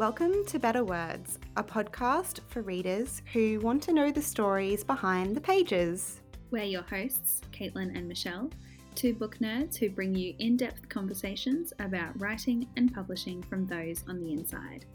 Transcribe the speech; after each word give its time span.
Welcome 0.00 0.46
to 0.46 0.58
Better 0.58 0.82
Words, 0.82 1.38
a 1.58 1.62
podcast 1.62 2.40
for 2.48 2.62
readers 2.62 3.20
who 3.34 3.60
want 3.60 3.82
to 3.82 3.92
know 3.92 4.10
the 4.10 4.22
stories 4.22 4.82
behind 4.82 5.36
the 5.36 5.42
pages. 5.42 6.22
We're 6.50 6.64
your 6.64 6.84
hosts, 6.84 7.42
Caitlin 7.52 7.94
and 7.94 8.08
Michelle, 8.08 8.48
two 8.94 9.12
book 9.12 9.36
nerds 9.40 9.76
who 9.76 9.90
bring 9.90 10.14
you 10.14 10.34
in 10.38 10.56
depth 10.56 10.88
conversations 10.88 11.74
about 11.80 12.18
writing 12.18 12.66
and 12.78 12.94
publishing 12.94 13.42
from 13.42 13.66
those 13.66 14.02
on 14.08 14.20
the 14.20 14.32
inside. 14.32 14.86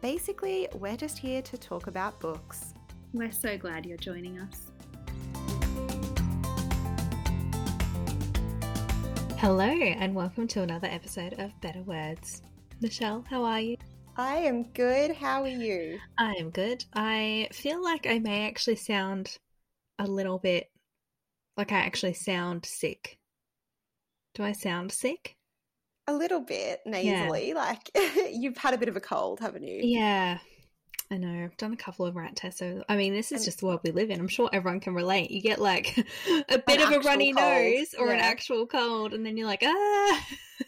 Basically, 0.00 0.68
we're 0.76 0.96
just 0.96 1.18
here 1.18 1.42
to 1.42 1.58
talk 1.58 1.86
about 1.86 2.18
books. 2.18 2.72
We're 3.12 3.32
so 3.32 3.58
glad 3.58 3.84
you're 3.84 3.98
joining 3.98 4.38
us. 4.38 4.70
Hello, 9.36 9.68
and 9.68 10.14
welcome 10.14 10.48
to 10.48 10.62
another 10.62 10.88
episode 10.90 11.34
of 11.34 11.52
Better 11.60 11.82
Words. 11.82 12.40
Michelle, 12.80 13.22
how 13.28 13.44
are 13.44 13.60
you? 13.60 13.76
I 14.18 14.36
am 14.36 14.62
good. 14.62 15.14
How 15.14 15.42
are 15.42 15.48
you? 15.48 15.98
I 16.16 16.32
am 16.34 16.50
good. 16.50 16.84
I 16.94 17.48
feel 17.52 17.82
like 17.82 18.06
I 18.06 18.18
may 18.18 18.46
actually 18.46 18.76
sound 18.76 19.36
a 19.98 20.06
little 20.06 20.38
bit 20.38 20.70
like 21.56 21.70
I 21.70 21.76
actually 21.76 22.14
sound 22.14 22.64
sick. 22.64 23.18
Do 24.34 24.42
I 24.42 24.52
sound 24.52 24.92
sick? 24.92 25.36
A 26.06 26.14
little 26.14 26.40
bit 26.40 26.80
nasally. 26.86 27.48
Yeah. 27.48 27.54
Like 27.54 27.90
you've 28.32 28.56
had 28.56 28.72
a 28.72 28.78
bit 28.78 28.88
of 28.88 28.96
a 28.96 29.00
cold, 29.00 29.40
haven't 29.40 29.64
you? 29.64 29.80
Yeah. 29.82 30.38
I 31.10 31.18
know. 31.18 31.44
I've 31.44 31.56
done 31.58 31.74
a 31.74 31.76
couple 31.76 32.06
of 32.06 32.16
rat 32.16 32.36
tests. 32.36 32.60
So, 32.60 32.84
I 32.88 32.96
mean, 32.96 33.12
this 33.12 33.32
is 33.32 33.40
and, 33.40 33.44
just 33.44 33.60
the 33.60 33.66
world 33.66 33.80
we 33.84 33.92
live 33.92 34.10
in. 34.10 34.18
I'm 34.18 34.28
sure 34.28 34.48
everyone 34.50 34.80
can 34.80 34.94
relate. 34.94 35.30
You 35.30 35.42
get 35.42 35.58
like 35.58 35.96
a 36.48 36.58
bit 36.58 36.80
of 36.80 36.90
a 36.90 37.00
runny 37.00 37.34
cold. 37.34 37.46
nose 37.46 37.94
or 37.98 38.08
yeah. 38.08 38.14
an 38.14 38.20
actual 38.20 38.66
cold, 38.66 39.12
and 39.12 39.26
then 39.26 39.36
you're 39.36 39.46
like, 39.46 39.62
ah. 39.62 40.26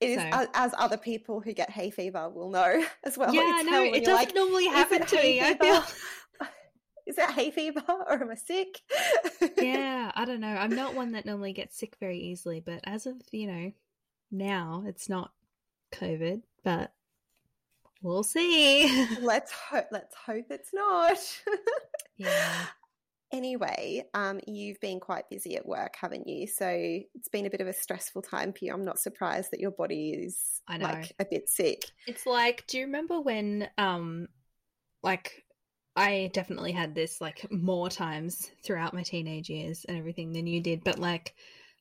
It 0.00 0.10
is 0.10 0.20
so. 0.20 0.46
as 0.54 0.72
other 0.78 0.96
people 0.96 1.40
who 1.40 1.52
get 1.52 1.70
hay 1.70 1.90
fever 1.90 2.28
will 2.28 2.50
know 2.50 2.84
as 3.04 3.18
well. 3.18 3.34
Yeah, 3.34 3.62
no, 3.64 3.82
it 3.82 4.04
doesn't 4.04 4.14
like, 4.14 4.34
normally 4.34 4.66
happen 4.66 5.04
to 5.04 5.16
me. 5.16 5.40
I 5.40 5.54
feel 5.54 5.82
is 7.06 7.18
it 7.18 7.30
hay 7.30 7.50
fever 7.50 7.82
or 7.88 8.12
am 8.12 8.30
I 8.30 8.36
sick? 8.36 8.80
yeah, 9.58 10.12
I 10.14 10.24
don't 10.24 10.40
know. 10.40 10.54
I'm 10.54 10.74
not 10.74 10.94
one 10.94 11.12
that 11.12 11.26
normally 11.26 11.52
gets 11.52 11.76
sick 11.76 11.96
very 11.98 12.18
easily, 12.18 12.60
but 12.60 12.80
as 12.84 13.06
of 13.06 13.16
you 13.32 13.48
know 13.48 13.72
now, 14.30 14.84
it's 14.86 15.08
not 15.08 15.32
COVID, 15.92 16.42
but 16.62 16.92
we'll 18.02 18.22
see. 18.22 19.06
let's 19.20 19.50
hope. 19.50 19.86
Let's 19.90 20.14
hope 20.14 20.46
it's 20.50 20.72
not. 20.72 21.18
yeah. 22.16 22.66
Anyway, 23.30 24.04
um, 24.14 24.40
you've 24.46 24.80
been 24.80 25.00
quite 25.00 25.28
busy 25.28 25.56
at 25.56 25.66
work, 25.66 25.94
haven't 26.00 26.26
you? 26.26 26.46
So 26.46 26.66
it's 26.66 27.28
been 27.30 27.44
a 27.44 27.50
bit 27.50 27.60
of 27.60 27.66
a 27.66 27.72
stressful 27.74 28.22
time 28.22 28.52
for 28.52 28.64
you. 28.64 28.72
I'm 28.72 28.86
not 28.86 28.98
surprised 28.98 29.50
that 29.50 29.60
your 29.60 29.70
body 29.70 30.10
is 30.10 30.62
I 30.66 30.78
know. 30.78 30.86
like 30.86 31.12
a 31.18 31.26
bit 31.26 31.48
sick. 31.48 31.84
It's 32.06 32.24
like, 32.24 32.66
do 32.66 32.78
you 32.78 32.86
remember 32.86 33.20
when, 33.20 33.68
um, 33.76 34.28
like, 35.02 35.44
I 35.94 36.30
definitely 36.32 36.72
had 36.72 36.94
this 36.94 37.20
like 37.20 37.50
more 37.50 37.90
times 37.90 38.50
throughout 38.62 38.94
my 38.94 39.02
teenage 39.02 39.50
years 39.50 39.84
and 39.86 39.98
everything 39.98 40.32
than 40.32 40.46
you 40.46 40.62
did, 40.62 40.84
but 40.84 40.98
like, 40.98 41.34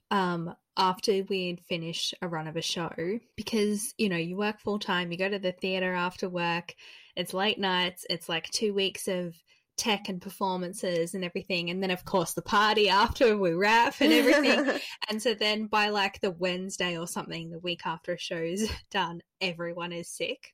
um, 0.09 0.53
after 0.75 1.23
we'd 1.29 1.61
finish 1.69 2.13
a 2.21 2.27
run 2.27 2.47
of 2.47 2.55
a 2.55 2.61
show, 2.61 2.91
because 3.35 3.93
you 3.97 4.09
know, 4.09 4.17
you 4.17 4.35
work 4.35 4.59
full 4.59 4.79
time, 4.79 5.11
you 5.11 5.17
go 5.17 5.29
to 5.29 5.39
the 5.39 5.51
theater 5.51 5.93
after 5.93 6.27
work, 6.29 6.75
it's 7.15 7.33
late 7.33 7.59
nights, 7.59 8.05
it's 8.09 8.27
like 8.27 8.49
two 8.49 8.73
weeks 8.73 9.07
of 9.07 9.35
tech 9.77 10.09
and 10.09 10.21
performances 10.21 11.13
and 11.13 11.23
everything. 11.23 11.69
And 11.69 11.81
then, 11.81 11.91
of 11.91 12.03
course, 12.03 12.33
the 12.33 12.41
party 12.41 12.89
after 12.89 13.37
we 13.37 13.53
wrap 13.53 13.95
and 14.01 14.11
everything. 14.11 14.79
and 15.09 15.21
so 15.21 15.33
then 15.33 15.67
by 15.67 15.89
like 15.89 16.19
the 16.19 16.31
Wednesday 16.31 16.97
or 16.97 17.07
something, 17.07 17.49
the 17.49 17.59
week 17.59 17.81
after 17.85 18.13
a 18.13 18.17
show's 18.17 18.67
done, 18.91 19.21
everyone 19.39 19.93
is 19.93 20.09
sick. 20.09 20.53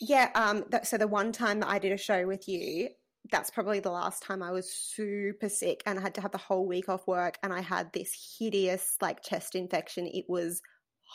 Yeah. 0.00 0.30
Um, 0.34 0.64
th- 0.70 0.84
so 0.84 0.96
the 0.96 1.08
one 1.08 1.32
time 1.32 1.60
that 1.60 1.68
I 1.68 1.78
did 1.78 1.92
a 1.92 1.96
show 1.96 2.26
with 2.26 2.48
you, 2.48 2.88
that's 3.30 3.50
probably 3.50 3.80
the 3.80 3.90
last 3.90 4.22
time 4.22 4.42
I 4.42 4.50
was 4.50 4.72
super 4.72 5.48
sick 5.48 5.82
and 5.86 5.98
I 5.98 6.02
had 6.02 6.14
to 6.16 6.20
have 6.20 6.32
the 6.32 6.38
whole 6.38 6.66
week 6.66 6.88
off 6.88 7.06
work 7.06 7.38
and 7.42 7.52
I 7.52 7.60
had 7.60 7.92
this 7.92 8.36
hideous 8.38 8.96
like 9.00 9.22
chest 9.22 9.54
infection. 9.54 10.06
It 10.06 10.24
was 10.28 10.60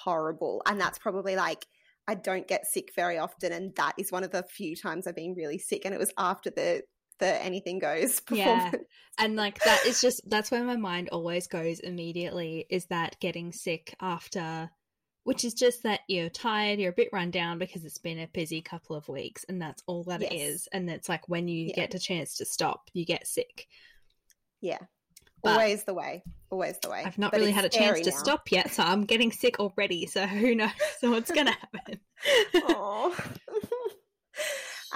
horrible. 0.03 0.61
And 0.65 0.79
that's 0.79 0.99
probably 0.99 1.35
like 1.35 1.65
I 2.07 2.15
don't 2.15 2.47
get 2.47 2.65
sick 2.65 2.91
very 2.95 3.17
often 3.17 3.51
and 3.51 3.75
that 3.75 3.93
is 3.97 4.11
one 4.11 4.23
of 4.23 4.31
the 4.31 4.43
few 4.43 4.75
times 4.75 5.05
I've 5.05 5.15
been 5.15 5.35
really 5.35 5.57
sick 5.57 5.83
and 5.83 5.93
it 5.93 5.99
was 5.99 6.13
after 6.17 6.49
the 6.49 6.83
the 7.19 7.43
anything 7.43 7.79
goes 7.79 8.21
yeah. 8.31 8.71
and 9.19 9.35
like 9.35 9.59
that 9.63 9.85
is 9.85 10.01
just 10.01 10.21
that's 10.29 10.51
where 10.51 10.63
my 10.63 10.75
mind 10.75 11.09
always 11.09 11.47
goes 11.47 11.79
immediately 11.79 12.65
is 12.69 12.85
that 12.85 13.19
getting 13.19 13.51
sick 13.51 13.95
after 14.01 14.69
which 15.27 15.43
is 15.43 15.53
just 15.53 15.83
that 15.83 15.99
you're 16.07 16.29
tired 16.29 16.79
you're 16.79 16.91
a 16.91 16.95
bit 16.95 17.09
run 17.11 17.29
down 17.29 17.59
because 17.59 17.83
it's 17.83 17.97
been 17.97 18.19
a 18.19 18.27
busy 18.27 18.61
couple 18.61 18.95
of 18.95 19.09
weeks 19.09 19.43
and 19.49 19.61
that's 19.61 19.83
all 19.85 20.05
that 20.05 20.21
yes. 20.21 20.31
it 20.31 20.35
is. 20.35 20.67
And 20.71 20.89
it's 20.89 21.09
like 21.09 21.27
when 21.27 21.49
you 21.49 21.65
yeah. 21.65 21.75
get 21.75 21.93
a 21.95 21.99
chance 21.99 22.37
to 22.37 22.45
stop 22.45 22.89
you 22.93 23.03
get 23.05 23.27
sick. 23.27 23.67
Yeah. 24.61 24.79
But 25.43 25.51
always 25.51 25.83
the 25.83 25.93
way. 25.93 26.23
Always 26.49 26.79
the 26.81 26.89
way. 26.89 27.03
I've 27.05 27.17
not 27.17 27.31
but 27.31 27.41
really 27.41 27.51
had 27.51 27.65
a 27.65 27.69
chance 27.69 27.99
to 27.99 28.11
now. 28.11 28.15
stop 28.15 28.49
yet 28.53 28.71
so 28.71 28.83
i'm 28.83 29.03
getting 29.03 29.33
sick 29.33 29.59
already 29.59 30.05
so 30.05 30.25
who 30.25 30.55
knows 30.55 30.71
what's 31.01 31.29
gonna 31.29 31.51
happen 31.73 31.99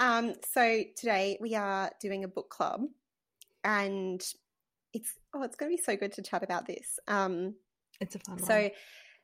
Um, 0.02 0.34
so 0.52 0.82
today 0.96 1.38
we 1.40 1.54
are 1.54 1.88
doing 2.00 2.24
a 2.24 2.28
book 2.28 2.50
club, 2.50 2.80
and 3.62 4.20
it's 4.92 5.14
oh, 5.32 5.44
it's 5.44 5.54
going 5.54 5.70
to 5.70 5.76
be 5.76 5.82
so 5.82 5.96
good 5.96 6.12
to 6.14 6.22
chat 6.22 6.42
about 6.42 6.66
this. 6.66 6.98
Um, 7.06 7.54
it's 8.00 8.16
a 8.16 8.18
fun 8.18 8.42
so, 8.42 8.62
one. 8.62 8.70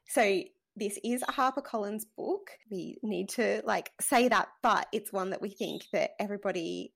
So 0.06 0.42
this 0.76 1.00
is 1.02 1.24
a 1.24 1.32
HarperCollins 1.32 2.04
book. 2.16 2.50
We 2.70 2.96
need 3.02 3.28
to 3.30 3.60
like 3.64 3.90
say 4.00 4.28
that, 4.28 4.50
but 4.62 4.86
it's 4.92 5.12
one 5.12 5.30
that 5.30 5.42
we 5.42 5.50
think 5.50 5.82
that 5.92 6.12
everybody 6.20 6.92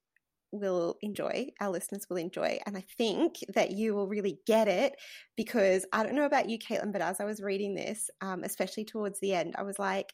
will 0.52 0.96
enjoy, 1.02 1.48
our 1.60 1.70
listeners 1.70 2.06
will 2.08 2.18
enjoy. 2.18 2.60
And 2.66 2.76
I 2.76 2.84
think 2.96 3.38
that 3.54 3.72
you 3.72 3.96
will 3.96 4.06
really 4.06 4.38
get 4.46 4.68
it 4.68 4.94
because 5.36 5.84
I 5.92 6.04
don't 6.04 6.14
know 6.14 6.26
about 6.26 6.48
you, 6.48 6.56
Caitlin, 6.56 6.92
but 6.92 7.02
as 7.02 7.18
I 7.18 7.24
was 7.24 7.42
reading 7.42 7.74
this, 7.74 8.10
um, 8.20 8.44
especially 8.44 8.84
towards 8.84 9.18
the 9.18 9.34
end, 9.34 9.56
I 9.58 9.62
was 9.62 9.80
like, 9.80 10.12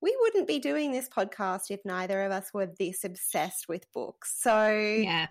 we 0.00 0.16
wouldn't 0.20 0.46
be 0.46 0.58
doing 0.58 0.92
this 0.92 1.08
podcast 1.08 1.70
if 1.70 1.80
neither 1.84 2.22
of 2.22 2.32
us 2.32 2.50
were 2.54 2.70
this 2.78 3.04
obsessed 3.04 3.68
with 3.68 3.90
books. 3.92 4.34
So 4.38 4.68
yeah, 4.70 5.26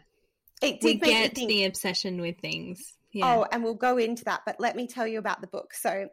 it 0.61 0.79
we 0.83 0.95
get 0.95 1.35
think, 1.35 1.49
the 1.49 1.65
obsession 1.65 2.21
with 2.21 2.37
things. 2.39 2.95
Yeah. 3.11 3.37
Oh, 3.37 3.45
and 3.51 3.63
we'll 3.63 3.73
go 3.73 3.97
into 3.97 4.25
that. 4.25 4.41
But 4.45 4.59
let 4.59 4.75
me 4.75 4.87
tell 4.87 5.07
you 5.07 5.19
about 5.19 5.41
the 5.41 5.47
book. 5.47 5.73
So 5.73 6.09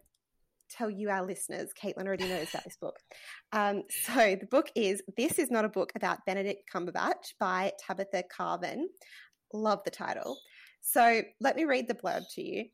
tell 0.71 0.91
you 0.91 1.11
our 1.11 1.25
listeners, 1.25 1.71
Caitlin 1.81 2.07
already 2.07 2.29
knows 2.29 2.49
about 2.51 2.65
this 2.65 2.77
book. 2.77 2.99
Um, 3.53 3.85
so 3.89 4.37
the 4.41 4.47
book 4.47 4.71
is 4.75 5.03
This 5.17 5.39
is 5.39 5.51
Not 5.51 5.65
a 5.65 5.69
Book 5.69 5.93
About 5.95 6.25
Benedict 6.27 6.69
Cumberbatch 6.73 7.35
by 7.39 7.73
Tabitha 7.87 8.25
Carvan. 8.37 8.87
Love 9.53 9.81
the 9.85 9.91
title. 9.91 10.39
So 10.81 11.23
let 11.41 11.57
me 11.57 11.65
read 11.65 11.89
the 11.89 11.95
blurb 11.95 12.25
to 12.35 12.43
you. 12.43 12.67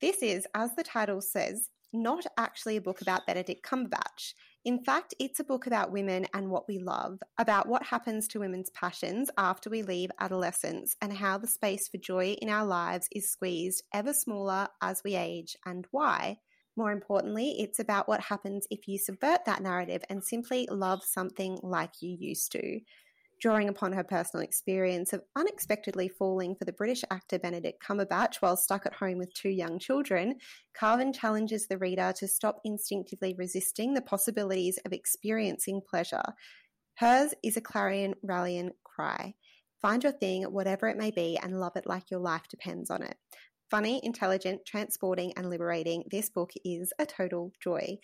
This 0.00 0.22
is, 0.22 0.46
as 0.54 0.74
the 0.74 0.82
title 0.82 1.20
says, 1.20 1.68
not 1.92 2.26
actually 2.36 2.76
a 2.76 2.82
book 2.82 3.00
about 3.00 3.26
Benedict 3.26 3.64
Cumberbatch. 3.64 4.34
In 4.64 4.84
fact, 4.84 5.12
it's 5.18 5.40
a 5.40 5.44
book 5.44 5.66
about 5.66 5.90
women 5.90 6.24
and 6.34 6.48
what 6.48 6.68
we 6.68 6.78
love, 6.78 7.18
about 7.36 7.68
what 7.68 7.82
happens 7.82 8.28
to 8.28 8.38
women's 8.38 8.70
passions 8.70 9.28
after 9.36 9.68
we 9.68 9.82
leave 9.82 10.10
adolescence, 10.20 10.94
and 11.02 11.12
how 11.12 11.36
the 11.36 11.48
space 11.48 11.88
for 11.88 11.98
joy 11.98 12.36
in 12.40 12.48
our 12.48 12.64
lives 12.64 13.08
is 13.10 13.28
squeezed 13.28 13.82
ever 13.92 14.12
smaller 14.12 14.68
as 14.80 15.02
we 15.04 15.16
age, 15.16 15.56
and 15.66 15.88
why. 15.90 16.38
More 16.76 16.92
importantly, 16.92 17.56
it's 17.58 17.80
about 17.80 18.06
what 18.06 18.20
happens 18.20 18.68
if 18.70 18.86
you 18.86 18.98
subvert 18.98 19.44
that 19.46 19.62
narrative 19.62 20.04
and 20.08 20.22
simply 20.22 20.68
love 20.70 21.02
something 21.02 21.58
like 21.64 22.00
you 22.00 22.16
used 22.16 22.52
to 22.52 22.80
drawing 23.42 23.68
upon 23.68 23.92
her 23.92 24.04
personal 24.04 24.44
experience 24.44 25.12
of 25.12 25.20
unexpectedly 25.34 26.08
falling 26.08 26.54
for 26.54 26.64
the 26.64 26.72
British 26.72 27.02
actor 27.10 27.40
Benedict 27.40 27.82
Cumberbatch 27.82 28.36
while 28.36 28.56
stuck 28.56 28.86
at 28.86 28.94
home 28.94 29.18
with 29.18 29.34
two 29.34 29.48
young 29.48 29.80
children, 29.80 30.36
Carvan 30.78 31.12
challenges 31.12 31.66
the 31.66 31.76
reader 31.76 32.14
to 32.18 32.28
stop 32.28 32.60
instinctively 32.64 33.34
resisting 33.36 33.94
the 33.94 34.00
possibilities 34.00 34.78
of 34.86 34.92
experiencing 34.92 35.82
pleasure. 35.90 36.22
Hers 36.94 37.34
is 37.42 37.56
a 37.56 37.60
clarion 37.60 38.14
rallying 38.22 38.70
cry. 38.84 39.34
Find 39.80 40.04
your 40.04 40.12
thing, 40.12 40.44
whatever 40.44 40.86
it 40.86 40.96
may 40.96 41.10
be, 41.10 41.36
and 41.42 41.58
love 41.58 41.72
it 41.74 41.86
like 41.86 42.12
your 42.12 42.20
life 42.20 42.46
depends 42.48 42.90
on 42.90 43.02
it. 43.02 43.16
Funny, 43.72 44.00
intelligent, 44.04 44.60
transporting, 44.64 45.32
and 45.36 45.50
liberating, 45.50 46.04
this 46.12 46.30
book 46.30 46.52
is 46.64 46.92
a 47.00 47.06
total 47.06 47.50
joy. 47.60 47.98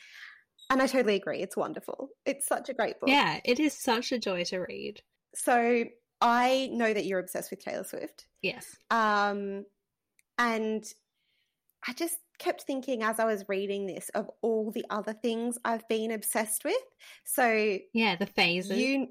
And 0.69 0.82
I 0.82 0.88
totally 0.88 1.14
agree. 1.14 1.38
It's 1.43 1.56
wonderful. 1.56 2.08
It's 2.26 2.49
such 2.49 2.69
a 2.69 2.75
great 2.75 2.99
book. 2.99 3.08
Yeah, 3.08 3.38
it 3.44 3.61
is 3.61 3.81
such 3.81 4.11
a 4.11 4.19
joy 4.19 4.43
to 4.44 4.58
read. 4.58 5.00
So 5.35 5.85
I 6.21 6.69
know 6.73 6.93
that 6.93 7.05
you're 7.05 7.21
obsessed 7.21 7.51
with 7.51 7.65
Taylor 7.65 7.85
Swift. 7.85 8.27
Yes. 8.43 8.77
Um, 8.91 9.65
and 10.39 10.85
I 11.87 11.93
just 11.93 12.19
kept 12.39 12.63
thinking 12.63 13.03
as 13.03 13.19
I 13.19 13.25
was 13.25 13.45
reading 13.49 13.87
this 13.87 14.09
of 14.11 14.31
all 14.43 14.71
the 14.71 14.85
other 14.91 15.13
things 15.13 15.59
I've 15.65 15.87
been 15.89 16.11
obsessed 16.11 16.65
with. 16.65 16.77
So 17.25 17.79
yeah, 17.93 18.17
the 18.17 18.27
phases. 18.27 18.79
You 18.79 19.09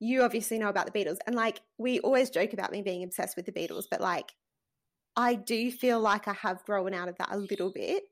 you 0.00 0.22
obviously 0.22 0.58
know 0.58 0.68
about 0.68 0.90
the 0.90 0.98
Beatles, 0.98 1.18
and 1.26 1.36
like 1.36 1.60
we 1.78 2.00
always 2.00 2.30
joke 2.30 2.52
about 2.52 2.72
me 2.72 2.82
being 2.82 3.04
obsessed 3.04 3.36
with 3.36 3.46
the 3.46 3.52
Beatles, 3.52 3.84
but 3.90 4.00
like 4.00 4.32
I 5.16 5.34
do 5.34 5.70
feel 5.70 6.00
like 6.00 6.28
I 6.28 6.34
have 6.34 6.64
grown 6.64 6.94
out 6.94 7.08
of 7.08 7.16
that 7.18 7.28
a 7.30 7.38
little 7.38 7.72
bit. 7.72 8.04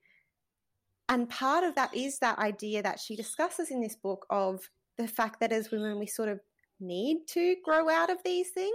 And 1.09 1.29
part 1.29 1.65
of 1.65 1.75
that 1.75 1.95
is 1.95 2.19
that 2.21 2.39
idea 2.39 2.83
that 2.83 2.99
she 2.99 3.15
discusses 3.15 3.71
in 3.71 3.83
this 3.83 3.95
book 3.95 4.25
of 4.31 4.71
the 4.97 5.07
fact 5.07 5.41
that 5.41 5.53
as 5.53 5.71
women 5.71 5.99
we 5.99 6.07
sort 6.07 6.31
of 6.31 6.41
need 6.87 7.27
to 7.29 7.57
grow 7.65 7.89
out 7.89 8.11
of 8.11 8.19
these 8.25 8.51
things. 8.51 8.73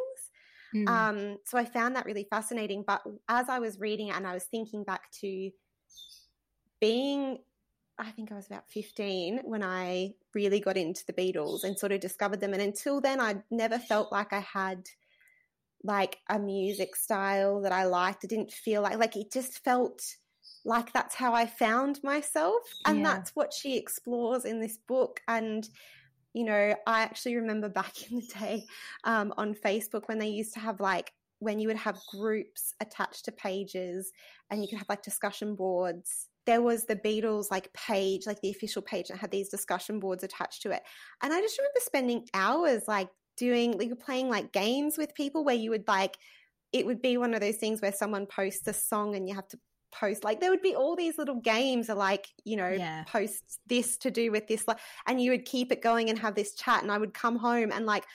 Mm. 0.75 0.88
Um, 0.88 1.38
so 1.45 1.57
I 1.57 1.65
found 1.65 1.95
that 1.95 2.06
really 2.06 2.27
fascinating. 2.29 2.83
But 2.85 3.01
as 3.27 3.50
I 3.50 3.59
was 3.59 3.79
reading 3.79 4.09
it 4.09 4.15
and 4.15 4.27
I 4.27 4.33
was 4.33 4.44
thinking 4.44 4.83
back 4.83 5.11
to 5.21 5.51
being, 6.79 7.39
I 7.97 8.11
think 8.11 8.31
I 8.31 8.35
was 8.35 8.47
about 8.47 8.69
15 8.69 9.41
when 9.44 9.63
I 9.63 10.13
really 10.33 10.59
got 10.59 10.77
into 10.77 11.06
the 11.06 11.13
Beatles 11.13 11.63
and 11.63 11.77
sort 11.77 11.91
of 11.91 12.00
discovered 12.00 12.39
them. 12.39 12.53
And 12.53 12.61
until 12.61 13.01
then, 13.01 13.19
I'd 13.19 13.44
never 13.51 13.79
felt 13.79 14.11
like 14.11 14.31
I 14.31 14.39
had 14.39 14.89
like 15.83 16.19
a 16.29 16.38
music 16.38 16.95
style 16.95 17.61
that 17.61 17.71
I 17.71 17.85
liked. 17.85 18.23
It 18.23 18.29
didn't 18.29 18.51
feel 18.51 18.81
like, 18.81 18.97
like 18.97 19.15
it 19.15 19.31
just 19.31 19.63
felt 19.63 20.01
like 20.65 20.94
that's 20.94 21.15
how 21.15 21.33
I 21.33 21.45
found 21.45 22.00
myself. 22.03 22.61
And 22.85 23.00
yeah. 23.00 23.03
that's 23.03 23.31
what 23.35 23.53
she 23.53 23.77
explores 23.77 24.45
in 24.45 24.59
this 24.59 24.77
book. 24.88 25.21
And 25.27 25.67
you 26.34 26.46
know, 26.46 26.76
I 26.86 27.02
actually 27.02 27.36
remember 27.36 27.70
back 27.70 27.94
in 28.12 28.20
the 28.20 28.28
day 28.40 28.66
um, 29.04 29.34
on 29.38 29.54
Facebook 29.54 30.08
when 30.08 30.20
they 30.20 30.30
used 30.30 30.54
to 30.54 30.60
have 30.60 30.80
like 30.80 31.12
when 31.40 31.60
you 31.60 31.68
would 31.70 31.78
have 31.78 31.98
groups 32.12 32.74
attached 32.81 33.26
to 33.26 33.31
pages 33.31 34.12
and 34.50 34.62
you 34.62 34.68
could 34.68 34.78
have 34.78 34.90
like 34.90 35.02
discussion 35.02 35.56
boards. 35.56 36.28
There 36.46 36.62
was 36.62 36.86
the 36.86 36.96
Beatles 36.96 37.50
like 37.50 37.72
page, 37.74 38.26
like 38.26 38.42
the 38.42 38.50
official 38.50 38.81
page 38.81 39.08
that 39.08 39.20
had 39.20 39.31
these 39.31 39.50
discussion 39.50 40.00
boards 40.00 40.24
attached 40.24 40.64
to 40.64 40.72
it. 40.72 40.81
And 41.24 41.31
I 41.31 41.40
just 41.40 41.58
remember 41.58 41.80
spending 41.80 42.28
hours 42.34 42.84
like 42.88 43.10
doing, 43.38 43.78
like 43.78 43.98
playing 44.00 44.30
like 44.30 44.52
games 44.52 44.98
with 44.98 45.16
people 45.16 45.46
where 45.46 45.56
you 45.56 45.70
would 45.70 45.88
like, 45.88 46.18
it 46.74 46.86
would 46.86 47.02
be 47.02 47.18
one 47.18 47.34
of 47.34 47.42
those 47.42 47.58
things 47.58 47.81
where 47.81 47.94
someone 47.94 48.26
posts 48.26 48.68
a 48.68 48.74
song 48.74 49.16
and 49.16 49.30
you 49.30 49.36
have 49.36 49.48
to 49.50 49.60
post 49.91 50.24
like 50.24 50.39
there 50.39 50.50
would 50.51 50.62
be 50.62 50.75
all 50.75 50.95
these 50.95 51.18
little 51.18 51.39
games 51.39 51.89
of 51.89 51.97
like 51.97 52.27
you 52.44 52.56
know 52.56 52.69
yeah. 52.69 53.03
post 53.07 53.59
this 53.68 53.97
to 53.97 54.12
do 54.12 54.31
with 54.31 54.47
this 54.47 54.65
and 55.07 55.21
you 55.21 55.31
would 55.31 55.45
keep 55.45 55.71
it 55.71 55.81
going 55.81 56.09
and 56.09 56.19
have 56.19 56.36
this 56.36 56.53
chat 56.53 56.83
and 56.83 56.91
i 56.91 56.97
would 56.97 57.13
come 57.13 57.36
home 57.36 57.71
and 57.71 57.86
like 57.86 58.06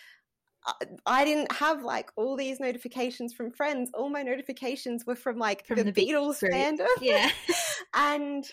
uh, 0.66 0.72
I 1.04 1.24
didn't 1.24 1.52
have 1.52 1.82
like 1.82 2.10
all 2.16 2.36
these 2.36 2.58
notifications 2.58 3.34
from 3.34 3.50
friends. 3.50 3.90
All 3.92 4.08
my 4.08 4.22
notifications 4.22 5.04
were 5.06 5.14
from 5.14 5.38
like 5.38 5.66
from 5.66 5.76
the, 5.76 5.84
the 5.84 5.92
Beatles 5.92 6.40
fandom. 6.42 6.86
Yeah. 7.02 7.30
and 7.94 8.44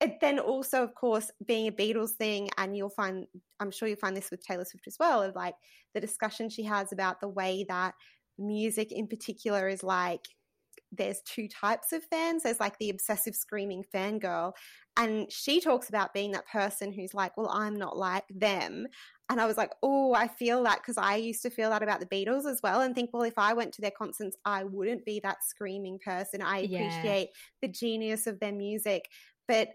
it, 0.00 0.20
then 0.20 0.38
also, 0.38 0.82
of 0.82 0.94
course, 0.94 1.30
being 1.46 1.68
a 1.68 1.72
Beatles 1.72 2.10
thing, 2.12 2.50
and 2.58 2.76
you'll 2.76 2.90
find, 2.90 3.26
I'm 3.58 3.70
sure 3.70 3.88
you'll 3.88 3.98
find 3.98 4.16
this 4.16 4.30
with 4.30 4.44
Taylor 4.44 4.64
Swift 4.64 4.86
as 4.86 4.96
well, 4.98 5.22
of 5.22 5.34
like 5.34 5.54
the 5.94 6.00
discussion 6.00 6.48
she 6.48 6.64
has 6.64 6.92
about 6.92 7.20
the 7.20 7.28
way 7.28 7.64
that 7.68 7.94
music 8.38 8.92
in 8.92 9.06
particular 9.06 9.68
is 9.68 9.82
like 9.82 10.26
there's 10.92 11.20
two 11.22 11.48
types 11.48 11.92
of 11.92 12.02
fans. 12.04 12.42
There's 12.42 12.60
like 12.60 12.78
the 12.78 12.90
obsessive 12.90 13.34
screaming 13.34 13.84
fangirl. 13.94 14.52
And 14.96 15.30
she 15.30 15.60
talks 15.60 15.88
about 15.88 16.12
being 16.12 16.32
that 16.32 16.48
person 16.48 16.92
who's 16.92 17.14
like, 17.14 17.36
well, 17.36 17.48
I'm 17.48 17.76
not 17.76 17.96
like 17.96 18.24
them. 18.28 18.86
And 19.28 19.40
I 19.40 19.46
was 19.46 19.56
like, 19.56 19.70
oh, 19.82 20.12
I 20.12 20.26
feel 20.26 20.64
that 20.64 20.78
because 20.78 20.98
I 20.98 21.16
used 21.16 21.42
to 21.42 21.50
feel 21.50 21.70
that 21.70 21.82
about 21.82 22.00
the 22.00 22.06
Beatles 22.06 22.50
as 22.50 22.60
well 22.62 22.80
and 22.80 22.94
think, 22.94 23.10
well, 23.12 23.22
if 23.22 23.38
I 23.38 23.52
went 23.52 23.72
to 23.74 23.80
their 23.80 23.92
concerts, 23.92 24.36
I 24.44 24.64
wouldn't 24.64 25.04
be 25.04 25.20
that 25.22 25.44
screaming 25.44 26.00
person. 26.04 26.42
I 26.42 26.58
appreciate 26.58 27.28
yeah. 27.30 27.62
the 27.62 27.68
genius 27.68 28.26
of 28.26 28.40
their 28.40 28.52
music. 28.52 29.08
But 29.46 29.68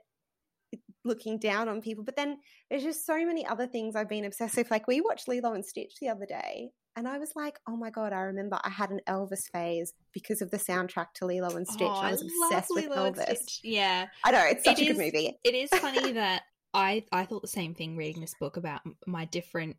looking 1.05 1.39
down 1.39 1.69
on 1.69 1.81
people. 1.81 2.03
But 2.03 2.15
then 2.15 2.37
there's 2.69 2.83
just 2.83 3.05
so 3.05 3.25
many 3.25 3.45
other 3.45 3.67
things 3.67 3.95
I've 3.95 4.09
been 4.09 4.25
obsessive. 4.25 4.65
With. 4.65 4.71
Like 4.71 4.87
we 4.87 5.01
watched 5.01 5.27
Lilo 5.27 5.53
and 5.53 5.65
Stitch 5.65 5.95
the 6.01 6.09
other 6.09 6.25
day, 6.25 6.71
and 6.97 7.07
I 7.07 7.17
was 7.17 7.33
like, 7.35 7.59
oh 7.67 7.75
my 7.75 7.89
God, 7.89 8.13
I 8.13 8.21
remember 8.21 8.57
I 8.63 8.69
had 8.69 8.89
an 8.89 9.01
Elvis 9.07 9.51
phase 9.51 9.93
because 10.13 10.41
of 10.41 10.49
the 10.49 10.57
soundtrack 10.57 11.07
to 11.15 11.25
Lilo 11.25 11.55
and 11.55 11.67
Stitch. 11.67 11.87
Oh, 11.89 11.93
I 11.93 12.11
was 12.11 12.21
obsessed 12.21 12.69
with 12.73 12.87
Lilo 12.87 13.11
Elvis. 13.11 13.59
Yeah. 13.63 14.07
I 14.23 14.31
know, 14.31 14.45
it's 14.45 14.63
such 14.63 14.79
it 14.79 14.87
a 14.87 14.91
is, 14.91 14.97
good 14.97 15.05
movie. 15.05 15.37
It 15.43 15.55
is 15.55 15.69
funny 15.71 16.11
that 16.13 16.43
I, 16.73 17.03
I 17.11 17.25
thought 17.25 17.41
the 17.41 17.49
same 17.49 17.75
thing 17.75 17.97
reading 17.97 18.21
this 18.21 18.35
book 18.39 18.55
about 18.55 18.81
my 19.05 19.25
different 19.25 19.75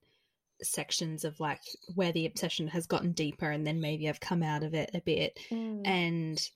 sections 0.63 1.25
of 1.25 1.41
like 1.41 1.61
where 1.95 2.13
the 2.13 2.27
obsession 2.27 2.69
has 2.69 2.87
gotten 2.87 3.13
deeper 3.13 3.51
and 3.51 3.67
then 3.67 3.81
maybe 3.81 4.09
I've 4.09 4.21
come 4.21 4.43
out 4.43 4.63
of 4.63 4.75
it 4.75 4.91
a 4.93 5.01
bit. 5.01 5.39
Mm. 5.51 5.87
And 5.87 6.51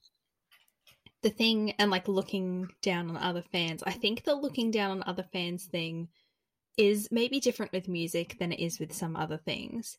the 1.23 1.31
thing, 1.31 1.73
and 1.79 1.91
like 1.91 2.09
looking 2.09 2.69
down 2.83 3.11
on 3.11 3.17
other 3.17 3.43
fans, 3.53 3.83
I 3.85 3.93
think 3.93 4.25
the 4.25 4.35
looking 4.35 4.71
down 4.71 4.91
on 4.91 5.05
other 5.07 5.27
fans 5.33 5.67
thing 5.67 6.09
is 6.77 7.09
maybe 7.11 7.41
different 7.41 7.73
with 7.73 7.89
music 7.89 8.37
than 8.39 8.53
it 8.53 8.61
is 8.61 8.79
with 8.79 8.93
some 8.93 9.17
other 9.17 9.37
things 9.37 9.99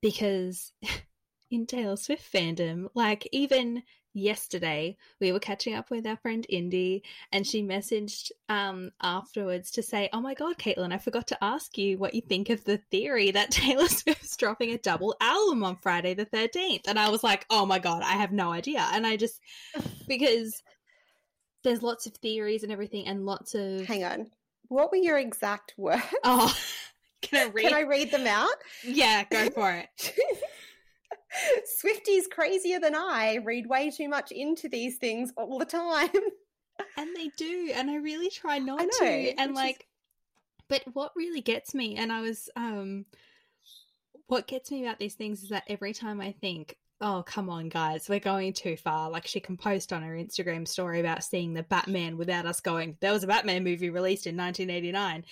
because 0.00 0.72
in 1.50 1.66
Taylor 1.66 1.96
Swift 1.96 2.32
fandom, 2.32 2.86
like 2.94 3.28
even 3.32 3.82
yesterday 4.14 4.96
we 5.20 5.30
were 5.30 5.38
catching 5.38 5.74
up 5.74 5.90
with 5.90 6.06
our 6.06 6.16
friend 6.16 6.46
Indy 6.48 7.02
and 7.32 7.46
she 7.46 7.62
messaged 7.62 8.30
um 8.48 8.90
afterwards 9.02 9.70
to 9.72 9.82
say, 9.82 10.08
"Oh 10.12 10.20
my 10.20 10.34
god, 10.34 10.58
Caitlin, 10.58 10.92
I 10.92 10.98
forgot 10.98 11.26
to 11.28 11.44
ask 11.44 11.76
you 11.76 11.98
what 11.98 12.14
you 12.14 12.22
think 12.22 12.50
of 12.50 12.64
the 12.64 12.78
theory 12.90 13.30
that 13.32 13.50
Taylor 13.50 13.88
Swift's 13.88 14.36
dropping 14.36 14.70
a 14.70 14.78
double 14.78 15.14
album 15.20 15.64
on 15.64 15.76
Friday 15.76 16.14
the 16.14 16.26
13th." 16.26 16.88
And 16.88 16.98
I 16.98 17.10
was 17.10 17.22
like, 17.22 17.46
"Oh 17.50 17.66
my 17.66 17.78
god, 17.78 18.02
I 18.02 18.12
have 18.12 18.32
no 18.32 18.52
idea." 18.52 18.86
And 18.92 19.06
I 19.06 19.16
just 19.16 19.40
because 20.06 20.62
there's 21.64 21.82
lots 21.82 22.06
of 22.06 22.14
theories 22.14 22.62
and 22.62 22.72
everything 22.72 23.06
and 23.06 23.26
lots 23.26 23.54
of 23.54 23.84
Hang 23.86 24.04
on. 24.04 24.30
What 24.68 24.90
were 24.90 24.98
your 24.98 25.18
exact 25.18 25.74
words? 25.76 26.02
Oh, 26.24 26.54
Can 27.22 27.48
I 27.48 27.50
read? 27.50 27.64
Can 27.64 27.74
I 27.74 27.80
read 27.80 28.10
them 28.10 28.26
out? 28.26 28.54
Yeah, 28.84 29.24
go 29.24 29.50
for 29.54 29.72
it. 29.72 30.14
Swifties 31.82 32.30
crazier 32.30 32.78
than 32.78 32.94
I 32.94 33.38
read 33.42 33.66
way 33.66 33.90
too 33.90 34.08
much 34.08 34.30
into 34.30 34.68
these 34.68 34.96
things 34.96 35.32
all 35.36 35.58
the 35.58 35.64
time. 35.64 36.10
And 36.96 37.16
they 37.16 37.30
do, 37.36 37.72
and 37.74 37.90
I 37.90 37.96
really 37.96 38.30
try 38.30 38.58
not 38.58 38.80
know, 38.80 38.88
to. 39.00 39.40
And 39.40 39.54
like, 39.54 39.80
is... 39.80 39.84
but 40.68 40.82
what 40.92 41.12
really 41.16 41.40
gets 41.40 41.74
me, 41.74 41.96
and 41.96 42.12
I 42.12 42.20
was, 42.20 42.50
um, 42.54 43.06
what 44.26 44.46
gets 44.46 44.70
me 44.70 44.84
about 44.84 44.98
these 44.98 45.14
things 45.14 45.42
is 45.42 45.48
that 45.48 45.64
every 45.68 45.94
time 45.94 46.20
I 46.20 46.32
think, 46.32 46.76
oh, 47.00 47.22
come 47.26 47.50
on, 47.50 47.68
guys, 47.68 48.08
we're 48.08 48.20
going 48.20 48.52
too 48.52 48.76
far. 48.76 49.10
Like, 49.10 49.26
she 49.26 49.40
can 49.40 49.56
post 49.56 49.92
on 49.92 50.02
her 50.02 50.14
Instagram 50.14 50.66
story 50.66 51.00
about 51.00 51.24
seeing 51.24 51.52
the 51.52 51.62
Batman 51.62 52.16
without 52.16 52.46
us 52.46 52.60
going, 52.60 52.96
there 53.00 53.12
was 53.12 53.22
a 53.22 53.26
Batman 53.26 53.64
movie 53.64 53.90
released 53.90 54.26
in 54.26 54.36
1989. 54.36 55.24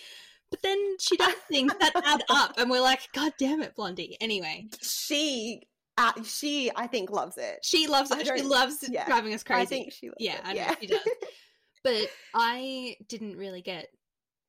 But 0.51 0.63
then 0.63 0.97
she 1.01 1.17
does 1.17 1.35
things 1.49 1.73
that 1.81 1.93
add 2.05 2.23
up, 2.29 2.59
and 2.59 2.71
we're 2.71 2.81
like, 2.81 3.01
God 3.13 3.33
damn 3.39 3.63
it, 3.63 3.75
Blondie. 3.75 4.17
Anyway, 4.21 4.69
she 4.83 5.63
uh, 5.97 6.13
she 6.25 6.71
I 6.75 6.87
think 6.87 7.11
loves 7.11 7.39
it. 7.39 7.61
She 7.63 7.87
loves 7.87 8.11
it. 8.11 8.27
She 8.27 8.43
loves 8.43 8.85
yeah. 8.89 9.07
driving 9.07 9.35
us 9.35 9.43
crazy. 9.43 9.63
I 9.63 9.65
think 9.65 9.93
she 9.93 10.11
yeah, 10.19 10.35
it. 10.35 10.41
I 10.45 10.53
yeah. 10.55 10.75
she 10.81 10.87
does. 10.87 11.01
but 11.85 12.09
I 12.35 12.97
didn't 13.09 13.37
really 13.37 13.63
get 13.63 13.89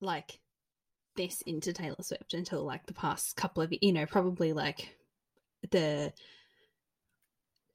like 0.02 0.40
this 1.16 1.42
into 1.44 1.72
Taylor 1.72 1.96
Swift 2.02 2.34
until 2.34 2.64
like 2.64 2.86
the 2.86 2.94
past 2.94 3.36
couple 3.36 3.64
of 3.64 3.74
you 3.82 3.94
know 3.94 4.06
probably 4.06 4.54
like 4.54 4.96
the 5.72 6.14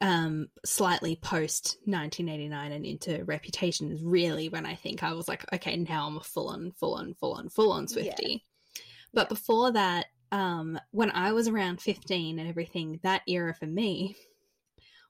um 0.01 0.49
slightly 0.65 1.17
post 1.17 1.77
1989 1.85 2.73
and 2.73 2.87
into 2.87 3.25
reputation 3.25 3.91
is 3.93 4.03
really 4.03 4.49
when 4.49 4.65
i 4.65 4.75
think 4.75 5.03
i 5.03 5.13
was 5.13 5.29
like 5.29 5.45
okay 5.53 5.77
now 5.77 6.07
i'm 6.07 6.17
a 6.17 6.23
full 6.23 6.49
on 6.49 6.73
full 6.73 6.95
on 6.95 7.15
full 7.15 7.35
on 7.35 7.49
full 7.49 7.73
on 7.73 7.87
swiftie 7.87 8.15
yeah. 8.21 8.37
but 9.13 9.27
yeah. 9.27 9.29
before 9.29 9.73
that 9.73 10.07
um 10.33 10.79
when 10.91 11.11
i 11.11 11.33
was 11.33 11.49
around 11.49 11.81
15 11.81 12.39
and 12.39 12.49
everything 12.49 12.99
that 13.03 13.23
era 13.29 13.55
for 13.55 13.67
me 13.67 14.17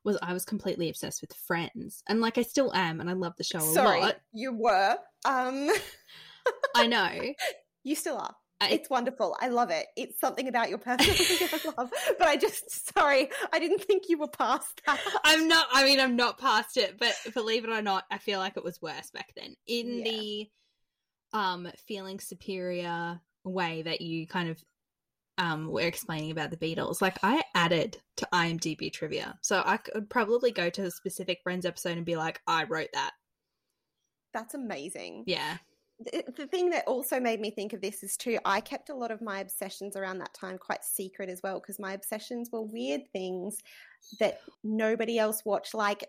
was 0.02 0.18
i 0.22 0.32
was 0.32 0.44
completely 0.44 0.88
obsessed 0.88 1.20
with 1.20 1.32
friends 1.34 2.02
and 2.08 2.20
like 2.20 2.36
i 2.36 2.42
still 2.42 2.74
am 2.74 3.00
and 3.00 3.08
i 3.08 3.12
love 3.12 3.34
the 3.36 3.44
show 3.44 3.60
Sorry, 3.60 3.98
a 3.98 4.02
lot 4.02 4.16
you 4.32 4.52
were 4.52 4.96
um 5.24 5.70
i 6.74 6.86
know 6.88 7.10
you 7.84 7.94
still 7.94 8.16
are 8.16 8.34
it's 8.62 8.90
wonderful. 8.90 9.36
I 9.40 9.48
love 9.48 9.70
it. 9.70 9.86
It's 9.96 10.20
something 10.20 10.48
about 10.48 10.68
your 10.68 10.78
personality 10.78 11.24
I 11.52 11.72
love. 11.78 11.90
But 12.18 12.28
I 12.28 12.36
just 12.36 12.94
sorry, 12.94 13.30
I 13.52 13.58
didn't 13.58 13.82
think 13.84 14.08
you 14.08 14.18
were 14.18 14.28
past 14.28 14.82
that. 14.86 15.00
I'm 15.24 15.48
not. 15.48 15.66
I 15.72 15.84
mean, 15.84 16.00
I'm 16.00 16.16
not 16.16 16.38
past 16.38 16.76
it. 16.76 16.98
But 16.98 17.14
believe 17.34 17.64
it 17.64 17.70
or 17.70 17.82
not, 17.82 18.04
I 18.10 18.18
feel 18.18 18.38
like 18.38 18.56
it 18.56 18.64
was 18.64 18.82
worse 18.82 19.10
back 19.10 19.32
then. 19.36 19.56
In 19.66 19.98
yeah. 19.98 20.04
the 20.04 20.48
um 21.32 21.68
feeling 21.86 22.20
superior 22.20 23.20
way 23.44 23.82
that 23.82 24.00
you 24.00 24.26
kind 24.26 24.50
of 24.50 24.62
um 25.38 25.68
were 25.68 25.80
explaining 25.80 26.30
about 26.30 26.50
the 26.50 26.56
Beatles. 26.56 27.00
Like 27.00 27.18
I 27.22 27.42
added 27.54 27.98
to 28.18 28.28
IMDb 28.32 28.92
trivia, 28.92 29.38
so 29.40 29.62
I 29.64 29.78
could 29.78 30.10
probably 30.10 30.50
go 30.50 30.68
to 30.68 30.82
a 30.82 30.90
specific 30.90 31.38
Friends 31.42 31.64
episode 31.64 31.96
and 31.96 32.04
be 32.04 32.16
like, 32.16 32.40
I 32.46 32.64
wrote 32.64 32.90
that. 32.92 33.12
That's 34.34 34.54
amazing. 34.54 35.24
Yeah 35.26 35.56
the 36.36 36.46
thing 36.46 36.70
that 36.70 36.84
also 36.86 37.20
made 37.20 37.40
me 37.40 37.50
think 37.50 37.72
of 37.72 37.80
this 37.80 38.02
is 38.02 38.16
too 38.16 38.38
i 38.44 38.60
kept 38.60 38.88
a 38.88 38.94
lot 38.94 39.10
of 39.10 39.20
my 39.20 39.40
obsessions 39.40 39.96
around 39.96 40.18
that 40.18 40.32
time 40.32 40.56
quite 40.56 40.82
secret 40.82 41.28
as 41.28 41.40
well 41.42 41.60
because 41.60 41.78
my 41.78 41.92
obsessions 41.92 42.48
were 42.50 42.62
weird 42.62 43.02
things 43.12 43.58
that 44.18 44.40
nobody 44.64 45.18
else 45.18 45.44
watched. 45.44 45.74
Like 45.74 46.04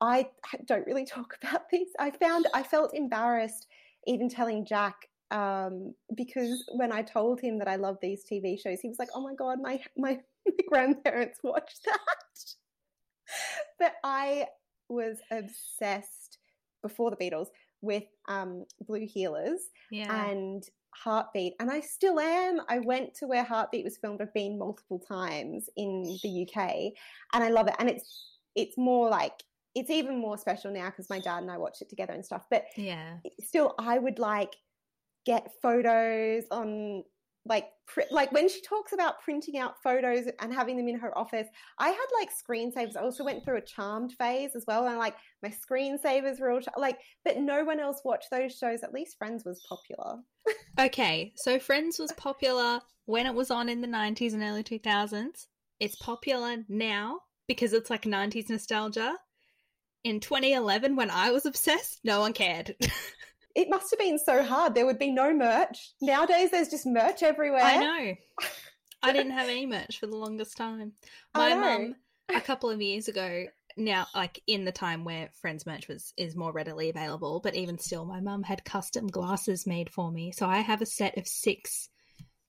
i 0.00 0.26
don't 0.66 0.86
really 0.86 1.04
talk 1.16 1.36
about 1.42 1.62
these 1.70 1.88
i 1.98 2.10
found 2.10 2.46
i 2.54 2.62
felt 2.62 2.94
embarrassed 2.94 3.66
even 4.06 4.28
telling 4.28 4.64
jack 4.64 5.08
um, 5.30 5.94
because 6.14 6.62
when 6.74 6.92
i 6.92 7.00
told 7.00 7.40
him 7.40 7.58
that 7.58 7.68
i 7.68 7.76
love 7.76 7.96
these 8.02 8.22
tv 8.24 8.60
shows 8.60 8.80
he 8.80 8.88
was 8.88 8.98
like 8.98 9.08
oh 9.14 9.22
my 9.22 9.34
god 9.34 9.58
my 9.62 9.80
my, 9.96 10.18
my 10.46 10.52
grandparents 10.68 11.38
watched 11.42 11.84
that. 11.84 11.98
But 13.78 13.94
i 14.04 14.46
was 14.88 15.18
obsessed 15.30 16.38
before 16.82 17.10
the 17.10 17.16
beatles 17.16 17.46
with 17.82 18.04
um, 18.28 18.64
blue 18.86 19.06
Heelers 19.06 19.60
Yeah. 19.90 20.30
And 20.30 20.62
Heartbeat, 20.94 21.54
and 21.58 21.70
I 21.70 21.80
still 21.80 22.20
am. 22.20 22.60
I 22.68 22.78
went 22.78 23.14
to 23.14 23.26
where 23.26 23.44
Heartbeat 23.44 23.84
was 23.84 23.96
filmed. 23.96 24.20
I've 24.20 24.34
been 24.34 24.58
multiple 24.58 24.98
times 24.98 25.68
in 25.76 26.18
the 26.22 26.46
UK, 26.46 26.92
and 27.32 27.42
I 27.42 27.48
love 27.48 27.66
it. 27.66 27.74
And 27.78 27.88
it's 27.88 28.28
it's 28.54 28.76
more 28.76 29.08
like 29.08 29.32
it's 29.74 29.90
even 29.90 30.18
more 30.18 30.36
special 30.36 30.70
now 30.70 30.90
because 30.90 31.08
my 31.08 31.18
dad 31.18 31.42
and 31.42 31.50
I 31.50 31.56
watch 31.56 31.80
it 31.80 31.88
together 31.88 32.12
and 32.12 32.24
stuff. 32.24 32.44
But 32.50 32.66
yeah, 32.76 33.16
still, 33.40 33.74
I 33.78 33.98
would 33.98 34.18
like 34.18 34.54
get 35.24 35.50
photos 35.62 36.44
on 36.50 37.04
like 37.44 37.66
pr- 37.86 38.02
like 38.10 38.30
when 38.32 38.48
she 38.48 38.60
talks 38.62 38.92
about 38.92 39.20
printing 39.20 39.58
out 39.58 39.74
photos 39.82 40.26
and 40.40 40.54
having 40.54 40.76
them 40.76 40.88
in 40.88 40.98
her 40.98 41.16
office 41.18 41.48
i 41.78 41.88
had 41.88 42.06
like 42.18 42.30
screensavers. 42.30 42.96
I 42.96 43.00
also 43.00 43.24
went 43.24 43.44
through 43.44 43.58
a 43.58 43.62
charmed 43.62 44.12
phase 44.12 44.54
as 44.54 44.64
well 44.66 44.86
and 44.86 44.98
like 44.98 45.16
my 45.42 45.50
screensavers 45.50 46.40
were 46.40 46.50
all 46.50 46.60
like 46.76 46.98
but 47.24 47.38
no 47.38 47.64
one 47.64 47.80
else 47.80 48.02
watched 48.04 48.30
those 48.30 48.56
shows. 48.56 48.82
At 48.82 48.94
least 48.94 49.18
friends 49.18 49.44
was 49.44 49.64
popular. 49.68 50.18
Okay 50.80 51.32
so 51.36 51.58
friends 51.58 51.98
was 51.98 52.12
popular 52.12 52.80
when 53.04 53.26
it 53.26 53.34
was 53.34 53.50
on 53.50 53.68
in 53.68 53.80
the 53.80 53.86
90s 53.86 54.32
and 54.32 54.42
early 54.42 54.64
2000s 54.64 55.46
it's 55.80 55.96
popular 55.96 56.56
now 56.68 57.20
because 57.46 57.72
it's 57.72 57.90
like 57.90 58.04
90s 58.04 58.48
nostalgia. 58.48 59.14
In 60.04 60.18
2011 60.18 60.96
when 60.96 61.10
i 61.10 61.30
was 61.30 61.46
obsessed 61.46 62.00
no 62.04 62.20
one 62.20 62.32
cared 62.32 62.74
it 63.54 63.68
must 63.68 63.90
have 63.90 63.98
been 63.98 64.18
so 64.18 64.42
hard. 64.42 64.74
There 64.74 64.86
would 64.86 64.98
be 64.98 65.10
no 65.10 65.34
merch. 65.34 65.92
Nowadays, 66.00 66.50
there's 66.50 66.68
just 66.68 66.86
merch 66.86 67.22
everywhere. 67.22 67.62
I 67.62 67.76
know. 67.76 68.14
I 69.02 69.12
didn't 69.12 69.32
have 69.32 69.48
any 69.48 69.66
merch 69.66 69.98
for 69.98 70.06
the 70.06 70.16
longest 70.16 70.56
time. 70.56 70.92
My 71.34 71.54
mum, 71.54 71.96
a 72.28 72.40
couple 72.40 72.70
of 72.70 72.80
years 72.80 73.08
ago, 73.08 73.46
now 73.76 74.06
like 74.14 74.40
in 74.46 74.64
the 74.64 74.72
time 74.72 75.04
where 75.04 75.30
Friends 75.40 75.66
merch 75.66 75.88
was 75.88 76.12
is 76.16 76.36
more 76.36 76.52
readily 76.52 76.88
available, 76.88 77.40
but 77.42 77.56
even 77.56 77.78
still, 77.78 78.04
my 78.04 78.20
mum 78.20 78.42
had 78.42 78.64
custom 78.64 79.08
glasses 79.08 79.66
made 79.66 79.90
for 79.90 80.10
me. 80.12 80.30
So 80.30 80.46
I 80.46 80.58
have 80.58 80.82
a 80.82 80.86
set 80.86 81.18
of 81.18 81.26
six 81.26 81.88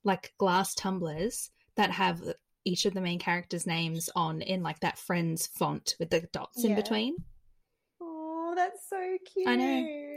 like 0.03 0.33
glass 0.37 0.75
tumblers 0.75 1.49
that 1.75 1.91
have 1.91 2.21
each 2.65 2.85
of 2.85 2.93
the 2.93 3.01
main 3.01 3.19
characters' 3.19 3.67
names 3.67 4.09
on 4.15 4.41
in 4.41 4.63
like 4.63 4.79
that 4.81 4.99
Friends 4.99 5.47
font 5.47 5.95
with 5.99 6.09
the 6.09 6.21
dots 6.31 6.63
yeah. 6.63 6.71
in 6.71 6.75
between. 6.75 7.15
Oh, 8.53 8.55
that's 8.55 8.87
so 8.87 9.17
cute. 9.33 9.47
I 9.47 9.55
know 9.55 9.63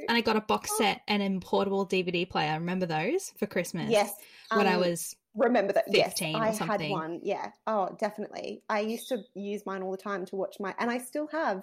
and 0.09 0.17
I 0.17 0.21
got 0.21 0.37
a 0.37 0.43
box 0.43 0.69
oh. 0.75 0.79
set 0.79 1.01
and 1.09 1.23
a 1.23 1.41
portable 1.41 1.87
DVD 1.87 2.29
player. 2.29 2.53
Remember 2.55 2.85
those 2.85 3.33
for 3.39 3.47
Christmas? 3.47 3.91
Yes. 3.91 4.13
When 4.53 4.67
um, 4.67 4.75
I 4.75 4.77
was 4.77 5.17
remember 5.35 5.73
that. 5.73 5.85
Yes, 5.89 6.21
I 6.21 6.53
had 6.53 6.91
one. 6.91 7.21
Yeah. 7.23 7.51
Oh, 7.67 7.97
definitely. 7.99 8.63
I 8.69 8.81
used 8.81 9.09
to 9.09 9.23
use 9.35 9.65
mine 9.65 9.83
all 9.83 9.91
the 9.91 9.97
time 9.97 10.27
to 10.27 10.37
watch 10.37 10.57
my, 10.61 10.75
and 10.79 10.91
I 10.91 10.99
still 10.99 11.29
have 11.29 11.63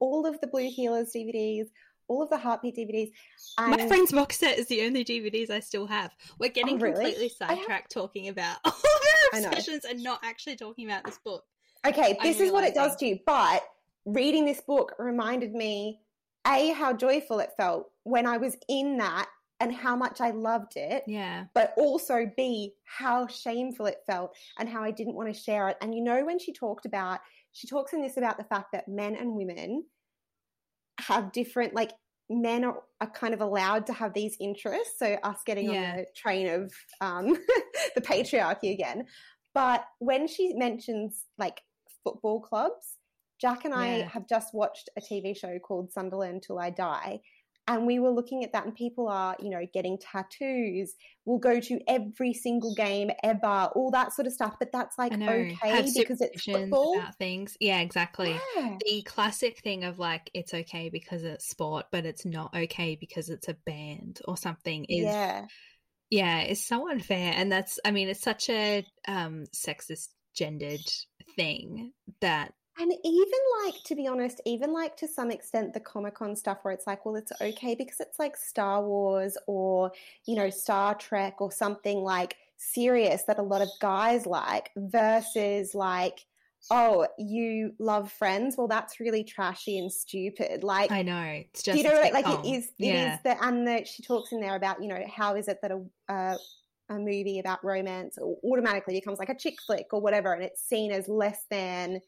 all 0.00 0.26
of 0.26 0.40
the 0.40 0.48
Blue 0.48 0.68
Heelers 0.68 1.14
DVDs, 1.14 1.66
all 2.08 2.22
of 2.22 2.30
the 2.30 2.38
Heartbeat 2.38 2.76
DVDs. 2.76 3.12
My 3.58 3.86
friend's 3.86 4.10
box 4.10 4.38
set 4.38 4.58
is 4.58 4.66
the 4.66 4.82
only 4.82 5.04
DVDs 5.04 5.48
I 5.50 5.60
still 5.60 5.86
have. 5.86 6.10
We're 6.40 6.50
getting 6.50 6.74
oh, 6.74 6.78
really? 6.78 6.94
completely 6.94 7.28
sidetracked 7.28 7.92
talking 7.92 8.28
about 8.28 8.56
all 8.64 8.72
our 9.32 9.38
obsessions 9.38 9.84
and 9.84 10.02
not 10.02 10.18
actually 10.24 10.56
talking 10.56 10.86
about 10.86 11.04
this 11.04 11.18
book. 11.24 11.44
Okay, 11.86 12.18
this 12.22 12.40
is 12.40 12.50
what 12.50 12.64
it 12.64 12.74
does 12.74 12.96
to 12.96 13.06
you. 13.06 13.18
But 13.26 13.62
reading 14.04 14.44
this 14.44 14.60
book 14.60 14.94
reminded 14.98 15.52
me 15.52 16.00
a 16.46 16.72
how 16.72 16.92
joyful 16.92 17.40
it 17.40 17.50
felt 17.56 17.90
when 18.02 18.26
I 18.26 18.36
was 18.36 18.56
in 18.68 18.98
that 18.98 19.28
and 19.60 19.72
how 19.72 19.96
much 19.96 20.20
I 20.20 20.30
loved 20.30 20.76
it. 20.76 21.04
Yeah. 21.06 21.44
But 21.54 21.72
also 21.76 22.30
B 22.36 22.74
how 22.84 23.26
shameful 23.26 23.86
it 23.86 23.98
felt 24.06 24.36
and 24.58 24.68
how 24.68 24.82
I 24.82 24.90
didn't 24.90 25.14
want 25.14 25.32
to 25.32 25.40
share 25.40 25.68
it. 25.68 25.76
And 25.80 25.94
you 25.94 26.02
know 26.02 26.24
when 26.24 26.38
she 26.38 26.52
talked 26.52 26.86
about 26.86 27.20
she 27.52 27.66
talks 27.66 27.92
in 27.92 28.02
this 28.02 28.16
about 28.16 28.36
the 28.36 28.44
fact 28.44 28.72
that 28.72 28.88
men 28.88 29.14
and 29.14 29.32
women 29.34 29.84
have 31.00 31.32
different 31.32 31.74
like 31.74 31.92
men 32.28 32.64
are, 32.64 32.82
are 33.00 33.10
kind 33.10 33.34
of 33.34 33.40
allowed 33.40 33.86
to 33.86 33.92
have 33.92 34.12
these 34.12 34.36
interests. 34.40 34.98
So 34.98 35.16
us 35.22 35.38
getting 35.46 35.72
yeah. 35.72 35.90
on 35.90 35.96
the 35.98 36.06
train 36.16 36.48
of 36.48 36.72
um, 37.00 37.28
the 37.94 38.00
patriarchy 38.00 38.72
again. 38.72 39.06
But 39.54 39.84
when 39.98 40.26
she 40.26 40.52
mentions 40.54 41.24
like 41.38 41.60
football 42.02 42.40
clubs, 42.40 42.96
Jack 43.44 43.66
and 43.66 43.74
I 43.74 43.98
yeah. 43.98 44.08
have 44.08 44.26
just 44.26 44.54
watched 44.54 44.88
a 44.96 45.02
TV 45.02 45.36
show 45.36 45.58
called 45.58 45.92
Sunderland 45.92 46.44
Till 46.46 46.58
I 46.58 46.70
Die. 46.70 47.20
And 47.68 47.86
we 47.86 47.98
were 47.98 48.10
looking 48.10 48.42
at 48.42 48.52
that, 48.52 48.64
and 48.64 48.74
people 48.74 49.06
are, 49.06 49.36
you 49.38 49.50
know, 49.50 49.66
getting 49.72 49.98
tattoos. 49.98 50.94
We'll 51.26 51.38
go 51.38 51.60
to 51.60 51.80
every 51.86 52.32
single 52.32 52.74
game 52.74 53.10
ever, 53.22 53.70
all 53.74 53.90
that 53.90 54.14
sort 54.14 54.26
of 54.26 54.32
stuff. 54.32 54.56
But 54.58 54.72
that's 54.72 54.96
like 54.96 55.12
okay 55.12 55.56
Have 55.62 55.88
because 55.94 56.22
it's 56.22 56.42
football. 56.42 56.98
About 56.98 57.18
things, 57.18 57.56
yeah, 57.60 57.80
exactly. 57.80 58.38
Yeah. 58.56 58.76
The 58.80 59.02
classic 59.02 59.60
thing 59.60 59.84
of 59.84 59.98
like 59.98 60.30
it's 60.32 60.54
okay 60.54 60.88
because 60.88 61.22
it's 61.22 61.46
sport, 61.46 61.86
but 61.92 62.06
it's 62.06 62.24
not 62.24 62.54
okay 62.54 62.96
because 62.98 63.28
it's 63.28 63.48
a 63.48 63.56
band 63.66 64.20
or 64.26 64.38
something. 64.38 64.86
Is 64.86 65.04
yeah, 65.04 65.44
yeah, 66.08 66.40
it's 66.40 66.64
so 66.64 66.90
unfair, 66.90 67.34
and 67.36 67.52
that's, 67.52 67.78
I 67.84 67.90
mean, 67.90 68.08
it's 68.08 68.22
such 68.22 68.48
a 68.48 68.86
um, 69.06 69.44
sexist, 69.54 70.08
gendered 70.34 70.80
thing 71.36 71.92
that 72.20 72.52
and 72.78 72.92
even 73.04 73.38
like, 73.64 73.74
to 73.84 73.94
be 73.94 74.06
honest, 74.06 74.40
even 74.44 74.72
like 74.72 74.96
to 74.96 75.08
some 75.08 75.30
extent, 75.30 75.74
the 75.74 75.80
Comic 75.80 76.14
Con 76.14 76.34
stuff 76.34 76.58
where 76.62 76.74
it's 76.74 76.86
like, 76.86 77.06
well, 77.06 77.16
it's 77.16 77.32
okay 77.40 77.74
because 77.74 78.00
it's 78.00 78.18
like 78.18 78.36
Star 78.36 78.82
Wars 78.82 79.36
or, 79.46 79.92
you 80.26 80.34
know, 80.34 80.50
Star 80.50 80.94
Trek 80.94 81.40
or 81.40 81.52
something 81.52 81.98
like 81.98 82.36
serious 82.56 83.22
that 83.24 83.38
a 83.38 83.42
lot 83.42 83.62
of 83.62 83.68
guys 83.80 84.26
like 84.26 84.70
versus 84.76 85.74
like, 85.74 86.26
oh, 86.70 87.06
you 87.18 87.74
love 87.78 88.10
Friends? 88.10 88.56
Well, 88.56 88.68
that's 88.68 88.98
really 88.98 89.22
trashy 89.22 89.78
and 89.78 89.92
stupid. 89.92 90.64
Like, 90.64 90.90
I 90.90 91.02
know. 91.02 91.22
It's 91.22 91.62
just, 91.62 91.78
you 91.78 91.84
know, 91.84 91.94
like 92.12 92.26
it 92.26 92.44
is, 92.44 92.64
it 92.64 92.72
yeah. 92.78 93.14
is 93.14 93.20
the, 93.22 93.44
and 93.44 93.66
the, 93.66 93.84
she 93.84 94.02
talks 94.02 94.32
in 94.32 94.40
there 94.40 94.56
about, 94.56 94.82
you 94.82 94.88
know, 94.88 95.02
how 95.14 95.36
is 95.36 95.46
it 95.46 95.58
that 95.62 95.70
a, 95.70 95.84
uh, 96.08 96.36
a 96.90 96.98
movie 96.98 97.38
about 97.38 97.64
romance 97.64 98.18
automatically 98.44 98.94
becomes 98.94 99.18
like 99.18 99.30
a 99.30 99.34
chick 99.34 99.54
flick 99.66 99.86
or 99.92 100.00
whatever, 100.00 100.32
and 100.32 100.42
it's 100.42 100.62
seen 100.62 100.92
as 100.92 101.08
less 101.08 101.46
than 101.50 102.00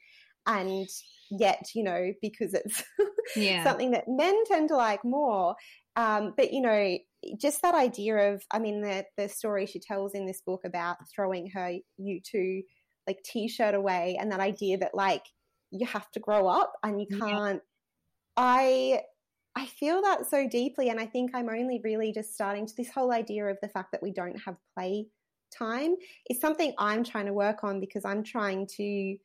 and 0.46 0.88
yet 1.30 1.66
you 1.74 1.82
know 1.82 2.12
because 2.22 2.54
it's 2.54 2.82
yeah. 3.36 3.64
something 3.64 3.90
that 3.90 4.04
men 4.06 4.44
tend 4.46 4.68
to 4.68 4.76
like 4.76 5.04
more 5.04 5.54
um, 5.96 6.34
but 6.36 6.52
you 6.52 6.60
know 6.60 6.96
just 7.40 7.62
that 7.62 7.74
idea 7.74 8.32
of 8.32 8.42
i 8.52 8.58
mean 8.58 8.80
the 8.80 9.04
the 9.16 9.28
story 9.28 9.66
she 9.66 9.80
tells 9.80 10.14
in 10.14 10.26
this 10.26 10.42
book 10.46 10.60
about 10.64 10.96
throwing 11.14 11.50
her 11.50 11.72
u2 12.00 12.62
like 13.06 13.18
t-shirt 13.24 13.74
away 13.74 14.16
and 14.20 14.30
that 14.30 14.40
idea 14.40 14.78
that 14.78 14.94
like 14.94 15.24
you 15.70 15.86
have 15.86 16.10
to 16.12 16.20
grow 16.20 16.46
up 16.46 16.72
and 16.84 17.00
you 17.00 17.06
can't 17.18 17.60
yeah. 17.62 18.36
i 18.36 19.00
i 19.56 19.66
feel 19.66 20.02
that 20.02 20.28
so 20.28 20.48
deeply 20.48 20.88
and 20.88 21.00
i 21.00 21.06
think 21.06 21.32
i'm 21.34 21.48
only 21.48 21.80
really 21.82 22.12
just 22.12 22.34
starting 22.34 22.66
to 22.66 22.74
this 22.76 22.90
whole 22.90 23.12
idea 23.12 23.44
of 23.46 23.58
the 23.62 23.68
fact 23.68 23.90
that 23.90 24.02
we 24.02 24.12
don't 24.12 24.38
have 24.38 24.56
play 24.76 25.06
time 25.56 25.94
is 26.30 26.40
something 26.40 26.72
i'm 26.78 27.02
trying 27.02 27.26
to 27.26 27.32
work 27.32 27.64
on 27.64 27.80
because 27.80 28.04
i'm 28.04 28.22
trying 28.22 28.66
to 28.66 29.16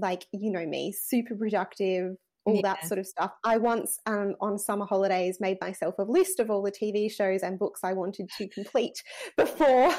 like 0.00 0.26
you 0.32 0.50
know 0.50 0.66
me, 0.66 0.92
super 0.92 1.34
productive, 1.34 2.16
all 2.48 2.56
yeah. 2.56 2.74
that 2.74 2.86
sort 2.86 2.98
of 2.98 3.06
stuff. 3.06 3.32
I 3.44 3.58
once 3.58 3.98
um, 4.06 4.34
on 4.40 4.58
summer 4.58 4.86
holidays 4.86 5.38
made 5.40 5.58
myself 5.60 5.96
a 5.98 6.02
list 6.02 6.40
of 6.40 6.50
all 6.50 6.62
the 6.62 6.72
TV 6.72 7.10
shows 7.10 7.42
and 7.42 7.58
books 7.58 7.80
I 7.84 7.92
wanted 7.92 8.30
to 8.38 8.48
complete 8.48 9.02
before 9.36 9.92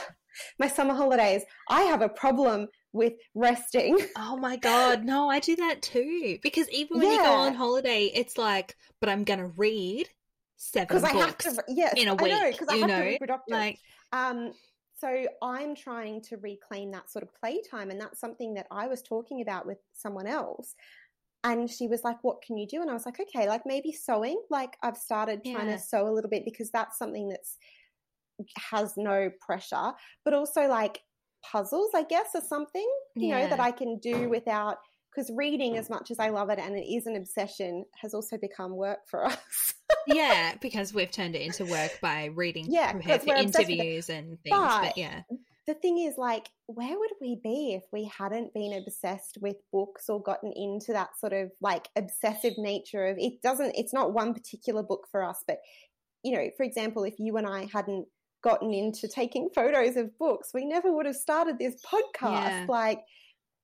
my 0.58 0.68
summer 0.68 0.94
holidays. 0.94 1.44
I 1.70 1.82
have 1.84 2.02
a 2.02 2.10
problem 2.10 2.68
with 2.92 3.14
resting. 3.36 4.00
Oh 4.16 4.38
my 4.38 4.58
god, 4.58 5.06
no, 5.06 5.30
I 5.30 5.40
do 5.40 5.56
that 5.56 5.82
too. 5.82 6.38
Because 6.42 6.70
even 6.70 7.00
when 7.00 7.08
yeah. 7.08 7.14
you 7.16 7.24
go 7.24 7.34
on 7.34 7.54
holiday, 7.54 8.12
it's 8.14 8.38
like, 8.38 8.76
but 9.00 9.10
I'm 9.10 9.24
gonna 9.24 9.48
read 9.48 10.08
seven 10.58 11.02
books 11.02 11.14
I 11.14 11.18
have 11.18 11.38
to, 11.40 11.64
yes, 11.68 11.94
in 11.98 12.08
a 12.08 12.16
week. 12.16 12.34
I 12.34 12.40
know 12.40 12.52
because 12.52 12.68
I 12.68 12.76
have 12.78 12.90
know? 12.90 13.04
to 13.04 13.10
be 13.10 13.18
productive. 13.18 13.52
Like, 13.52 13.80
um, 14.12 14.52
so 15.00 15.26
I'm 15.42 15.76
trying 15.76 16.22
to 16.24 16.38
reclaim 16.38 16.92
that 16.92 17.10
sort 17.10 17.24
of 17.24 17.34
playtime. 17.36 17.90
And 17.90 18.00
that's 18.00 18.20
something 18.20 18.54
that 18.56 18.68
I 18.72 18.88
was 18.88 19.02
talking 19.02 19.42
about 19.42 19.66
with 19.66 19.78
someone 19.94 20.28
else. 20.28 20.76
And 21.44 21.70
she 21.70 21.88
was 21.88 22.04
like, 22.04 22.18
What 22.22 22.42
can 22.42 22.58
you 22.58 22.68
do? 22.68 22.82
And 22.82 22.90
I 22.90 22.94
was 22.94 23.06
like, 23.06 23.20
Okay, 23.20 23.48
like 23.48 23.62
maybe 23.66 23.92
sewing. 23.92 24.42
Like 24.50 24.76
I've 24.84 24.98
started 24.98 25.42
trying 25.44 25.70
yeah. 25.70 25.78
to 25.78 25.82
sew 25.82 26.08
a 26.08 26.14
little 26.14 26.30
bit 26.30 26.44
because 26.46 26.70
that's 26.72 26.98
something 26.98 27.30
that's 27.30 27.58
has 28.72 28.94
no 28.98 29.30
pressure, 29.46 29.92
but 30.24 30.34
also 30.34 30.68
like 30.68 31.02
puzzles, 31.44 31.92
I 31.96 32.04
guess, 32.04 32.30
or 32.36 32.42
something, 32.42 32.88
you 33.16 33.30
yeah. 33.30 33.44
know, 33.44 33.50
that 33.50 33.60
I 33.60 33.72
can 33.72 34.00
do 34.00 34.30
without 34.30 34.78
because 35.12 35.32
reading 35.36 35.78
as 35.78 35.90
much 35.90 36.12
as 36.12 36.20
I 36.20 36.30
love 36.30 36.50
it 36.50 36.60
and 36.60 36.78
it 36.78 36.88
is 36.88 37.08
an 37.08 37.16
obsession 37.16 37.86
has 38.02 38.14
also 38.14 38.38
become 38.38 38.76
work 38.76 39.00
for 39.08 39.26
us 39.28 39.69
yeah, 40.08 40.56
because 40.62 40.94
we've 40.94 41.12
turned 41.12 41.36
it 41.36 41.42
into 41.42 41.66
work 41.66 42.00
by 42.02 42.26
reading 42.26 42.66
yeah, 42.70 42.94
for 42.94 43.36
interviews 43.36 44.10
and 44.10 44.42
things. 44.42 44.56
But, 44.56 44.82
but 44.82 44.98
yeah. 44.98 45.22
The 45.68 45.74
thing 45.76 46.00
is, 46.00 46.16
like, 46.18 46.50
where 46.66 46.98
would 46.98 47.12
we 47.22 47.40
be 47.44 47.74
if 47.76 47.84
we 47.94 48.06
hadn't 48.18 48.56
been 48.56 48.74
obsessed 48.74 49.38
with 49.40 49.58
books 49.72 50.10
or 50.10 50.20
gotten 50.22 50.52
into 50.56 50.94
that 50.94 51.10
sort 51.20 51.34
of 51.34 51.52
like 51.62 51.90
obsessive 51.96 52.54
nature 52.58 53.06
of 53.06 53.18
it 53.20 53.42
doesn't, 53.44 53.76
it's 53.78 53.94
not 53.94 54.14
one 54.14 54.34
particular 54.34 54.82
book 54.82 55.08
for 55.12 55.24
us, 55.24 55.44
but, 55.46 55.60
you 56.24 56.32
know, 56.34 56.50
for 56.58 56.64
example, 56.64 57.04
if 57.04 57.20
you 57.20 57.38
and 57.38 57.46
I 57.46 57.68
hadn't 57.72 58.08
gotten 58.44 58.74
into 58.74 59.08
taking 59.08 59.50
photos 59.54 59.96
of 59.96 60.18
books, 60.18 60.52
we 60.56 60.66
never 60.66 60.92
would 60.92 61.06
have 61.06 61.16
started 61.16 61.60
this 61.60 61.76
podcast. 61.84 62.22
Yeah. 62.22 62.66
Like, 62.68 63.02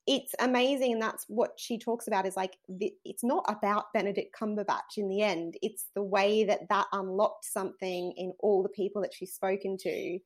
it's 0.07 0.35
amazing 0.39 0.93
and 0.93 1.01
that's 1.01 1.25
what 1.27 1.51
she 1.57 1.79
talks 1.79 2.07
about 2.07 2.27
is 2.27 2.35
like 2.35 2.57
the, 2.69 2.93
it's 3.03 3.23
not 3.23 3.43
about 3.47 3.85
benedict 3.93 4.35
cumberbatch 4.39 4.97
in 4.97 5.09
the 5.09 5.21
end. 5.21 5.55
It's 5.61 5.85
the 5.95 6.03
way 6.03 6.45
that 6.45 6.69
that 6.69 6.85
unlocked 6.91 7.45
something 7.45 8.13
in 8.15 8.33
all 8.39 8.61
the 8.61 8.69
people 8.69 9.01
that 9.01 9.13
she's 9.13 9.33
spoken 9.33 9.77
to 9.81 10.19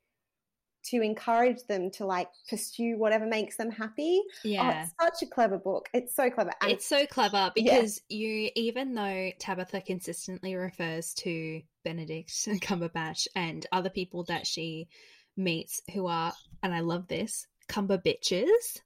to 0.82 1.02
encourage 1.02 1.62
them 1.68 1.92
to 1.92 2.06
like 2.06 2.30
pursue 2.50 2.98
whatever 2.98 3.26
makes 3.26 3.58
them 3.58 3.72
happy. 3.72 4.22
Oh, 4.24 4.32
yeah. 4.44 4.64
oh, 4.64 4.82
it's 4.82 5.20
such 5.20 5.28
a 5.28 5.32
clever 5.32 5.58
book. 5.58 5.88
It's 5.94 6.16
so 6.16 6.30
clever. 6.30 6.52
And 6.62 6.72
it's 6.72 6.86
so 6.86 7.06
clever 7.06 7.52
because 7.56 8.02
yeah. 8.10 8.18
you 8.18 8.50
even 8.56 8.94
though 8.96 9.32
tabitha 9.40 9.82
consistently 9.82 10.56
refers 10.56 11.14
to 11.16 11.62
benedict 11.86 12.32
cumberbatch 12.62 13.28
and 13.36 13.66
other 13.72 13.90
people 13.90 14.26
that 14.26 14.46
she 14.46 14.90
meets 15.38 15.82
who 15.94 16.06
are 16.06 16.34
and 16.62 16.74
i 16.74 16.82
love 16.82 17.08
this 17.08 17.48
cumber 17.70 17.98
bitches 17.98 18.82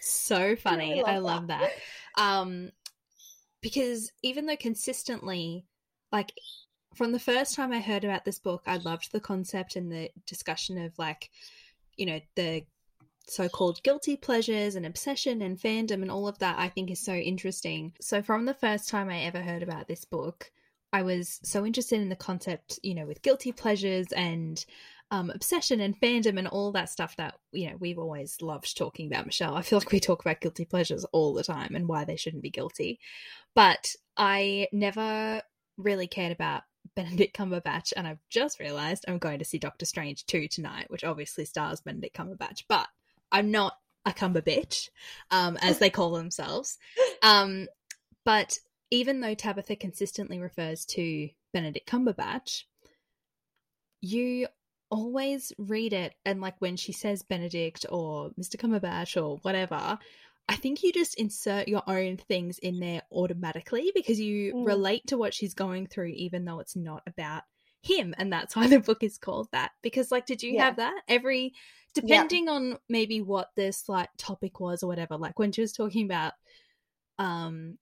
so 0.00 0.56
funny. 0.62 1.00
I 1.00 1.02
love, 1.02 1.08
I 1.08 1.18
love 1.18 1.46
that. 1.48 1.72
that. 2.16 2.22
Um, 2.22 2.70
because 3.60 4.10
even 4.22 4.46
though 4.46 4.56
consistently, 4.56 5.64
like 6.12 6.32
from 6.94 7.12
the 7.12 7.18
first 7.18 7.54
time 7.54 7.72
I 7.72 7.80
heard 7.80 8.04
about 8.04 8.24
this 8.24 8.38
book, 8.38 8.62
I 8.66 8.76
loved 8.76 9.10
the 9.10 9.20
concept 9.20 9.76
and 9.76 9.90
the 9.90 10.10
discussion 10.26 10.78
of 10.78 10.98
like, 10.98 11.30
you 11.96 12.06
know, 12.06 12.20
the 12.36 12.64
so-called 13.26 13.82
guilty 13.82 14.16
pleasures 14.16 14.74
and 14.74 14.84
obsession 14.84 15.40
and 15.40 15.58
fandom 15.58 16.02
and 16.02 16.10
all 16.10 16.28
of 16.28 16.38
that 16.40 16.58
I 16.58 16.68
think 16.68 16.90
is 16.90 17.00
so 17.00 17.14
interesting. 17.14 17.94
So 18.00 18.22
from 18.22 18.44
the 18.44 18.54
first 18.54 18.88
time 18.88 19.08
I 19.08 19.20
ever 19.20 19.40
heard 19.40 19.62
about 19.62 19.88
this 19.88 20.04
book, 20.04 20.50
I 20.92 21.02
was 21.02 21.40
so 21.42 21.64
interested 21.64 22.00
in 22.00 22.08
the 22.08 22.16
concept, 22.16 22.78
you 22.82 22.94
know, 22.94 23.06
with 23.06 23.22
guilty 23.22 23.50
pleasures 23.50 24.06
and 24.12 24.64
um, 25.14 25.30
obsession 25.30 25.80
and 25.80 25.98
fandom 26.00 26.38
and 26.38 26.48
all 26.48 26.72
that 26.72 26.90
stuff 26.90 27.14
that 27.16 27.36
you 27.52 27.70
know 27.70 27.76
we've 27.78 28.00
always 28.00 28.42
loved 28.42 28.76
talking 28.76 29.06
about 29.06 29.26
michelle. 29.26 29.54
I 29.54 29.62
feel 29.62 29.78
like 29.78 29.92
we 29.92 30.00
talk 30.00 30.20
about 30.20 30.40
guilty 30.40 30.64
pleasures 30.64 31.04
all 31.12 31.34
the 31.34 31.44
time 31.44 31.76
and 31.76 31.86
why 31.86 32.04
they 32.04 32.16
shouldn't 32.16 32.42
be 32.42 32.50
guilty. 32.50 32.98
But 33.54 33.94
i 34.16 34.68
never 34.72 35.42
really 35.76 36.06
cared 36.08 36.32
about 36.32 36.62
benedict 36.96 37.36
cumberbatch 37.36 37.92
and 37.96 38.06
i've 38.06 38.20
just 38.30 38.60
realized 38.60 39.04
i'm 39.08 39.18
going 39.18 39.38
to 39.38 39.44
see 39.44 39.58
doctor 39.58 39.84
strange 39.84 40.24
2 40.26 40.46
tonight 40.48 40.86
which 40.88 41.02
obviously 41.02 41.44
stars 41.44 41.80
benedict 41.80 42.16
cumberbatch. 42.16 42.64
But 42.68 42.88
i'm 43.30 43.50
not 43.52 43.74
a 44.04 44.12
cumber 44.12 44.42
bitch 44.42 44.88
um, 45.30 45.56
as 45.62 45.78
they 45.78 45.88
call 45.88 46.10
themselves. 46.10 46.76
Um, 47.22 47.68
but 48.24 48.58
even 48.90 49.20
though 49.20 49.34
tabitha 49.34 49.76
consistently 49.76 50.40
refers 50.40 50.84
to 50.86 51.28
benedict 51.52 51.88
cumberbatch 51.88 52.64
you 54.00 54.46
always 54.90 55.52
read 55.58 55.92
it 55.92 56.14
and 56.24 56.40
like 56.40 56.54
when 56.60 56.76
she 56.76 56.92
says 56.92 57.22
Benedict 57.22 57.86
or 57.90 58.30
Mr. 58.40 58.56
Cumberbatch 58.56 59.20
or 59.20 59.38
whatever, 59.38 59.98
I 60.48 60.56
think 60.56 60.82
you 60.82 60.92
just 60.92 61.18
insert 61.18 61.68
your 61.68 61.82
own 61.86 62.16
things 62.16 62.58
in 62.58 62.78
there 62.80 63.02
automatically 63.10 63.92
because 63.94 64.20
you 64.20 64.54
mm. 64.54 64.66
relate 64.66 65.06
to 65.08 65.16
what 65.16 65.34
she's 65.34 65.54
going 65.54 65.86
through 65.86 66.12
even 66.14 66.44
though 66.44 66.60
it's 66.60 66.76
not 66.76 67.02
about 67.06 67.42
him 67.82 68.14
and 68.18 68.32
that's 68.32 68.56
why 68.56 68.66
the 68.66 68.80
book 68.80 69.02
is 69.02 69.18
called 69.18 69.48
that 69.52 69.70
because 69.82 70.10
like 70.10 70.26
did 70.26 70.42
you 70.42 70.54
yeah. 70.54 70.64
have 70.64 70.76
that 70.76 71.02
every 71.06 71.52
depending 71.94 72.48
on 72.48 72.78
maybe 72.88 73.20
what 73.20 73.50
this 73.56 73.88
like 73.88 74.08
topic 74.18 74.58
was 74.58 74.82
or 74.82 74.86
whatever 74.86 75.16
like 75.16 75.38
when 75.38 75.52
she 75.52 75.60
was 75.60 75.72
talking 75.72 76.06
about 76.06 76.32
um 77.18 77.78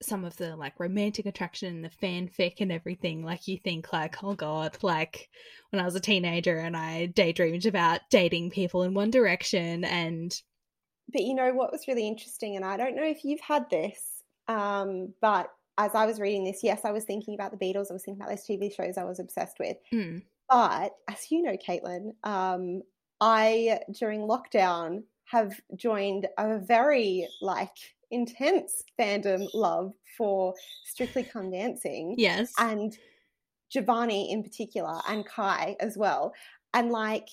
some 0.00 0.24
of 0.24 0.36
the 0.36 0.56
like 0.56 0.78
romantic 0.78 1.26
attraction 1.26 1.68
and 1.68 1.84
the 1.84 1.90
fanfic 2.02 2.60
and 2.60 2.70
everything, 2.70 3.24
like 3.24 3.48
you 3.48 3.58
think 3.58 3.92
like, 3.92 4.22
oh 4.22 4.34
god, 4.34 4.76
like 4.82 5.28
when 5.70 5.80
I 5.80 5.84
was 5.84 5.94
a 5.94 6.00
teenager 6.00 6.58
and 6.58 6.76
I 6.76 7.06
daydreamed 7.06 7.66
about 7.66 8.00
dating 8.10 8.50
people 8.50 8.82
in 8.82 8.94
One 8.94 9.10
Direction 9.10 9.84
and 9.84 10.40
But 11.12 11.22
you 11.22 11.34
know 11.34 11.52
what 11.52 11.72
was 11.72 11.88
really 11.88 12.06
interesting, 12.06 12.56
and 12.56 12.64
I 12.64 12.76
don't 12.76 12.96
know 12.96 13.04
if 13.04 13.24
you've 13.24 13.40
had 13.40 13.68
this, 13.70 14.00
um, 14.46 15.14
but 15.20 15.50
as 15.78 15.94
I 15.94 16.06
was 16.06 16.20
reading 16.20 16.44
this, 16.44 16.60
yes, 16.62 16.84
I 16.84 16.90
was 16.90 17.04
thinking 17.04 17.34
about 17.34 17.52
the 17.52 17.64
Beatles, 17.64 17.90
I 17.90 17.94
was 17.94 18.04
thinking 18.04 18.20
about 18.20 18.30
those 18.30 18.46
TV 18.46 18.74
shows 18.74 18.98
I 18.98 19.04
was 19.04 19.20
obsessed 19.20 19.58
with. 19.60 19.76
Mm. 19.92 20.22
But 20.48 20.92
as 21.08 21.30
you 21.30 21.42
know, 21.42 21.56
Caitlin, 21.56 22.12
um, 22.24 22.82
I 23.20 23.80
during 23.92 24.22
lockdown 24.22 25.02
have 25.26 25.60
joined 25.76 26.26
a 26.38 26.58
very 26.58 27.28
like 27.42 27.76
intense 28.10 28.82
fandom 28.98 29.48
love 29.54 29.92
for 30.16 30.54
Strictly 30.84 31.22
Come 31.22 31.50
Dancing. 31.50 32.14
Yes. 32.18 32.52
And 32.58 32.96
Giovanni 33.70 34.32
in 34.32 34.42
particular 34.42 35.00
and 35.08 35.26
Kai 35.26 35.76
as 35.80 35.96
well. 35.96 36.32
And 36.74 36.90
like, 36.90 37.28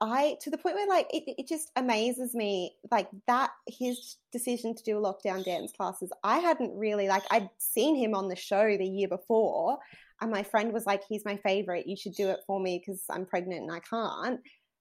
I, 0.00 0.36
to 0.42 0.50
the 0.50 0.58
point 0.58 0.76
where 0.76 0.86
like, 0.86 1.06
it, 1.10 1.24
it 1.38 1.48
just 1.48 1.70
amazes 1.74 2.34
me, 2.34 2.76
like 2.90 3.08
that, 3.26 3.50
his 3.66 4.16
decision 4.30 4.74
to 4.74 4.82
do 4.82 4.96
lockdown 4.96 5.44
dance 5.44 5.72
classes. 5.72 6.10
I 6.22 6.38
hadn't 6.38 6.76
really, 6.76 7.08
like, 7.08 7.24
I'd 7.30 7.48
seen 7.58 7.96
him 7.96 8.14
on 8.14 8.28
the 8.28 8.36
show 8.36 8.76
the 8.76 8.84
year 8.84 9.08
before. 9.08 9.78
And 10.20 10.30
my 10.30 10.42
friend 10.42 10.72
was 10.72 10.86
like, 10.86 11.02
he's 11.08 11.24
my 11.24 11.36
favorite. 11.36 11.86
You 11.86 11.96
should 11.96 12.14
do 12.14 12.28
it 12.28 12.40
for 12.46 12.60
me 12.60 12.78
because 12.78 13.04
I'm 13.10 13.26
pregnant 13.26 13.62
and 13.62 13.72
I 13.72 13.80
can't. 13.80 14.40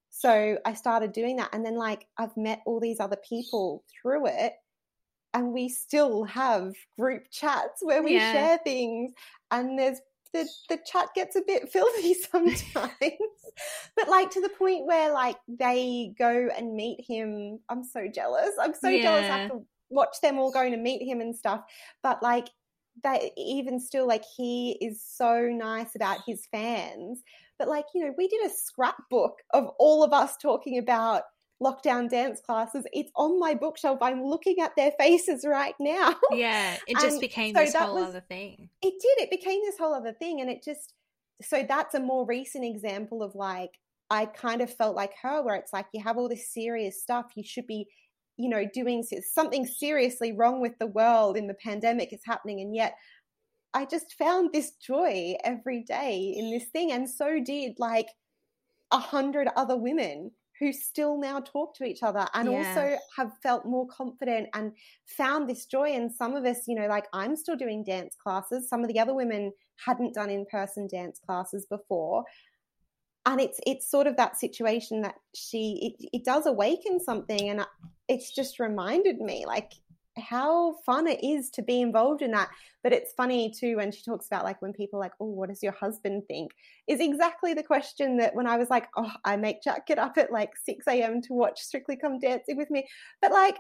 So 0.10 0.58
I 0.66 0.74
started 0.74 1.12
doing 1.12 1.38
that. 1.38 1.50
And 1.54 1.66
then, 1.66 1.76
like, 1.76 2.08
I've 2.18 2.36
met 2.38 2.62
all 2.66 2.80
these 2.80 3.00
other 3.00 3.18
people 3.28 3.84
through 4.02 4.28
it 4.28 4.54
and 5.36 5.52
we 5.52 5.68
still 5.68 6.24
have 6.24 6.74
group 6.98 7.24
chats 7.30 7.82
where 7.82 8.02
we 8.02 8.16
yeah. 8.16 8.32
share 8.32 8.58
things 8.60 9.12
and 9.52 9.78
there's 9.78 10.00
the, 10.32 10.48
the 10.70 10.80
chat 10.86 11.10
gets 11.14 11.36
a 11.36 11.42
bit 11.46 11.70
filthy 11.74 12.14
sometimes. 12.14 12.96
But 13.96 14.10
like 14.10 14.32
to 14.32 14.42
the 14.42 14.50
point 14.50 14.86
where 14.86 15.12
like 15.12 15.36
they 15.48 16.14
go 16.18 16.50
and 16.58 16.76
meet 16.76 17.06
him 17.06 17.60
i'm 17.70 17.84
so 17.84 18.08
jealous. 18.08 18.52
I'm 18.60 18.74
so 18.74 18.88
yeah. 18.88 19.02
jealous. 19.04 19.26
I 19.26 19.38
have 19.38 19.52
to 19.52 19.66
watch 19.90 20.22
them 20.22 20.40
all 20.40 20.52
going 20.52 20.72
to 20.72 20.78
meet 20.78 21.06
him 21.06 21.20
and 21.20 21.36
stuff. 21.36 21.62
But 22.02 22.24
like 22.24 22.48
that 23.04 23.22
even 23.36 23.78
still 23.78 24.08
like 24.08 24.24
he 24.38 24.78
is 24.82 25.04
so 25.06 25.50
nice 25.52 25.96
about 25.96 26.20
his 26.26 26.46
fans. 26.50 27.24
But 27.60 27.68
like 27.68 27.86
you 27.94 28.06
know 28.06 28.14
we 28.18 28.30
did 28.30 28.46
a 28.46 28.54
scrapbook 28.54 29.40
of 29.54 29.68
all 29.80 30.02
of 30.02 30.14
us 30.14 30.38
talking 30.42 30.78
about 30.78 31.24
lockdown 31.64 32.10
dance 32.10 32.42
classes. 32.46 32.86
It's 32.92 33.12
on 33.16 33.40
my 33.40 33.54
bookshelf. 33.54 34.00
I'm 34.02 34.24
looking 34.24 34.60
at 34.60 34.76
their 34.76 34.92
faces 35.00 35.46
right 35.48 35.76
now. 35.80 36.16
Yeah, 36.32 36.78
it 36.88 36.98
just 37.02 37.22
became 37.22 37.56
so 37.56 37.62
this 37.62 37.76
whole 37.76 37.96
was, 37.96 38.10
other 38.10 38.24
thing. 38.28 38.70
It 38.82 38.94
did. 39.02 39.24
It 39.24 39.32
became 39.32 39.62
this 39.66 39.78
whole 39.78 39.94
other 39.94 40.14
thing. 40.14 40.42
And 40.42 40.50
it 40.50 40.64
just, 40.64 40.94
so 41.42 41.66
that's 41.68 41.96
a 41.96 42.00
more 42.00 42.26
recent 42.26 42.66
example 42.66 43.24
of 43.24 43.36
like, 43.36 43.72
I 44.10 44.26
kind 44.26 44.62
of 44.62 44.72
felt 44.72 44.96
like 44.96 45.14
her, 45.24 45.42
where 45.44 45.56
it's 45.56 45.74
like 45.74 45.88
you 45.94 46.04
have 46.04 46.18
all 46.18 46.30
this 46.30 46.54
serious 46.54 47.02
stuff. 47.02 47.26
You 47.36 47.44
should 47.44 47.68
be, 47.68 47.88
you 48.38 48.50
know, 48.50 48.66
doing 48.74 49.04
something 49.34 49.66
seriously 49.66 50.34
wrong 50.34 50.62
with 50.62 50.78
the 50.80 50.88
world 50.88 51.38
in 51.38 51.48
the 51.48 51.56
pandemic 51.56 52.14
is 52.14 52.22
happening. 52.26 52.62
And 52.62 52.76
yet 52.76 52.96
I 53.74 53.86
just 53.86 54.16
found 54.18 54.52
this 54.54 54.72
joy 54.72 55.36
every 55.44 55.84
day 55.84 56.34
in 56.38 56.52
this 56.52 56.66
thing. 56.66 56.92
And 56.92 57.10
so 57.10 57.40
did 57.44 57.74
like 57.80 58.08
a 58.92 59.00
hundred 59.00 59.50
other 59.56 59.76
women 59.76 60.32
who 60.60 60.72
still 60.72 61.20
now 61.20 61.40
talk 61.40 61.76
to 61.76 61.84
each 61.84 62.02
other 62.02 62.26
and 62.34 62.52
yeah. 62.52 62.58
also 62.58 62.98
have 63.18 63.32
felt 63.44 63.66
more 63.66 63.88
confident 63.88 64.48
and 64.54 64.72
found 65.06 65.50
this 65.50 65.66
joy. 65.66 65.92
And 65.92 66.12
some 66.12 66.36
of 66.36 66.46
us, 66.46 66.68
you 66.68 66.76
know, 66.76 66.88
like 66.88 67.08
I'm 67.14 67.36
still 67.36 67.58
doing 67.58 67.84
dance 67.84 68.16
classes. 68.16 68.70
Some 68.70 68.82
of 68.82 68.88
the 68.88 69.00
other 69.00 69.14
women 69.14 69.52
hadn't 69.86 70.14
done 70.14 70.30
in 70.30 70.46
person 70.50 70.88
dance 70.88 71.20
classes 71.20 71.66
before. 71.70 72.24
And 73.26 73.42
it's 73.42 73.60
it's 73.66 73.90
sort 73.90 74.08
of 74.08 74.18
that 74.18 74.38
situation 74.38 75.02
that 75.02 75.16
she 75.34 75.98
it, 76.00 76.10
it 76.14 76.26
does 76.26 76.46
awaken 76.46 77.00
something, 77.00 77.50
and 77.50 77.66
it's 78.08 78.32
just 78.32 78.60
reminded 78.60 79.20
me 79.20 79.46
like 79.48 79.74
how 80.18 80.76
fun 80.86 81.08
it 81.08 81.24
is 81.24 81.50
to 81.52 81.62
be 81.62 81.82
involved 81.82 82.22
in 82.22 82.32
that. 82.32 82.50
But 82.84 82.94
it's 82.94 83.14
funny 83.14 83.52
too 83.52 83.78
when 83.78 83.92
she 83.92 84.04
talks 84.04 84.28
about 84.28 84.44
like 84.44 84.62
when 84.62 84.74
people 84.74 85.00
like, 85.00 85.14
oh, 85.20 85.26
what 85.26 85.50
does 85.50 85.64
your 85.64 85.74
husband 85.74 86.24
think? 86.28 86.52
Is 86.88 87.00
exactly 87.00 87.54
the 87.54 87.64
question 87.64 88.18
that 88.18 88.36
when 88.36 88.48
I 88.48 88.58
was 88.58 88.70
like, 88.70 88.88
oh, 88.96 89.12
I 89.24 89.38
make 89.38 89.64
Jack 89.64 89.88
get 89.88 90.00
up 90.00 90.18
at 90.18 90.32
like 90.32 90.52
6 90.64 90.86
a.m. 90.88 91.22
to 91.24 91.34
watch 91.34 91.60
Strictly 91.60 91.96
Come 91.96 92.20
Dancing 92.20 92.58
with 92.58 92.70
me. 92.70 92.88
But 93.22 93.32
like, 93.32 93.58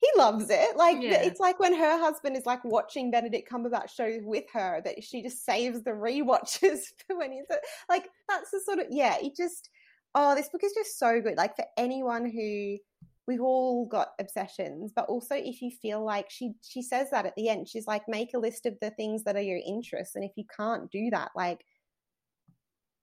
he 0.00 0.08
loves 0.18 0.50
it. 0.50 0.76
Like 0.76 1.00
yeah. 1.00 1.22
it's 1.22 1.38
like 1.38 1.60
when 1.60 1.74
her 1.74 1.98
husband 1.98 2.36
is 2.36 2.44
like 2.44 2.64
watching 2.64 3.12
Benedict 3.12 3.48
Cumberbatch 3.48 3.90
shows 3.90 4.22
with 4.24 4.44
her 4.52 4.80
that 4.84 5.04
she 5.04 5.22
just 5.22 5.44
saves 5.44 5.82
the 5.82 5.94
re-watches 5.94 6.92
for 7.06 7.16
when 7.16 7.30
he's 7.30 7.44
like 7.88 8.08
that's 8.28 8.50
the 8.50 8.60
sort 8.64 8.80
of 8.80 8.86
yeah. 8.90 9.16
It 9.22 9.36
just 9.36 9.70
oh, 10.14 10.34
this 10.34 10.48
book 10.48 10.64
is 10.64 10.72
just 10.72 10.98
so 10.98 11.20
good. 11.20 11.36
Like 11.36 11.54
for 11.54 11.64
anyone 11.76 12.28
who 12.28 12.78
we've 13.26 13.40
all 13.40 13.86
got 13.86 14.12
obsessions 14.20 14.92
but 14.94 15.06
also 15.06 15.34
if 15.34 15.62
you 15.62 15.70
feel 15.70 16.04
like 16.04 16.28
she 16.28 16.52
she 16.62 16.82
says 16.82 17.08
that 17.10 17.26
at 17.26 17.34
the 17.36 17.48
end 17.48 17.68
she's 17.68 17.86
like 17.86 18.02
make 18.08 18.34
a 18.34 18.38
list 18.38 18.66
of 18.66 18.74
the 18.80 18.90
things 18.90 19.24
that 19.24 19.36
are 19.36 19.42
your 19.42 19.60
interests 19.64 20.16
and 20.16 20.24
if 20.24 20.32
you 20.36 20.44
can't 20.56 20.90
do 20.90 21.10
that 21.10 21.30
like 21.36 21.64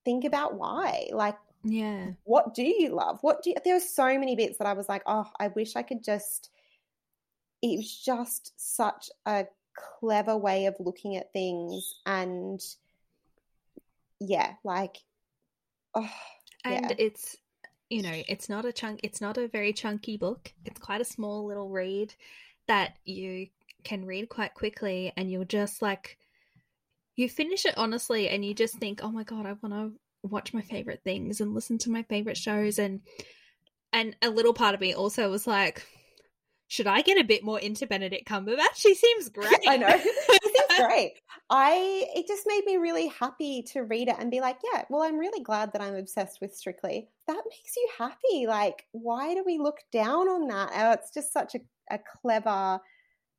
think 0.05 0.25
about 0.25 0.55
why 0.55 1.07
like 1.11 1.37
yeah 1.63 2.07
what 2.23 2.53
do 2.53 2.63
you 2.63 2.89
love 2.89 3.19
what 3.21 3.43
do 3.43 3.49
you, 3.51 3.55
there 3.63 3.75
were 3.75 3.79
so 3.79 4.17
many 4.17 4.35
bits 4.35 4.57
that 4.57 4.67
i 4.67 4.73
was 4.73 4.87
like 4.87 5.03
oh 5.05 5.27
i 5.39 5.47
wish 5.49 5.75
i 5.75 5.81
could 5.81 6.03
just 6.03 6.49
it 7.61 7.77
was 7.77 7.97
just 7.97 8.53
such 8.57 9.09
a 9.25 9.45
clever 9.99 10.37
way 10.37 10.65
of 10.65 10.75
looking 10.79 11.15
at 11.15 11.31
things 11.33 11.95
and 12.05 12.61
yeah 14.19 14.53
like 14.63 14.97
oh 15.95 16.09
and 16.65 16.85
yeah. 16.89 16.95
it's 16.97 17.37
you 17.89 18.01
know, 18.01 18.23
it's 18.27 18.49
not 18.49 18.65
a 18.65 18.71
chunk 18.71 18.99
it's 19.03 19.21
not 19.21 19.37
a 19.37 19.47
very 19.47 19.73
chunky 19.73 20.17
book. 20.17 20.53
It's 20.65 20.79
quite 20.79 21.01
a 21.01 21.05
small 21.05 21.45
little 21.45 21.69
read 21.69 22.13
that 22.67 22.97
you 23.05 23.47
can 23.83 24.05
read 24.05 24.29
quite 24.29 24.53
quickly 24.53 25.11
and 25.17 25.31
you'll 25.31 25.45
just 25.45 25.81
like 25.81 26.17
you 27.15 27.27
finish 27.27 27.65
it 27.65 27.77
honestly 27.77 28.29
and 28.29 28.45
you 28.45 28.53
just 28.53 28.75
think, 28.75 29.01
"Oh 29.03 29.11
my 29.11 29.23
god, 29.23 29.45
I 29.45 29.53
want 29.53 29.73
to 29.73 29.99
watch 30.23 30.53
my 30.53 30.61
favorite 30.61 31.01
things 31.03 31.41
and 31.41 31.53
listen 31.53 31.77
to 31.79 31.89
my 31.89 32.03
favorite 32.03 32.37
shows 32.37 32.79
and 32.79 33.01
and 33.91 34.15
a 34.21 34.29
little 34.29 34.53
part 34.53 34.75
of 34.75 34.81
me 34.81 34.93
also 34.93 35.29
was 35.29 35.47
like 35.47 35.83
should 36.69 36.85
I 36.85 37.01
get 37.01 37.19
a 37.19 37.23
bit 37.23 37.43
more 37.43 37.59
into 37.59 37.87
Benedict 37.87 38.29
Cumberbatch? 38.29 38.75
She 38.75 38.93
seems 38.93 39.27
great. 39.33 39.59
I 39.67 39.75
know. 39.75 39.89
She 39.89 40.11
seems 40.13 40.79
great. 40.79 41.13
I 41.49 42.05
it 42.15 42.27
just 42.27 42.43
made 42.45 42.63
me 42.65 42.77
really 42.77 43.07
happy 43.07 43.63
to 43.73 43.81
read 43.81 44.07
it 44.07 44.15
and 44.19 44.29
be 44.29 44.39
like, 44.39 44.59
yeah, 44.71 44.83
well, 44.87 45.01
I'm 45.01 45.17
really 45.17 45.43
glad 45.43 45.73
that 45.73 45.81
I'm 45.81 45.95
obsessed 45.95 46.39
with 46.41 46.55
Strictly. 46.55 47.09
That 47.27 47.41
makes 47.49 47.75
you 47.75 47.89
happy. 47.97 48.45
Like, 48.45 48.85
why 48.91 49.33
do 49.33 49.43
we 49.43 49.57
look 49.57 49.79
down 49.91 50.29
on 50.29 50.47
that? 50.47 50.69
Oh, 50.75 50.91
it's 50.91 51.11
just 51.11 51.33
such 51.33 51.55
a, 51.55 51.59
a 51.89 51.99
clever, 52.21 52.79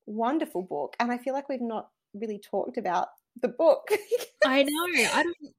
wonderful 0.06 0.62
book. 0.62 0.96
And 0.98 1.12
I 1.12 1.18
feel 1.18 1.32
like 1.32 1.48
we've 1.48 1.60
not 1.60 1.88
really 2.14 2.40
talked 2.40 2.78
about 2.78 3.08
the 3.40 3.48
book. 3.48 3.90
I 4.44 4.64
know. 4.64 5.08
I 5.14 5.22
don't 5.22 5.54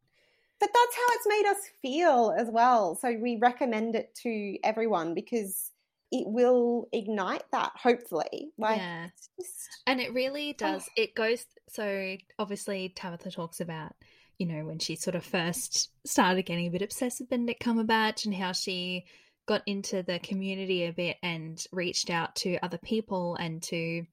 but 0.60 0.70
that's 0.72 0.96
how 0.96 1.06
it's 1.10 1.28
made 1.28 1.50
us 1.50 1.58
feel 1.82 2.36
as 2.38 2.48
well. 2.52 2.94
So 2.94 3.18
we 3.20 3.38
recommend 3.38 3.96
it 3.96 4.14
to 4.22 4.60
everyone 4.64 5.16
because 5.16 5.71
it 6.12 6.28
will 6.28 6.88
ignite 6.92 7.44
that 7.52 7.72
hopefully 7.76 8.52
like 8.58 8.78
yeah 8.78 9.08
just... 9.40 9.70
and 9.88 10.00
it 10.00 10.14
really 10.14 10.52
oh. 10.52 10.58
does 10.58 10.84
oh. 10.88 11.02
it 11.02 11.16
goes 11.16 11.46
so 11.70 12.16
obviously 12.38 12.92
tabitha 12.96 13.32
talks 13.32 13.62
about 13.62 13.94
you 14.38 14.46
know 14.46 14.66
when 14.66 14.80
she 14.80 14.96
sort 14.96 15.16
of 15.16 15.24
first 15.24 15.90
started 16.06 16.44
getting 16.44 16.68
a 16.68 16.72
bit 16.72 16.82
obsessed 16.82 17.20
with 17.20 17.30
benedict 17.30 17.64
cumberbatch 17.64 18.26
and 18.26 18.36
how 18.36 18.52
she 18.52 19.06
got 19.48 19.62
into 19.66 20.04
the 20.04 20.20
community 20.20 20.86
a 20.86 20.94
bit 20.94 21.18
and 21.24 21.66
reached 21.72 22.10
out 22.10 22.36
to 22.36 22.58
other 22.64 22.78
people 22.78 23.36
and 23.36 23.62
to 23.62 24.04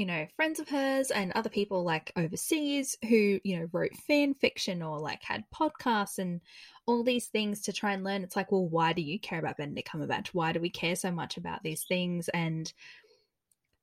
you 0.00 0.06
know, 0.06 0.26
friends 0.34 0.58
of 0.58 0.66
hers 0.70 1.10
and 1.10 1.30
other 1.32 1.50
people 1.50 1.84
like 1.84 2.10
overseas 2.16 2.96
who, 3.06 3.38
you 3.44 3.58
know, 3.58 3.68
wrote 3.70 3.94
fan 4.06 4.32
fiction 4.32 4.82
or 4.82 4.98
like 4.98 5.22
had 5.22 5.44
podcasts 5.54 6.18
and 6.18 6.40
all 6.86 7.04
these 7.04 7.26
things 7.26 7.60
to 7.60 7.72
try 7.74 7.92
and 7.92 8.02
learn. 8.02 8.22
It's 8.22 8.34
like, 8.34 8.50
well, 8.50 8.66
why 8.66 8.94
do 8.94 9.02
you 9.02 9.20
care 9.20 9.38
about 9.38 9.58
Benedict 9.58 9.86
Cumberbatch? 9.86 10.28
Why 10.28 10.52
do 10.52 10.60
we 10.60 10.70
care 10.70 10.96
so 10.96 11.10
much 11.10 11.36
about 11.36 11.62
these 11.62 11.84
things? 11.84 12.30
And 12.30 12.72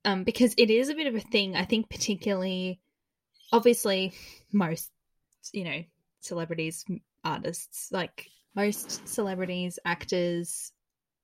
um, 0.05 0.23
because 0.23 0.55
it 0.57 0.71
is 0.71 0.89
a 0.89 0.95
bit 0.95 1.05
of 1.05 1.13
a 1.13 1.19
thing, 1.19 1.55
I 1.55 1.65
think, 1.65 1.87
particularly, 1.87 2.79
obviously, 3.53 4.11
most, 4.51 4.89
you 5.53 5.65
know, 5.65 5.83
celebrities, 6.21 6.83
artists, 7.23 7.91
like 7.91 8.25
most 8.55 9.07
celebrities, 9.07 9.77
actors, 9.85 10.71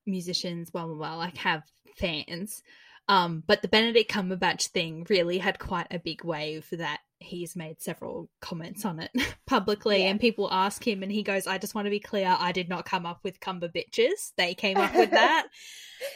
musicians, 0.06 0.70
blah, 0.70 0.86
blah, 0.86 0.94
blah, 0.94 1.16
like 1.16 1.38
have 1.38 1.64
fans. 1.98 2.62
Um, 3.10 3.44
but 3.46 3.62
the 3.62 3.68
Benedict 3.68 4.10
Cumberbatch 4.10 4.68
thing 4.68 5.06
really 5.10 5.38
had 5.38 5.60
quite 5.60 5.88
a 5.92 6.00
big 6.00 6.24
wave 6.24 6.68
that 6.72 7.00
he's 7.20 7.56
made 7.56 7.82
several 7.82 8.30
comments 8.42 8.86
on 8.86 9.00
it 9.00 9.12
publicly 9.48 10.04
yeah. 10.04 10.10
and 10.10 10.20
people 10.20 10.50
ask 10.52 10.86
him 10.86 11.04
and 11.04 11.12
he 11.12 11.24
goes, 11.24 11.48
I 11.48 11.58
just 11.58 11.76
want 11.76 11.86
to 11.86 11.92
be 11.92 12.00
clear, 12.00 12.36
I 12.38 12.52
did 12.52 12.70
not 12.70 12.86
come 12.86 13.06
up 13.06 13.20
with 13.24 13.40
Cumber 13.40 13.70
bitches. 13.70 14.32
They 14.38 14.54
came 14.54 14.78
up 14.78 14.94
with 14.96 15.12
that. 15.12 15.48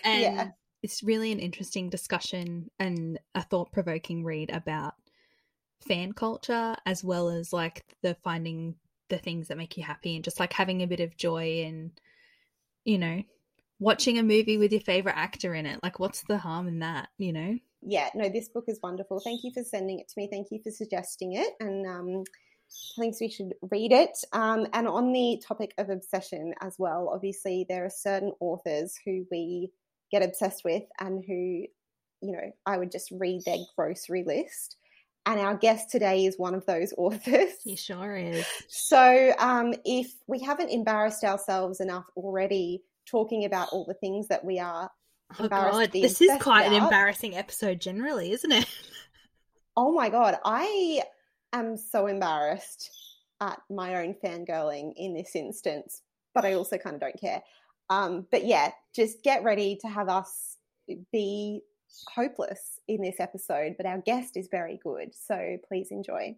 and 0.04 0.21
yeah. 0.21 0.47
it's 0.82 1.04
really 1.04 1.32
an 1.32 1.39
interesting 1.39 1.89
discussion 1.89 2.69
and 2.80 3.19
a 3.36 3.41
thought 3.41 3.71
provoking 3.71 4.23
read 4.23 4.50
about 4.50 4.93
fan 5.86 6.12
culture 6.12 6.76
as 6.86 7.04
well 7.04 7.30
as 7.30 7.54
like 7.54 7.84
the 8.02 8.15
finding 8.23 8.76
the 9.10 9.17
things 9.17 9.47
that 9.47 9.58
make 9.58 9.78
you 9.78 9.84
happy 9.84 10.15
and 10.15 10.23
just 10.23 10.39
like 10.39 10.52
having 10.52 10.82
a 10.82 10.88
bit 10.88 11.00
of 11.00 11.15
joy 11.15 11.63
and 11.65 11.91
you 12.84 12.97
know 12.97 13.21
watching 13.79 14.17
a 14.17 14.23
movie 14.23 14.57
with 14.57 14.71
your 14.71 14.81
favorite 14.81 15.17
actor 15.17 15.53
in 15.53 15.65
it. 15.65 15.79
Like, 15.83 15.99
what's 15.99 16.23
the 16.23 16.37
harm 16.37 16.67
in 16.67 16.79
that, 16.79 17.09
you 17.17 17.33
know? 17.33 17.57
Yeah, 17.81 18.09
no, 18.15 18.27
this 18.29 18.49
book 18.49 18.65
is 18.67 18.79
wonderful. 18.81 19.19
Thank 19.19 19.43
you 19.43 19.51
for 19.53 19.63
sending 19.63 19.99
it 19.99 20.07
to 20.09 20.13
me. 20.17 20.27
Thank 20.31 20.47
you 20.51 20.59
for 20.63 20.71
suggesting 20.71 21.33
it. 21.33 21.53
And 21.59 21.85
um, 21.85 22.23
I 22.97 23.01
think 23.01 23.15
we 23.21 23.29
should 23.29 23.53
read 23.71 23.91
it. 23.91 24.17
Um, 24.33 24.67
and 24.73 24.87
on 24.87 25.13
the 25.13 25.41
topic 25.45 25.73
of 25.77 25.89
obsession 25.89 26.53
as 26.61 26.75
well, 26.77 27.09
obviously, 27.13 27.65
there 27.69 27.85
are 27.85 27.89
certain 27.89 28.33
authors 28.39 28.97
who 29.05 29.25
we 29.31 29.71
get 30.11 30.23
obsessed 30.23 30.63
with 30.63 30.83
and 30.99 31.23
who, 31.25 31.33
you 31.33 32.31
know, 32.31 32.51
I 32.65 32.77
would 32.77 32.91
just 32.91 33.11
read 33.11 33.43
their 33.45 33.57
grocery 33.75 34.23
list. 34.23 34.77
And 35.25 35.39
our 35.39 35.55
guest 35.55 35.91
today 35.91 36.25
is 36.25 36.39
one 36.39 36.55
of 36.55 36.65
those 36.65 36.93
authors. 36.97 37.51
He 37.63 37.75
sure 37.75 38.15
is. 38.15 38.45
So, 38.69 39.33
um, 39.37 39.73
if 39.85 40.11
we 40.25 40.39
haven't 40.39 40.69
embarrassed 40.69 41.23
ourselves 41.23 41.79
enough 41.79 42.05
already 42.15 42.81
talking 43.09 43.45
about 43.45 43.69
all 43.71 43.85
the 43.85 43.93
things 43.95 44.27
that 44.27 44.43
we 44.43 44.59
are 44.59 44.89
oh 45.39 45.47
god. 45.47 45.91
this 45.91 46.21
is 46.21 46.31
quite 46.41 46.67
about. 46.67 46.77
an 46.77 46.83
embarrassing 46.83 47.35
episode 47.35 47.79
generally 47.81 48.31
isn't 48.31 48.51
it? 48.51 48.67
Oh 49.79 49.93
my 49.93 50.09
god. 50.09 50.39
I 50.43 51.03
am 51.53 51.77
so 51.77 52.07
embarrassed 52.07 52.89
at 53.39 53.59
my 53.69 54.03
own 54.03 54.15
fangirling 54.23 54.93
in 54.95 55.13
this 55.13 55.35
instance 55.35 56.01
but 56.33 56.45
i 56.45 56.53
also 56.53 56.77
kind 56.77 56.95
of 56.95 57.01
don't 57.01 57.19
care. 57.21 57.43
Um, 57.91 58.25
but 58.31 58.45
yeah 58.45 58.71
just 58.95 59.21
get 59.21 59.43
ready 59.43 59.77
to 59.81 59.87
have 59.87 60.09
us 60.09 60.57
be 61.11 61.61
hopeless 62.13 62.79
in 62.87 63.01
this 63.01 63.19
episode 63.19 63.75
but 63.77 63.85
our 63.85 63.99
guest 63.99 64.35
is 64.35 64.47
very 64.49 64.79
good 64.83 65.13
so 65.13 65.57
please 65.67 65.89
enjoy 65.91 66.35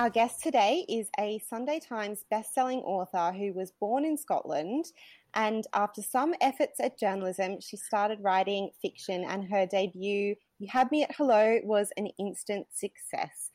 Our 0.00 0.08
guest 0.08 0.42
today 0.42 0.86
is 0.88 1.10
a 1.18 1.38
Sunday 1.46 1.78
Times 1.78 2.24
bestselling 2.32 2.82
author 2.84 3.36
who 3.36 3.52
was 3.52 3.70
born 3.78 4.06
in 4.06 4.16
Scotland. 4.16 4.86
And 5.34 5.66
after 5.74 6.00
some 6.00 6.32
efforts 6.40 6.80
at 6.80 6.98
journalism, 6.98 7.60
she 7.60 7.76
started 7.76 8.16
writing 8.22 8.70
fiction, 8.80 9.26
and 9.28 9.44
her 9.52 9.66
debut, 9.66 10.36
You 10.58 10.68
Had 10.70 10.90
Me 10.90 11.02
at 11.02 11.14
Hello, 11.14 11.58
was 11.64 11.90
an 11.98 12.08
instant 12.18 12.68
success. 12.72 13.50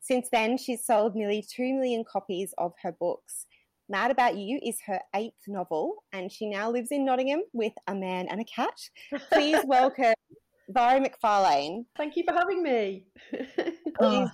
Since 0.00 0.30
then, 0.32 0.56
she's 0.56 0.86
sold 0.86 1.14
nearly 1.14 1.44
2 1.46 1.74
million 1.74 2.02
copies 2.10 2.54
of 2.56 2.72
her 2.82 2.92
books. 2.92 3.44
Mad 3.90 4.10
About 4.10 4.38
You 4.38 4.58
is 4.62 4.78
her 4.86 5.00
eighth 5.14 5.46
novel, 5.48 5.96
and 6.14 6.32
she 6.32 6.48
now 6.48 6.70
lives 6.70 6.92
in 6.92 7.04
Nottingham 7.04 7.42
with 7.52 7.74
a 7.88 7.94
man 7.94 8.26
and 8.30 8.40
a 8.40 8.44
cat. 8.44 8.88
Please 9.30 9.60
welcome 9.66 10.14
Mhairi 10.74 11.06
McFarlane. 11.06 11.84
Thank 11.94 12.16
you 12.16 12.24
for 12.26 12.32
having 12.32 12.62
me. 12.62 13.04
oh 14.00 14.30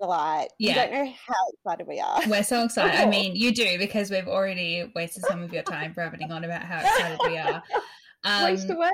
delight. 0.00 0.48
Yeah. 0.58 0.68
You 0.68 0.74
don't 0.74 0.92
know 0.92 1.12
how 1.26 1.34
excited 1.52 1.86
we 1.86 2.00
are. 2.00 2.20
We're 2.28 2.42
so 2.42 2.64
excited. 2.66 3.00
I 3.00 3.06
mean, 3.06 3.36
you 3.36 3.52
do 3.52 3.78
because 3.78 4.10
we've 4.10 4.28
already 4.28 4.90
wasted 4.94 5.24
some 5.24 5.42
of 5.42 5.52
your 5.52 5.62
time 5.62 5.94
rabbiting 5.96 6.32
on 6.32 6.44
about 6.44 6.62
how 6.62 6.80
excited 6.80 7.18
we 7.24 7.38
are. 7.38 7.62
Um, 8.24 8.44
Waste 8.46 8.68
away. 8.68 8.90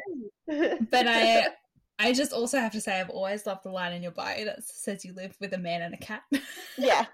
but 0.91 1.07
I 1.09 1.47
I 2.05 2.13
just 2.13 2.35
also 2.35 2.59
have 2.59 2.73
to 2.73 2.83
say 2.83 3.01
I've 3.01 3.09
always 3.09 3.47
loved 3.47 3.65
the 3.65 3.71
line 3.71 3.95
in 3.95 4.03
your 4.03 4.13
bio 4.13 4.45
that 4.45 4.63
says 4.63 5.07
you 5.07 5.15
live 5.15 5.35
with 5.41 5.55
a 5.55 5.59
man 5.59 5.81
and 5.83 5.95
a 5.95 5.99
cat. 5.99 6.23
Yeah. 6.77 7.07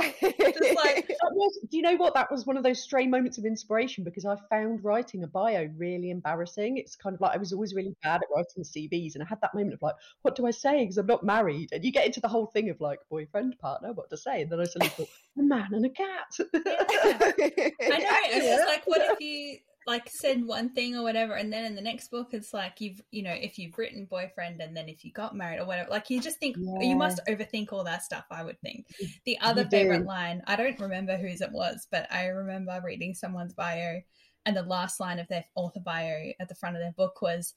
just 0.00 0.74
like 0.76 1.08
was, 1.32 1.58
do 1.70 1.76
you 1.76 1.82
know 1.82 1.96
what? 1.96 2.14
That 2.14 2.30
was 2.30 2.44
one 2.44 2.56
of 2.56 2.62
those 2.62 2.82
stray 2.82 3.06
moments 3.06 3.38
of 3.38 3.44
inspiration 3.44 4.04
because 4.04 4.26
i 4.26 4.36
found 4.50 4.84
writing 4.84 5.22
a 5.22 5.26
bio 5.26 5.68
really 5.76 6.10
embarrassing. 6.10 6.76
It's 6.76 6.96
kind 6.96 7.14
of 7.14 7.20
like 7.20 7.34
i 7.34 7.38
was 7.38 7.52
always 7.52 7.74
really 7.74 7.96
bad 8.02 8.16
at 8.16 8.28
writing 8.34 8.62
cvs 8.62 9.14
and 9.14 9.22
i 9.22 9.26
had 9.26 9.40
that 9.40 9.54
moment 9.54 9.74
of 9.74 9.82
like 9.82 9.94
what 10.22 10.36
do 10.36 10.46
i 10.46 10.50
say? 10.50 10.80
Because 10.80 10.98
i'm 10.98 11.06
not 11.06 11.24
married. 11.24 11.70
And 11.72 11.84
you 11.84 11.92
get 11.92 12.06
into 12.06 12.20
the 12.20 12.28
whole 12.28 12.46
thing 12.46 12.68
of 12.68 12.80
like 12.80 12.98
boyfriend 13.10 13.58
partner 13.58 13.92
what 13.92 14.10
to 14.10 14.16
say? 14.16 14.42
And 14.42 14.52
then 14.52 14.60
i 14.60 14.64
suddenly 14.64 14.90
thought 14.90 15.08
a 15.38 15.42
man 15.42 15.68
and 15.72 15.86
a 15.86 15.90
cat. 15.90 16.26
I 16.40 16.48
know 16.48 18.16
it's 18.28 18.46
just 18.46 18.68
like 18.68 18.86
what 18.86 19.00
if 19.02 19.20
you 19.20 19.58
like 19.86 20.10
said 20.10 20.44
one 20.44 20.68
thing 20.70 20.96
or 20.96 21.02
whatever 21.02 21.34
and 21.34 21.52
then 21.52 21.64
in 21.64 21.76
the 21.76 21.80
next 21.80 22.10
book 22.10 22.28
it's 22.32 22.52
like 22.52 22.80
you've 22.80 23.00
you 23.12 23.22
know 23.22 23.32
if 23.32 23.56
you've 23.58 23.78
written 23.78 24.04
boyfriend 24.04 24.60
and 24.60 24.76
then 24.76 24.88
if 24.88 25.04
you 25.04 25.12
got 25.12 25.36
married 25.36 25.60
or 25.60 25.66
whatever 25.66 25.88
like 25.90 26.10
you 26.10 26.20
just 26.20 26.38
think 26.38 26.56
yeah. 26.58 26.80
you 26.80 26.96
must 26.96 27.20
overthink 27.28 27.72
all 27.72 27.84
that 27.84 28.02
stuff 28.02 28.24
i 28.30 28.42
would 28.42 28.60
think 28.60 28.86
the 29.24 29.38
other 29.40 29.62
you 29.62 29.68
favorite 29.68 30.00
do. 30.00 30.04
line 30.04 30.42
i 30.46 30.56
don't 30.56 30.80
remember 30.80 31.16
whose 31.16 31.40
it 31.40 31.52
was 31.52 31.86
but 31.90 32.10
i 32.12 32.26
remember 32.26 32.80
reading 32.84 33.14
someone's 33.14 33.54
bio 33.54 34.00
and 34.44 34.56
the 34.56 34.62
last 34.62 34.98
line 34.98 35.18
of 35.18 35.28
their 35.28 35.44
author 35.54 35.80
bio 35.80 36.32
at 36.40 36.48
the 36.48 36.54
front 36.54 36.76
of 36.76 36.82
their 36.82 36.92
book 36.92 37.22
was 37.22 37.54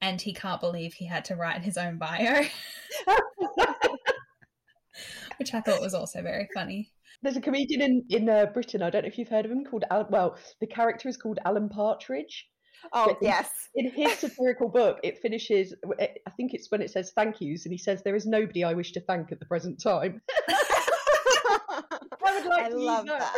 and 0.00 0.20
he 0.20 0.34
can't 0.34 0.60
believe 0.60 0.92
he 0.92 1.06
had 1.06 1.24
to 1.24 1.36
write 1.36 1.62
his 1.62 1.76
own 1.76 1.98
bio 1.98 2.42
which 5.38 5.54
i 5.54 5.60
thought 5.60 5.80
was 5.80 5.94
also 5.94 6.20
very 6.20 6.48
funny 6.52 6.90
there's 7.24 7.36
a 7.36 7.40
comedian 7.40 7.80
in 7.80 8.04
in 8.10 8.28
uh, 8.28 8.46
Britain. 8.46 8.82
I 8.82 8.90
don't 8.90 9.02
know 9.02 9.08
if 9.08 9.18
you've 9.18 9.28
heard 9.28 9.46
of 9.46 9.50
him 9.50 9.64
called 9.64 9.84
Alan. 9.90 10.06
Well, 10.10 10.36
the 10.60 10.66
character 10.66 11.08
is 11.08 11.16
called 11.16 11.38
Alan 11.44 11.68
Partridge. 11.68 12.46
Oh 12.92 13.16
yes. 13.22 13.50
In, 13.74 13.86
in 13.86 13.92
his 13.92 14.12
satirical 14.18 14.68
book, 14.68 15.00
it 15.02 15.18
finishes. 15.18 15.74
I 15.98 16.30
think 16.36 16.54
it's 16.54 16.70
when 16.70 16.82
it 16.82 16.90
says 16.90 17.12
thank 17.16 17.40
yous, 17.40 17.64
and 17.64 17.72
he 17.72 17.78
says, 17.78 18.02
"There 18.04 18.14
is 18.14 18.26
nobody 18.26 18.62
I 18.62 18.74
wish 18.74 18.92
to 18.92 19.00
thank 19.00 19.32
at 19.32 19.40
the 19.40 19.46
present 19.46 19.82
time." 19.82 20.20
I 22.26 22.38
would 22.38 22.46
like 22.46 22.64
I 22.66 22.68
to 22.68 22.76
love 22.76 23.06
that. 23.06 23.34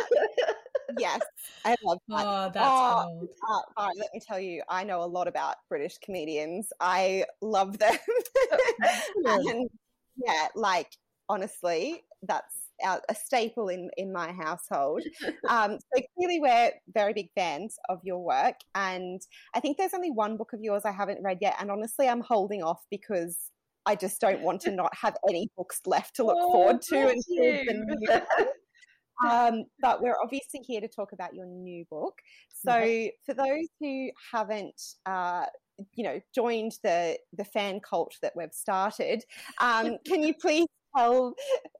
yes, 0.99 1.21
I 1.65 1.75
love 1.83 1.99
that. 2.09 2.25
Oh, 2.25 2.51
that's 2.53 2.65
Oh, 2.69 3.05
gold. 3.07 3.29
Uh, 3.49 3.61
all 3.77 3.87
right, 3.87 3.97
let 3.97 4.09
me 4.13 4.19
tell 4.25 4.39
you, 4.39 4.63
I 4.69 4.83
know 4.83 5.03
a 5.03 5.05
lot 5.05 5.27
about 5.27 5.55
British 5.69 5.97
comedians. 5.99 6.69
I 6.79 7.25
love 7.41 7.79
them. 7.79 7.97
And 9.25 9.69
yeah, 10.17 10.47
like 10.55 10.89
honestly, 11.29 12.03
that's 12.23 12.66
our, 12.83 13.01
a 13.09 13.15
staple 13.15 13.69
in 13.69 13.89
in 13.97 14.11
my 14.11 14.31
household. 14.31 15.03
Um, 15.49 15.77
so 15.95 16.01
clearly, 16.17 16.39
we're 16.41 16.71
very 16.93 17.13
big 17.13 17.29
fans 17.33 17.77
of 17.89 17.99
your 18.03 18.19
work, 18.23 18.55
and 18.75 19.21
I 19.55 19.59
think 19.61 19.77
there's 19.77 19.93
only 19.93 20.11
one 20.11 20.35
book 20.35 20.51
of 20.53 20.61
yours 20.61 20.83
I 20.83 20.91
haven't 20.91 21.23
read 21.23 21.37
yet. 21.41 21.55
And 21.59 21.71
honestly, 21.71 22.09
I'm 22.09 22.21
holding 22.21 22.61
off 22.63 22.83
because 22.91 23.51
I 23.85 23.95
just 23.95 24.19
don't 24.19 24.41
want 24.41 24.61
to 24.61 24.71
not 24.71 24.93
have 25.01 25.15
any 25.29 25.49
books 25.55 25.79
left 25.85 26.17
to 26.17 26.25
look 26.25 26.37
Oh, 26.37 26.51
forward 26.51 26.81
to 26.89 26.99
until 26.99 27.63
the 27.65 27.95
new 27.97 28.07
one. 28.09 28.47
Um, 29.25 29.63
but 29.81 30.01
we're 30.01 30.17
obviously 30.21 30.59
here 30.59 30.81
to 30.81 30.87
talk 30.87 31.11
about 31.13 31.33
your 31.33 31.45
new 31.45 31.85
book. 31.89 32.19
So, 32.53 33.09
for 33.25 33.33
those 33.33 33.67
who 33.79 34.09
haven't, 34.31 34.79
uh, 35.05 35.45
you 35.93 36.03
know, 36.03 36.19
joined 36.35 36.73
the 36.83 37.17
the 37.33 37.45
fan 37.45 37.79
cult 37.79 38.13
that 38.21 38.33
we've 38.35 38.53
started, 38.53 39.23
um, 39.61 39.97
can 40.05 40.21
you 40.23 40.33
please 40.33 40.67
tell 40.95 41.35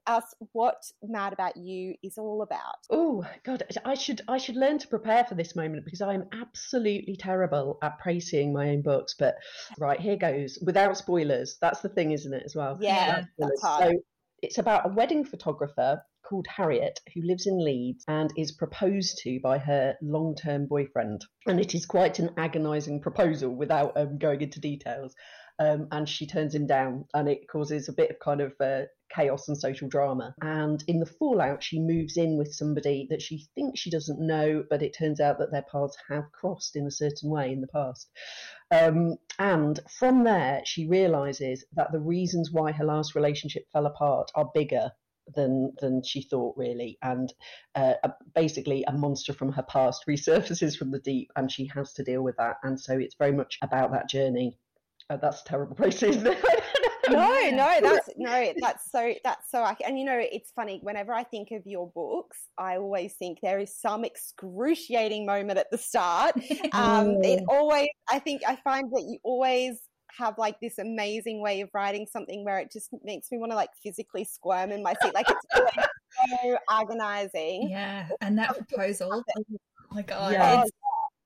us 0.06 0.24
what 0.52 0.76
Mad 1.02 1.32
About 1.32 1.56
You 1.56 1.94
is 2.02 2.18
all 2.18 2.42
about? 2.42 2.76
Oh 2.90 3.24
God, 3.44 3.62
I 3.84 3.94
should 3.94 4.22
I 4.28 4.38
should 4.38 4.56
learn 4.56 4.78
to 4.78 4.88
prepare 4.88 5.24
for 5.24 5.34
this 5.34 5.54
moment 5.56 5.84
because 5.84 6.00
I 6.02 6.14
am 6.14 6.24
absolutely 6.32 7.16
terrible 7.16 7.78
at 7.82 7.98
praising 7.98 8.52
my 8.52 8.70
own 8.70 8.82
books. 8.82 9.14
But 9.18 9.36
right, 9.78 10.00
here 10.00 10.16
goes 10.16 10.58
without 10.64 10.96
spoilers. 10.96 11.56
That's 11.60 11.80
the 11.80 11.88
thing, 11.88 12.12
isn't 12.12 12.32
it? 12.32 12.42
As 12.44 12.54
well. 12.54 12.78
Yeah, 12.80 13.06
Without 13.06 13.24
that's 13.38 13.60
spoilers. 13.60 13.62
hard. 13.62 13.84
So 13.92 13.98
it's 14.42 14.58
about 14.58 14.86
a 14.86 14.94
wedding 14.94 15.24
photographer 15.24 16.02
called 16.28 16.46
Harriet 16.46 17.00
who 17.14 17.22
lives 17.22 17.46
in 17.46 17.64
Leeds 17.64 18.04
and 18.06 18.30
is 18.36 18.52
proposed 18.52 19.18
to 19.22 19.40
by 19.42 19.58
her 19.58 19.96
long-term 20.02 20.66
boyfriend, 20.66 21.24
and 21.46 21.58
it 21.58 21.74
is 21.74 21.86
quite 21.86 22.18
an 22.18 22.30
agonising 22.36 23.00
proposal 23.00 23.50
without 23.50 23.96
um, 23.96 24.18
going 24.18 24.42
into 24.42 24.60
details. 24.60 25.14
Um, 25.58 25.88
and 25.90 26.08
she 26.08 26.26
turns 26.26 26.54
him 26.54 26.66
down, 26.66 27.06
and 27.14 27.28
it 27.28 27.48
causes 27.48 27.88
a 27.88 27.92
bit 27.92 28.10
of 28.10 28.18
kind 28.20 28.40
of 28.40 28.52
uh, 28.60 28.82
chaos 29.14 29.48
and 29.48 29.58
social 29.58 29.88
drama. 29.88 30.34
And 30.40 30.82
in 30.86 31.00
the 31.00 31.06
fallout, 31.06 31.62
she 31.62 31.80
moves 31.80 32.16
in 32.16 32.36
with 32.36 32.52
somebody 32.52 33.06
that 33.10 33.22
she 33.22 33.46
thinks 33.54 33.80
she 33.80 33.90
doesn't 33.90 34.20
know, 34.20 34.64
but 34.68 34.82
it 34.82 34.96
turns 34.96 35.20
out 35.20 35.38
that 35.38 35.50
their 35.50 35.64
paths 35.70 35.96
have 36.08 36.30
crossed 36.32 36.76
in 36.76 36.86
a 36.86 36.90
certain 36.90 37.30
way 37.30 37.52
in 37.52 37.60
the 37.60 37.68
past. 37.68 38.10
Um, 38.70 39.16
and 39.38 39.80
from 39.98 40.24
there, 40.24 40.62
she 40.64 40.86
realizes 40.86 41.64
that 41.72 41.90
the 41.92 42.00
reasons 42.00 42.50
why 42.52 42.72
her 42.72 42.84
last 42.84 43.14
relationship 43.14 43.64
fell 43.72 43.86
apart 43.86 44.30
are 44.34 44.50
bigger 44.54 44.92
than 45.34 45.72
than 45.80 46.02
she 46.02 46.22
thought 46.22 46.56
really 46.56 46.96
and 47.02 47.32
uh, 47.74 47.92
basically 48.34 48.82
a 48.84 48.92
monster 48.92 49.32
from 49.32 49.52
her 49.52 49.62
past 49.64 50.04
resurfaces 50.08 50.76
from 50.76 50.90
the 50.90 51.00
deep 51.00 51.30
and 51.36 51.52
she 51.52 51.66
has 51.66 51.92
to 51.92 52.02
deal 52.02 52.22
with 52.22 52.36
that 52.38 52.56
and 52.62 52.80
so 52.80 52.96
it's 52.96 53.14
very 53.18 53.32
much 53.32 53.58
about 53.62 53.92
that 53.92 54.08
journey 54.08 54.56
uh, 55.10 55.16
that's 55.16 55.40
a 55.42 55.44
terrible 55.44 55.74
place 55.76 56.02
isn't 56.02 56.26
it 56.26 56.38
No, 57.10 57.26
no, 57.50 57.74
that's 57.82 58.08
no, 58.18 58.52
that's 58.60 58.90
so 58.90 59.14
that's 59.24 59.50
so. 59.50 59.62
I, 59.62 59.74
and 59.86 59.98
you 59.98 60.04
know, 60.04 60.18
it's 60.20 60.50
funny. 60.50 60.78
Whenever 60.82 61.14
I 61.14 61.22
think 61.24 61.52
of 61.52 61.62
your 61.64 61.90
books, 61.94 62.36
I 62.58 62.76
always 62.76 63.14
think 63.14 63.38
there 63.42 63.58
is 63.58 63.74
some 63.74 64.04
excruciating 64.04 65.24
moment 65.24 65.58
at 65.58 65.70
the 65.70 65.78
start. 65.78 66.34
Um, 66.74 67.16
it 67.24 67.42
Oh. 67.48 67.56
always, 67.60 67.88
I 68.10 68.18
think, 68.18 68.42
I 68.46 68.56
find 68.56 68.90
that 68.92 69.00
you 69.08 69.18
always 69.22 69.80
have 70.18 70.36
like 70.36 70.60
this 70.60 70.76
amazing 70.76 71.40
way 71.40 71.62
of 71.62 71.70
writing 71.72 72.06
something 72.12 72.44
where 72.44 72.58
it 72.58 72.70
just 72.70 72.90
makes 73.02 73.32
me 73.32 73.38
want 73.38 73.52
to 73.52 73.56
like 73.56 73.70
physically 73.82 74.24
squirm 74.24 74.70
in 74.70 74.82
my 74.82 74.94
seat. 75.00 75.14
Like 75.14 75.30
it's 75.30 75.46
so 76.42 76.58
agonizing. 76.70 77.70
Yeah, 77.70 78.06
and 78.20 78.36
that 78.36 78.54
proposal. 78.54 79.24
Oh 79.34 79.42
my 79.92 80.02
god. 80.02 80.32
Yeah. 80.32 80.52
it's- 80.52 80.70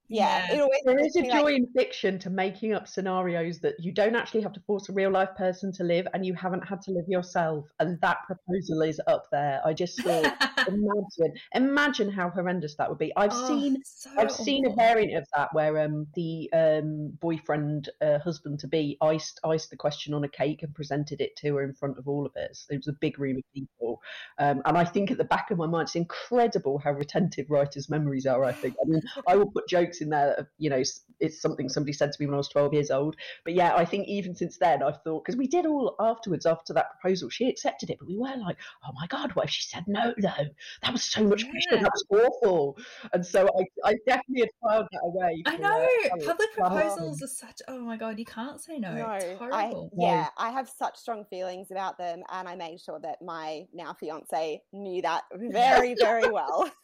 Yeah, 0.08 0.52
it 0.52 0.60
always 0.60 0.82
There 0.84 0.94
makes 0.94 1.16
is 1.16 1.16
a 1.16 1.22
me, 1.22 1.30
like, 1.30 1.42
joy 1.42 1.54
in 1.54 1.66
fiction 1.76 2.18
to 2.20 2.30
making 2.30 2.74
up 2.74 2.86
scenarios 2.86 3.60
that 3.60 3.76
you 3.80 3.92
don't 3.92 4.14
actually 4.14 4.42
have 4.42 4.52
to 4.52 4.60
force 4.66 4.88
a 4.88 4.92
real 4.92 5.10
life 5.10 5.30
person 5.36 5.72
to 5.72 5.84
live 5.84 6.06
and 6.12 6.26
you 6.26 6.34
haven't 6.34 6.66
had 6.66 6.82
to 6.82 6.90
live 6.90 7.08
yourself. 7.08 7.66
And 7.80 8.00
that 8.02 8.18
proposal 8.26 8.82
is 8.82 9.00
up 9.06 9.24
there. 9.32 9.60
I 9.64 9.72
just 9.72 10.02
thought, 10.04 10.50
imagine, 10.68 11.36
imagine 11.54 12.10
how 12.10 12.30
horrendous 12.30 12.74
that 12.76 12.88
would 12.88 12.98
be. 12.98 13.12
I've 13.16 13.30
Oh, 13.32 13.48
seen 13.48 13.82
so 13.84 14.10
I've 14.18 14.30
seen 14.30 14.66
a 14.66 14.74
variant 14.74 15.16
of 15.16 15.26
that 15.34 15.48
where 15.52 15.78
um, 15.78 16.06
the 16.14 16.50
um, 16.52 17.10
boyfriend, 17.20 17.90
uh, 18.00 18.18
husband 18.18 18.60
to 18.60 18.68
be, 18.68 18.96
iced 19.00 19.40
iced 19.44 19.70
the 19.70 19.76
question 19.76 20.14
on 20.14 20.24
a 20.24 20.28
cake 20.28 20.62
and 20.62 20.74
presented 20.74 21.20
it 21.20 21.36
to 21.36 21.56
her 21.56 21.62
in 21.62 21.74
front 21.74 21.98
of 21.98 22.08
all 22.08 22.26
of 22.26 22.36
us. 22.36 22.66
It 22.70 22.76
was 22.76 22.88
a 22.88 22.92
big 22.92 23.18
room 23.18 23.36
of 23.36 23.42
people, 23.54 24.00
um, 24.38 24.62
and 24.64 24.76
I 24.76 24.84
think 24.84 25.10
at 25.10 25.18
the 25.18 25.24
back 25.24 25.50
of 25.50 25.58
my 25.58 25.66
mind, 25.66 25.86
it's 25.86 25.96
incredible 25.96 26.78
how 26.78 26.92
retentive 26.92 27.50
writers' 27.50 27.88
memories 27.88 28.26
are. 28.26 28.44
I 28.44 28.52
think. 28.52 28.74
I 28.82 28.88
mean, 28.88 29.02
I 29.28 29.36
will 29.36 29.50
put 29.50 29.68
jokes 29.68 30.00
in 30.00 30.10
there. 30.10 30.34
That, 30.36 30.46
you 30.58 30.70
know, 30.70 30.82
it's 31.20 31.40
something 31.40 31.68
somebody 31.68 31.92
said 31.92 32.12
to 32.12 32.16
me 32.20 32.26
when 32.26 32.34
I 32.34 32.38
was 32.38 32.48
twelve 32.48 32.72
years 32.72 32.90
old. 32.90 33.16
But 33.44 33.54
yeah, 33.54 33.74
I 33.74 33.84
think 33.84 34.08
even 34.08 34.34
since 34.34 34.58
then, 34.58 34.82
I've 34.82 35.02
thought 35.02 35.24
because 35.24 35.36
we 35.36 35.46
did 35.46 35.66
all 35.66 35.96
afterwards 35.98 36.46
after 36.46 36.72
that 36.74 36.86
proposal, 37.00 37.28
she 37.28 37.48
accepted 37.48 37.90
it, 37.90 37.98
but 37.98 38.08
we 38.08 38.18
were 38.18 38.36
like, 38.36 38.56
oh 38.86 38.92
my 38.94 39.06
god, 39.06 39.32
what 39.34 39.46
if 39.46 39.50
she 39.50 39.62
said 39.62 39.84
no? 39.86 40.14
though? 40.18 40.48
That 40.82 40.92
was 40.92 41.02
so 41.04 41.24
much 41.24 41.48
pressure. 41.48 41.82
That 41.82 41.90
was 41.92 42.04
awful. 42.10 42.78
And 43.12 43.24
so 43.24 43.48
I, 43.58 43.90
I 43.90 43.94
definitely 44.06 44.40
had 44.40 44.50
filed 44.62 44.86
that 44.92 45.00
away. 45.04 45.42
I 45.46 45.56
know 45.56 45.88
uh, 46.12 46.26
public 46.26 46.50
Wow. 46.58 46.68
proposals 46.68 47.22
are 47.22 47.26
such. 47.26 47.60
Oh 47.68 47.80
my 47.80 47.96
god, 47.96 48.18
you 48.18 48.24
can't 48.24 48.60
say 48.60 48.78
no. 48.78 48.92
No, 48.94 49.10
it's 49.12 49.40
I 49.40 49.64
horrible. 49.64 49.90
yeah, 49.96 50.28
I 50.36 50.50
have 50.50 50.68
such 50.68 50.96
strong 50.96 51.24
feelings 51.30 51.70
about 51.70 51.98
them, 51.98 52.22
and 52.30 52.48
I 52.48 52.54
made 52.56 52.80
sure 52.80 53.00
that 53.00 53.22
my 53.22 53.64
now 53.72 53.94
fiance 53.94 54.62
knew 54.72 55.02
that 55.02 55.24
very, 55.34 55.94
very 55.98 56.28
well. 56.30 56.70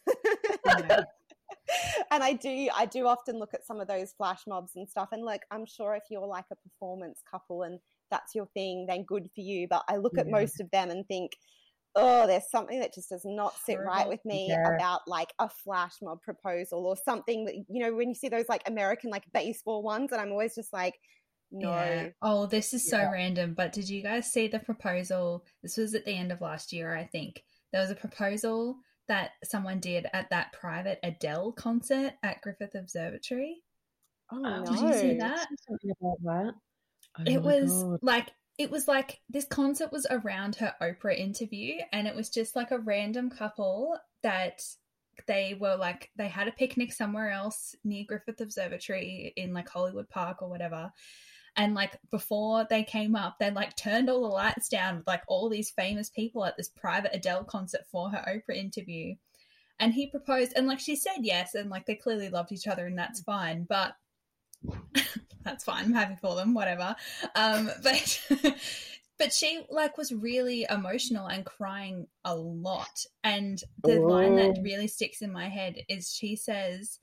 And 2.11 2.23
I 2.23 2.33
do, 2.33 2.67
I 2.75 2.85
do 2.87 3.05
often 3.05 3.37
look 3.37 3.53
at 3.53 3.65
some 3.65 3.79
of 3.79 3.87
those 3.87 4.13
flash 4.13 4.41
mobs 4.47 4.75
and 4.75 4.89
stuff, 4.89 5.09
and 5.11 5.23
like, 5.23 5.43
I'm 5.51 5.65
sure 5.65 5.93
if 5.95 6.03
you're 6.09 6.25
like 6.25 6.45
a 6.51 6.55
performance 6.55 7.21
couple 7.29 7.63
and 7.63 7.79
that's 8.09 8.33
your 8.33 8.47
thing, 8.55 8.87
then 8.87 9.03
good 9.03 9.29
for 9.35 9.41
you. 9.41 9.67
But 9.67 9.83
I 9.87 9.97
look 9.97 10.17
at 10.17 10.27
most 10.27 10.59
of 10.59 10.69
them 10.71 10.89
and 10.89 11.07
think, 11.07 11.37
oh, 11.99 12.27
there's 12.27 12.49
something 12.49 12.79
that 12.79 12.93
just 12.93 13.09
does 13.09 13.23
not 13.25 13.53
sit 13.65 13.79
right 13.79 14.07
with 14.07 14.23
me 14.25 14.47
Yeah. 14.49 14.75
about 14.75 15.01
like 15.07 15.33
a 15.39 15.49
flash 15.49 15.93
mob 16.01 16.21
proposal 16.21 16.85
or 16.85 16.95
something 16.97 17.45
that 17.45 17.55
you 17.55 17.83
know 17.83 17.93
when 17.93 18.09
you 18.09 18.15
see 18.15 18.29
those 18.29 18.49
like 18.49 18.63
American 18.67 19.09
like 19.09 19.23
baseball 19.33 19.83
ones, 19.83 20.11
and 20.11 20.19
I'm 20.21 20.31
always 20.31 20.55
just 20.55 20.73
like, 20.73 20.99
no. 21.51 21.69
Yeah. 21.71 22.09
Oh, 22.21 22.45
this 22.45 22.73
is 22.73 22.87
so 22.89 22.97
random. 23.11 23.53
But 23.55 23.73
did 23.73 23.89
you 23.89 24.01
guys 24.03 24.31
see 24.31 24.47
the 24.47 24.59
proposal? 24.59 25.45
This 25.63 25.77
was 25.77 25.95
at 25.95 26.05
the 26.05 26.13
end 26.13 26.31
of 26.31 26.41
last 26.41 26.71
year, 26.73 26.95
I 26.95 27.05
think. 27.05 27.43
There 27.71 27.81
was 27.81 27.91
a 27.91 27.95
proposal 27.95 28.77
that 29.07 29.31
someone 29.43 29.79
did 29.79 30.05
at 30.13 30.29
that 30.29 30.53
private 30.53 30.99
Adele 31.03 31.51
concert 31.53 32.13
at 32.23 32.41
Griffith 32.41 32.75
Observatory. 32.75 33.63
Oh, 34.31 34.37
Oh, 34.37 34.63
no. 34.63 34.65
Did 34.65 34.79
you 34.81 34.93
see 34.93 35.17
that? 35.17 35.47
something 35.67 35.91
about 35.99 36.17
that. 36.23 36.53
Oh 37.17 37.23
it 37.25 37.41
was 37.41 37.83
God. 37.83 37.99
like 38.03 38.27
it 38.59 38.69
was 38.69 38.89
like 38.89 39.21
this 39.29 39.45
concert 39.45 39.89
was 39.89 40.05
around 40.11 40.57
her 40.57 40.75
Oprah 40.81 41.17
interview, 41.17 41.75
and 41.93 42.05
it 42.07 42.13
was 42.13 42.29
just 42.29 42.57
like 42.57 42.71
a 42.71 42.77
random 42.77 43.29
couple 43.29 43.97
that 44.21 44.61
they 45.27 45.57
were 45.59 45.77
like 45.77 46.11
they 46.17 46.27
had 46.27 46.49
a 46.49 46.51
picnic 46.51 46.91
somewhere 46.91 47.31
else 47.31 47.73
near 47.85 48.03
Griffith 48.05 48.41
Observatory 48.41 49.33
in 49.37 49.53
like 49.53 49.69
Hollywood 49.69 50.09
Park 50.09 50.41
or 50.41 50.49
whatever. 50.49 50.91
And 51.55 51.73
like 51.73 51.97
before 52.11 52.67
they 52.69 52.83
came 52.83 53.15
up, 53.15 53.37
they 53.39 53.49
like 53.49 53.77
turned 53.77 54.09
all 54.09 54.21
the 54.21 54.27
lights 54.27 54.67
down 54.67 54.97
with 54.97 55.07
like 55.07 55.23
all 55.29 55.49
these 55.49 55.71
famous 55.71 56.09
people 56.09 56.43
at 56.43 56.57
this 56.57 56.69
private 56.69 57.15
Adele 57.15 57.45
concert 57.45 57.81
for 57.89 58.09
her 58.09 58.25
Oprah 58.27 58.57
interview. 58.57 59.15
And 59.79 59.93
he 59.93 60.07
proposed, 60.07 60.51
and 60.57 60.67
like 60.67 60.81
she 60.81 60.97
said 60.97 61.19
yes, 61.21 61.55
and 61.55 61.69
like 61.69 61.85
they 61.85 61.95
clearly 61.95 62.29
loved 62.29 62.51
each 62.51 62.67
other, 62.67 62.87
and 62.87 62.97
that's 62.97 63.21
fine. 63.21 63.65
But 63.69 63.93
that's 65.43 65.63
fine. 65.63 65.85
I'm 65.85 65.93
happy 65.93 66.15
for 66.21 66.35
them, 66.35 66.53
whatever. 66.53 66.95
Um, 67.35 67.69
but 67.83 68.21
but 69.17 69.33
she 69.33 69.65
like 69.69 69.97
was 69.97 70.11
really 70.13 70.65
emotional 70.69 71.27
and 71.27 71.45
crying 71.45 72.07
a 72.25 72.35
lot. 72.35 73.05
And 73.23 73.61
the 73.83 73.99
line 73.99 74.35
that 74.35 74.57
Oh. 74.57 74.61
really 74.63 74.87
sticks 74.87 75.21
in 75.21 75.31
my 75.31 75.49
head 75.49 75.75
is 75.89 76.13
she 76.13 76.35
says, 76.35 76.99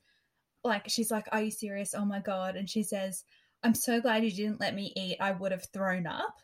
like 0.63 0.89
she's 0.89 1.11
like, 1.11 1.27
"Are 1.31 1.41
you 1.41 1.51
serious? 1.51 1.93
Oh 1.93 2.05
my 2.05 2.19
god!" 2.19 2.55
And 2.55 2.69
she 2.69 2.83
says, 2.83 3.23
"I'm 3.63 3.75
so 3.75 4.01
glad 4.01 4.23
you 4.23 4.31
didn't 4.31 4.59
let 4.59 4.75
me 4.75 4.93
eat. 4.95 5.17
I 5.19 5.31
would 5.31 5.51
have 5.51 5.65
thrown 5.71 6.07
up." 6.07 6.41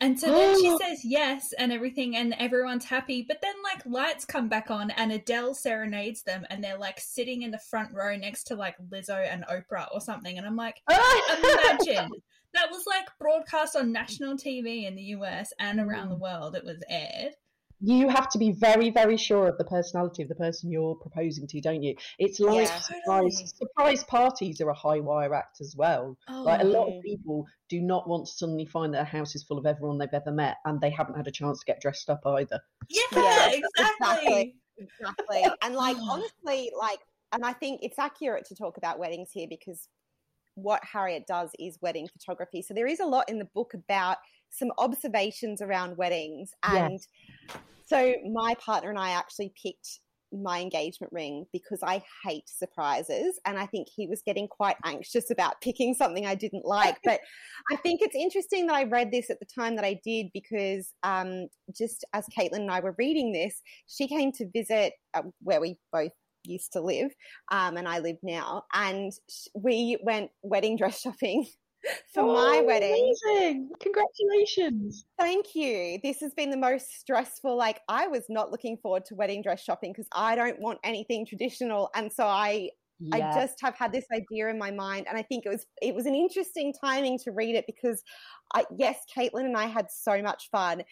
And 0.00 0.18
so 0.18 0.30
then 0.30 0.60
she 0.60 0.76
says 0.82 1.04
yes 1.04 1.52
and 1.58 1.72
everything, 1.72 2.16
and 2.16 2.34
everyone's 2.38 2.84
happy. 2.84 3.24
But 3.26 3.40
then, 3.42 3.54
like, 3.64 3.84
lights 3.86 4.24
come 4.24 4.48
back 4.48 4.70
on, 4.70 4.90
and 4.90 5.12
Adele 5.12 5.54
serenades 5.54 6.22
them, 6.22 6.44
and 6.50 6.62
they're 6.62 6.78
like 6.78 7.00
sitting 7.00 7.42
in 7.42 7.50
the 7.50 7.58
front 7.58 7.92
row 7.92 8.16
next 8.16 8.44
to 8.44 8.56
like 8.56 8.76
Lizzo 8.90 9.26
and 9.30 9.44
Oprah 9.46 9.88
or 9.92 10.00
something. 10.00 10.36
And 10.36 10.46
I'm 10.46 10.56
like, 10.56 10.82
imagine 10.88 12.10
that 12.54 12.70
was 12.70 12.84
like 12.86 13.06
broadcast 13.18 13.76
on 13.76 13.92
national 13.92 14.36
TV 14.36 14.86
in 14.86 14.96
the 14.96 15.02
US 15.02 15.52
and 15.58 15.80
around 15.80 16.08
the 16.08 16.16
world. 16.16 16.56
It 16.56 16.64
was 16.64 16.82
aired. 16.88 17.32
You 17.80 18.08
have 18.08 18.28
to 18.30 18.38
be 18.38 18.52
very, 18.52 18.90
very 18.90 19.16
sure 19.16 19.48
of 19.48 19.58
the 19.58 19.64
personality 19.64 20.22
of 20.22 20.28
the 20.28 20.34
person 20.34 20.70
you're 20.70 20.94
proposing 20.94 21.46
to, 21.46 21.60
don't 21.60 21.82
you? 21.82 21.94
It's 22.18 22.40
like 22.40 22.68
Yeah. 22.68 22.80
Totally. 23.06 23.30
surprise 23.30 23.54
surprise 23.56 24.04
parties 24.04 24.60
are 24.60 24.70
a 24.70 24.74
high 24.74 25.00
wire 25.00 25.34
act 25.34 25.60
as 25.60 25.74
well. 25.76 26.16
Oh, 26.28 26.42
Like 26.42 26.60
a 26.62 26.64
lot 26.64 26.88
of 26.88 26.94
oh. 26.94 27.00
people 27.02 27.46
do 27.68 27.80
not 27.80 28.08
want 28.08 28.26
to 28.26 28.32
suddenly 28.32 28.64
find 28.64 28.94
their 28.94 29.04
house 29.04 29.34
is 29.34 29.42
full 29.42 29.58
of 29.58 29.66
everyone 29.66 29.98
they've 29.98 30.08
ever 30.12 30.30
met 30.32 30.56
and 30.64 30.80
they 30.80 30.90
haven't 30.90 31.16
had 31.16 31.26
a 31.26 31.30
chance 31.32 31.58
to 31.60 31.66
get 31.66 31.80
dressed 31.80 32.08
up 32.08 32.20
either. 32.26 32.60
yeah, 32.88 33.02
Yeah, 33.12 33.50
exactly. 33.78 33.96
exactly. 33.98 34.56
Exactly. 34.78 35.44
And 35.62 35.74
like 35.74 35.96
Oh. 36.00 36.08
honestly, 36.12 36.70
like 36.78 37.00
and 37.32 37.44
I 37.44 37.52
think 37.52 37.80
it's 37.82 37.98
accurate 37.98 38.46
to 38.46 38.54
talk 38.54 38.76
about 38.76 38.98
weddings 38.98 39.30
here 39.32 39.46
because 39.48 39.88
what 40.56 40.82
Harriet 40.90 41.26
does 41.26 41.50
is 41.58 41.78
wedding 41.80 42.08
photography. 42.12 42.62
So 42.62 42.74
there 42.74 42.86
is 42.86 43.00
a 43.00 43.06
lot 43.06 43.28
in 43.28 43.38
the 43.38 43.48
book 43.54 43.72
about 43.74 44.16
some 44.50 44.72
observations 44.78 45.62
around 45.62 45.96
weddings. 45.96 46.50
And 46.64 46.98
yes. 47.48 47.58
so 47.84 48.14
my 48.32 48.54
partner 48.54 48.90
and 48.90 48.98
I 48.98 49.10
actually 49.10 49.52
picked 49.62 50.00
my 50.32 50.60
engagement 50.60 51.12
ring 51.12 51.46
because 51.52 51.80
I 51.82 52.02
hate 52.24 52.48
surprises. 52.48 53.38
And 53.44 53.58
I 53.58 53.66
think 53.66 53.88
he 53.94 54.06
was 54.06 54.22
getting 54.22 54.48
quite 54.48 54.76
anxious 54.84 55.30
about 55.30 55.60
picking 55.62 55.94
something 55.94 56.26
I 56.26 56.34
didn't 56.34 56.64
like. 56.64 56.96
But 57.04 57.20
I 57.70 57.76
think 57.76 58.00
it's 58.02 58.16
interesting 58.16 58.66
that 58.66 58.74
I 58.74 58.84
read 58.84 59.10
this 59.10 59.30
at 59.30 59.38
the 59.40 59.46
time 59.46 59.76
that 59.76 59.84
I 59.84 60.00
did 60.04 60.26
because 60.32 60.92
um, 61.02 61.48
just 61.76 62.04
as 62.12 62.26
Caitlin 62.36 62.60
and 62.60 62.70
I 62.70 62.80
were 62.80 62.94
reading 62.98 63.32
this, 63.32 63.62
she 63.86 64.08
came 64.08 64.32
to 64.32 64.48
visit 64.52 64.94
uh, 65.14 65.22
where 65.42 65.60
we 65.60 65.76
both 65.92 66.12
used 66.46 66.72
to 66.72 66.80
live 66.80 67.10
um, 67.50 67.76
and 67.76 67.88
I 67.88 67.98
live 67.98 68.16
now. 68.22 68.64
And 68.72 69.12
we 69.54 69.98
went 70.02 70.30
wedding 70.42 70.76
dress 70.76 71.00
shopping 71.00 71.46
for 72.12 72.22
oh, 72.22 72.34
my 72.34 72.60
wedding. 72.60 73.14
Amazing. 73.28 73.70
Congratulations. 73.80 75.06
Thank 75.18 75.54
you. 75.54 75.98
This 76.02 76.20
has 76.20 76.32
been 76.34 76.50
the 76.50 76.56
most 76.56 76.98
stressful. 76.98 77.56
Like, 77.56 77.80
I 77.88 78.06
was 78.06 78.24
not 78.28 78.50
looking 78.50 78.76
forward 78.78 79.04
to 79.06 79.14
wedding 79.14 79.42
dress 79.42 79.62
shopping 79.62 79.92
because 79.92 80.08
I 80.12 80.34
don't 80.34 80.60
want 80.60 80.78
anything 80.84 81.26
traditional. 81.26 81.90
And 81.94 82.12
so 82.12 82.26
I. 82.26 82.70
I 83.12 83.20
just 83.34 83.60
have 83.60 83.74
had 83.74 83.92
this 83.92 84.06
idea 84.10 84.48
in 84.48 84.58
my 84.58 84.70
mind, 84.70 85.04
and 85.06 85.18
I 85.18 85.22
think 85.22 85.44
it 85.44 85.50
was 85.50 85.66
it 85.82 85.94
was 85.94 86.06
an 86.06 86.14
interesting 86.14 86.72
timing 86.72 87.18
to 87.24 87.30
read 87.30 87.54
it 87.54 87.66
because, 87.66 88.02
I, 88.54 88.64
yes, 88.78 88.96
Caitlin 89.14 89.44
and 89.44 89.54
I 89.54 89.66
had 89.66 89.90
so 89.90 90.22
much 90.22 90.48
fun, 90.50 90.82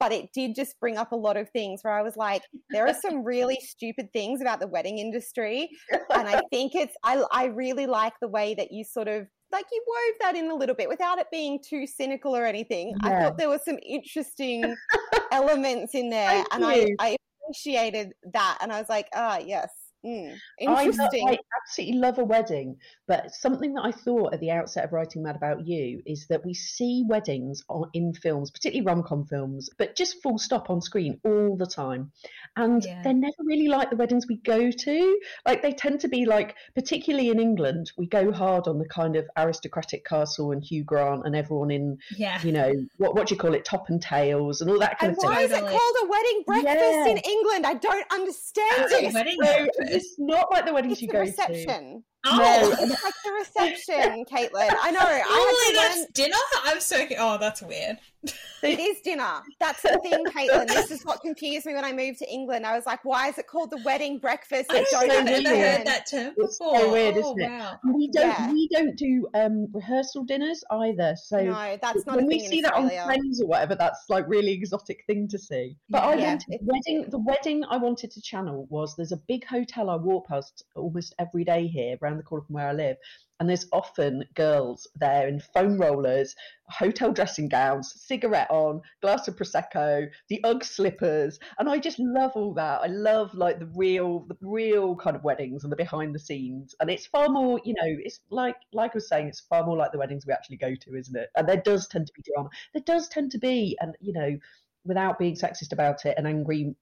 but 0.00 0.12
it 0.12 0.32
did 0.32 0.56
just 0.56 0.80
bring 0.80 0.96
up 0.96 1.12
a 1.12 1.16
lot 1.16 1.36
of 1.36 1.48
things 1.50 1.82
where 1.82 1.92
I 1.92 2.02
was 2.02 2.16
like, 2.16 2.42
there 2.70 2.88
are 2.88 2.94
some 2.94 3.22
really 3.22 3.56
stupid 3.62 4.12
things 4.12 4.40
about 4.40 4.58
the 4.58 4.66
wedding 4.66 4.98
industry. 4.98 5.70
And 6.12 6.28
I 6.28 6.40
think 6.50 6.74
it's, 6.74 6.94
I, 7.04 7.22
I 7.30 7.44
really 7.46 7.86
like 7.86 8.12
the 8.20 8.28
way 8.28 8.54
that 8.54 8.72
you 8.72 8.84
sort 8.84 9.06
of 9.08 9.26
like 9.52 9.64
you 9.72 9.82
wove 9.86 10.16
that 10.20 10.36
in 10.36 10.50
a 10.50 10.54
little 10.54 10.74
bit 10.74 10.88
without 10.88 11.18
it 11.18 11.26
being 11.30 11.60
too 11.66 11.86
cynical 11.86 12.36
or 12.36 12.44
anything. 12.44 12.94
Yeah. 13.02 13.08
I 13.08 13.22
thought 13.22 13.38
there 13.38 13.48
were 13.48 13.60
some 13.64 13.78
interesting 13.86 14.74
elements 15.32 15.94
in 15.94 16.10
there, 16.10 16.28
Thank 16.28 16.46
and 16.52 16.64
I, 16.64 16.88
I 16.98 17.16
appreciated 17.44 18.12
that. 18.32 18.58
And 18.60 18.72
I 18.72 18.78
was 18.78 18.88
like, 18.88 19.08
ah, 19.14 19.38
oh, 19.38 19.44
yes, 19.44 19.70
Mm, 20.04 20.34
interesting. 20.58 21.28
I, 21.28 21.32
I, 21.32 21.38
absolutely 21.60 21.98
love 21.98 22.18
a 22.18 22.24
wedding, 22.24 22.76
but 23.06 23.34
something 23.34 23.74
that 23.74 23.84
I 23.84 23.92
thought 23.92 24.32
at 24.32 24.40
the 24.40 24.50
outset 24.50 24.84
of 24.84 24.92
writing 24.92 25.22
Mad 25.22 25.36
About 25.36 25.66
You 25.66 26.02
is 26.06 26.26
that 26.28 26.44
we 26.44 26.54
see 26.54 27.04
weddings 27.06 27.62
on, 27.68 27.90
in 27.92 28.14
films, 28.14 28.50
particularly 28.50 28.86
rom 28.86 29.02
com 29.02 29.26
films, 29.26 29.68
but 29.76 29.96
just 29.96 30.22
full 30.22 30.38
stop 30.38 30.70
on 30.70 30.80
screen 30.80 31.20
all 31.22 31.54
the 31.54 31.66
time. 31.66 32.12
And 32.56 32.82
yeah. 32.82 33.02
they're 33.02 33.12
never 33.12 33.34
really 33.44 33.68
like 33.68 33.90
the 33.90 33.96
weddings 33.96 34.26
we 34.26 34.36
go 34.38 34.70
to. 34.70 35.20
Like 35.44 35.60
they 35.60 35.72
tend 35.72 36.00
to 36.00 36.08
be 36.08 36.24
like, 36.24 36.56
particularly 36.74 37.28
in 37.28 37.38
England, 37.38 37.92
we 37.98 38.06
go 38.06 38.32
hard 38.32 38.68
on 38.68 38.78
the 38.78 38.88
kind 38.88 39.16
of 39.16 39.28
aristocratic 39.36 40.06
castle 40.06 40.52
and 40.52 40.64
Hugh 40.64 40.82
Grant 40.82 41.26
and 41.26 41.36
everyone 41.36 41.70
in, 41.70 41.98
yeah. 42.16 42.40
you 42.42 42.52
know, 42.52 42.72
what, 42.96 43.14
what 43.14 43.28
do 43.28 43.34
you 43.34 43.38
call 43.38 43.52
it, 43.52 43.66
top 43.66 43.90
and 43.90 44.00
tails 44.00 44.62
and 44.62 44.70
all 44.70 44.78
that 44.78 44.98
kind 44.98 45.10
and 45.10 45.18
of 45.18 45.22
thing. 45.22 45.30
Why 45.30 45.42
is 45.42 45.52
it 45.52 45.60
called 45.60 45.96
a 46.02 46.08
wedding 46.08 46.42
breakfast 46.46 46.80
yeah. 46.80 47.06
in 47.08 47.18
England? 47.18 47.66
I 47.66 47.74
don't 47.74 48.06
understand 48.10 48.86
it. 48.92 49.89
It's 49.90 50.16
not 50.18 50.50
like 50.50 50.66
the 50.66 50.72
weddings 50.72 50.94
it's 50.94 51.02
you 51.02 51.08
the 51.08 51.14
go 51.14 51.20
reception. 51.20 52.02
to. 52.19 52.19
Oh, 52.26 52.36
no. 52.36 52.84
it's 52.84 53.04
like 53.04 53.14
the 53.24 53.32
reception, 53.32 54.24
Caitlin. 54.30 54.74
I 54.82 54.90
know. 54.90 55.00
Really, 55.00 55.76
that's 55.76 55.98
learn... 55.98 56.06
dinner. 56.12 56.36
I'm 56.64 56.80
so. 56.80 57.06
Oh, 57.18 57.38
that's 57.38 57.62
weird. 57.62 57.98
It 58.62 58.78
is 58.78 59.00
dinner. 59.00 59.40
That's 59.58 59.80
the 59.80 59.98
thing, 60.02 60.22
Caitlin. 60.26 60.68
This 60.68 60.90
is 60.90 61.02
what 61.06 61.22
confused 61.22 61.64
me 61.64 61.72
when 61.72 61.82
I 61.82 61.94
moved 61.94 62.18
to 62.18 62.30
England. 62.30 62.66
I 62.66 62.76
was 62.76 62.84
like, 62.84 63.02
why 63.06 63.28
is 63.28 63.38
it 63.38 63.46
called 63.46 63.70
the 63.70 63.80
wedding 63.86 64.18
breakfast? 64.18 64.66
I 64.70 64.84
don't 64.90 65.10
so 65.10 65.22
never 65.22 65.48
heard 65.48 65.86
that 65.86 66.10
term 66.10 66.34
before. 66.36 66.44
It's 66.44 66.58
so 66.58 66.92
weird, 66.92 67.16
oh, 67.16 67.20
isn't 67.20 67.50
wow. 67.50 67.78
it? 67.82 67.94
We 67.94 68.08
don't 68.08 68.28
yeah. 68.28 68.52
we 68.52 68.68
don't 68.68 68.96
do 68.96 69.26
um, 69.32 69.66
rehearsal 69.72 70.24
dinners 70.24 70.62
either. 70.70 71.16
So 71.16 71.42
no, 71.42 71.78
that's 71.80 72.04
not 72.04 72.16
when 72.16 72.26
we 72.26 72.40
see 72.40 72.60
that 72.60 72.74
on 72.74 72.90
Friends 72.90 73.40
or 73.40 73.46
whatever. 73.46 73.74
That's 73.74 74.04
like 74.10 74.28
really 74.28 74.52
exotic 74.52 75.04
thing 75.06 75.26
to 75.28 75.38
see. 75.38 75.78
But 75.88 76.02
yeah. 76.02 76.08
I 76.08 76.16
wanted 76.16 76.60
wedding. 76.60 77.04
The 77.08 77.18
wedding 77.18 77.64
I 77.70 77.78
wanted 77.78 78.10
to 78.10 78.20
channel 78.20 78.66
was 78.68 78.94
there's 78.94 79.12
a 79.12 79.20
big 79.26 79.46
hotel 79.46 79.88
I 79.88 79.96
walk 79.96 80.28
past 80.28 80.64
almost 80.76 81.14
every 81.18 81.44
day 81.44 81.66
here 81.66 81.96
around 82.10 82.18
the 82.18 82.24
corner 82.24 82.44
from 82.44 82.54
where 82.54 82.68
I 82.68 82.72
live, 82.72 82.96
and 83.38 83.48
there's 83.48 83.66
often 83.72 84.24
girls 84.34 84.86
there 84.96 85.26
in 85.28 85.40
foam 85.40 85.78
rollers, 85.78 86.34
hotel 86.68 87.12
dressing 87.12 87.48
gowns, 87.48 87.94
cigarette 87.96 88.50
on, 88.50 88.82
glass 89.00 89.28
of 89.28 89.36
prosecco, 89.36 90.08
the 90.28 90.44
UGG 90.44 90.64
slippers, 90.64 91.38
and 91.58 91.68
I 91.68 91.78
just 91.78 91.98
love 91.98 92.32
all 92.34 92.52
that. 92.54 92.80
I 92.82 92.88
love 92.88 93.32
like 93.34 93.58
the 93.58 93.70
real, 93.74 94.26
the 94.28 94.36
real 94.42 94.94
kind 94.96 95.16
of 95.16 95.24
weddings 95.24 95.64
and 95.64 95.72
the 95.72 95.76
behind 95.76 96.14
the 96.14 96.18
scenes, 96.18 96.74
and 96.80 96.90
it's 96.90 97.06
far 97.06 97.28
more, 97.28 97.60
you 97.64 97.74
know, 97.74 97.96
it's 98.04 98.20
like 98.30 98.56
like 98.72 98.92
I 98.92 98.96
was 98.96 99.08
saying, 99.08 99.28
it's 99.28 99.40
far 99.40 99.64
more 99.64 99.76
like 99.76 99.92
the 99.92 99.98
weddings 99.98 100.26
we 100.26 100.32
actually 100.32 100.58
go 100.58 100.74
to, 100.74 100.96
isn't 100.96 101.16
it? 101.16 101.30
And 101.36 101.48
there 101.48 101.62
does 101.64 101.88
tend 101.88 102.06
to 102.08 102.12
be 102.12 102.22
drama. 102.34 102.50
There 102.74 102.82
does 102.84 103.08
tend 103.08 103.30
to 103.32 103.38
be, 103.38 103.76
and 103.80 103.96
you 104.00 104.12
know, 104.12 104.36
without 104.84 105.18
being 105.18 105.34
sexist 105.34 105.72
about 105.72 106.06
it, 106.06 106.16
an 106.16 106.26
angry 106.26 106.74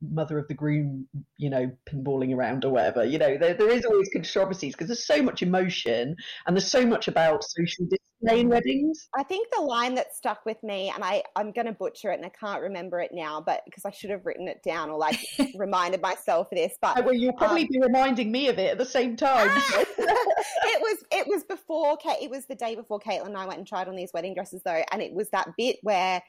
mother 0.00 0.38
of 0.38 0.46
the 0.48 0.54
groom, 0.54 1.06
you 1.36 1.50
know, 1.50 1.70
pinballing 1.88 2.34
around 2.34 2.64
or 2.64 2.72
whatever. 2.72 3.04
You 3.04 3.18
know, 3.18 3.36
there, 3.36 3.54
there 3.54 3.70
is 3.70 3.84
always 3.84 4.08
controversies 4.12 4.74
because 4.74 4.88
there's 4.88 5.06
so 5.06 5.22
much 5.22 5.42
emotion 5.42 6.14
and 6.46 6.56
there's 6.56 6.70
so 6.70 6.86
much 6.86 7.08
about 7.08 7.42
social 7.42 7.86
display 7.86 8.40
in 8.40 8.48
weddings. 8.48 9.08
I 9.16 9.24
think 9.24 9.48
the 9.52 9.62
line 9.62 9.96
that 9.96 10.14
stuck 10.14 10.46
with 10.46 10.62
me, 10.62 10.92
and 10.94 11.02
I, 11.02 11.24
I'm 11.34 11.50
going 11.50 11.66
to 11.66 11.72
butcher 11.72 12.12
it 12.12 12.16
and 12.16 12.26
I 12.26 12.28
can't 12.28 12.62
remember 12.62 13.00
it 13.00 13.10
now, 13.12 13.40
but 13.40 13.62
because 13.64 13.84
I 13.84 13.90
should 13.90 14.10
have 14.10 14.26
written 14.26 14.46
it 14.46 14.62
down 14.62 14.90
or 14.90 14.98
like 14.98 15.18
reminded 15.56 16.00
myself 16.00 16.48
of 16.52 16.56
this. 16.56 16.74
But 16.80 17.04
well, 17.04 17.14
you'll 17.14 17.32
probably 17.32 17.62
um, 17.62 17.68
be 17.72 17.80
reminding 17.80 18.30
me 18.30 18.48
of 18.48 18.58
it 18.58 18.70
at 18.70 18.78
the 18.78 18.84
same 18.84 19.16
time. 19.16 19.50
it 19.98 20.80
was 20.80 21.04
it 21.10 21.26
was 21.26 21.44
before 21.44 21.96
Kate. 21.96 22.22
it 22.22 22.30
was 22.30 22.46
the 22.46 22.54
day 22.54 22.76
before 22.76 23.00
Caitlin 23.00 23.26
and 23.26 23.36
I 23.36 23.46
went 23.46 23.58
and 23.58 23.66
tried 23.66 23.88
on 23.88 23.96
these 23.96 24.12
wedding 24.14 24.34
dresses 24.34 24.62
though, 24.64 24.82
and 24.92 25.02
it 25.02 25.12
was 25.12 25.30
that 25.30 25.48
bit 25.56 25.78
where 25.82 26.22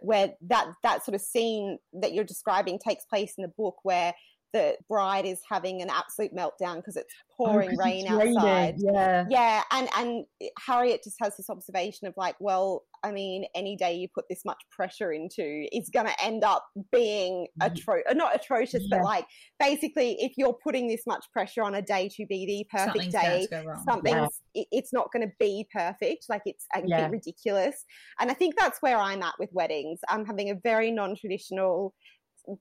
where 0.00 0.34
that 0.42 0.66
that 0.82 1.04
sort 1.04 1.14
of 1.14 1.20
scene 1.20 1.78
that 1.92 2.12
you're 2.12 2.24
describing 2.24 2.78
takes 2.78 3.04
place 3.04 3.34
in 3.36 3.42
the 3.42 3.52
book 3.56 3.76
where 3.82 4.12
the 4.52 4.76
bride 4.88 5.24
is 5.24 5.40
having 5.48 5.82
an 5.82 5.90
absolute 5.90 6.34
meltdown 6.34 6.76
because 6.76 6.96
it's 6.96 7.12
oh, 7.38 7.46
pouring 7.46 7.70
oh, 7.72 7.84
rain 7.84 8.04
it's 8.04 8.10
outside. 8.10 8.76
Raining. 8.78 8.94
Yeah. 8.94 9.24
Yeah. 9.30 9.62
And 9.70 9.88
and 9.96 10.24
Harriet 10.66 11.02
just 11.04 11.16
has 11.20 11.36
this 11.36 11.48
observation 11.48 12.06
of 12.06 12.14
like, 12.16 12.36
well, 12.38 12.84
I 13.02 13.10
mean, 13.12 13.46
any 13.54 13.76
day 13.76 13.94
you 13.94 14.08
put 14.14 14.26
this 14.28 14.44
much 14.44 14.62
pressure 14.70 15.12
into 15.12 15.66
is 15.72 15.88
gonna 15.88 16.14
end 16.22 16.44
up 16.44 16.64
being 16.92 17.48
atro 17.60 18.00
uh, 18.08 18.12
not 18.14 18.34
atrocious, 18.34 18.84
yeah. 18.86 18.98
but 18.98 19.04
like 19.04 19.26
basically 19.58 20.16
if 20.20 20.32
you're 20.36 20.56
putting 20.62 20.86
this 20.86 21.02
much 21.06 21.24
pressure 21.32 21.62
on 21.62 21.74
a 21.74 21.82
day 21.82 22.08
to 22.16 22.26
be 22.26 22.46
the 22.46 22.66
perfect 22.70 23.12
something's 23.12 23.14
day, 23.14 23.48
something's 23.84 24.40
yeah. 24.54 24.64
it's 24.70 24.92
not 24.92 25.08
gonna 25.12 25.32
be 25.38 25.66
perfect. 25.72 26.26
Like 26.28 26.42
it's 26.44 26.66
a 26.74 26.82
yeah. 26.84 27.08
bit 27.08 27.12
ridiculous. 27.12 27.84
And 28.20 28.30
I 28.30 28.34
think 28.34 28.54
that's 28.56 28.80
where 28.82 28.98
I'm 28.98 29.22
at 29.22 29.34
with 29.38 29.50
weddings. 29.52 30.00
I'm 30.08 30.24
having 30.24 30.50
a 30.50 30.54
very 30.54 30.90
non-traditional 30.90 31.94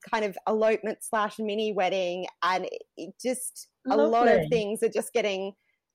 kind 0.10 0.26
of 0.26 0.38
elopement 0.48 1.00
slash 1.02 1.40
mini 1.40 1.74
wedding, 1.74 2.26
and 2.44 2.68
it 2.98 3.14
just 3.22 3.68
Lovely. 3.86 4.06
a 4.06 4.08
lot 4.08 4.28
of 4.28 4.48
things 4.50 4.84
are 4.84 4.90
just 4.90 5.14
getting 5.14 5.54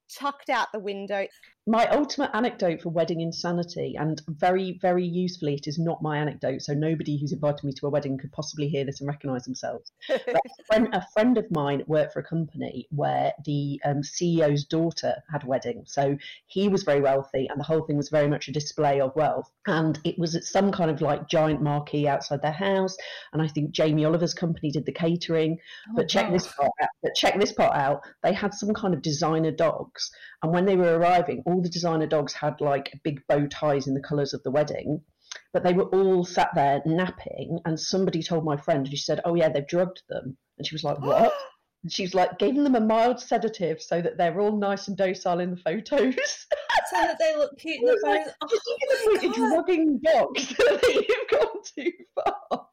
chucked 0.09 0.51
out 0.51 0.69
the 0.73 0.79
window 0.79 1.27
my 1.69 1.87
ultimate 1.89 2.31
anecdote 2.33 2.81
for 2.81 2.91
wedding 2.91 3.21
insanity, 3.21 3.97
and 3.99 4.23
very, 4.29 4.79
very 4.81 5.05
usefully, 5.05 5.55
it 5.55 5.67
is 5.67 5.79
not 5.79 6.01
my 6.01 6.19
anecdote, 6.19 6.63
so 6.63 6.73
nobody 6.75 7.19
who's 7.19 7.33
invited 7.33 7.65
me 7.65 7.73
to 7.73 7.87
a 7.87 7.91
wedding 7.91 8.17
could 8.17 8.31
possibly 8.31 8.69
hear 8.69 8.85
this 8.85 9.01
and 9.01 9.09
recognise 9.09 9.45
themselves. 9.45 9.91
a, 10.09 10.39
friend, 10.67 10.89
a, 10.93 11.05
friend, 11.13 11.37
of 11.37 11.51
mine 11.51 11.83
worked 11.89 12.13
for 12.13 12.21
a 12.21 12.25
company 12.25 12.87
where 12.91 13.33
the 13.45 13.81
um, 13.85 14.03
CEO's 14.03 14.65
daughter 14.65 15.15
had 15.33 15.43
a 15.43 15.47
wedding. 15.47 15.83
So 15.87 16.17
he 16.47 16.69
was 16.69 16.85
very 16.85 17.01
wealthy, 17.01 17.49
and 17.49 17.59
the 17.59 17.65
whole 17.65 17.83
thing 17.83 17.97
was 17.97 18.11
very 18.11 18.29
much 18.29 18.47
a 18.47 18.53
display 18.53 19.01
of 19.01 19.17
wealth. 19.17 19.51
And 19.67 19.99
it 20.05 20.17
was 20.19 20.37
at 20.37 20.45
some 20.45 20.71
kind 20.71 20.91
of 20.91 21.01
like 21.01 21.29
giant 21.29 21.63
marquee 21.63 22.07
outside 22.07 22.43
their 22.43 22.53
house. 22.53 22.97
And 23.33 23.43
I 23.43 23.49
think 23.49 23.73
Jamie 23.73 24.05
Oliver's 24.05 24.35
company 24.35 24.71
did 24.71 24.87
the 24.87 24.93
catering. 24.93 25.59
Oh, 25.91 25.95
but 25.97 26.09
check 26.09 26.31
this 26.31 26.47
part 26.47 26.71
out. 26.81 26.89
But 27.03 27.17
check 27.17 27.41
this 27.41 27.53
part 27.53 27.75
out. 27.75 28.03
They 28.23 28.33
had 28.33 28.55
some 28.55 28.73
kind 28.73 28.95
of 28.95 29.03
designer 29.03 29.51
dogs, 29.51 30.13
and 30.43 30.53
when 30.53 30.65
they 30.65 30.77
were 30.77 30.99
arriving, 30.99 31.43
all 31.47 31.56
the 31.63 31.69
designer 31.69 32.07
dogs 32.07 32.33
had 32.33 32.61
like 32.61 32.99
big 33.05 33.21
bow 33.29 33.47
ties 33.47 33.87
in 33.87 33.95
the 33.95 34.01
colours 34.01 34.35
of 34.35 34.43
the 34.43 34.51
wedding, 34.51 35.03
but 35.53 35.63
they 35.63 35.73
were 35.73 35.85
all 35.85 36.25
sat 36.25 36.51
there 36.55 36.83
napping. 36.87 37.59
And 37.65 37.79
somebody 37.79 38.23
told 38.23 38.45
my 38.45 38.57
friend, 38.57 38.81
and 38.81 38.89
she 38.89 38.97
said, 38.97 39.21
"Oh 39.25 39.35
yeah, 39.35 39.49
they've 39.49 39.67
drugged 39.67 40.03
them." 40.09 40.37
And 40.59 40.67
she 40.67 40.75
was 40.75 40.85
like, 40.85 41.01
"What?" 41.01 41.33
and 41.87 41.93
she's 41.93 42.15
like, 42.15 42.37
giving 42.41 42.65
them 42.65 42.75
a 42.75 42.81
mild 42.81 43.21
sedative 43.21 43.81
so 43.81 44.03
that 44.03 44.19
they're 44.19 44.41
all 44.41 44.59
nice 44.59 44.89
and 44.89 44.97
docile 44.97 45.39
in 45.39 45.53
the 45.53 45.57
photos. 45.57 46.17
so 46.91 46.97
that 46.97 47.17
they 47.21 47.37
look 47.37 47.57
cute 47.59 47.81
in 47.81 47.87
the 47.87 48.01
photos. 48.03 48.27
Like, 48.27 48.35
oh 48.43 49.21
you're 49.23 49.33
drugging 49.33 50.01
dogs 50.01 50.49
that 50.59 51.05
you've 51.09 51.41
gone 51.41 51.63
too 51.63 51.93
far. 52.17 52.67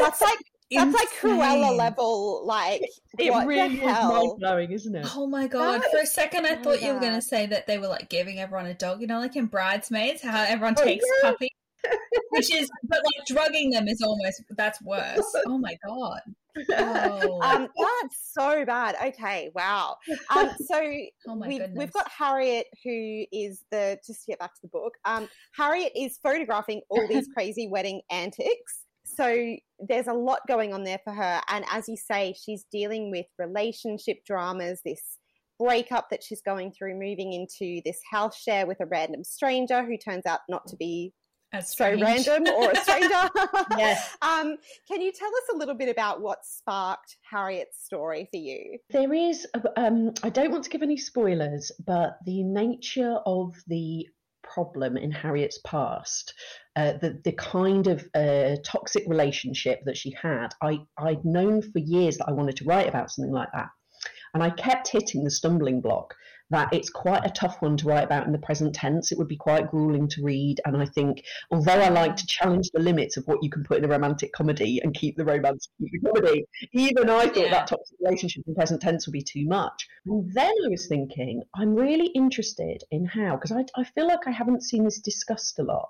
That's 0.00 0.20
like 0.20 0.38
that's 0.70 0.94
like 0.94 1.08
Cruella 1.20 1.76
level, 1.76 2.44
like 2.44 2.82
it, 2.82 2.92
it 3.18 3.46
really 3.46 3.76
is 3.76 3.84
mind 3.84 4.32
blowing, 4.38 4.72
isn't 4.72 4.94
it? 4.94 5.06
Oh 5.16 5.26
my 5.26 5.46
god! 5.46 5.82
For 5.90 5.98
a 5.98 6.06
second, 6.06 6.46
I 6.46 6.56
thought 6.56 6.82
you 6.82 6.92
were 6.92 7.00
going 7.00 7.14
to 7.14 7.22
say 7.22 7.46
that 7.46 7.66
they 7.66 7.78
were 7.78 7.88
like 7.88 8.08
giving 8.08 8.40
everyone 8.40 8.66
a 8.66 8.74
dog. 8.74 9.00
You 9.00 9.06
know, 9.06 9.18
like 9.18 9.36
in 9.36 9.46
Bridesmaids, 9.46 10.22
how 10.22 10.42
everyone 10.42 10.74
oh, 10.78 10.84
takes 10.84 11.04
yeah. 11.22 11.30
puppies. 11.30 11.50
Which 12.30 12.52
is, 12.52 12.68
but 12.88 12.98
like 12.98 13.26
drugging 13.26 13.70
them 13.70 13.86
is 13.86 14.02
almost 14.02 14.42
that's 14.56 14.82
worse. 14.82 15.24
Oh 15.46 15.58
my 15.58 15.76
god. 15.86 16.20
Oh. 16.70 17.38
Um, 17.42 17.68
that's 17.76 18.32
so 18.32 18.64
bad. 18.64 18.96
Okay, 19.08 19.50
wow. 19.54 19.96
Um, 20.34 20.50
so 20.64 20.80
oh 21.28 21.34
my 21.34 21.48
we've, 21.48 21.62
we've 21.74 21.92
got 21.92 22.10
Harriet, 22.10 22.66
who 22.82 23.24
is 23.30 23.62
the 23.70 23.98
just 24.06 24.24
to 24.24 24.32
get 24.32 24.38
back 24.38 24.54
to 24.54 24.60
the 24.62 24.68
book. 24.68 24.94
Um, 25.04 25.28
Harriet 25.52 25.92
is 25.94 26.18
photographing 26.22 26.80
all 26.88 27.06
these 27.08 27.28
crazy 27.34 27.68
wedding 27.68 28.00
antics. 28.10 28.85
So 29.06 29.56
there's 29.78 30.08
a 30.08 30.12
lot 30.12 30.40
going 30.48 30.74
on 30.74 30.84
there 30.84 31.00
for 31.04 31.12
her, 31.12 31.40
and 31.48 31.64
as 31.70 31.88
you 31.88 31.96
say, 31.96 32.34
she's 32.38 32.64
dealing 32.70 33.10
with 33.10 33.26
relationship 33.38 34.18
dramas. 34.26 34.80
This 34.84 35.18
breakup 35.58 36.10
that 36.10 36.22
she's 36.22 36.42
going 36.42 36.72
through, 36.72 36.94
moving 36.94 37.32
into 37.32 37.80
this 37.84 38.00
house 38.10 38.40
share 38.40 38.66
with 38.66 38.78
a 38.80 38.86
random 38.86 39.24
stranger 39.24 39.84
who 39.84 39.96
turns 39.96 40.26
out 40.26 40.40
not 40.48 40.66
to 40.68 40.76
be 40.76 41.12
That's 41.52 41.76
so 41.76 41.98
random 41.98 42.46
or 42.48 42.72
a 42.72 42.76
stranger. 42.76 43.30
Yes. 43.78 44.16
Um, 44.22 44.56
can 44.88 45.00
you 45.00 45.12
tell 45.12 45.28
us 45.28 45.54
a 45.54 45.56
little 45.56 45.74
bit 45.74 45.88
about 45.88 46.20
what 46.20 46.44
sparked 46.44 47.16
Harriet's 47.30 47.84
story 47.84 48.28
for 48.30 48.38
you? 48.38 48.78
There 48.90 49.12
is, 49.12 49.46
um, 49.76 50.12
I 50.22 50.30
don't 50.30 50.50
want 50.50 50.64
to 50.64 50.70
give 50.70 50.82
any 50.82 50.96
spoilers, 50.96 51.70
but 51.84 52.18
the 52.26 52.42
nature 52.42 53.18
of 53.24 53.54
the 53.66 54.06
problem 54.52 54.96
in 54.96 55.10
Harriet's 55.10 55.58
past, 55.64 56.34
uh, 56.76 56.94
the 56.94 57.20
the 57.24 57.32
kind 57.32 57.86
of 57.86 58.06
uh, 58.14 58.56
toxic 58.64 59.04
relationship 59.06 59.80
that 59.84 59.96
she 59.96 60.16
had, 60.20 60.48
I 60.62 60.78
I'd 60.98 61.24
known 61.24 61.62
for 61.62 61.78
years 61.78 62.18
that 62.18 62.28
I 62.28 62.32
wanted 62.32 62.56
to 62.56 62.64
write 62.64 62.88
about 62.88 63.10
something 63.10 63.32
like 63.32 63.52
that, 63.52 63.68
and 64.34 64.42
I 64.42 64.50
kept 64.50 64.88
hitting 64.88 65.24
the 65.24 65.30
stumbling 65.30 65.80
block 65.80 66.14
that 66.50 66.72
it's 66.72 66.90
quite 66.90 67.24
a 67.26 67.30
tough 67.30 67.60
one 67.60 67.76
to 67.76 67.86
write 67.86 68.04
about 68.04 68.26
in 68.26 68.32
the 68.32 68.38
present 68.38 68.74
tense. 68.74 69.10
It 69.10 69.18
would 69.18 69.28
be 69.28 69.36
quite 69.36 69.70
grueling 69.70 70.08
to 70.10 70.22
read, 70.22 70.60
and 70.64 70.76
I 70.76 70.86
think 70.86 71.24
although 71.50 71.72
I 71.80 71.88
like 71.88 72.16
to 72.16 72.26
challenge 72.26 72.70
the 72.72 72.80
limits 72.80 73.16
of 73.16 73.24
what 73.26 73.42
you 73.42 73.50
can 73.50 73.64
put 73.64 73.78
in 73.78 73.84
a 73.84 73.88
romantic 73.88 74.32
comedy 74.32 74.80
and 74.82 74.94
keep 74.94 75.16
the 75.16 75.24
romance, 75.24 75.68
keep 75.80 75.90
the 75.92 76.08
comedy, 76.08 76.44
even 76.72 77.10
I 77.10 77.26
thought 77.26 77.36
Yeah. 77.36 77.50
that 77.50 77.66
toxic 77.66 77.98
relationship 78.00 78.44
in 78.46 78.54
present 78.54 78.80
tense 78.80 79.06
would 79.06 79.12
be 79.12 79.22
too 79.22 79.46
much. 79.46 79.88
And 80.06 80.32
then 80.32 80.52
I 80.64 80.68
was 80.68 80.86
thinking, 80.86 81.42
I'm 81.54 81.74
really 81.74 82.06
interested 82.08 82.82
in 82.90 83.04
how, 83.06 83.36
because 83.36 83.52
I, 83.52 83.64
I 83.74 83.84
feel 83.84 84.06
like 84.06 84.26
I 84.26 84.30
haven't 84.30 84.62
seen 84.62 84.84
this 84.84 85.00
discussed 85.00 85.58
a 85.58 85.62
lot, 85.62 85.88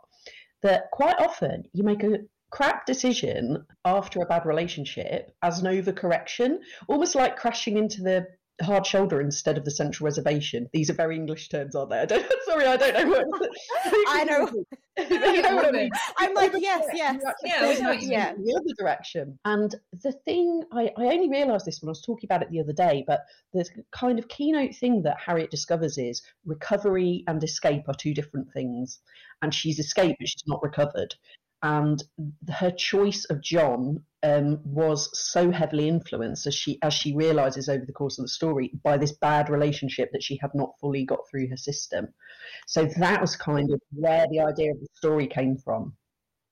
that 0.63 0.91
quite 0.91 1.21
often 1.21 1.65
you 1.73 1.85
make 1.85 2.03
a 2.03 2.19
crap 2.51 2.87
decision 2.87 3.67
after 3.85 4.23
a 4.23 4.27
bad 4.27 4.47
relationship 4.47 5.33
as 5.43 5.61
an 5.61 5.67
overcorrection, 5.67 6.59
almost 6.89 7.15
like 7.15 7.37
crashing 7.37 7.77
into 7.77 8.03
the 8.03 8.27
hard 8.63 8.87
shoulder 8.87 9.21
instead 9.21 9.59
of 9.59 9.65
the 9.65 9.71
central 9.71 10.05
reservation. 10.05 10.69
These 10.73 10.91
are 10.91 10.95
very 10.95 11.17
English 11.17 11.49
terms, 11.49 11.75
aren't 11.75 11.91
they? 11.91 12.01
I 12.01 12.07
don't. 12.07 12.33
Sorry, 12.45 12.67
I 12.67 12.77
don't 12.77 12.95
know 12.95 13.09
what. 13.09 13.51
I 14.09 14.25
know. 14.25 14.51
you 14.99 15.43
know 15.43 15.57
what 15.57 15.67
I 15.67 15.71
mean. 15.73 15.91
I'm 16.19 16.35
like, 16.35 16.53
yes, 16.59 16.85
yes. 16.95 17.21
Yeah, 17.45 17.59
I 17.61 17.75
know 17.75 17.89
what 17.91 18.03
you 18.03 18.09
mean. 18.09 18.13
Yeah. 18.13 18.33
The 18.33 18.55
other 18.55 18.75
direction. 18.79 19.39
And 19.45 19.75
the 20.03 20.13
thing, 20.13 20.63
I, 20.73 20.91
I 20.97 21.05
only 21.07 21.29
realised 21.29 21.67
this 21.67 21.81
when 21.83 21.89
I 21.89 21.91
was 21.91 22.03
talking 22.03 22.27
about 22.27 22.43
it 22.43 22.51
the 22.51 22.61
other 22.61 22.73
day, 22.73 23.05
but 23.07 23.21
the 23.53 23.69
kind 23.93 24.19
of 24.19 24.29
keynote 24.29 24.75
thing 24.75 25.03
that 25.03 25.21
Harriet 25.25 25.51
discovers 25.51 25.99
is 25.99 26.23
recovery 26.45 27.25
and 27.27 27.43
escape 27.45 27.85
are 27.89 27.95
two 27.95 28.15
different 28.15 28.53
things. 28.53 29.01
And 29.43 29.53
she's 29.53 29.79
escaped, 29.79 30.19
but 30.19 30.29
she's 30.29 30.45
not 30.47 30.63
recovered. 30.63 31.15
And 31.67 32.03
her 32.61 32.71
choice 32.71 33.25
of 33.31 33.43
John 33.43 34.05
um, 34.23 34.61
was 34.65 35.01
so 35.33 35.51
heavily 35.51 35.89
influenced 35.89 36.47
as 36.47 36.55
she 36.55 36.79
as 36.83 36.95
she 36.95 37.15
realizes 37.15 37.69
over 37.69 37.85
the 37.85 37.93
course 38.01 38.19
of 38.19 38.25
the 38.25 38.29
story 38.41 38.71
by 38.85 38.97
this 38.99 39.13
bad 39.13 39.49
relationship 39.49 40.11
that 40.13 40.23
she 40.23 40.39
had 40.41 40.51
not 40.55 40.71
fully 40.81 41.05
got 41.05 41.21
through 41.29 41.49
her 41.49 41.57
system. 41.57 42.09
So 42.67 42.85
that 42.99 43.21
was 43.21 43.35
kind 43.37 43.69
of 43.73 43.81
where 43.93 44.27
the 44.31 44.41
idea 44.41 44.71
of 44.73 44.81
the 44.81 44.89
story 44.95 45.27
came 45.27 45.57
from. 45.65 45.95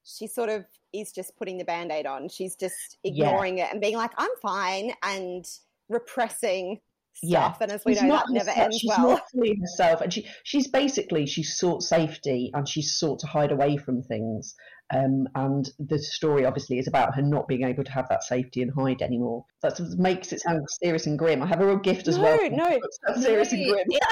She 0.04 0.26
sort 0.26 0.50
of 0.50 0.64
is 0.92 1.12
just 1.12 1.36
putting 1.36 1.58
the 1.58 1.64
band 1.64 1.90
aid 1.92 2.06
on. 2.06 2.28
She's 2.28 2.56
just 2.56 2.98
Yeah. 3.02 3.26
ignoring 3.28 3.58
it 3.58 3.68
and 3.70 3.80
being 3.80 3.96
like, 3.96 4.12
I'm 4.16 4.34
fine, 4.42 4.92
and 5.02 5.44
repressing 5.88 6.80
Yeah. 7.22 7.44
stuff. 7.52 7.60
And 7.62 7.72
as 7.72 7.84
we 7.84 7.94
She's 7.94 8.02
know, 8.02 8.16
that 8.16 8.26
never 8.30 8.50
herself- 8.50 8.64
ends 8.66 8.78
she's 8.78 8.88
well. 8.90 9.08
not 9.10 9.30
fully 9.30 9.56
herself, 9.60 10.00
and 10.02 10.12
she 10.12 10.26
she's 10.44 10.68
basically 10.68 11.26
she 11.26 11.42
sought 11.42 11.82
safety 11.82 12.50
and 12.54 12.68
she 12.68 12.82
sought 12.82 13.20
to 13.20 13.26
hide 13.26 13.52
away 13.52 13.76
from 13.76 14.02
things. 14.02 14.54
Um, 14.92 15.26
and 15.34 15.68
the 15.78 15.98
story 15.98 16.44
obviously 16.44 16.78
is 16.78 16.86
about 16.88 17.14
her 17.14 17.22
not 17.22 17.48
being 17.48 17.64
able 17.64 17.84
to 17.84 17.92
have 17.92 18.08
that 18.10 18.22
safety 18.22 18.62
and 18.62 18.70
hide 18.70 19.00
anymore. 19.02 19.44
That 19.62 19.76
sort 19.76 19.88
of 19.90 19.98
makes 19.98 20.32
it 20.32 20.40
sound 20.42 20.66
serious 20.82 21.06
and 21.06 21.18
grim. 21.18 21.42
I 21.42 21.46
have 21.46 21.60
a 21.60 21.66
real 21.66 21.76
gift 21.78 22.06
as 22.08 22.16
No, 22.18 22.22
well. 22.22 22.50
no. 22.50 22.78
books 23.06 23.22
serious 23.22 23.52
and 23.52 23.66
grim. 23.70 23.86
it- 23.88 24.02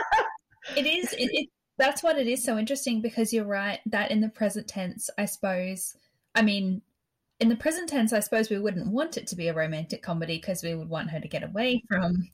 it 0.76 0.86
is 0.86 1.12
it, 1.14 1.28
it 1.32 1.48
that's 1.76 2.02
what 2.04 2.16
it 2.18 2.26
is 2.28 2.44
so 2.44 2.56
interesting 2.56 3.00
because 3.02 3.32
you're 3.32 3.44
right 3.44 3.80
that 3.86 4.12
in 4.12 4.20
the 4.20 4.28
present 4.28 4.68
tense 4.68 5.10
i 5.18 5.24
suppose 5.24 5.96
i 6.36 6.42
mean 6.42 6.80
in 7.40 7.48
the 7.48 7.56
present 7.56 7.88
tense 7.88 8.12
i 8.12 8.20
suppose 8.20 8.48
we 8.48 8.60
wouldn't 8.60 8.86
want 8.86 9.16
it 9.16 9.26
to 9.26 9.34
be 9.34 9.48
a 9.48 9.54
romantic 9.54 10.02
comedy 10.02 10.36
because 10.36 10.62
we 10.62 10.76
would 10.76 10.88
want 10.88 11.10
her 11.10 11.18
to 11.18 11.26
get 11.26 11.42
away 11.42 11.82
from 11.88 12.28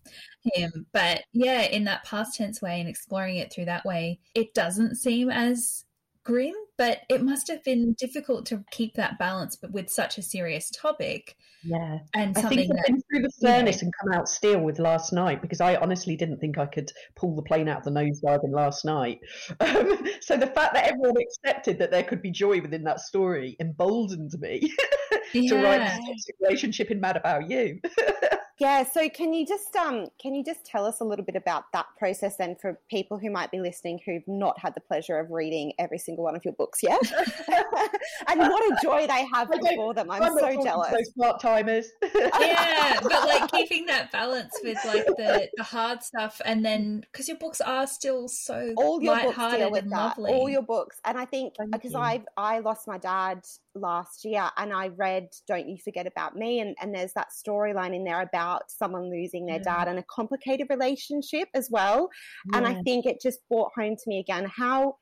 him 0.53 0.85
but 0.93 1.23
yeah 1.33 1.63
in 1.63 1.85
that 1.85 2.05
past 2.05 2.37
tense 2.37 2.61
way 2.61 2.81
and 2.81 2.89
exploring 2.89 3.37
it 3.37 3.51
through 3.51 3.65
that 3.65 3.87
way 3.87 4.19
it 4.35 4.53
doesn't 4.53 4.97
seem 4.97 5.31
as 5.31 5.87
grim 6.23 6.55
but 6.79 7.01
it 7.11 7.23
must 7.23 7.49
have 7.49 7.63
been 7.65 7.93
difficult 7.99 8.47
to 8.47 8.65
keep 8.71 8.95
that 8.95 9.19
balance 9.19 9.57
but 9.57 9.71
with 9.73 9.91
such 9.91 10.17
a 10.17 10.23
serious 10.23 10.71
topic 10.71 11.37
Yeah. 11.65 11.99
and 12.15 12.37
I 12.39 12.41
something 12.41 12.59
think 12.59 12.73
I've 12.79 12.87
been 12.87 13.03
through 13.03 13.23
the 13.23 13.33
you 13.41 13.49
know- 13.49 13.55
furnace 13.59 13.83
and 13.83 13.93
come 14.01 14.19
out 14.19 14.29
steel 14.29 14.61
with 14.61 14.79
last 14.79 15.13
night 15.13 15.43
because 15.43 15.61
I 15.61 15.77
honestly 15.77 16.17
didn't 16.17 16.39
think 16.39 16.57
I 16.57 16.67
could 16.67 16.91
pull 17.17 17.37
the 17.37 17.43
plane 17.43 17.69
out 17.69 17.79
of 17.79 17.85
the 17.85 17.91
nosedive 17.91 18.45
in 18.45 18.53
last 18.53 18.85
night. 18.85 19.19
Um, 19.61 20.07
so 20.21 20.37
the 20.37 20.47
fact 20.47 20.73
that 20.75 20.87
everyone 20.87 21.15
accepted 21.21 21.79
that 21.81 21.91
there 21.91 22.05
could 22.05 22.23
be 22.23 22.31
joy 22.31 22.61
within 22.61 22.85
that 22.85 23.01
story 23.01 23.57
emboldened 23.61 24.33
me 24.41 24.61
to 25.33 25.55
write 25.57 25.81
Yeah. 25.81 25.97
this 25.97 26.07
toxic 26.07 26.35
relationship 26.41 26.91
in 26.91 27.01
Mad 27.01 27.17
About 27.17 27.51
You. 27.51 27.81
Yeah, 28.59 28.83
so 28.83 29.09
can 29.09 29.33
you 29.33 29.47
just 29.47 29.75
um 29.77 30.09
can 30.21 30.35
you 30.35 30.43
just 30.43 30.65
tell 30.65 30.85
us 30.85 31.01
a 31.01 31.05
little 31.05 31.25
bit 31.25 31.37
about 31.37 31.65
that 31.73 31.87
process 31.97 32.37
then 32.37 32.57
for 32.61 32.79
people 32.91 33.19
who 33.19 33.31
might 33.31 33.53
be 33.53 33.61
listening 33.61 34.01
who've 34.05 34.27
not 34.27 34.59
had 34.59 34.75
the 34.75 34.81
pleasure 34.81 35.19
of 35.19 35.31
reading 35.31 35.73
every 35.79 35.99
single 35.99 36.25
one 36.25 36.35
of 36.35 36.45
your 36.45 36.55
books 36.55 36.81
yet? 36.83 37.01
and 38.29 38.41
what 38.41 38.63
a 38.73 38.77
joy 38.83 39.07
they 39.07 39.27
have 39.33 39.51
I 39.53 39.59
before 39.59 39.95
them. 39.95 40.11
I'm, 40.11 40.21
not 40.21 40.41
so 40.41 40.63
jealous. 40.63 40.91
Those 40.91 41.11
part 41.21 41.41
timers. 41.41 41.87
yeah, 42.03 42.99
but 43.01 43.29
like 43.29 43.51
keeping 43.53 43.87
that 43.87 44.11
balance 44.11 44.55
with 44.63 44.79
like 44.85 45.07
the 45.07 45.49
the 45.57 45.63
hard 45.63 46.03
stuff, 46.03 46.41
and 46.45 46.65
then 46.65 47.05
because 47.13 47.29
your 47.29 47.39
books 47.39 47.61
are 47.61 47.87
still 47.87 48.29
so 48.29 48.75
all 48.77 49.01
your 49.01 49.15
books 49.15 49.27
lighthearted 49.39 49.61
deal 49.61 49.71
with 49.71 49.83
and 49.85 49.93
that. 49.93 50.19
lovely. 50.19 50.33
All 50.33 50.49
your 50.49 50.63
books, 50.63 51.01
and 51.05 51.19
I 51.19 51.27
think 51.27 51.55
because. 51.71 51.95
I 51.99 52.23
I 52.37 52.61
lost 52.61 52.87
my 52.87 52.99
dad 52.99 53.45
last 53.75 54.25
year, 54.25 54.49
and 54.57 54.73
I 54.73 54.89
read 54.89 55.29
"Don't 55.47 55.69
You 55.69 55.77
Forget 55.79 56.07
About 56.07 56.37
Me," 56.37 56.61
and 56.61 56.77
and 56.81 56.95
there's 56.95 57.13
that 57.15 57.29
storyline 57.31 57.95
in 57.95 58.05
there 58.05 58.23
about 58.23 58.48
someone 58.69 59.11
losing 59.11 59.47
their 59.47 59.57
Yeah. 59.57 59.85
dad 59.85 59.89
and 59.89 59.99
a 59.99 60.05
complicated 60.05 60.67
relationship 60.71 61.49
as 61.55 61.69
well. 61.71 62.09
And 62.55 62.67
I 62.67 62.83
think 62.83 63.07
it 63.07 63.21
just 63.21 63.41
brought 63.49 63.73
home 63.75 63.97
to 63.97 64.03
me 64.07 64.19
again 64.19 64.47
how 64.47 64.97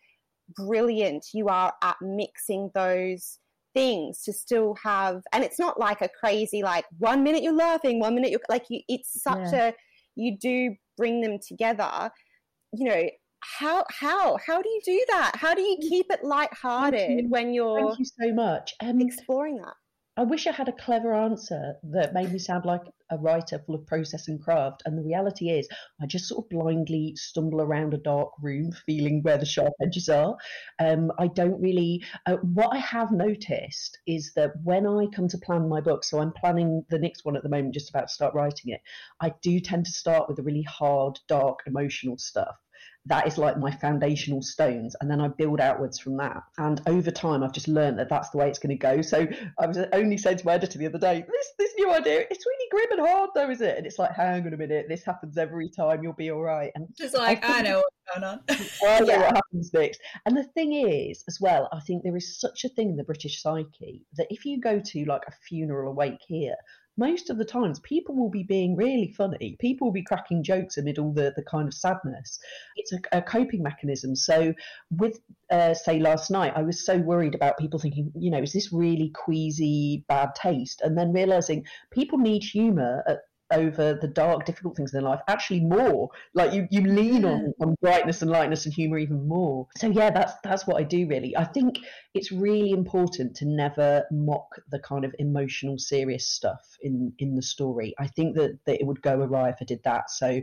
brilliant 0.55 1.27
you 1.33 1.49
are 1.49 1.73
at 1.83 1.97
mixing 2.01 2.71
those 2.75 3.39
things 3.75 4.23
to 4.23 4.33
still 4.33 4.75
have 4.83 5.23
and 5.33 5.45
it's 5.45 5.59
not 5.59 5.79
like 5.79 6.01
a 6.01 6.09
crazy 6.09 6.63
like 6.63 6.87
one 6.99 7.23
minute 7.23 7.43
you're 7.43 7.53
laughing 7.53 8.01
one 8.01 8.15
minute 8.15 8.31
you're 8.31 8.41
like 8.49 8.65
you, 8.71 8.81
it's 8.89 9.23
such 9.23 9.53
a 9.53 9.75
you 10.15 10.39
do 10.39 10.75
bring 10.97 11.21
them 11.21 11.37
together 11.47 12.11
you 12.73 12.89
know 12.89 13.11
how 13.41 13.85
how 13.91 14.37
how 14.47 14.63
do 14.63 14.69
you 14.69 14.81
do 14.85 15.05
that 15.09 15.33
how 15.35 15.53
do 15.53 15.61
you 15.61 15.77
keep 15.83 16.07
it 16.11 16.25
lighthearted 16.25 17.25
you. 17.25 17.29
when 17.29 17.53
you're 17.53 17.89
Thank 17.89 17.99
you 17.99 18.05
so 18.05 18.33
much. 18.33 18.75
Um, 18.81 19.01
exploring 19.01 19.57
that 19.59 19.75
I 20.19 20.23
wish 20.23 20.47
I 20.47 20.53
had 20.53 20.69
a 20.69 20.73
clever 20.73 21.13
answer 21.13 21.75
that 21.83 22.15
made 22.15 22.33
me 22.33 22.39
sound 22.39 22.65
like 22.65 22.81
a 23.11 23.19
writer 23.19 23.59
full 23.59 23.75
of 23.75 23.87
process 23.87 24.29
and 24.29 24.43
craft. 24.43 24.83
And 24.87 24.97
the 24.97 25.03
reality 25.03 25.51
is, 25.51 25.69
I 26.01 26.07
just 26.07 26.27
sort 26.27 26.47
of 26.47 26.49
blindly 26.49 27.15
stumble 27.17 27.61
around 27.61 27.93
a 27.93 27.99
dark 27.99 28.31
room, 28.41 28.73
feeling 28.87 29.23
where 29.23 29.37
the 29.37 29.45
sharp 29.45 29.75
edges 29.83 30.09
are. 30.09 30.35
Um, 30.79 31.13
I 31.19 31.27
don't 31.27 31.61
really. 31.61 32.03
Uh, 32.25 32.37
what 32.37 32.73
I 32.73 32.79
have 32.79 33.13
noticed 33.13 33.99
is 34.07 34.33
that 34.37 34.53
when 34.65 34.87
I 34.87 35.07
come 35.15 35.29
to 35.29 35.39
plan 35.39 35.69
my 35.69 35.83
book, 35.83 36.03
so 36.03 36.19
I'm 36.19 36.33
planning 36.33 36.87
the 36.89 36.99
next 36.99 37.27
one 37.27 37.37
at 37.37 37.43
the 37.43 37.51
moment, 37.51 37.75
just 37.75 37.91
about 37.91 38.09
to 38.09 38.15
start 38.15 38.35
writing 38.35 38.73
it, 38.73 38.81
I 39.21 39.35
do 39.43 39.61
tend 39.61 39.85
to 39.85 39.93
start 39.93 40.29
with 40.29 40.39
the 40.39 40.43
really 40.43 40.63
hard, 40.63 41.19
dark, 41.29 41.59
emotional 41.67 42.17
stuff 42.17 42.57
that 43.07 43.27
is 43.27 43.39
like 43.39 43.59
my 43.59 43.71
foundational 43.71 44.43
stones 44.43 44.95
and 45.01 45.11
then 45.11 45.21
i 45.21 45.29
build 45.29 45.61
outwards 45.61 45.99
from 45.99 46.17
that 46.17 46.43
and 46.59 46.81
over 46.87 47.11
time 47.11 47.43
i've 47.43 47.53
just 47.53 47.69
learned 47.69 47.99
that 47.99 48.09
that's 48.09 48.31
the 48.31 48.39
way 48.39 48.49
it's 48.49 48.59
going 48.59 48.71
to 48.71 48.77
go 48.77 49.01
so 49.01 49.27
i 49.59 49.67
was 49.67 49.79
only 49.93 50.17
saying 50.19 50.37
to 50.37 50.45
my 50.47 50.55
editor 50.55 50.79
the 50.79 50.87
other 50.87 50.99
day 50.99 51.25
this 51.31 51.53
this 51.59 51.73
new 51.79 51.93
idea 51.93 52.25
it's 52.31 52.45
really 52.47 52.69
grim 52.71 52.99
and 52.99 53.09
hard 53.09 53.31
though 53.35 53.51
is 53.51 53.61
it 53.61 53.77
and 53.77 53.87
it's 53.87 53.99
like 53.99 54.13
hang 54.15 54.47
on 54.47 54.53
a 54.53 54.57
minute 54.57 54.87
this 54.89 55.05
happens 55.05 55.39
every 55.39 55.69
time 55.69 56.03
you'll 56.03 56.13
be 56.13 56.31
all 56.31 56.43
right 56.43 56.73
and 56.75 56.87
Just 56.97 57.15
like 57.15 57.45
I 57.45 57.59
I, 57.59 57.63
know 57.63 57.77
what's 57.83 58.21
going 58.21 58.25
on. 58.25 58.41
I 58.87 59.01
know 59.01 59.07
Yeah. 59.07 59.19
what 59.21 59.35
happens 59.37 59.73
next. 59.73 60.01
And 60.27 60.37
the 60.37 60.45
thing 60.45 60.73
is, 60.75 61.25
as 61.29 61.39
well, 61.41 61.69
I 61.73 61.81
think 61.81 62.03
there 62.03 62.17
is 62.17 62.39
such 62.39 62.65
a 62.65 62.69
thing 62.69 62.91
in 62.91 62.97
the 62.97 63.05
British 63.05 63.43
psyche 63.43 64.05
that 64.17 64.27
if 64.31 64.45
you 64.45 64.61
go 64.61 64.79
to 64.81 65.05
like 65.07 65.23
a 65.27 65.33
funeral 65.49 65.91
awake 65.91 66.21
here, 66.27 66.55
most 66.97 67.31
of 67.31 67.39
the 67.39 67.45
times 67.45 67.79
people 67.81 68.17
will 68.17 68.31
be 68.31 68.43
being 68.43 68.77
really 68.77 69.13
funny. 69.17 69.57
People 69.61 69.87
will 69.87 69.93
be 69.93 70.03
cracking 70.03 70.43
jokes 70.43 70.77
amid 70.77 70.99
all 70.99 71.13
the, 71.13 71.33
the 71.37 71.45
kind 71.45 71.69
of 71.69 71.75
sadness. 71.75 72.39
It's 72.77 72.93
a, 72.93 73.19
a 73.19 73.23
coping 73.23 73.63
mechanism. 73.63 74.17
So, 74.17 74.55
with, 74.91 75.19
uh, 75.51 75.75
say, 75.75 75.99
last 75.99 76.31
night, 76.31 76.53
I 76.57 76.63
was 76.63 76.85
so 76.85 76.99
worried 76.99 77.35
about 77.35 77.59
people 77.59 77.79
thinking, 77.79 78.13
you 78.15 78.31
know, 78.31 78.43
is 78.43 78.53
this 78.53 78.73
really 78.73 79.13
queasy, 79.15 80.05
bad 80.09 80.35
taste? 80.35 80.81
And 80.83 80.97
then 80.97 81.13
realizing 81.13 81.65
people 81.91 82.19
need 82.19 82.43
humor 82.43 83.03
at 83.07 83.19
over 83.53 83.95
the 84.01 84.09
dark, 84.09 84.45
difficult 84.45 84.77
things 84.77 84.93
in 84.93 85.01
their 85.01 85.09
life, 85.09 85.21
actually 85.29 85.61
more. 85.61 86.09
Like 86.35 86.53
you, 86.53 86.67
you 86.71 86.83
lean 86.83 87.23
yeah. 87.23 87.29
on, 87.29 87.41
mm. 87.41 87.53
on 87.67 87.75
brightness 87.81 88.23
and 88.23 88.31
lightness 88.31 88.65
and 88.65 88.75
humor 88.75 88.99
even 88.99 89.27
more. 89.29 89.67
So 89.77 89.89
yeah, 89.89 90.11
that's 90.11 90.35
that's 90.43 90.67
what 90.67 90.79
I 90.79 90.83
do 90.83 91.07
really. 91.07 91.37
I 91.37 91.45
think 91.45 91.79
it's 92.15 92.33
really 92.33 92.71
important 92.71 93.37
to 93.37 93.47
never 93.47 94.05
mock 94.11 94.49
the 94.71 94.79
kind 94.81 95.05
of 95.05 95.15
emotional, 95.19 95.79
serious 95.79 96.29
stuff 96.29 96.77
in 96.83 97.13
in 97.19 97.35
the 97.35 97.43
story. 97.43 97.95
I 97.99 98.07
think 98.09 98.37
that, 98.37 98.59
that 98.67 98.81
it 98.81 98.87
would 98.87 99.03
go 99.03 99.21
awry 99.21 99.51
if 99.51 99.57
I 99.61 99.65
did 99.65 99.83
that. 99.85 100.11
So 100.11 100.41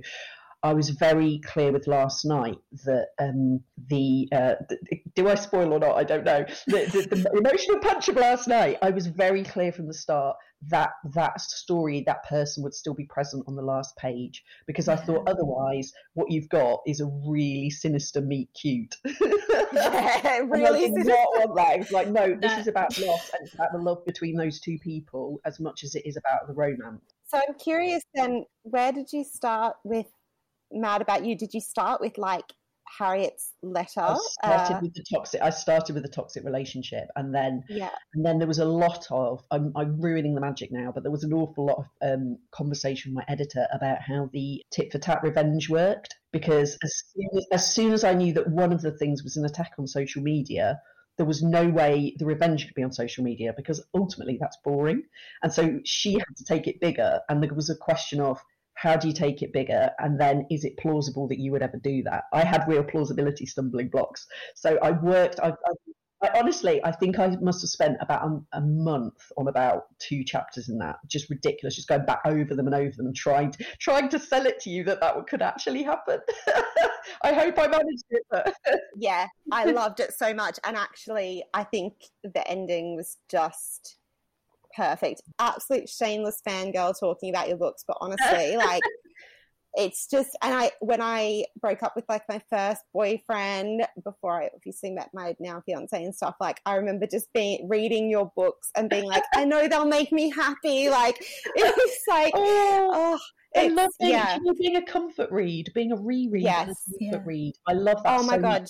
I 0.63 0.73
was 0.73 0.91
very 0.91 1.39
clear 1.39 1.73
with 1.73 1.87
last 1.87 2.23
night 2.23 2.57
that 2.85 3.07
um, 3.19 3.61
the, 3.89 4.29
uh, 4.31 4.55
the, 4.69 5.01
do 5.13 5.27
I 5.27 5.35
spoil 5.35 5.73
or 5.73 5.79
not? 5.79 5.97
I 5.97 6.05
don't 6.05 6.23
know. 6.23 6.45
The, 6.67 6.85
the, 6.85 7.15
the, 7.15 7.37
emotional 7.37 7.79
punch 7.79 8.07
of 8.07 8.15
last 8.15 8.47
night. 8.47 8.77
I 8.81 8.91
was 8.91 9.07
very 9.07 9.43
clear 9.43 9.73
from 9.73 9.87
the 9.87 9.93
start 9.93 10.37
that 10.69 10.91
that 11.13 11.41
story, 11.41 12.03
that 12.05 12.23
person 12.23 12.63
would 12.63 12.73
still 12.73 12.93
be 12.93 13.03
present 13.03 13.43
on 13.47 13.55
the 13.57 13.61
last 13.61 13.97
page 13.97 14.41
because 14.65 14.87
I 14.87 14.95
thought 14.95 15.27
otherwise, 15.27 15.91
what 16.13 16.31
you've 16.31 16.47
got 16.47 16.79
is 16.87 17.01
a 17.01 17.07
really 17.27 17.69
sinister 17.69 18.21
meet 18.21 18.49
cute. 18.53 18.95
yeah, 19.73 20.37
really. 20.45 20.85
And 20.85 20.97
I 20.97 21.03
did 21.03 21.07
not 21.07 21.27
want 21.33 21.55
that. 21.55 21.79
It's 21.81 21.91
like 21.91 22.07
no, 22.07 22.37
this 22.39 22.57
is 22.57 22.67
about 22.67 22.97
loss 22.99 23.31
and 23.33 23.45
it's 23.45 23.53
about 23.53 23.73
the 23.73 23.79
love 23.79 24.05
between 24.05 24.37
those 24.37 24.61
two 24.61 24.77
people 24.79 25.41
as 25.43 25.59
much 25.59 25.83
as 25.83 25.95
it 25.95 26.05
is 26.05 26.15
about 26.15 26.47
the 26.47 26.53
romance. 26.53 27.03
So 27.25 27.37
I'm 27.37 27.55
curious 27.55 28.03
then, 28.13 28.45
where 28.61 28.91
did 28.91 29.11
you 29.11 29.23
start 29.23 29.75
with 29.83 30.05
mad 30.73 31.01
about 31.01 31.25
you 31.25 31.37
did 31.37 31.53
you 31.53 31.61
start 31.61 32.01
with 32.01 32.17
like 32.17 32.45
Harriet's 32.97 33.53
letter. 33.61 34.01
I 34.01 34.17
started 34.31 34.75
uh, 34.75 34.79
with 34.81 34.93
the 34.93 35.03
toxic. 35.11 35.41
I 35.41 35.49
started 35.49 35.93
with 35.93 36.03
the 36.03 36.09
toxic 36.09 36.43
relationship, 36.43 37.07
and 37.15 37.33
then 37.33 37.63
yeah, 37.69 37.89
and 38.13 38.25
then 38.25 38.37
there 38.37 38.47
was 38.47 38.59
a 38.59 38.65
lot 38.65 39.07
of. 39.09 39.43
I'm, 39.51 39.71
I'm 39.75 39.99
ruining 39.99 40.35
the 40.35 40.41
magic 40.41 40.71
now, 40.71 40.91
but 40.91 41.03
there 41.03 41.11
was 41.11 41.23
an 41.23 41.33
awful 41.33 41.65
lot 41.65 41.77
of 41.79 41.85
um, 42.01 42.37
conversation 42.51 43.13
with 43.13 43.25
my 43.27 43.33
editor 43.33 43.67
about 43.73 44.01
how 44.01 44.29
the 44.33 44.61
tit 44.71 44.91
for 44.91 44.99
tat 44.99 45.21
revenge 45.23 45.69
worked. 45.69 46.15
Because 46.31 46.77
as 46.83 47.03
soon 47.13 47.29
as, 47.37 47.47
as 47.51 47.73
soon 47.73 47.93
as 47.93 48.03
I 48.03 48.13
knew 48.13 48.33
that 48.33 48.49
one 48.49 48.73
of 48.73 48.81
the 48.81 48.91
things 48.91 49.23
was 49.23 49.37
an 49.37 49.45
attack 49.45 49.73
on 49.77 49.87
social 49.87 50.21
media, 50.21 50.79
there 51.17 51.25
was 51.25 51.43
no 51.43 51.67
way 51.67 52.15
the 52.17 52.25
revenge 52.25 52.65
could 52.65 52.75
be 52.75 52.83
on 52.83 52.91
social 52.91 53.23
media 53.23 53.53
because 53.55 53.83
ultimately 53.93 54.37
that's 54.39 54.57
boring. 54.63 55.03
And 55.41 55.53
so 55.53 55.79
she 55.85 56.13
had 56.13 56.35
to 56.37 56.43
take 56.43 56.67
it 56.67 56.79
bigger, 56.79 57.21
and 57.29 57.41
there 57.41 57.53
was 57.53 57.69
a 57.69 57.75
question 57.75 58.19
of 58.19 58.39
how 58.75 58.95
do 58.95 59.07
you 59.07 59.13
take 59.13 59.41
it 59.41 59.53
bigger? 59.53 59.89
And 59.99 60.19
then 60.19 60.45
is 60.49 60.65
it 60.65 60.77
plausible 60.77 61.27
that 61.27 61.39
you 61.39 61.51
would 61.51 61.61
ever 61.61 61.77
do 61.77 62.03
that? 62.03 62.25
I 62.33 62.43
had 62.43 62.65
real 62.67 62.83
plausibility 62.83 63.45
stumbling 63.45 63.89
blocks. 63.89 64.25
So 64.55 64.77
i 64.81 64.91
worked 64.91 65.39
i, 65.41 65.49
I, 65.49 66.27
I 66.27 66.39
honestly 66.39 66.81
i 66.83 66.91
think 66.91 67.19
i 67.19 67.27
must 67.41 67.61
have 67.61 67.69
spent 67.69 67.97
about 67.99 68.23
a, 68.25 68.57
a, 68.57 68.61
month 68.61 69.19
on 69.37 69.47
about 69.47 69.83
two 69.99 70.23
chapters 70.23 70.69
in 70.69 70.77
that. 70.79 70.97
Just 71.07 71.29
ridiculous. 71.29 71.75
Just 71.75 71.87
going 71.87 72.05
back 72.05 72.21
over 72.25 72.55
them 72.55 72.67
and 72.67 72.75
over 72.75 72.91
them 72.95 73.07
and 73.07 73.15
trying 73.15 73.51
to, 73.51 73.65
trying 73.79 74.09
to 74.09 74.19
sell 74.19 74.45
it 74.45 74.59
to 74.61 74.69
you 74.69 74.83
that 74.85 75.01
that 75.01 75.15
could 75.27 75.41
actually 75.41 75.83
happen. 75.83 76.19
I 77.21 77.33
hope 77.33 77.59
i 77.59 77.67
managed 77.67 78.05
it 78.11 78.23
but... 78.31 78.53
yeah 78.97 79.27
i 79.51 79.65
loved 79.81 79.99
it 79.99 80.13
so 80.13 80.33
much. 80.33 80.59
And 80.63 80.75
actually 80.75 81.43
i 81.53 81.63
think 81.63 81.93
the 82.23 82.47
ending 82.49 82.95
was 82.95 83.17
just 83.29 83.97
perfect. 84.75 85.21
Absolute 85.39 85.89
shameless 85.89 86.41
fangirl 86.47 86.97
talking 86.99 87.29
about 87.29 87.47
your 87.47 87.57
books, 87.57 87.83
but 87.87 87.97
honestly, 88.01 88.57
like 88.57 88.81
it's 89.75 90.07
just 90.07 90.37
and 90.43 90.53
I 90.53 90.71
when 90.81 91.01
I 91.01 91.45
broke 91.59 91.81
up 91.81 91.95
with 91.95 92.05
like 92.07 92.23
my 92.29 92.39
first 92.51 92.81
boyfriend 92.93 93.87
before 94.03 94.43
I 94.43 94.49
obviously 94.53 94.91
met 94.91 95.09
my 95.13 95.35
now 95.39 95.63
fiance 95.65 96.03
and 96.03 96.13
stuff, 96.13 96.35
like 96.39 96.61
I 96.65 96.75
remember 96.75 97.07
just 97.07 97.31
being 97.33 97.67
reading 97.67 98.09
your 98.09 98.31
books 98.35 98.69
and 98.75 98.89
being 98.89 99.05
like, 99.05 99.23
I 99.33 99.45
know 99.45 99.67
they'll 99.67 99.85
make 99.85 100.11
me 100.11 100.29
happy. 100.29 100.89
Like 100.89 101.17
it 101.55 101.75
was 101.75 101.97
like 102.07 102.33
oh, 102.35 102.91
oh 102.93 103.19
I 103.55 103.67
love 103.67 103.91
being, 103.99 104.11
yeah. 104.11 104.37
being 104.59 104.75
a 104.77 104.85
comfort 104.85 105.31
read, 105.31 105.71
being 105.73 105.91
a 105.91 105.95
reread, 105.95 106.43
yes, 106.43 106.67
comfort 106.67 106.77
yeah. 106.99 107.21
read. 107.25 107.53
I 107.67 107.73
love 107.73 108.01
that. 108.03 108.19
Oh 108.19 108.23
my 108.23 108.35
so 108.35 108.41
god, 108.41 108.61
much 108.61 108.69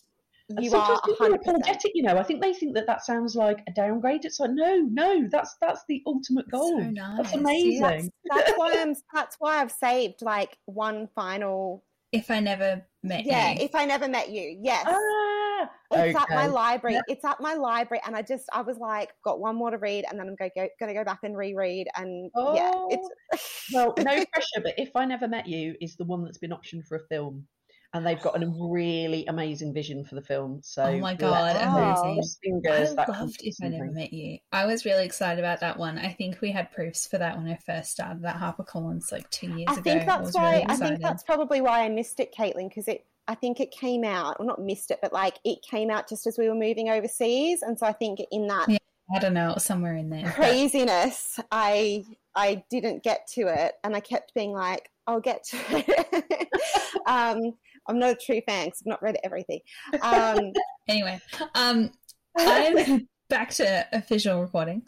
you 0.59 0.73
are 0.73 0.99
apologetic. 1.33 1.91
You 1.93 2.03
know, 2.03 2.17
I 2.17 2.23
think 2.23 2.41
they 2.41 2.53
think 2.53 2.75
that 2.75 2.87
that 2.87 3.05
sounds 3.05 3.35
like 3.35 3.63
a 3.67 3.71
downgrade. 3.71 4.25
It's 4.25 4.39
like 4.39 4.51
no, 4.51 4.77
no, 4.91 5.27
that's 5.31 5.55
that's 5.61 5.83
the 5.87 6.01
ultimate 6.05 6.49
goal. 6.49 6.79
So 6.79 6.89
nice. 6.89 7.17
That's 7.17 7.33
amazing. 7.33 7.79
That's, 7.79 8.09
that's 8.45 8.51
why 8.57 8.75
I'm. 8.77 8.95
That's 9.13 9.35
why 9.39 9.61
I've 9.61 9.71
saved 9.71 10.21
like 10.21 10.57
one 10.65 11.07
final. 11.15 11.83
If 12.11 12.29
I 12.29 12.39
never 12.41 12.85
met 13.01 13.25
you. 13.25 13.31
yeah, 13.31 13.51
you. 13.51 13.61
if 13.61 13.73
I 13.73 13.85
never 13.85 14.07
met 14.07 14.29
you, 14.29 14.57
yes. 14.61 14.85
Ah, 14.87 15.69
it's 15.93 16.15
okay. 16.15 16.23
at 16.23 16.29
my 16.29 16.45
library. 16.45 16.99
It's 17.07 17.25
at 17.25 17.39
my 17.39 17.55
library, 17.55 18.01
and 18.05 18.15
I 18.15 18.21
just 18.21 18.45
I 18.53 18.61
was 18.61 18.77
like, 18.77 19.13
got 19.23 19.39
one 19.39 19.55
more 19.55 19.71
to 19.71 19.77
read, 19.77 20.05
and 20.09 20.19
then 20.19 20.27
I'm 20.27 20.35
going 20.35 20.51
to 20.51 20.59
go, 20.59 20.67
going 20.79 20.93
to 20.93 20.99
go 20.99 21.03
back 21.03 21.19
and 21.23 21.35
reread, 21.37 21.87
and 21.95 22.29
oh, 22.35 22.55
yeah, 22.55 22.71
it's 22.89 23.69
well, 23.73 23.93
no 23.97 24.25
pressure. 24.31 24.61
But 24.61 24.73
if 24.77 24.95
I 24.95 25.05
never 25.05 25.27
met 25.27 25.47
you, 25.47 25.75
is 25.81 25.95
the 25.95 26.03
one 26.03 26.23
that's 26.23 26.37
been 26.37 26.51
optioned 26.51 26.85
for 26.85 26.97
a 26.97 27.07
film 27.07 27.47
and 27.93 28.05
they've 28.05 28.21
got 28.21 28.41
a 28.41 28.47
really 28.47 29.25
amazing 29.27 29.71
vision 29.73 30.03
for 30.03 30.15
the 30.15 30.21
film. 30.21 30.61
So, 30.63 30.83
oh 30.83 30.97
my 30.97 31.13
god, 31.13 31.55
amazing! 31.55 32.23
Fingers, 32.43 32.95
I 32.97 33.05
loved 33.05 33.39
If 33.43 33.55
I 33.61 33.67
Never 33.67 33.91
Met 33.91 34.11
You. 34.11 34.39
I 34.51 34.65
was 34.65 34.83
really 34.83 35.05
excited 35.05 35.39
about 35.39 35.59
that 35.59 35.77
one. 35.77 35.99
I 35.99 36.11
think 36.11 36.41
we 36.41 36.51
had 36.51 36.71
proofs 36.71 37.05
for 37.05 37.19
that 37.19 37.37
when 37.37 37.47
I 37.47 37.57
first 37.65 37.91
started 37.91 38.25
at 38.25 38.35
HarperCollins 38.35 39.11
like 39.11 39.29
two 39.29 39.47
years 39.47 39.65
I 39.67 39.73
ago. 39.73 39.81
Think 39.83 40.05
that's 40.07 40.35
I 40.35 40.41
why. 40.41 40.51
Really 40.53 40.65
I 40.67 40.75
think 40.75 41.01
that's 41.01 41.23
probably 41.23 41.61
why 41.61 41.83
I 41.85 41.89
missed 41.89 42.19
it, 42.19 42.33
Caitlin, 42.35 42.69
because 42.69 42.87
it. 42.87 43.05
I 43.25 43.35
think 43.35 43.61
it 43.61 43.71
came 43.71 44.03
out, 44.03 44.37
well, 44.37 44.47
not 44.49 44.59
missed 44.59 44.91
it, 44.91 44.99
but 45.01 45.13
like 45.13 45.35
it 45.45 45.59
came 45.61 45.89
out 45.89 46.09
just 46.09 46.27
as 46.27 46.37
we 46.37 46.49
were 46.49 46.55
moving 46.55 46.89
overseas, 46.89 47.61
and 47.61 47.77
so 47.77 47.85
I 47.85 47.93
think 47.93 48.19
in 48.31 48.47
that. 48.47 48.67
Yeah, 48.67 48.77
I 49.15 49.19
don't 49.19 49.35
know, 49.35 49.53
somewhere 49.59 49.95
in 49.95 50.09
there. 50.09 50.31
Craziness. 50.31 51.35
But... 51.37 51.45
I 51.51 52.05
I 52.35 52.63
didn't 52.71 53.03
get 53.03 53.27
to 53.35 53.41
it, 53.41 53.75
and 53.83 53.95
I 53.95 53.99
kept 53.99 54.33
being 54.33 54.51
like, 54.51 54.89
"I'll 55.05 55.21
get 55.21 55.43
to 55.45 55.57
it." 55.69 56.49
um, 57.05 57.53
I'm 57.87 57.99
not 57.99 58.11
a 58.11 58.15
true 58.15 58.41
fan 58.45 58.65
because 58.65 58.81
I've 58.81 58.89
not 58.89 59.03
read 59.03 59.17
everything. 59.23 59.59
Um, 60.01 60.51
anyway, 60.87 61.19
um, 61.55 61.91
I'm 62.37 63.07
back 63.29 63.51
to 63.51 63.87
official 63.91 64.41
recording. 64.41 64.83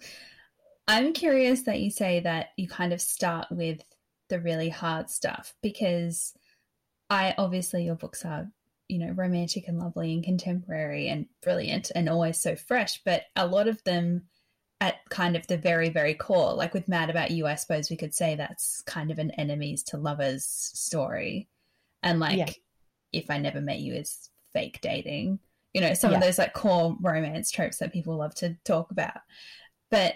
I'm 0.88 1.14
curious 1.14 1.64
that 1.64 1.80
you 1.80 1.90
say 1.90 2.20
that 2.22 2.50
you 2.58 2.68
kind 2.68 2.94
of 2.94 3.02
start 3.02 3.48
with 3.50 3.82
the 4.30 4.40
really 4.40 4.70
hard 4.70 5.10
stuff 5.10 5.54
because 5.62 6.34
I 7.10 7.36
obviously 7.38 7.86
your 7.86 7.96
books 7.96 8.26
are 8.26 8.50
you 8.88 9.00
know 9.00 9.12
romantic 9.12 9.68
and 9.68 9.80
lovely 9.80 10.14
and 10.14 10.24
contemporary 10.24 11.08
and 11.08 11.26
brilliant 11.42 11.92
and 11.96 12.08
always 12.08 12.40
so 12.40 12.56
fresh, 12.56 13.02
but 13.04 13.24
a 13.36 13.48
lot 13.48 13.68
of 13.68 13.84
them 13.84 14.24
at 14.82 14.98
kind 15.10 15.36
of 15.36 15.48
the 15.48 15.58
very 15.58 15.90
very 15.90 16.14
core 16.14 16.54
like 16.54 16.74
with 16.74 16.90
mad 16.90 17.10
about 17.10 17.32
you 17.32 17.48
i 17.48 17.56
suppose 17.56 17.90
we 17.90 17.96
could 17.96 18.14
say 18.14 18.36
that's 18.36 18.82
kind 18.82 19.10
of 19.10 19.20
an 19.20 19.32
enemies 19.32 19.84
to 19.84 19.98
lovers 19.98 20.46
story 20.46 21.48
and 22.04 22.20
like 22.20 22.38
yeah 22.38 22.46
if 23.16 23.30
I 23.30 23.38
never 23.38 23.62
met 23.62 23.80
you 23.80 23.94
is 23.94 24.30
fake 24.54 24.80
dating. 24.82 25.40
You 25.74 25.82
know, 25.82 25.94
some 25.94 26.12
yeah. 26.12 26.18
of 26.18 26.24
those 26.24 26.38
like 26.38 26.54
core 26.54 26.96
romance 27.02 27.52
tropes 27.52 27.78
that 27.78 27.92
people 27.92 28.16
love 28.16 28.34
to 28.36 28.56
talk 28.64 28.92
about. 28.92 29.18
But 29.92 30.16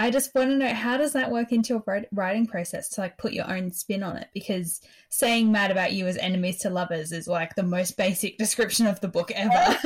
I 0.00 0.10
just 0.10 0.32
want 0.34 0.50
to 0.50 0.56
know 0.56 0.72
how 0.72 0.96
does 0.96 1.12
that 1.14 1.32
work 1.32 1.50
into 1.50 1.74
your 1.74 2.06
writing 2.12 2.46
process 2.46 2.88
to 2.90 3.00
like 3.00 3.18
put 3.18 3.32
your 3.32 3.50
own 3.50 3.72
spin 3.72 4.04
on 4.04 4.16
it? 4.16 4.28
Because 4.32 4.80
saying 5.08 5.50
mad 5.50 5.72
about 5.72 5.92
you 5.92 6.06
as 6.06 6.16
enemies 6.18 6.58
to 6.58 6.70
lovers 6.70 7.10
is 7.10 7.26
like 7.26 7.56
the 7.56 7.64
most 7.64 7.96
basic 7.96 8.38
description 8.38 8.86
of 8.86 9.00
the 9.00 9.08
book 9.08 9.32
ever. 9.34 9.76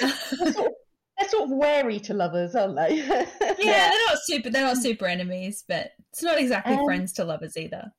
they're 0.00 1.28
sort 1.28 1.44
of 1.44 1.50
wary 1.50 2.00
to 2.00 2.14
lovers, 2.14 2.54
aren't 2.54 2.76
they? 2.76 2.96
yeah, 2.96 3.26
they're 3.40 4.06
not 4.06 4.18
super. 4.22 4.48
They're 4.48 4.64
not 4.64 4.78
super 4.78 5.06
enemies, 5.06 5.62
but 5.68 5.92
it's 6.10 6.22
not 6.22 6.38
exactly 6.38 6.74
um, 6.74 6.84
friends 6.84 7.12
to 7.14 7.24
lovers 7.24 7.58
either. 7.58 7.92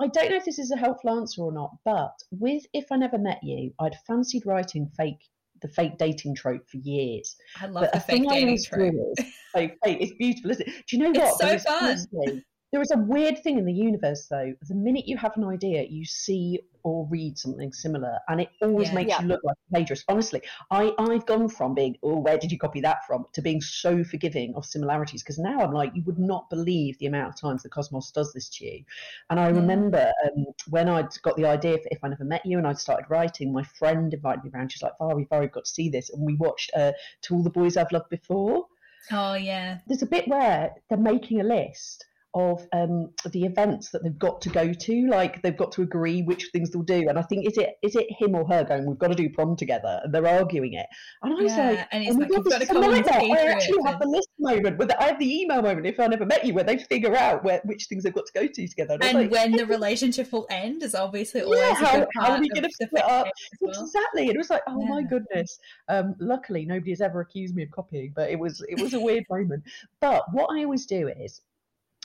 I 0.00 0.08
don't 0.08 0.30
know 0.30 0.36
if 0.36 0.44
this 0.44 0.58
is 0.58 0.70
a 0.70 0.76
helpful 0.76 1.10
answer 1.10 1.42
or 1.42 1.52
not, 1.52 1.70
but 1.84 2.14
with 2.30 2.64
If 2.72 2.86
I 2.90 2.96
Never 2.96 3.18
Met 3.18 3.38
You, 3.42 3.72
I'd 3.78 3.96
fancied 4.06 4.44
writing 4.46 4.90
fake 4.96 5.20
the 5.62 5.68
fake 5.68 5.96
dating 5.98 6.34
trope 6.34 6.68
for 6.68 6.76
years. 6.78 7.36
I 7.60 7.66
love 7.66 7.84
but 7.84 7.92
the 7.92 8.00
fake 8.00 8.28
dating 8.28 8.58
trope. 8.62 8.94
Is, 9.18 9.26
fake, 9.54 9.78
it's 9.84 10.12
beautiful, 10.18 10.50
isn't 10.50 10.68
it? 10.68 10.74
Do 10.88 10.96
you 10.96 11.02
know 11.02 11.18
what? 11.18 11.40
It's 11.40 11.64
so 11.64 11.70
fun. 11.70 12.42
There 12.72 12.82
is 12.82 12.90
a 12.90 12.98
weird 12.98 13.38
thing 13.42 13.58
in 13.58 13.64
the 13.64 13.72
universe, 13.72 14.26
though. 14.28 14.52
The 14.68 14.74
minute 14.74 15.06
you 15.06 15.16
have 15.16 15.36
an 15.36 15.44
idea, 15.44 15.84
you 15.88 16.04
see 16.04 16.60
or 16.84 17.06
read 17.10 17.36
something 17.36 17.72
similar, 17.72 18.18
and 18.28 18.40
it 18.40 18.48
always 18.62 18.88
yeah. 18.88 18.94
makes 18.94 19.08
yeah. 19.08 19.22
you 19.22 19.28
look 19.28 19.40
like 19.42 19.56
a 19.56 19.74
plagiarist. 19.74 20.04
Honestly, 20.08 20.40
I, 20.70 20.92
I've 20.98 21.26
gone 21.26 21.48
from 21.48 21.74
being, 21.74 21.96
oh, 22.02 22.18
where 22.18 22.38
did 22.38 22.52
you 22.52 22.58
copy 22.58 22.80
that 22.82 23.06
from, 23.06 23.24
to 23.32 23.42
being 23.42 23.60
so 23.60 24.04
forgiving 24.04 24.54
of 24.54 24.64
similarities. 24.64 25.22
Because 25.22 25.38
now 25.38 25.60
I'm 25.60 25.72
like, 25.72 25.92
you 25.94 26.02
would 26.04 26.18
not 26.18 26.48
believe 26.50 26.98
the 26.98 27.06
amount 27.06 27.28
of 27.28 27.40
times 27.40 27.62
the 27.62 27.68
Cosmos 27.68 28.10
does 28.10 28.32
this 28.32 28.48
to 28.50 28.64
you. 28.64 28.84
And 29.30 29.40
I 29.40 29.48
remember 29.48 30.12
um, 30.26 30.46
when 30.68 30.88
I'd 30.88 31.10
got 31.22 31.36
the 31.36 31.46
idea 31.46 31.78
for 31.78 31.88
If 31.90 31.98
I 32.02 32.08
Never 32.08 32.24
Met 32.24 32.44
You 32.44 32.58
and 32.58 32.66
I'd 32.66 32.78
started 32.78 33.06
writing, 33.08 33.52
my 33.52 33.62
friend 33.62 34.12
invited 34.12 34.44
me 34.44 34.50
around. 34.54 34.72
She's 34.72 34.82
like, 34.82 34.92
Mhairi, 35.00 35.28
Mhairi, 35.28 35.52
got 35.52 35.64
to 35.64 35.70
see 35.70 35.88
this. 35.88 36.10
And 36.10 36.24
we 36.24 36.34
watched 36.34 36.70
uh, 36.76 36.92
To 37.22 37.34
All 37.34 37.42
the 37.42 37.50
Boys 37.50 37.76
I've 37.76 37.92
Loved 37.92 38.10
Before. 38.10 38.66
Oh, 39.10 39.34
yeah. 39.34 39.78
There's 39.86 40.02
a 40.02 40.06
bit 40.06 40.28
where 40.28 40.74
they're 40.88 40.98
making 40.98 41.40
a 41.40 41.44
list 41.44 42.06
of 42.34 42.66
um, 42.72 43.10
the 43.30 43.44
events 43.44 43.90
that 43.90 44.02
they've 44.02 44.18
got 44.18 44.40
to 44.42 44.48
go 44.48 44.72
to. 44.72 45.06
Like 45.08 45.42
they've 45.42 45.56
got 45.56 45.72
to 45.72 45.82
agree 45.82 46.22
which 46.22 46.48
things 46.52 46.70
they'll 46.70 46.82
do. 46.82 47.08
And 47.08 47.18
I 47.18 47.22
think 47.22 47.46
is 47.46 47.56
it 47.58 47.70
is 47.82 47.94
it 47.96 48.06
him 48.18 48.34
or 48.34 48.46
her 48.48 48.64
going, 48.64 48.86
"We've 48.86 48.98
got 48.98 49.08
to 49.08 49.14
do 49.14 49.28
prom 49.30 49.56
together," 49.56 50.00
and 50.04 50.12
they're 50.14 50.26
arguing 50.26 50.74
it. 50.74 50.86
And 51.22 51.34
I 51.34 51.42
was 51.42 51.52
Yeah, 51.52 51.70
like, 51.70 51.88
and 51.92 52.06
oh 52.08 52.14
my 52.14 52.18
like, 52.20 52.28
God, 52.30 52.36
"You've 52.36 52.44
got 52.44 52.44
this 52.44 52.58
to 52.58 52.62
is 52.64 52.68
come 52.68 52.82
and 52.84 52.92
nightmare. 52.92 53.20
see 53.20 53.32
I 53.32 53.36
actually 53.52 53.78
it." 53.78 53.86
have 53.86 54.00
the 54.00 54.08
list 54.08 54.28
moment, 54.38 54.78
with 54.78 54.90
I 54.92 55.04
have 55.04 55.18
the 55.18 55.40
email 55.40 55.62
moment. 55.62 55.86
If 55.86 56.00
I 56.00 56.06
never 56.06 56.26
met 56.26 56.44
you, 56.44 56.54
where 56.54 56.64
they 56.64 56.78
figure 56.78 57.16
out 57.16 57.44
where 57.44 57.60
which 57.64 57.86
things 57.86 58.04
they've 58.04 58.14
got 58.14 58.26
to 58.26 58.32
go 58.32 58.46
to 58.46 58.68
together. 58.68 58.94
And, 58.94 59.04
And 59.04 59.18
like, 59.18 59.30
when 59.30 59.52
the 59.52 59.66
relationship 59.66 60.32
will 60.32 60.46
end 60.50 60.82
is 60.82 60.94
obviously 60.94 61.42
always 61.42 61.60
yeah, 61.60 61.74
how, 61.74 62.06
how 62.16 62.32
are 62.32 62.40
we 62.40 62.48
going 62.48 62.62
to 62.62 62.70
the 62.78 62.86
split 62.86 63.04
up? 63.04 63.28
well. 63.60 63.84
Exactly. 63.84 64.28
It 64.28 64.36
was 64.36 64.50
like, 64.50 64.62
oh 64.66 64.84
my 64.86 65.02
goodness. 65.02 65.58
Um, 65.88 66.14
luckily, 66.18 66.64
nobody 66.66 66.90
has 66.90 67.00
ever 67.00 67.20
accused 67.20 67.54
me 67.54 67.62
of 67.64 67.70
copying, 67.70 68.12
but 68.14 68.30
it 68.30 68.38
was 68.38 68.64
it 68.68 68.80
was 68.80 68.94
a 68.94 69.00
weird 69.00 69.24
moment. 69.30 69.64
But 70.00 70.24
what 70.32 70.48
I 70.54 70.64
always 70.64 70.86
do 70.86 71.08
is 71.08 71.40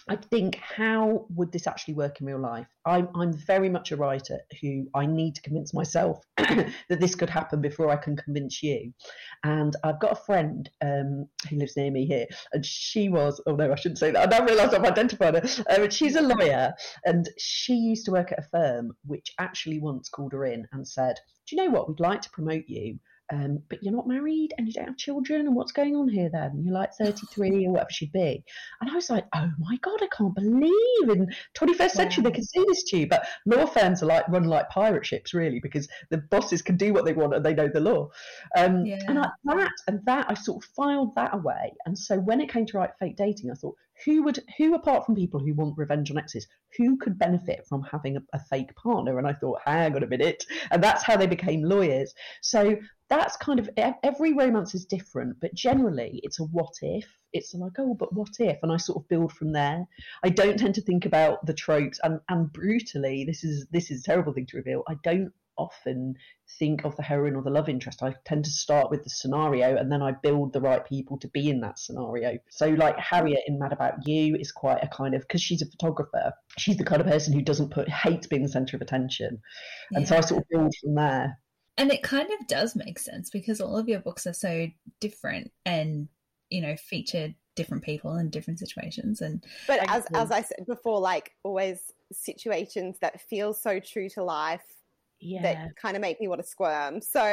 I 0.10 0.16
think, 0.16 0.56
how 0.56 1.28
would 1.36 1.52
this 1.52 1.68
actually 1.68 1.94
work 1.94 2.20
in 2.20 2.26
real 2.26 2.40
life? 2.40 2.66
I'm, 2.86 3.10
I'm 3.14 3.32
very 3.32 3.70
much 3.70 3.92
a 3.92 3.96
writer 3.96 4.40
who 4.60 4.88
I 4.96 5.06
need 5.06 5.36
to 5.36 5.42
convince 5.44 5.72
myself 5.72 6.26
that 6.38 7.00
this 7.00 7.14
could 7.14 7.30
happen 7.30 7.62
before 7.62 7.92
I 7.92 7.96
can 7.96 8.18
convince 8.18 8.64
you. 8.64 8.92
And 9.44 9.76
I've 9.84 10.00
got 10.00 10.14
a 10.14 10.24
friend 10.26 10.68
um, 10.82 11.28
who 11.48 11.58
lives 11.58 11.78
near 11.78 11.92
me 11.92 12.08
here, 12.08 12.26
and 12.54 12.66
she 12.66 13.10
was, 13.10 13.40
oh 13.46 13.56
no, 13.56 13.72
I 13.72 13.76
shouldn't 13.76 14.00
say 14.00 14.10
that. 14.10 14.34
I 14.34 14.38
now 14.38 14.46
realise 14.46 14.74
I've 14.74 14.84
identified 14.84 15.36
her. 15.36 15.66
Um, 15.70 15.90
she's 15.92 16.16
a 16.16 16.22
lawyer, 16.22 16.74
and 17.06 17.30
she 17.38 17.76
used 17.76 18.06
to 18.06 18.12
work 18.12 18.32
at 18.32 18.40
a 18.40 18.50
firm 18.50 18.94
which 19.06 19.32
actually 19.38 19.80
once 19.80 20.10
called 20.10 20.34
her 20.34 20.46
in 20.46 20.68
and 20.72 20.88
said, 20.88 21.18
Do 21.48 21.56
you 21.56 21.64
know 21.64 21.70
what? 21.70 21.88
We'd 21.88 22.00
like 22.00 22.22
to 22.22 22.32
promote 22.32 22.64
you. 22.68 23.00
Um, 23.32 23.62
but 23.70 23.84
you're 23.84 23.94
not 23.94 24.08
married 24.08 24.54
and 24.58 24.68
you 24.68 24.74
don't 24.74 24.88
have 24.88 24.98
children, 24.98 25.42
and 25.42 25.56
what's 25.56 25.72
going 25.72 25.96
on 25.96 26.10
here 26.10 26.30
then? 26.32 26.52
And 26.52 26.66
you're 26.66 26.74
like 26.74 26.94
33 26.96 27.68
or 27.68 27.72
whatever 27.74 27.92
she'd 27.92 28.12
be. 28.12 28.44
And 28.82 28.90
I 28.90 28.96
was 28.96 29.10
like, 29.10 29.26
oh 29.36 29.50
my 29.60 29.78
God, 29.82 30.02
I 30.02 30.08
can't 30.08 30.34
believe 30.34 31.10
in 31.10 31.32
21st 31.56 31.92
century 31.92 32.24
they 32.24 32.32
can 32.32 32.44
say 32.44 32.64
this 32.68 32.84
to 32.86 32.98
you. 32.98 33.08
But 33.08 33.28
law 33.46 33.66
firms 33.66 34.02
are 34.02 34.08
like 34.08 34.28
run 34.30 34.46
like 34.46 34.70
pirate 34.70 35.06
ships, 35.06 35.34
really, 35.34 35.60
because 35.60 35.88
the 36.10 36.18
bosses 36.18 36.62
can 36.62 36.78
do 36.78 36.94
what 36.94 37.06
they 37.06 37.14
want 37.14 37.36
and 37.36 37.46
they 37.46 37.54
know 37.54 37.68
the 37.68 37.80
law. 37.80 38.10
Um, 38.58 38.86
And 39.08 39.20
I, 39.20 39.30
that 39.46 39.72
and 39.88 40.00
that, 40.06 40.26
I 40.30 40.34
sort 40.34 40.64
of 40.64 40.70
filed 40.72 41.16
that 41.16 41.34
away. 41.34 41.74
And 41.86 41.98
so 41.98 42.18
when 42.20 42.42
it 42.42 42.50
came 42.52 42.66
to 42.68 42.78
write 42.78 42.92
fake 43.00 43.16
dating, 43.16 43.52
I 43.52 43.56
thought, 43.56 43.76
who 44.06 44.24
would, 44.24 44.44
who 44.58 44.76
apart 44.76 45.06
from 45.06 45.16
people 45.16 45.40
who 45.40 45.54
want 45.54 45.78
revenge 45.78 46.12
on 46.12 46.18
exes, 46.18 46.48
who 46.78 46.98
could 46.98 47.18
benefit 47.18 47.66
from 47.68 47.84
having 47.84 48.18
a, 48.18 48.22
a 48.34 48.40
fake 48.40 48.76
partner? 48.76 49.18
And 49.18 49.28
I 49.28 49.34
thought, 49.34 49.60
hang 49.66 49.96
on 49.96 50.04
a 50.04 50.08
minute. 50.08 50.46
And 50.72 50.84
that's 50.84 51.04
how 51.04 51.18
they 51.18 51.28
became 51.28 51.64
lawyers. 51.64 52.14
So 52.42 52.78
that's 53.10 53.36
kind 53.38 53.60
of 53.60 53.70
every 54.04 54.34
romance 54.34 54.76
is 54.76 54.86
different, 54.86 55.40
but 55.42 55.54
generally 55.54 56.20
it's 56.24 56.40
a 56.40 56.44
what 56.44 56.76
if. 56.82 57.08
It's 57.34 57.54
like, 57.54 57.74
oh, 57.78 57.94
but 57.94 58.14
what 58.14 58.40
if? 58.40 58.60
And 58.64 58.72
I 58.72 58.78
sort 58.78 59.04
of 59.04 59.10
build 59.10 59.32
from 59.32 59.52
there. 59.52 59.86
I 60.24 60.30
don't 60.30 60.58
tend 60.58 60.76
to 60.76 60.82
think 60.82 61.06
about 61.06 61.46
the 61.46 61.54
tropes, 61.54 62.00
and 62.04 62.20
and 62.30 62.52
brutally, 62.52 63.24
this 63.24 63.44
is 63.44 63.68
this 63.72 63.92
is 63.92 64.02
a 64.02 64.04
terrible 64.04 64.34
thing 64.34 64.48
to 64.48 64.58
reveal. 64.58 64.84
I 64.88 64.96
don't 65.04 65.32
often 65.60 66.16
think 66.58 66.86
of 66.86 66.96
the 66.96 67.04
heroine 67.04 67.36
or 67.36 67.44
the 67.44 67.50
love 67.50 67.70
interest. 67.70 68.02
I 68.02 68.16
tend 68.26 68.46
to 68.46 68.52
start 68.52 68.90
with 68.90 69.04
the 69.04 69.10
scenario 69.10 69.78
and 69.78 69.92
then 69.92 70.02
I 70.02 70.12
build 70.12 70.54
the 70.54 70.62
right 70.62 70.86
people 70.86 71.18
to 71.20 71.28
be 71.28 71.50
in 71.50 71.62
that 71.62 71.78
scenario. 71.78 72.38
So, 72.50 72.70
like 72.70 72.98
Harriet 72.98 73.42
in 73.48 73.60
Mad 73.60 73.74
About 73.74 74.08
You 74.08 74.36
is 74.36 74.52
quite 74.52 74.84
a 74.84 74.88
kind 74.88 75.14
of 75.14 75.22
because 75.22 75.42
she's 75.42 75.62
a 75.62 75.70
photographer, 75.70 76.34
she's 76.58 76.78
the 76.78 76.86
kind 76.86 77.02
of 77.02 77.08
person 77.08 77.34
who 77.34 77.42
doesn't 77.42 77.72
put 77.72 77.90
hates 77.90 78.28
being 78.28 78.44
the 78.44 78.50
center 78.50 78.78
of 78.78 78.82
attention, 78.82 79.42
and 79.92 80.08
so 80.08 80.18
I 80.18 80.22
sort 80.22 80.42
of 80.42 80.50
build 80.50 80.74
from 80.82 80.96
there. 80.96 81.38
And 81.78 81.92
it 81.92 82.04
kind 82.04 82.30
of 82.40 82.48
does 82.48 82.76
make 82.76 83.00
sense 83.00 83.30
because 83.30 83.62
all 83.62 83.78
of 83.78 83.88
your 83.88 84.02
books 84.02 84.28
are 84.28 84.34
so 84.34 84.68
different 85.00 85.52
and, 85.66 86.10
you 86.50 86.62
know, 86.62 86.76
feature 86.76 87.34
different 87.56 87.84
people 87.84 88.18
in 88.18 88.30
different 88.30 88.60
situations. 88.60 89.22
And 89.22 89.44
But 89.66 89.90
as 89.90 90.06
as 90.14 90.32
I 90.32 90.42
said 90.42 90.66
before, 90.68 91.00
like 91.00 91.32
always 91.44 91.80
situations 92.12 92.98
that 93.00 93.22
feel 93.22 93.54
so 93.54 93.80
true 93.80 94.10
to 94.10 94.24
life 94.24 94.64
Yeah. 95.22 95.42
that 95.42 95.76
kind 95.76 95.96
of 95.96 96.02
make 96.02 96.20
me 96.22 96.28
want 96.28 96.42
to 96.42 96.48
squirm. 96.48 97.02
So 97.02 97.24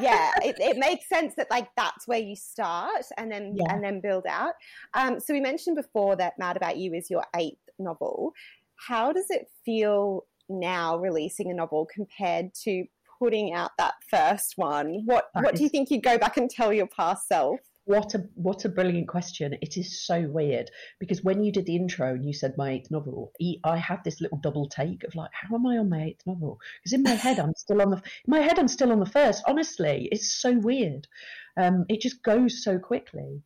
yeah, 0.00 0.32
it, 0.42 0.56
it 0.58 0.76
makes 0.76 1.08
sense 1.08 1.34
that 1.36 1.50
like 1.50 1.68
that's 1.76 2.08
where 2.08 2.18
you 2.18 2.34
start 2.36 3.04
and 3.16 3.30
then 3.30 3.56
Yeah. 3.56 3.72
and 3.74 3.82
then 3.84 4.00
build 4.00 4.24
out. 4.26 4.54
Um, 4.94 5.20
so 5.20 5.32
we 5.32 5.40
mentioned 5.40 5.76
before 5.76 6.16
that 6.16 6.38
Mad 6.38 6.56
About 6.56 6.76
You 6.76 6.94
is 6.94 7.10
your 7.10 7.24
eighth 7.36 7.68
novel. 7.78 8.32
How 8.76 9.12
does 9.12 9.26
it 9.30 9.48
feel 9.64 10.24
now 10.48 10.98
releasing 10.98 11.50
a 11.50 11.54
novel 11.54 11.86
compared 11.86 12.52
to 12.64 12.84
putting 13.18 13.52
out 13.52 13.70
that 13.78 13.94
first 14.10 14.54
one? 14.56 15.02
What 15.04 15.28
That 15.34 15.44
what 15.44 15.54
do 15.54 15.62
you 15.62 15.68
think 15.68 15.90
you'd 15.90 16.02
go 16.02 16.18
back 16.18 16.36
and 16.36 16.50
tell 16.50 16.72
your 16.72 16.88
past 16.88 17.28
self? 17.28 17.60
What 17.84 18.14
a 18.14 18.28
what 18.34 18.64
a 18.64 18.68
brilliant 18.68 19.08
question! 19.08 19.56
It 19.60 19.76
is 19.76 20.06
so 20.06 20.20
weird 20.22 20.70
because 21.00 21.24
when 21.24 21.42
you 21.42 21.50
did 21.50 21.66
the 21.66 21.74
intro 21.74 22.14
and 22.14 22.24
you 22.24 22.32
said 22.32 22.56
my 22.56 22.70
eighth 22.70 22.92
novel, 22.92 23.32
I 23.64 23.76
had 23.76 24.04
this 24.04 24.20
little 24.20 24.38
double 24.38 24.68
take 24.68 25.02
of 25.02 25.16
like, 25.16 25.30
how 25.32 25.56
am 25.56 25.66
I 25.66 25.78
on 25.78 25.88
my 25.88 26.04
eighth 26.04 26.24
novel? 26.24 26.60
Because 26.78 26.92
in 26.92 27.02
my 27.02 27.14
head 27.14 27.40
I'm 27.40 27.54
still 27.56 27.82
on 27.82 27.90
the 27.90 27.96
in 27.96 28.28
my 28.28 28.38
head 28.38 28.60
I'm 28.60 28.68
still 28.68 28.92
on 28.92 29.00
the 29.00 29.06
first. 29.06 29.42
Honestly, 29.48 30.08
it's 30.12 30.32
so 30.32 30.52
weird. 30.52 31.08
Um, 31.56 31.84
it 31.88 32.00
just 32.00 32.22
goes 32.22 32.62
so 32.62 32.78
quickly. 32.78 33.42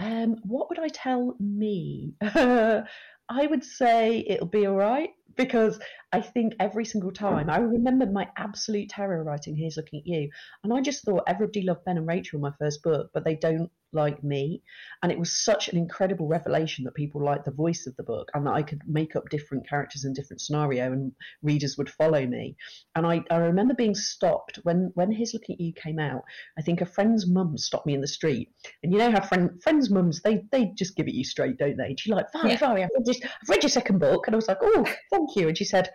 Um, 0.00 0.36
what 0.42 0.70
would 0.70 0.78
I 0.78 0.88
tell 0.88 1.36
me? 1.38 2.14
I 2.22 3.46
would 3.46 3.64
say 3.64 4.24
it'll 4.26 4.46
be 4.46 4.66
all 4.66 4.76
right 4.76 5.10
because 5.36 5.78
I 6.12 6.20
think 6.20 6.54
every 6.60 6.84
single 6.84 7.12
time 7.12 7.50
I 7.50 7.58
remember 7.58 8.06
my 8.06 8.28
absolute 8.36 8.88
terror 8.88 9.22
writing 9.22 9.56
Here's 9.56 9.76
Looking 9.76 10.00
at 10.00 10.06
You, 10.06 10.30
and 10.64 10.72
I 10.72 10.80
just 10.80 11.04
thought 11.04 11.24
everybody 11.26 11.62
loved 11.62 11.84
Ben 11.84 11.98
and 11.98 12.06
Rachel, 12.06 12.40
my 12.40 12.52
first 12.58 12.82
book, 12.82 13.10
but 13.12 13.24
they 13.24 13.36
don't 13.36 13.70
like 13.92 14.22
me. 14.22 14.62
And 15.02 15.10
it 15.12 15.18
was 15.18 15.32
such 15.32 15.68
an 15.68 15.76
incredible 15.76 16.26
revelation 16.26 16.84
that 16.84 16.94
people 16.94 17.24
liked 17.24 17.44
the 17.44 17.50
voice 17.50 17.86
of 17.86 17.96
the 17.96 18.02
book 18.02 18.28
and 18.34 18.46
that 18.46 18.54
I 18.54 18.62
could 18.62 18.82
make 18.86 19.16
up 19.16 19.28
different 19.28 19.68
characters 19.68 20.04
in 20.04 20.12
different 20.12 20.40
scenario 20.40 20.92
and 20.92 21.12
readers 21.42 21.76
would 21.78 21.90
follow 21.90 22.26
me. 22.26 22.56
And 22.94 23.06
I, 23.06 23.22
I 23.30 23.36
remember 23.36 23.74
being 23.74 23.94
stopped 23.94 24.58
when 24.62 24.90
when 24.94 25.10
Here's 25.12 25.34
Looking 25.34 25.54
at 25.54 25.60
You 25.60 25.72
came 25.72 25.98
out. 25.98 26.22
I 26.58 26.62
think 26.62 26.80
a 26.80 26.86
friend's 26.86 27.26
mum 27.26 27.56
stopped 27.58 27.86
me 27.86 27.94
in 27.94 28.00
the 28.00 28.06
street. 28.08 28.50
And 28.82 28.92
you 28.92 28.98
know 28.98 29.10
how 29.10 29.20
friend, 29.20 29.50
friends' 29.62 29.90
mums, 29.90 30.20
they 30.22 30.42
they 30.52 30.72
just 30.76 30.96
give 30.96 31.08
it 31.08 31.14
you 31.14 31.24
straight, 31.24 31.58
don't 31.58 31.76
they? 31.76 31.86
And 31.86 32.00
she's 32.00 32.12
like, 32.12 32.26
Mhairi, 32.34 32.78
Yeah. 32.78 32.84
I've 32.84 32.90
read, 32.94 33.04
this, 33.04 33.20
I've 33.22 33.48
read 33.48 33.62
your 33.62 33.70
second 33.70 33.98
book. 33.98 34.26
And 34.26 34.34
I 34.34 34.36
was 34.36 34.48
like, 34.48 34.58
oh, 34.62 34.84
thank 35.10 35.36
you. 35.36 35.48
And 35.48 35.56
she 35.56 35.64
said, 35.64 35.90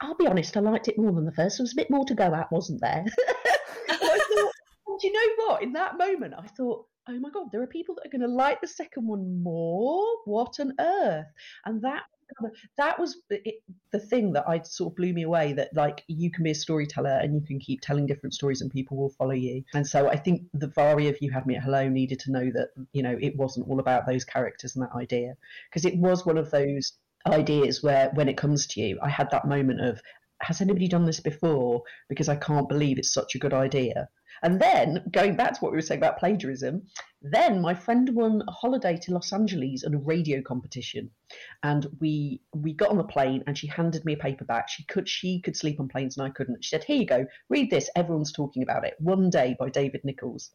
I'll 0.00 0.16
be 0.16 0.26
honest, 0.26 0.56
I 0.56 0.60
liked 0.60 0.88
it 0.88 0.98
more 0.98 1.12
than 1.12 1.24
the 1.24 1.32
first. 1.32 1.58
There 1.58 1.64
was 1.64 1.72
a 1.72 1.76
bit 1.76 1.90
more 1.90 2.04
to 2.06 2.14
go 2.14 2.34
at, 2.34 2.50
wasn't 2.50 2.80
there? 2.80 3.04
And 3.88 3.98
I 4.02 4.18
thought, 4.18 4.52
and 4.86 4.91
do 5.02 5.08
you 5.08 5.12
know 5.12 5.44
what? 5.46 5.62
In 5.62 5.72
that 5.72 5.98
moment, 5.98 6.34
I 6.38 6.46
thought, 6.46 6.86
oh 7.08 7.18
my 7.18 7.30
God, 7.30 7.48
there 7.50 7.62
are 7.62 7.66
people 7.66 7.96
that 7.96 8.06
are 8.06 8.10
going 8.16 8.28
to 8.28 8.34
like 8.34 8.60
the 8.60 8.68
second 8.68 9.06
one 9.06 9.42
more. 9.42 10.04
What 10.24 10.60
on 10.60 10.72
earth? 10.78 11.26
And 11.64 11.82
that 11.82 12.04
that 12.78 12.98
was 12.98 13.18
the- 13.28 13.42
thing 14.08 14.32
that 14.32 14.48
I 14.48 14.62
sort 14.62 14.92
of 14.92 14.96
blew 14.96 15.12
me 15.12 15.22
away. 15.22 15.52
That 15.52 15.74
like 15.74 16.04
you 16.06 16.30
can 16.30 16.44
be 16.44 16.52
a 16.52 16.54
storyteller 16.54 17.18
and 17.20 17.34
you 17.34 17.42
can 17.46 17.58
keep 17.58 17.80
telling 17.80 18.06
different 18.06 18.32
stories 18.32 18.62
and 18.62 18.70
people 18.70 18.96
will 18.96 19.10
follow 19.10 19.32
you. 19.34 19.64
And 19.74 19.86
so 19.86 20.08
I 20.08 20.16
think 20.16 20.42
the 20.54 20.68
Mhairi 20.68 21.08
of 21.08 21.18
You 21.20 21.30
Had 21.30 21.46
Me 21.46 21.56
at 21.56 21.62
Hello 21.62 21.88
needed 21.88 22.20
to 22.20 22.30
know 22.30 22.50
that 22.54 22.68
you 22.92 23.02
know 23.02 23.18
it 23.20 23.36
wasn't 23.36 23.68
all 23.68 23.80
about 23.80 24.06
those 24.06 24.24
characters 24.24 24.76
and 24.76 24.84
that 24.84 24.96
idea 24.96 25.34
because 25.68 25.84
it 25.84 25.98
was 25.98 26.24
one 26.24 26.38
of 26.38 26.50
those 26.50 26.92
ideas 27.26 27.82
where 27.82 28.10
when 28.14 28.28
it 28.28 28.36
comes 28.36 28.66
to 28.68 28.80
you, 28.80 28.98
I 29.02 29.08
had 29.08 29.30
that 29.32 29.46
moment 29.46 29.80
of 29.80 30.00
has 30.42 30.60
anybody 30.60 30.88
done 30.88 31.06
this 31.06 31.20
before? 31.20 31.82
Because 32.08 32.28
I 32.28 32.36
can't 32.36 32.68
believe 32.68 32.98
it's 32.98 33.12
such 33.12 33.34
a 33.34 33.38
good 33.38 33.54
idea. 33.54 34.08
And 34.42 34.60
then 34.60 35.04
going 35.10 35.36
back 35.36 35.54
to 35.54 35.60
what 35.60 35.72
we 35.72 35.78
were 35.78 35.82
saying 35.82 36.00
about 36.00 36.18
plagiarism, 36.18 36.82
then 37.22 37.60
my 37.60 37.74
friend 37.74 38.08
won 38.10 38.42
a 38.48 38.50
holiday 38.50 38.96
to 38.96 39.12
Los 39.12 39.32
Angeles 39.32 39.84
and 39.84 39.94
a 39.94 39.98
radio 39.98 40.42
competition. 40.42 41.10
And 41.62 41.86
we 42.00 42.40
we 42.52 42.72
got 42.74 42.90
on 42.90 42.98
the 42.98 43.04
plane 43.04 43.42
and 43.46 43.56
she 43.56 43.66
handed 43.66 44.04
me 44.04 44.14
a 44.14 44.16
paperback. 44.16 44.68
She 44.68 44.84
could 44.84 45.08
she 45.08 45.40
could 45.40 45.56
sleep 45.56 45.80
on 45.80 45.88
planes 45.88 46.16
and 46.18 46.26
I 46.26 46.30
couldn't. 46.30 46.64
She 46.64 46.70
said, 46.70 46.84
Here 46.84 46.96
you 46.96 47.06
go, 47.06 47.24
read 47.48 47.70
this. 47.70 47.88
Everyone's 47.96 48.32
talking 48.32 48.62
about 48.62 48.84
it. 48.84 48.94
One 48.98 49.30
day 49.30 49.56
by 49.58 49.70
David 49.70 50.02
Nicholls. 50.04 50.50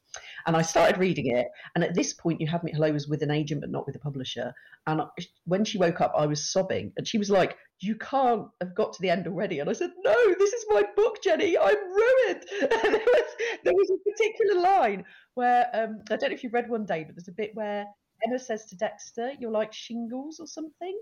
And 0.45 0.55
I 0.55 0.61
started 0.61 0.99
reading 0.99 1.35
it. 1.35 1.47
And 1.75 1.83
at 1.83 1.95
this 1.95 2.13
point 2.13 2.41
you 2.41 2.47
had 2.47 2.63
me 2.63 2.71
hello 2.71 2.91
was 2.91 3.07
with 3.07 3.23
an 3.23 3.31
agent 3.31 3.61
but 3.61 3.71
not 3.71 3.85
with 3.87 3.95
a 3.95 3.99
publisher. 3.99 4.53
And 4.85 5.01
when 5.45 5.65
she 5.65 5.77
woke 5.77 6.01
up, 6.01 6.13
I 6.17 6.25
was 6.25 6.51
sobbing. 6.51 6.93
And 6.97 7.07
she 7.07 7.17
was 7.17 7.29
like, 7.29 7.57
You 7.79 7.95
can't 7.95 8.47
have 8.61 8.75
got 8.75 8.93
to 8.93 9.01
the 9.01 9.09
end 9.09 9.27
already. 9.27 9.59
And 9.59 9.69
I 9.69 9.73
said, 9.73 9.91
No, 10.03 10.15
this 10.37 10.53
is 10.53 10.65
my 10.69 10.83
book, 10.95 11.23
Jenny. 11.23 11.57
I'm 11.57 11.75
ruined. 11.75 12.45
There, 12.87 12.91
was, 12.91 13.35
there 13.63 13.73
was 13.73 13.89
a 13.89 14.09
particular 14.09 14.61
line 14.61 15.03
where 15.37 15.69
um, 15.73 16.01
I 16.09 16.15
don't 16.15 16.29
know 16.29 16.35
if 16.35 16.43
you 16.43 16.49
read 16.57 16.69
one 16.69 16.85
day, 16.85 17.03
but 17.03 17.15
there's 17.15 17.27
a 17.27 17.31
bit 17.31 17.51
where 17.53 17.85
Emma 18.25 18.39
says 18.39 18.65
to 18.65 18.75
Dexter, 18.75 19.31
You're 19.39 19.51
like 19.51 19.73
shingles 19.73 20.39
or 20.39 20.47
something. 20.47 20.99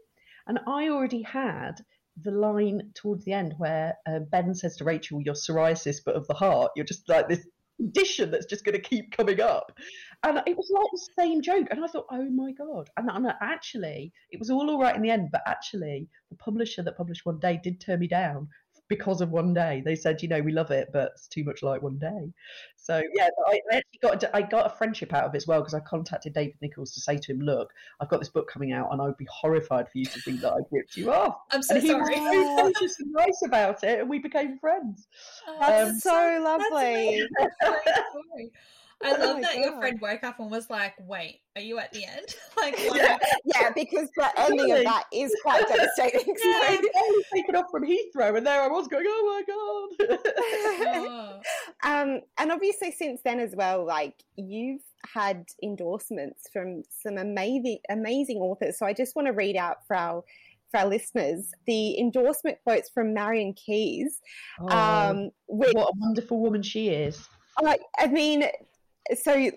And 0.48 0.60
I 0.68 0.90
already 0.90 1.22
had 1.22 1.82
the 2.22 2.32
line 2.32 2.92
towards 2.94 3.26
the 3.26 3.34
end 3.34 3.56
where 3.58 3.96
uh, 4.08 4.20
Ben 4.32 4.54
says 4.54 4.76
to 4.78 4.84
Rachel, 4.84 5.22
You're 5.22 5.34
psoriasis, 5.34 5.98
but 6.06 6.16
of 6.16 6.28
the 6.28 6.34
heart. 6.34 6.72
You're 6.76 6.86
just 6.86 7.08
like 7.08 7.30
this 7.30 7.46
condition 7.78 8.32
that's 8.32 8.46
just 8.46 8.64
going 8.64 8.76
to 8.76 8.82
keep 8.82 9.16
coming 9.16 9.42
up. 9.42 9.72
And 10.24 10.42
it 10.46 10.58
was 10.58 10.72
like 10.74 10.92
the 10.92 11.10
same 11.22 11.42
joke. 11.42 11.68
And 11.72 11.84
I 11.84 11.88
thought, 11.88 12.08
oh 12.12 12.30
my 12.30 12.52
God. 12.52 12.90
And, 12.98 13.10
and 13.10 13.28
actually, 13.42 14.12
it 14.32 14.40
was 14.40 14.50
all 14.50 14.70
all 14.70 14.80
right 14.80 14.96
in 14.96 15.02
the 15.02 15.10
end. 15.10 15.30
But 15.32 15.42
actually, 15.46 16.08
the 16.30 16.38
publisher 16.38 16.84
that 16.84 16.98
published 16.98 17.26
One 17.26 17.40
Day 17.40 17.60
did 17.62 17.82
turn 17.82 18.00
me 18.00 18.08
down 18.08 18.48
because 18.88 19.22
of 19.22 19.32
one 19.32 19.54
day. 19.54 19.82
They 19.84 19.96
said, 19.96 20.22
you 20.22 20.28
know, 20.28 20.42
we 20.42 20.52
love 20.52 20.72
it, 20.72 20.90
but 20.94 21.12
it's 21.16 21.28
too 21.28 21.44
much 21.44 21.64
like 21.64 21.82
one 21.82 21.98
day. 21.98 22.32
So 22.76 23.02
yeah, 23.16 23.30
I, 23.48 23.60
I 23.72 23.78
actually 23.78 24.00
got 24.02 24.24
I 24.34 24.42
got 24.42 24.68
a 24.68 24.78
friendship 24.78 25.14
out 25.14 25.24
of 25.24 25.34
it 25.34 25.38
as 25.38 25.48
well 25.48 25.60
because 25.60 25.74
I 25.74 25.80
contacted 25.80 26.34
David 26.34 26.56
Nicholls 26.62 26.94
to 26.94 27.02
say 27.02 27.18
to 27.18 27.32
him, 27.32 27.40
look, 27.40 27.72
I've 28.00 28.10
got 28.10 28.20
this 28.20 28.30
book 28.30 28.50
coming 28.50 28.74
out, 28.74 28.90
and 28.92 29.02
I 29.02 29.06
would 29.06 29.18
be 29.18 29.28
horrified 29.32 29.90
for 29.90 29.98
you 29.98 30.06
to 30.06 30.22
think 30.22 30.42
that 30.42 30.54
I 30.54 30.58
ripped 30.72 30.96
you 30.96 31.12
off. 31.12 31.38
I'm 31.52 31.64
so 31.64 31.76
and 31.76 31.84
he 31.84 31.90
sorry. 31.90 32.20
was 32.20 32.74
gracious 32.74 33.00
and 33.00 33.12
nice 33.12 33.42
about 33.46 33.84
it, 33.84 34.02
and 34.02 34.10
we 34.10 34.20
became 34.20 34.60
friends. 34.60 35.08
That's 35.60 35.90
Um, 35.90 36.00
so 36.00 36.42
lovely. 36.44 37.24
That's 37.40 37.56
a 37.62 37.70
great 37.70 37.96
story. 38.12 38.52
I 39.04 39.12
Oh 39.12 39.20
love 39.20 39.36
my 39.36 39.42
that 39.42 39.58
your 39.58 39.78
friend 39.80 40.00
woke 40.02 40.24
up 40.24 40.40
and 40.40 40.50
was 40.50 40.70
like, 40.70 40.94
"Wait, 41.00 41.42
are 41.56 41.62
you 41.62 41.78
at 41.80 41.92
the 41.92 42.06
end?" 42.06 42.26
like, 42.58 42.76
Yeah. 42.96 43.18
yeah, 43.44 43.70
because 43.76 44.10
the 44.16 44.30
ending 44.40 44.72
of 44.72 44.84
that 44.84 45.04
is 45.14 45.36
quite 45.44 45.68
devastating. 45.68 46.34
I 46.44 46.80
was 46.82 47.24
taken 47.34 47.56
off 47.56 47.66
from 47.72 47.84
Heathrow, 47.84 48.38
and 48.38 48.48
there 48.48 48.62
I 48.62 48.68
was 48.68 48.88
going, 48.88 49.06
oh 49.08 49.44
my 50.00 50.18
god. 50.18 50.20
Oh. 50.88 51.42
um, 51.84 52.22
and 52.40 52.52
obviously, 52.52 52.92
since 52.92 53.22
then 53.24 53.40
as 53.40 53.54
well, 53.56 53.86
like 53.86 54.24
you've 54.38 54.82
had 55.14 55.46
endorsements 55.62 56.50
from 56.52 56.84
some 56.90 57.18
amazing, 57.18 57.80
amazing 57.90 58.38
authors. 58.38 58.80
So 58.80 58.86
I 58.86 58.94
just 58.94 59.16
want 59.16 59.28
to 59.28 59.34
read 59.34 59.56
out 59.58 59.86
for 59.88 59.96
our 59.96 60.24
for 60.72 60.80
our 60.80 60.88
listeners 60.88 61.52
the 61.68 62.00
endorsement 62.00 62.58
quotes 62.64 62.90
from 62.90 63.14
Marian 63.14 63.54
Keyes. 63.54 64.20
Oh, 64.60 64.68
Um, 64.70 65.30
which 65.48 65.74
what 65.74 65.90
a 65.90 65.94
wonderful 65.98 66.40
woman 66.40 66.64
she 66.64 66.90
is. 66.90 67.28
like 67.62 67.82
I 68.00 68.08
mean, 68.08 68.46
so 69.14 69.52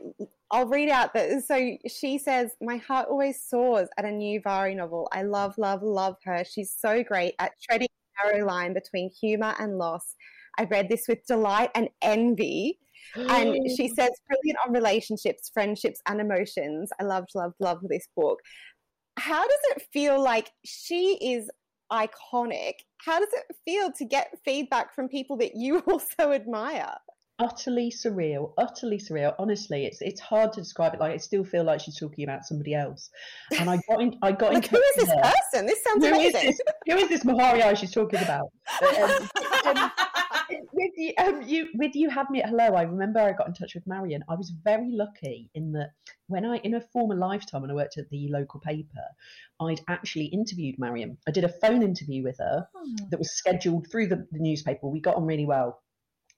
I'll 0.50 0.66
read 0.66 0.88
out 0.88 1.14
that. 1.14 1.44
So 1.44 1.76
she 1.86 2.18
says, 2.18 2.52
"My 2.60 2.76
heart 2.76 3.08
always 3.08 3.42
soars 3.42 3.88
at 3.98 4.04
a 4.04 4.10
new 4.10 4.40
Mhairi 4.40 4.76
novel. 4.76 5.08
I 5.12 5.22
love, 5.22 5.56
love, 5.58 5.82
love 5.82 6.16
her. 6.24 6.44
She's 6.44 6.72
so 6.72 7.02
great 7.02 7.34
at 7.38 7.52
treading 7.62 7.88
a 7.88 8.26
narrow 8.26 8.46
line 8.46 8.72
between 8.74 9.10
humor 9.10 9.54
and 9.58 9.78
loss. 9.78 10.14
I 10.58 10.64
read 10.64 10.88
this 10.88 11.06
with 11.08 11.26
delight 11.26 11.70
and 11.74 11.88
envy." 12.02 12.78
And 13.16 13.56
she 13.76 13.88
says, 13.88 14.10
"Brilliant 14.28 14.58
on 14.66 14.72
relationships, 14.72 15.50
friendships, 15.52 16.00
and 16.06 16.20
emotions. 16.20 16.90
I 17.00 17.04
loved, 17.04 17.30
loved, 17.34 17.56
loved 17.60 17.88
this 17.88 18.08
book." 18.16 18.40
How 19.18 19.42
does 19.42 19.60
it 19.70 19.82
feel 19.92 20.22
like 20.22 20.50
she 20.64 21.18
is 21.20 21.50
iconic? 21.92 22.74
How 23.04 23.18
does 23.18 23.28
it 23.32 23.56
feel 23.64 23.92
to 23.92 24.04
get 24.04 24.38
feedback 24.44 24.94
from 24.94 25.08
people 25.08 25.36
that 25.38 25.56
you 25.56 25.78
also 25.86 26.32
admire? 26.32 26.94
Utterly 27.40 27.90
surreal, 27.90 28.52
utterly 28.58 28.98
surreal. 28.98 29.34
Honestly, 29.38 29.86
it's 29.86 30.00
it's 30.02 30.20
hard 30.20 30.52
to 30.54 30.60
describe 30.60 30.94
it. 30.94 31.00
Like 31.00 31.12
I 31.12 31.16
still 31.18 31.44
feel 31.44 31.62
like 31.62 31.80
she's 31.80 31.96
talking 31.96 32.24
about 32.24 32.44
somebody 32.44 32.74
else. 32.74 33.10
And 33.58 33.70
I 33.70 33.78
got 33.88 34.00
in, 34.02 34.16
I 34.22 34.32
got 34.32 34.52
Like, 34.54 34.64
in 34.64 34.70
who 34.70 34.76
touch 34.76 34.94
this 34.96 35.08
her. 35.08 35.22
person? 35.52 35.66
This 35.66 35.82
sounds 35.84 36.04
Who 36.04 36.14
is 36.14 36.34
amazing. 36.34 36.50
this? 36.50 36.60
Who 36.88 36.96
is 36.96 37.08
this 37.08 37.24
Mhairi 37.24 37.76
she's 37.76 37.92
talking 37.92 38.20
about? 38.20 38.48
Um, 39.00 39.28
um, 39.76 39.90
with 40.72 40.92
you, 40.96 41.12
um, 41.18 41.42
you, 41.42 41.68
with 41.74 41.94
you 41.94 42.08
had 42.10 42.28
me 42.30 42.42
at 42.42 42.48
hello. 42.48 42.74
I 42.74 42.82
remember 42.82 43.20
I 43.20 43.32
got 43.32 43.46
in 43.48 43.54
touch 43.54 43.74
with 43.74 43.86
Marian. 43.86 44.24
I 44.28 44.34
was 44.34 44.50
very 44.64 44.90
lucky 44.92 45.50
in 45.54 45.72
that 45.72 45.90
when 46.26 46.44
I, 46.44 46.56
in 46.58 46.74
a 46.74 46.80
former 46.80 47.14
lifetime, 47.14 47.62
when 47.62 47.70
I 47.70 47.74
worked 47.74 47.98
at 47.98 48.08
the 48.10 48.28
local 48.30 48.60
paper, 48.60 49.04
I'd 49.60 49.80
actually 49.88 50.26
interviewed 50.26 50.76
Marian. 50.78 51.18
I 51.26 51.30
did 51.30 51.44
a 51.44 51.48
phone 51.60 51.82
interview 51.82 52.22
with 52.22 52.38
her 52.38 52.66
that 53.10 53.18
was 53.18 53.30
scheduled 53.30 53.86
through 53.90 54.08
the, 54.08 54.26
the 54.32 54.38
newspaper. 54.40 54.88
We 54.88 55.00
got 55.00 55.16
on 55.16 55.24
really 55.26 55.46
well. 55.46 55.80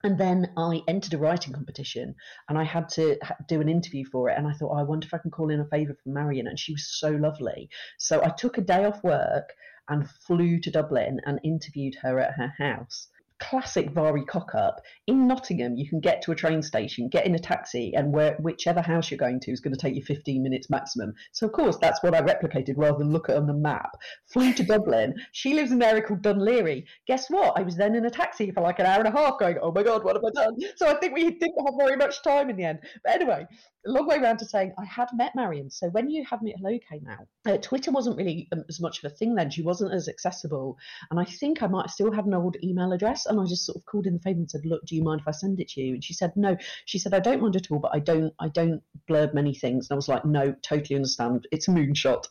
And 0.03 0.17
then 0.17 0.51
I 0.57 0.83
entered 0.89 1.15
a 1.15 1.19
writing 1.19 1.53
competition 1.53 2.15
and 2.49 2.57
I 2.57 2.65
had 2.65 2.89
to 2.91 3.19
do 3.49 3.61
an 3.61 3.69
interview 3.69 4.05
for 4.05 4.31
it. 4.31 4.39
And 4.39 4.47
I 4.47 4.53
thought, 4.53 4.73
oh, 4.73 4.79
I 4.79 4.83
wonder 4.83 5.07
if 5.07 5.13
I 5.13 5.19
can 5.19 5.31
call 5.31 5.51
in 5.51 5.61
a 5.61 5.67
favour 5.67 5.95
from 6.03 6.15
Marian. 6.15 6.47
And 6.47 6.59
she 6.59 6.73
was 6.73 6.89
so 6.99 7.11
lovely. 7.11 7.69
So 7.99 8.25
I 8.25 8.31
took 8.31 8.57
a 8.57 8.63
day 8.63 8.85
off 8.85 9.05
work 9.05 9.53
and 9.89 10.09
flew 10.09 10.59
to 10.61 10.71
Dublin 10.71 11.21
and 11.27 11.41
interviewed 11.45 11.97
her 12.03 12.19
at 12.19 12.35
her 12.35 12.55
house. 12.59 13.09
Classic 13.41 13.93
Mhairi 13.93 14.27
cock 14.27 14.55
up. 14.55 14.81
In 15.07 15.27
Nottingham, 15.27 15.77
you 15.77 15.89
can 15.89 16.01
get 16.01 16.23
to 16.23 16.33
a 16.33 16.37
train 16.37 16.63
station, 16.63 17.09
get 17.09 17.27
in 17.27 17.35
a 17.35 17.39
taxi, 17.39 17.93
and 17.95 18.13
where 18.13 18.37
whichever 18.41 18.83
house 18.83 19.11
you're 19.11 19.19
going 19.19 19.41
to 19.41 19.51
is 19.51 19.61
going 19.61 19.75
to 19.75 19.81
take 19.81 19.95
you 19.95 20.03
15 20.03 20.43
minutes 20.43 20.71
maximum. 20.71 21.15
So, 21.33 21.47
of 21.47 21.53
course, 21.53 21.77
that's 21.79 22.03
what 22.03 22.15
I 22.15 22.21
replicated 22.21 22.75
rather 22.77 22.99
than 22.99 23.13
look 23.13 23.29
at 23.29 23.37
on 23.37 23.47
the 23.47 23.55
map. 23.55 23.91
Flew 24.33 24.53
to 24.53 24.63
Dublin. 24.63 25.15
She 25.33 25.55
lives 25.55 25.73
in 25.73 25.83
an 25.83 25.89
area 25.89 26.03
called 26.03 26.23
Dún 26.23 26.39
Laoghaire. 26.39 26.85
Guess 27.07 27.31
what? 27.31 27.59
I 27.59 27.63
was 27.63 27.77
then 27.77 27.95
in 27.95 28.05
a 28.05 28.11
taxi 28.11 28.51
for 28.51 28.61
like 28.61 28.79
an 28.79 28.87
hour 28.87 28.99
and 28.99 29.09
a 29.09 29.19
half 29.19 29.39
going, 29.39 29.57
oh 29.63 29.73
my 29.73 29.83
God, 29.83 30.05
what 30.05 30.17
have 30.17 30.25
I 30.25 30.45
done? 30.45 30.57
So 30.77 30.89
I 30.89 30.95
think 30.95 31.15
we 31.15 31.31
didn't 31.31 31.67
have 31.67 31.75
very 31.79 31.97
much 31.97 32.23
time 32.23 32.51
in 32.51 32.57
the 32.57 32.65
end. 32.65 32.81
But 33.05 33.15
anyway, 33.15 33.47
long 33.87 34.07
way 34.07 34.17
around 34.17 34.39
to 34.39 34.45
saying 34.45 34.73
I 34.79 34.85
had 34.85 35.09
met 35.15 35.33
Marian. 35.35 35.71
So 35.71 35.89
when 35.89 36.11
you 36.11 36.25
had 36.29 36.43
me 36.43 36.55
Hello 36.57 36.79
came 36.89 37.07
out, 37.09 37.27
uh, 37.47 37.59
Twitter 37.59 37.91
wasn't 37.91 38.17
really 38.17 38.49
um, 38.53 38.65
as 38.69 38.81
much 38.81 39.03
of 39.03 39.11
a 39.11 39.15
thing 39.15 39.35
then. 39.35 39.51
She 39.51 39.63
wasn't 39.63 39.93
as 39.93 40.09
accessible. 40.09 40.77
And 41.11 41.19
I 41.19 41.25
think 41.25 41.63
I 41.63 41.67
might 41.67 41.91
still 41.91 42.13
had 42.13 42.27
an 42.27 42.35
old 42.35 42.57
email 42.63 42.93
address. 42.93 43.27
And 43.27 43.41
I 43.41 43.45
just 43.45 43.65
sort 43.65 43.77
of 43.77 43.87
called 43.87 44.07
in 44.07 44.15
the 44.15 44.21
favour 44.21 44.39
and 44.39 44.51
said, 44.51 44.65
look, 44.65 44.85
do 44.87 44.97
you 44.97 45.03
mind 45.03 45.21
if 45.21 45.29
I 45.29 45.33
send 45.33 45.61
it 45.61 45.69
to 45.71 45.81
you? 45.81 45.95
And 45.95 46.05
she 46.05 46.15
said, 46.15 46.33
no. 46.37 46.57
She 46.85 46.99
said, 46.99 47.15
I 47.15 47.21
don't 47.21 47.41
mind 47.41 47.57
at 47.57 47.71
all, 47.71 47.79
but 47.79 47.95
I 47.95 47.99
don't, 47.99 48.33
I 48.39 48.49
don't 48.49 48.83
blurb 49.09 49.35
many 49.35 49.55
things. 49.55 49.89
And 49.89 49.95
I 49.95 49.97
was 49.97 50.09
like, 50.09 50.25
no, 50.25 50.55
totally 50.63 50.97
understand. 50.97 51.47
It's 51.53 51.69
a 51.69 51.71
moonshot. 51.71 52.25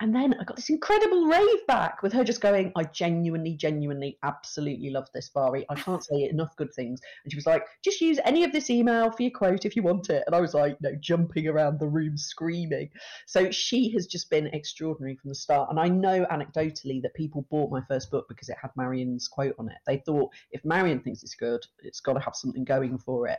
And 0.00 0.14
then 0.14 0.34
I 0.40 0.44
got 0.44 0.56
this 0.56 0.70
incredible 0.70 1.26
rave 1.26 1.66
back 1.66 2.02
with 2.02 2.12
her 2.12 2.24
just 2.24 2.40
going, 2.40 2.72
I 2.76 2.84
genuinely, 2.84 3.54
genuinely, 3.54 4.18
absolutely 4.22 4.90
love 4.90 5.08
this, 5.14 5.30
Mhairi. 5.34 5.64
I 5.68 5.74
can't 5.74 6.04
say 6.04 6.28
enough 6.28 6.54
good 6.56 6.72
things. 6.74 7.00
And 7.24 7.32
she 7.32 7.36
was 7.36 7.46
like, 7.46 7.64
just 7.82 8.00
use 8.00 8.18
any 8.24 8.44
of 8.44 8.52
this 8.52 8.70
email 8.70 9.10
for 9.10 9.22
your 9.22 9.32
quote 9.32 9.64
if 9.64 9.76
you 9.76 9.82
want 9.82 10.10
it. 10.10 10.22
And 10.26 10.34
I 10.34 10.40
was 10.40 10.54
like, 10.54 10.76
no, 10.80 10.91
jumping 11.00 11.48
around 11.48 11.78
the 11.78 11.88
room 11.88 12.16
screaming. 12.16 12.90
So 13.26 13.50
she 13.50 13.90
has 13.92 14.06
just 14.06 14.30
been 14.30 14.48
extraordinary 14.48 15.16
from 15.16 15.28
the 15.28 15.34
start. 15.34 15.70
And 15.70 15.78
I 15.78 15.88
know 15.88 16.26
anecdotally 16.26 17.02
that 17.02 17.14
people 17.14 17.46
bought 17.50 17.70
my 17.70 17.82
first 17.88 18.10
book 18.10 18.26
because 18.28 18.48
it 18.48 18.56
had 18.60 18.70
Marian's 18.76 19.28
quote 19.28 19.54
on 19.58 19.68
it. 19.68 19.78
They 19.86 19.98
thought 19.98 20.30
if 20.50 20.64
Marion 20.64 21.00
thinks 21.00 21.22
it's 21.22 21.34
good, 21.34 21.64
it's 21.82 22.00
got 22.00 22.14
to 22.14 22.20
have 22.20 22.34
something 22.36 22.64
going 22.64 22.98
for 22.98 23.28
it. 23.28 23.38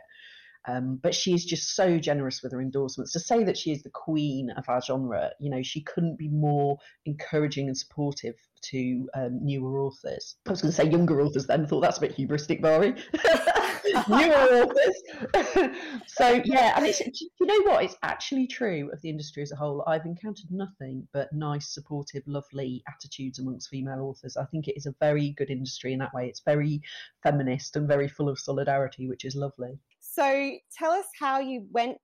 Um, 0.66 0.98
but 1.02 1.14
she 1.14 1.34
is 1.34 1.44
just 1.44 1.74
so 1.74 1.98
generous 1.98 2.42
with 2.42 2.52
her 2.52 2.60
endorsements. 2.60 3.12
To 3.12 3.20
say 3.20 3.44
that 3.44 3.56
she 3.56 3.72
is 3.72 3.82
the 3.82 3.90
queen 3.90 4.50
of 4.56 4.64
our 4.68 4.80
genre, 4.80 5.30
you 5.40 5.50
know, 5.50 5.62
she 5.62 5.82
couldn't 5.82 6.18
be 6.18 6.28
more 6.28 6.78
encouraging 7.04 7.66
and 7.68 7.76
supportive 7.76 8.34
to 8.70 9.08
um, 9.14 9.44
newer 9.44 9.80
authors. 9.80 10.36
I 10.46 10.50
was 10.50 10.62
going 10.62 10.72
to 10.72 10.76
say 10.76 10.88
younger 10.88 11.20
authors 11.20 11.46
then, 11.46 11.66
thought 11.66 11.80
that's 11.80 11.98
a 11.98 12.00
bit 12.00 12.16
hubristic, 12.16 12.62
Mhairi. 12.62 12.98
newer 14.08 14.64
authors. 14.64 15.76
so, 16.06 16.42
yeah, 16.44 16.72
and 16.76 16.86
it's, 16.86 17.00
you 17.00 17.46
know 17.46 17.70
what? 17.70 17.84
It's 17.84 17.96
actually 18.02 18.46
true 18.46 18.90
of 18.92 19.00
the 19.02 19.10
industry 19.10 19.42
as 19.42 19.52
a 19.52 19.56
whole. 19.56 19.84
I've 19.86 20.06
encountered 20.06 20.50
nothing 20.50 21.06
but 21.12 21.32
nice, 21.32 21.74
supportive, 21.74 22.22
lovely 22.26 22.82
attitudes 22.88 23.38
amongst 23.38 23.68
female 23.68 24.00
authors. 24.00 24.36
I 24.36 24.44
think 24.46 24.68
it 24.68 24.76
is 24.76 24.86
a 24.86 24.94
very 25.00 25.30
good 25.36 25.50
industry 25.50 25.92
in 25.92 25.98
that 25.98 26.14
way. 26.14 26.28
It's 26.28 26.42
very 26.44 26.80
feminist 27.22 27.76
and 27.76 27.86
very 27.86 28.08
full 28.08 28.28
of 28.28 28.38
solidarity, 28.38 29.08
which 29.08 29.24
is 29.24 29.36
lovely. 29.36 29.78
So 30.14 30.52
tell 30.78 30.92
us 30.92 31.06
how 31.18 31.40
you 31.40 31.66
went. 31.72 31.98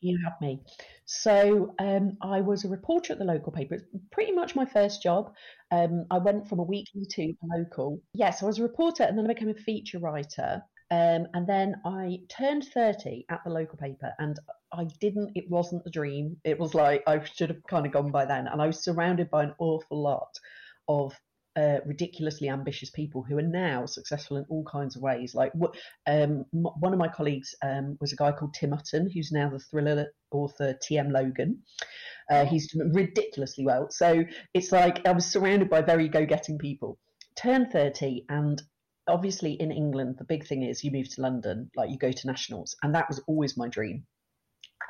You 0.00 0.18
have 0.24 0.40
me. 0.40 0.60
So 1.04 1.74
um, 1.78 2.16
I 2.22 2.40
was 2.40 2.64
a 2.64 2.68
reporter 2.68 3.12
at 3.12 3.18
the 3.18 3.24
local 3.24 3.52
paper. 3.52 3.74
It's 3.74 3.84
pretty 4.12 4.32
much 4.32 4.54
my 4.56 4.64
first 4.64 5.02
job. 5.02 5.34
Um, 5.72 6.06
I 6.10 6.18
went 6.18 6.48
from 6.48 6.60
a 6.60 6.62
weekly 6.62 7.04
to 7.04 7.22
a 7.24 7.58
local. 7.58 8.00
Yes, 8.14 8.42
I 8.42 8.46
was 8.46 8.58
a 8.58 8.62
reporter 8.62 9.02
and 9.02 9.18
then 9.18 9.26
I 9.26 9.34
became 9.34 9.50
a 9.50 9.54
feature 9.54 9.98
writer. 9.98 10.62
Um, 10.90 11.26
and 11.34 11.46
then 11.46 11.74
I 11.84 12.20
turned 12.30 12.64
30 12.72 13.26
at 13.28 13.42
the 13.44 13.50
local 13.50 13.76
paper 13.76 14.14
and 14.18 14.38
I 14.72 14.84
didn't, 15.00 15.32
it 15.34 15.50
wasn't 15.50 15.82
a 15.84 15.90
dream. 15.90 16.36
It 16.44 16.58
was 16.58 16.74
like 16.74 17.02
I 17.06 17.22
should 17.24 17.50
have 17.50 17.62
kind 17.68 17.84
of 17.84 17.92
gone 17.92 18.10
by 18.12 18.24
then. 18.24 18.46
And 18.46 18.62
I 18.62 18.68
was 18.68 18.82
surrounded 18.82 19.28
by 19.30 19.42
an 19.42 19.54
awful 19.58 20.00
lot 20.00 20.38
of 20.88 21.14
uh, 21.56 21.78
ridiculously 21.84 22.48
ambitious 22.48 22.90
people 22.90 23.22
who 23.22 23.36
are 23.36 23.42
now 23.42 23.84
successful 23.84 24.36
in 24.36 24.46
all 24.48 24.64
kinds 24.64 24.94
of 24.94 25.02
ways. 25.02 25.34
Like 25.34 25.52
um, 26.06 26.44
one 26.52 26.92
of 26.92 26.98
my 26.98 27.08
colleagues 27.08 27.54
um, 27.62 27.96
was 28.00 28.12
a 28.12 28.16
guy 28.16 28.32
called 28.32 28.54
Tim 28.54 28.70
Utton, 28.70 29.12
who's 29.12 29.32
now 29.32 29.50
the 29.50 29.58
thriller 29.58 30.06
author 30.30 30.78
T.M. 30.80 31.10
Logan. 31.10 31.58
Uh, 32.30 32.44
he's 32.44 32.70
doing 32.70 32.92
ridiculously 32.92 33.64
well. 33.64 33.88
So 33.90 34.24
it's 34.54 34.70
like 34.70 35.06
I 35.06 35.12
was 35.12 35.26
surrounded 35.26 35.68
by 35.68 35.80
very 35.80 36.08
go-getting 36.08 36.58
people. 36.58 36.98
Turn 37.34 37.70
30 37.70 38.26
and 38.28 38.62
obviously 39.08 39.52
in 39.52 39.72
England, 39.72 40.16
the 40.18 40.24
big 40.24 40.46
thing 40.46 40.62
is 40.62 40.84
you 40.84 40.90
move 40.90 41.08
to 41.14 41.22
London, 41.22 41.70
like 41.74 41.90
you 41.90 41.98
go 41.98 42.12
to 42.12 42.26
nationals, 42.26 42.76
and 42.82 42.94
that 42.94 43.08
was 43.08 43.20
always 43.26 43.56
my 43.56 43.68
dream. 43.68 44.04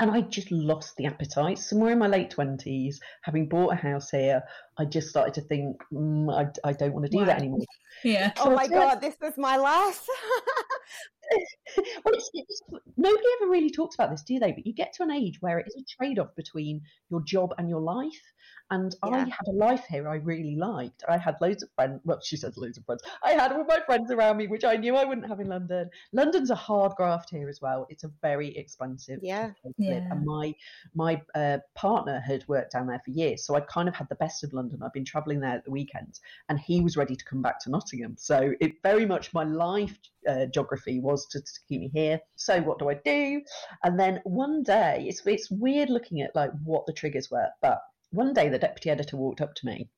And 0.01 0.11
I 0.11 0.21
just 0.21 0.53
lost 0.53 0.97
the 0.97 1.07
appetite. 1.07 1.59
Somewhere 1.59 1.93
in 1.93 1.99
my 1.99 2.07
late 2.07 2.31
twenties, 2.31 3.01
having 3.23 3.49
bought 3.49 3.73
a 3.73 3.77
house 3.77 4.11
here, 4.11 4.43
I 4.79 4.85
just 4.85 5.09
started 5.09 5.35
to 5.35 5.41
think, 5.41 5.77
mm, 5.93 6.33
I, 6.33 6.69
I 6.69 6.73
don't 6.73 6.93
want 6.93 7.07
to 7.07 7.11
do 7.11 7.19
Wow. 7.19 7.25
that 7.27 7.39
anymore. 7.39 7.61
Yeah. 8.05 8.33
Oh 8.39 8.55
my 8.55 8.69
god, 8.69 9.01
this 9.01 9.17
was 9.21 9.37
my 9.37 9.57
last. 9.57 10.09
well, 12.05 12.15
it's, 12.15 12.31
it's, 12.33 12.63
nobody 12.97 13.25
ever 13.41 13.51
really 13.51 13.71
talks 13.71 13.97
about 13.97 14.11
this, 14.11 14.23
do 14.23 14.39
they? 14.39 14.53
But 14.53 14.67
you 14.67 14.73
get 14.73 14.93
to 14.95 15.03
an 15.03 15.11
age 15.11 15.39
where 15.41 15.59
it 15.59 15.67
is 15.67 15.75
a 15.83 15.85
trade 15.97 16.21
off 16.21 16.29
between 16.37 16.81
your 17.11 17.23
job 17.23 17.55
and 17.59 17.69
your 17.69 17.81
life. 17.81 18.23
And 18.71 18.95
yeah. 19.05 19.11
I 19.11 19.19
had 19.21 19.49
a 19.49 19.53
life 19.53 19.85
here 19.89 20.09
I 20.09 20.17
really 20.17 20.55
liked. 20.57 21.03
I 21.09 21.17
had 21.17 21.37
loads 21.41 21.63
of 21.63 21.71
friends. 21.75 22.01
Well, 22.05 22.21
she 22.23 22.37
says 22.37 22.57
loads 22.57 22.77
of 22.77 22.85
friends. 22.85 23.03
I 23.23 23.33
had 23.33 23.53
all 23.53 23.65
my 23.65 23.81
friends 23.87 24.11
around 24.11 24.37
me, 24.37 24.47
which 24.47 24.65
I 24.65 24.77
knew 24.77 24.95
I 24.95 25.05
wouldn't 25.05 25.27
have 25.27 25.41
in 25.41 25.49
London. 25.49 25.89
London's 26.13 26.51
a 26.51 26.55
hard 26.55 26.93
graft 26.97 27.31
here 27.31 27.49
as 27.49 27.63
well. 27.63 27.87
It's 27.89 28.05
a 28.05 28.11
very 28.21 28.57
expensive. 28.57 29.21
Yeah. 29.23 29.53
yeah. 29.79 30.07
And 30.11 30.25
my 30.25 30.55
my 30.95 31.23
uh, 31.35 31.59
partner 31.75 32.21
had 32.21 32.47
worked 32.47 32.73
down 32.73 32.87
there 32.87 33.01
for 33.05 33.11
years, 33.11 33.45
so 33.45 33.57
I'd 33.57 33.67
kind 33.69 33.89
of 33.89 33.95
had 33.95 34.09
the 34.11 34.17
best 34.17 34.45
of 34.45 34.53
London. 34.53 34.83
I've 34.83 34.93
been 34.93 35.05
travelling 35.05 35.41
there 35.41 35.55
at 35.55 35.65
the 35.65 35.71
weekends, 35.71 36.21
and 36.51 36.59
he 36.59 36.81
was 36.83 36.97
ready 36.97 37.17
to 37.17 37.25
come 37.25 37.41
back 37.41 37.61
to 37.61 37.71
Nottingham. 37.71 38.17
So 38.19 38.53
it 38.61 38.75
very 38.83 39.07
much 39.07 39.33
my 39.33 39.45
life 39.45 39.99
uh, 40.29 40.47
geography 40.47 41.01
was 41.01 41.27
to, 41.27 41.41
to, 41.41 41.53
keep 41.69 41.81
me 41.81 41.91
here. 41.95 42.21
So 42.37 42.61
what 42.61 42.79
do 42.79 42.91
I 42.91 42.95
do? 42.95 43.41
And 43.83 43.99
then 43.99 44.21
one 44.25 44.63
day, 44.63 45.07
it's 45.09 45.27
it's 45.27 45.51
weird 45.51 45.89
looking 45.89 46.21
at 46.21 46.35
like 46.35 46.51
what 46.65 46.87
the 46.87 46.93
triggers 46.93 47.31
were, 47.31 47.49
but 47.63 47.81
one 48.11 48.33
day 48.33 48.49
the 48.49 48.59
deputy 48.59 48.91
editor 48.91 49.17
walked 49.17 49.41
up 49.41 49.55
to 49.55 49.67
me 49.67 49.89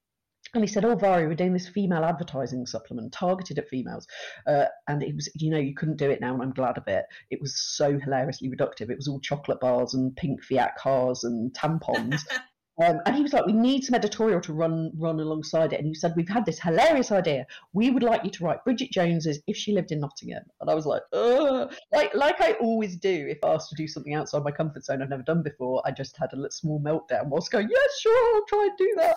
and 0.54 0.64
he 0.64 0.68
said, 0.68 0.84
"Oh, 0.84 0.96
Mhairi, 0.96 1.28
we're 1.28 1.34
doing 1.34 1.52
this 1.52 1.68
female 1.68 2.04
advertising 2.04 2.66
supplement 2.66 3.12
targeted 3.12 3.58
at 3.58 3.68
females, 3.68 4.06
uh, 4.46 4.66
and 4.88 5.02
it 5.02 5.14
was, 5.14 5.30
you 5.36 5.50
know, 5.50 5.58
you 5.58 5.74
couldn't 5.74 5.98
do 5.98 6.11
it 6.11 6.20
now, 6.20 6.34
and 6.34 6.42
I'm 6.42 6.52
glad 6.52 6.76
of 6.76 6.88
it. 6.88 7.04
It 7.30 7.40
was 7.40 7.61
so 7.61 7.98
hilariously 7.98 8.48
reductive. 8.50 8.90
It 8.90 8.96
was 8.96 9.06
all 9.06 9.20
chocolate 9.20 9.61
bars 9.61 9.94
and 9.94 10.16
pink 10.16 10.42
Fiat 10.42 10.76
cars 10.76 11.22
and 11.22 11.54
tampons, 11.54 12.22
Um, 12.82 13.00
and 13.04 13.14
he 13.14 13.22
was 13.22 13.32
like, 13.32 13.44
"We 13.46 13.52
need 13.52 13.84
some 13.84 13.94
editorial 13.94 14.40
to 14.42 14.52
run 14.52 14.90
run 14.96 15.20
alongside 15.20 15.72
it." 15.72 15.78
And 15.78 15.86
he 15.86 15.94
said, 15.94 16.14
"We've 16.16 16.28
had 16.28 16.46
this 16.46 16.60
hilarious 16.60 17.12
idea. 17.12 17.46
We 17.72 17.90
would 17.90 18.02
like 18.02 18.24
you 18.24 18.30
to 18.30 18.44
write 18.44 18.64
Bridget 18.64 18.90
Jones's 18.90 19.40
If 19.46 19.56
She 19.56 19.72
Lived 19.72 19.92
in 19.92 20.00
Nottingham." 20.00 20.44
And 20.60 20.70
I 20.70 20.74
was 20.74 20.86
like, 20.86 21.02
"Ugh!" 21.12 21.72
Like 21.92 22.14
like 22.14 22.40
I 22.40 22.52
always 22.54 22.96
do 22.96 23.26
if 23.28 23.38
asked 23.44 23.70
to 23.70 23.76
do 23.76 23.86
something 23.86 24.14
outside 24.14 24.44
my 24.44 24.50
comfort 24.50 24.84
zone 24.84 25.02
I've 25.02 25.10
never 25.10 25.22
done 25.22 25.42
before. 25.42 25.82
I 25.84 25.90
just 25.90 26.16
had 26.16 26.32
a 26.32 26.36
little 26.36 26.50
small 26.50 26.80
meltdown 26.80 27.26
whilst 27.26 27.50
going, 27.50 27.68
"Yes, 27.70 28.00
sure, 28.00 28.36
I'll 28.36 28.46
try 28.46 28.68
and 28.70 28.78
do 28.78 28.94
that." 28.96 29.16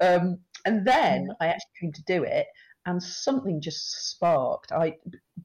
Um, 0.00 0.38
and 0.66 0.86
then 0.86 1.30
I 1.40 1.46
actually 1.46 1.72
came 1.80 1.92
to 1.92 2.02
do 2.04 2.22
it, 2.22 2.46
and 2.90 3.02
something 3.02 3.60
just 3.60 4.10
sparked. 4.10 4.72
I 4.72 4.96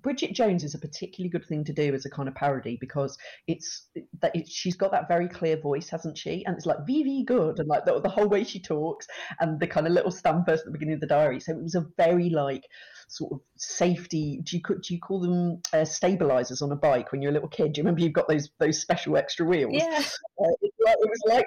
Bridget 0.01 0.33
Jones 0.33 0.63
is 0.63 0.75
a 0.75 0.79
particularly 0.79 1.29
good 1.29 1.45
thing 1.45 1.63
to 1.63 1.73
do 1.73 1.93
as 1.93 2.05
a 2.05 2.09
kind 2.09 2.27
of 2.27 2.35
parody 2.35 2.77
because 2.79 3.17
it's 3.47 3.87
that 4.21 4.35
it, 4.35 4.47
she's 4.47 4.75
got 4.75 4.91
that 4.91 5.07
very 5.07 5.27
clear 5.27 5.57
voice, 5.57 5.89
hasn't 5.89 6.17
she? 6.17 6.43
And 6.45 6.55
it's 6.55 6.65
like 6.65 6.77
VV 6.79 7.25
good, 7.25 7.59
and 7.59 7.67
like 7.67 7.85
the, 7.85 7.99
the 8.01 8.09
whole 8.09 8.27
way 8.27 8.43
she 8.43 8.59
talks, 8.59 9.07
and 9.39 9.59
the 9.59 9.67
kind 9.67 9.87
of 9.87 9.93
little 9.93 10.11
stamp 10.11 10.49
at 10.49 10.65
the 10.65 10.71
beginning 10.71 10.95
of 10.95 11.01
the 11.01 11.07
diary. 11.07 11.39
So 11.39 11.53
it 11.53 11.63
was 11.63 11.75
a 11.75 11.85
very 11.97 12.29
like 12.29 12.63
sort 13.07 13.33
of 13.33 13.39
safety. 13.55 14.41
Do 14.43 14.57
you 14.57 14.63
do 14.63 14.93
you 14.93 14.99
call 14.99 15.19
them 15.19 15.61
uh, 15.73 15.85
stabilizers 15.85 16.61
on 16.61 16.71
a 16.71 16.75
bike 16.75 17.11
when 17.11 17.21
you're 17.21 17.31
a 17.31 17.33
little 17.33 17.49
kid? 17.49 17.73
Do 17.73 17.79
you 17.79 17.83
remember 17.83 18.01
you've 18.01 18.13
got 18.13 18.27
those 18.27 18.49
those 18.59 18.81
special 18.81 19.17
extra 19.17 19.45
wheels? 19.45 19.73
Yeah. 19.73 20.03
Uh, 20.39 20.51
it, 20.61 20.73
it, 20.79 21.09
was 21.09 21.21
like 21.27 21.45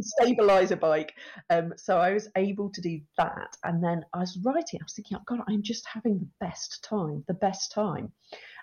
stabilizer 0.00 0.76
bike. 0.76 1.12
Um, 1.50 1.72
so 1.76 1.98
I 1.98 2.12
was 2.12 2.28
able 2.36 2.70
to 2.70 2.80
do 2.80 3.00
that, 3.18 3.56
and 3.64 3.82
then 3.82 4.04
I 4.12 4.18
was 4.18 4.38
writing. 4.44 4.80
I 4.80 4.84
was 4.84 4.94
thinking, 4.94 5.18
oh 5.18 5.22
God, 5.26 5.40
I'm 5.48 5.62
just 5.62 5.86
having 5.86 6.18
the 6.18 6.28
best 6.40 6.84
time, 6.88 7.24
the 7.28 7.34
best 7.34 7.72
time. 7.72 8.12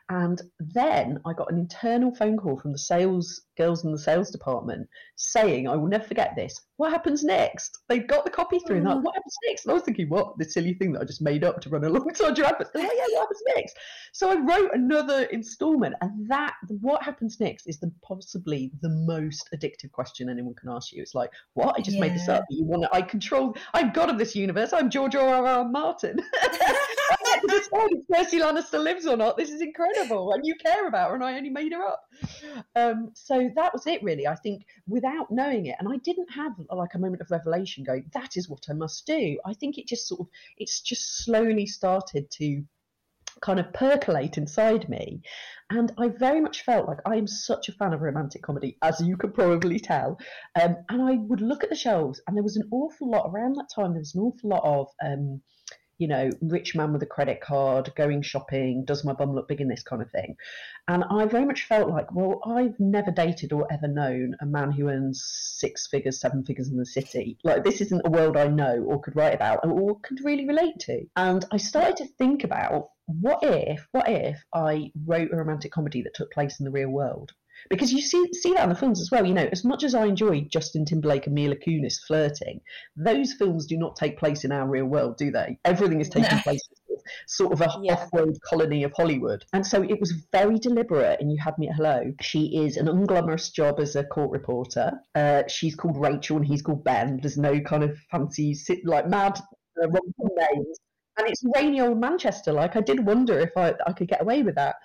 And 0.10 0.41
then 0.60 1.20
I 1.26 1.34
got 1.34 1.51
an 1.51 1.58
internal 1.58 2.14
phone 2.14 2.38
call 2.38 2.58
from 2.58 2.74
the 2.74 2.78
sales 2.78 3.41
girls 3.58 3.86
in 3.86 3.91
the 3.91 3.97
sales 3.97 4.32
department 4.32 4.88
saying, 5.16 5.68
I 5.68 5.76
will 5.76 5.88
never 5.88 6.04
forget 6.04 6.36
this. 6.36 6.60
What 6.78 6.91
happens 6.91 7.24
next? 7.24 7.80
They 7.88 7.99
got 7.99 8.26
the 8.26 8.32
copy 8.32 8.60
through 8.60 8.78
and 8.78 8.86
like, 8.86 8.97
mm. 8.97 9.04
what 9.04 9.16
happens 9.16 9.36
next? 9.47 9.66
And 9.66 9.72
I 9.72 9.74
was 9.76 9.84
thinking, 9.84 10.10
what? 10.10 10.38
The 10.38 10.45
silly 10.45 10.74
thing 10.74 10.91
that 10.93 11.01
I 11.01 11.06
just 11.06 11.22
made 11.22 11.43
up 11.43 11.62
to 11.62 11.70
run 11.70 11.84
alongside 11.86 12.38
your 12.38 12.47
adverts. 12.47 12.72
Like, 12.74 12.84
yeah, 12.84 13.04
what 13.12 13.22
happens 13.22 13.41
next? 13.56 13.76
So 14.12 14.30
I 14.30 14.36
wrote 14.36 14.72
another 14.74 15.24
installment, 15.26 15.95
and 16.01 16.30
that 16.30 16.54
what 16.82 17.04
happens 17.04 17.39
next 17.39 17.68
is 17.68 17.80
the 17.80 17.91
possibly 18.04 18.72
the 18.82 18.89
most 18.89 19.49
addictive 19.56 19.91
question 19.91 20.30
anyone 20.30 20.56
can 20.56 20.70
ask 20.70 20.91
you. 20.91 21.01
It's 21.01 21.16
like, 21.16 21.30
what? 21.54 21.76
I 21.78 21.82
just 21.82 21.95
yeah. 21.95 22.01
made 22.01 22.16
this 22.16 22.28
up. 22.28 22.43
You 22.49 22.66
want 22.66 22.84
to, 22.84 22.93
I 22.93 23.01
control, 23.01 23.56
I'm 23.74 23.91
God 23.93 24.10
of 24.10 24.18
this 24.18 24.36
universe. 24.36 24.74
I'm 24.74 24.89
George 24.89 25.16
R. 25.16 25.45
R. 25.45 25.66
Martin. 25.66 26.20
To 27.41 27.47
decide 27.47 27.89
if 27.91 28.07
Cersei 28.07 28.41
Lannister 28.41 28.81
lives 28.81 29.05
or 29.05 29.17
not. 29.17 29.38
This 29.38 29.49
is 29.49 29.61
incredible. 29.61 30.34
And 30.34 30.45
you 30.45 30.55
care 30.55 30.88
about 30.88 31.09
her, 31.09 31.15
and 31.15 31.23
I 31.23 31.36
only 31.36 31.49
made 31.49 31.73
her 31.73 31.84
up. 31.84 32.01
Um, 32.75 33.11
so 33.15 33.49
that 33.55 33.73
was 33.73 33.88
it, 33.88 34.03
really. 34.03 34.27
I 34.27 34.36
think 34.36 34.65
without 34.88 35.31
knowing 35.31 35.65
it, 35.65 35.75
and 35.79 35.91
I 35.91 35.97
didn't 35.97 36.31
have 36.31 36.53
like 36.69 36.93
a 36.93 36.99
moment 36.99 37.21
of 37.21 37.31
revelation 37.31 37.84
going, 37.84 38.05
that 38.13 38.38
is 38.38 38.49
what 38.49 38.65
I 38.69 38.73
must 38.73 39.05
do. 39.05 39.39
I 39.45 39.53
think 39.53 39.77
it 39.77 39.88
just 39.88 40.07
sort 40.07 40.21
of, 40.21 40.27
it's 40.57 40.81
just 40.81 41.23
slowly 41.25 41.65
started 41.65 42.29
to 42.31 42.63
kind 43.41 43.59
of 43.59 43.73
percolate 43.73 44.38
inside 44.38 44.88
me. 44.89 45.21
And 45.69 45.91
I 45.97 46.09
very 46.09 46.39
much 46.39 46.63
felt 46.63 46.88
like 46.88 46.99
I 47.05 47.15
am 47.15 47.27
such 47.27 47.69
a 47.69 47.73
fan 47.73 47.93
of 47.93 48.01
romantic 48.01 48.41
comedy, 48.41 48.77
as 48.81 49.01
you 49.01 49.17
could 49.17 49.34
probably 49.34 49.79
tell. 49.79 50.19
Um, 50.61 50.77
and 50.89 51.01
I 51.01 51.15
would 51.15 51.41
look 51.41 51.63
at 51.63 51.69
the 51.69 51.75
shelves, 51.75 52.21
and 52.27 52.36
there 52.36 52.43
was 52.43 52.57
an 52.57 52.69
awful 52.71 53.09
lot 53.09 53.29
around 53.29 53.55
that 53.55 53.69
time. 53.73 53.91
There 53.91 53.99
was 53.99 54.15
an 54.15 54.21
awful 54.21 54.49
lot 54.49 54.63
of 54.63 54.88
um, 55.03 55.41
you 55.97 56.07
know, 56.07 56.29
rich 56.41 56.75
man 56.75 56.91
with 56.93 57.03
a 57.03 57.07
credit 57.07 57.41
card, 57.41 57.93
going 57.95 58.21
shopping, 58.21 58.85
does 58.85 59.03
my 59.03 59.13
bum 59.13 59.33
look 59.33 59.47
big 59.47 59.61
in 59.61 59.67
this 59.67 59.83
kind 59.83 60.01
of 60.01 60.11
thing. 60.11 60.35
And 60.87 61.03
I 61.09 61.25
very 61.25 61.45
much 61.45 61.65
felt 61.65 61.89
like, 61.89 62.13
well, 62.13 62.41
I've 62.45 62.79
never 62.79 63.11
dated 63.11 63.53
or 63.53 63.71
ever 63.71 63.87
known 63.87 64.35
a 64.41 64.45
man 64.45 64.71
who 64.71 64.89
earns 64.89 65.23
six 65.23 65.87
figures, 65.87 66.19
seven 66.19 66.43
figures 66.43 66.69
in 66.69 66.77
the 66.77 66.85
city. 66.85 67.37
Like, 67.43 67.63
this 67.63 67.81
isn't 67.81 68.05
a 68.05 68.09
world 68.09 68.37
I 68.37 68.47
know 68.47 68.83
or 68.87 69.01
could 69.01 69.15
write 69.15 69.35
about 69.35 69.65
or 69.65 69.99
could 69.99 70.23
really 70.23 70.47
relate 70.47 70.79
to. 70.81 71.05
And 71.15 71.45
I 71.51 71.57
started 71.57 71.97
to 71.97 72.07
think 72.17 72.43
about 72.43 72.89
what 73.05 73.39
if, 73.43 73.87
what 73.91 74.09
if 74.09 74.43
I 74.53 74.91
wrote 75.05 75.31
a 75.31 75.35
romantic 75.35 75.71
comedy 75.71 76.01
that 76.03 76.15
took 76.15 76.31
place 76.31 76.59
in 76.59 76.65
the 76.65 76.71
real 76.71 76.89
world? 76.89 77.33
Because 77.70 77.91
you 77.91 78.01
see 78.01 78.28
see 78.34 78.53
that 78.53 78.64
in 78.64 78.70
the 78.70 78.76
films 78.76 79.01
as 79.01 79.11
well. 79.11 79.26
You 79.26 79.34
know, 79.34 79.49
as 79.51 79.64
much 79.64 79.84
as 79.84 79.95
I 79.95 80.05
enjoy 80.05 80.41
Justin 80.41 80.86
Timberlake 80.86 81.28
and 81.28 81.36
Mila 81.36 81.55
Kunis 81.55 81.99
flirting, 82.05 82.61
those 82.95 83.34
films 83.34 83.66
do 83.66 83.78
not 83.78 83.95
take 83.95 84.18
place 84.18 84.43
in 84.43 84.51
our 84.51 84.68
real 84.68 84.86
world, 84.86 85.18
do 85.18 85.32
they? 85.32 85.57
Everything 85.66 86.01
is 86.01 86.09
taking 86.09 86.39
place 86.39 86.61
sort 87.28 87.53
of 87.53 87.61
a 87.61 87.68
yeah. 87.82 87.93
off-road 87.93 88.38
colony 88.47 88.84
of 88.84 88.93
Hollywood. 88.95 89.45
And 89.53 89.66
so 89.66 89.84
it 89.84 89.99
was 89.99 90.11
very 90.32 90.57
deliberate. 90.59 91.20
And 91.20 91.32
you 91.32 91.38
had 91.43 91.57
me 91.57 91.70
at 91.70 91.76
hello. 91.76 92.11
She 92.22 92.66
is 92.66 92.78
an 92.78 92.88
unglamorous 92.88 93.51
job 93.51 93.80
as 93.80 93.95
a 93.95 94.03
court 94.03 94.32
reporter. 94.32 94.91
Uh, 95.16 95.43
she's 95.47 95.76
called 95.76 95.97
Rachel 95.97 96.38
and 96.38 96.45
he's 96.45 96.61
called 96.61 96.84
Ben. 96.84 97.20
There's 97.22 97.38
no 97.38 97.59
kind 97.61 97.84
of 97.84 97.97
fancy 98.11 98.53
sit 98.53 98.86
like 98.86 99.07
mad 99.07 99.39
uh, 99.82 99.88
names. 99.88 100.80
And 101.18 101.28
it's 101.28 101.43
rainy 101.55 101.80
old 101.80 101.99
Manchester. 101.99 102.51
Like 102.51 102.76
I 102.76 102.82
did 102.82 103.05
wonder 103.05 103.38
if 103.39 103.51
I, 103.55 103.76
I 103.86 103.93
could 103.93 104.07
get 104.07 104.22
away 104.22 104.41
with 104.41 104.55
that. 104.55 104.76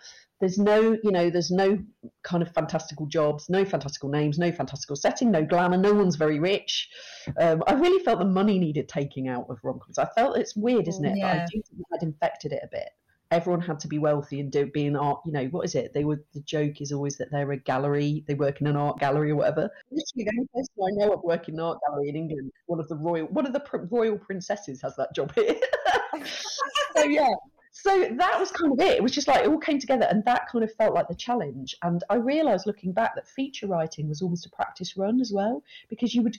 There's 0.41 0.59
no, 0.59 0.97
you 1.03 1.11
know, 1.11 1.31
there's 1.31 1.51
no 1.51 1.79
kind 2.23 2.43
of 2.43 2.53
fantastical 2.55 3.07
jobs, 3.07 3.49
no 3.49 3.65
fantastical 3.65 4.09
names, 4.09 4.39
no 4.39 4.53
fantastical 4.53 4.95
setting, 4.95 5.31
no 5.31 5.45
glamour. 5.45 5.77
No 5.77 5.93
one's 5.93 6.17
very 6.17 6.39
rich. 6.39 6.89
Um, 7.41 7.65
I 7.67 7.73
really 7.73 8.03
felt 8.05 8.21
the 8.21 8.25
money 8.25 8.59
needed 8.59 8.89
taking 8.89 9.29
out 9.29 9.47
of 9.49 9.59
rom-coms. 9.65 9.99
I 9.99 10.07
felt 10.17 10.37
it's 10.37 10.55
weird, 10.55 10.87
isn't 10.87 11.05
it? 11.05 11.19
Yeah. 11.19 11.35
But 11.35 11.43
I 11.43 11.47
do 11.47 11.63
think 11.69 11.83
I'd 11.93 12.03
infected 12.03 12.53
it 12.53 12.61
a 12.63 12.69
bit. 12.69 12.89
Everyone 13.31 13.61
had 13.61 13.79
to 13.81 13.89
be 13.89 13.99
wealthy 13.99 14.41
and 14.41 14.51
do 14.51 14.67
be 14.67 14.87
an 14.87 14.97
art. 14.97 15.21
You 15.27 15.33
know 15.33 15.45
what 15.47 15.67
is 15.67 15.75
it? 15.75 15.93
They 15.93 16.05
were 16.05 16.25
the 16.33 16.41
joke 16.41 16.81
is 16.81 16.93
always 16.93 17.19
that 17.19 17.31
they're 17.31 17.53
a 17.53 17.59
gallery. 17.59 18.25
They 18.27 18.35
work 18.35 18.63
in 18.63 18.67
an 18.69 18.77
art 18.77 18.99
gallery 19.01 19.33
or 19.33 19.37
whatever. 19.37 19.69
Literally, 19.91 20.25
the 20.25 20.33
only 20.35 20.49
person 20.55 20.75
I 20.81 21.07
know 21.07 21.13
of 21.13 21.23
working 21.25 21.55
in 21.57 21.61
an 21.61 21.67
art 21.67 21.79
gallery 21.87 22.09
in 22.09 22.17
England, 22.17 22.53
one 22.67 22.81
of 22.81 22.89
the 22.89 22.97
royal, 22.97 23.27
one 23.27 23.45
of 23.45 23.53
the 23.53 23.61
pr- 23.61 23.85
royal 23.91 24.17
princesses 24.17 24.81
has 24.81 24.97
that 24.97 25.15
job 25.15 25.35
here. 25.35 25.57
so 26.97 27.05
yeah, 27.05 27.29
so 27.83 28.09
that 28.17 28.37
was 28.41 28.51
kind 28.51 28.73
of 28.73 28.81
it. 28.81 28.97
It 28.97 29.03
was 29.03 29.13
just 29.13 29.29
like 29.29 29.45
it 29.45 29.49
all 29.49 29.59
came 29.59 29.79
together, 29.79 30.07
and 30.11 30.25
that 30.25 30.49
kind 30.51 30.65
of 30.65 30.75
felt 30.75 30.95
like 30.95 31.07
the 31.07 31.15
challenge. 31.15 31.77
And 31.83 32.03
I 32.11 32.17
realised 32.17 32.67
looking 32.67 32.93
back 32.93 33.15
that 33.15 33.29
feature 33.29 33.69
writing 33.69 34.09
was 34.09 34.21
almost 34.21 34.47
a 34.47 34.51
practice 34.51 34.97
run 34.97 35.21
as 35.21 35.33
well, 35.33 35.63
because 35.89 36.15
you 36.15 36.23
would 36.23 36.37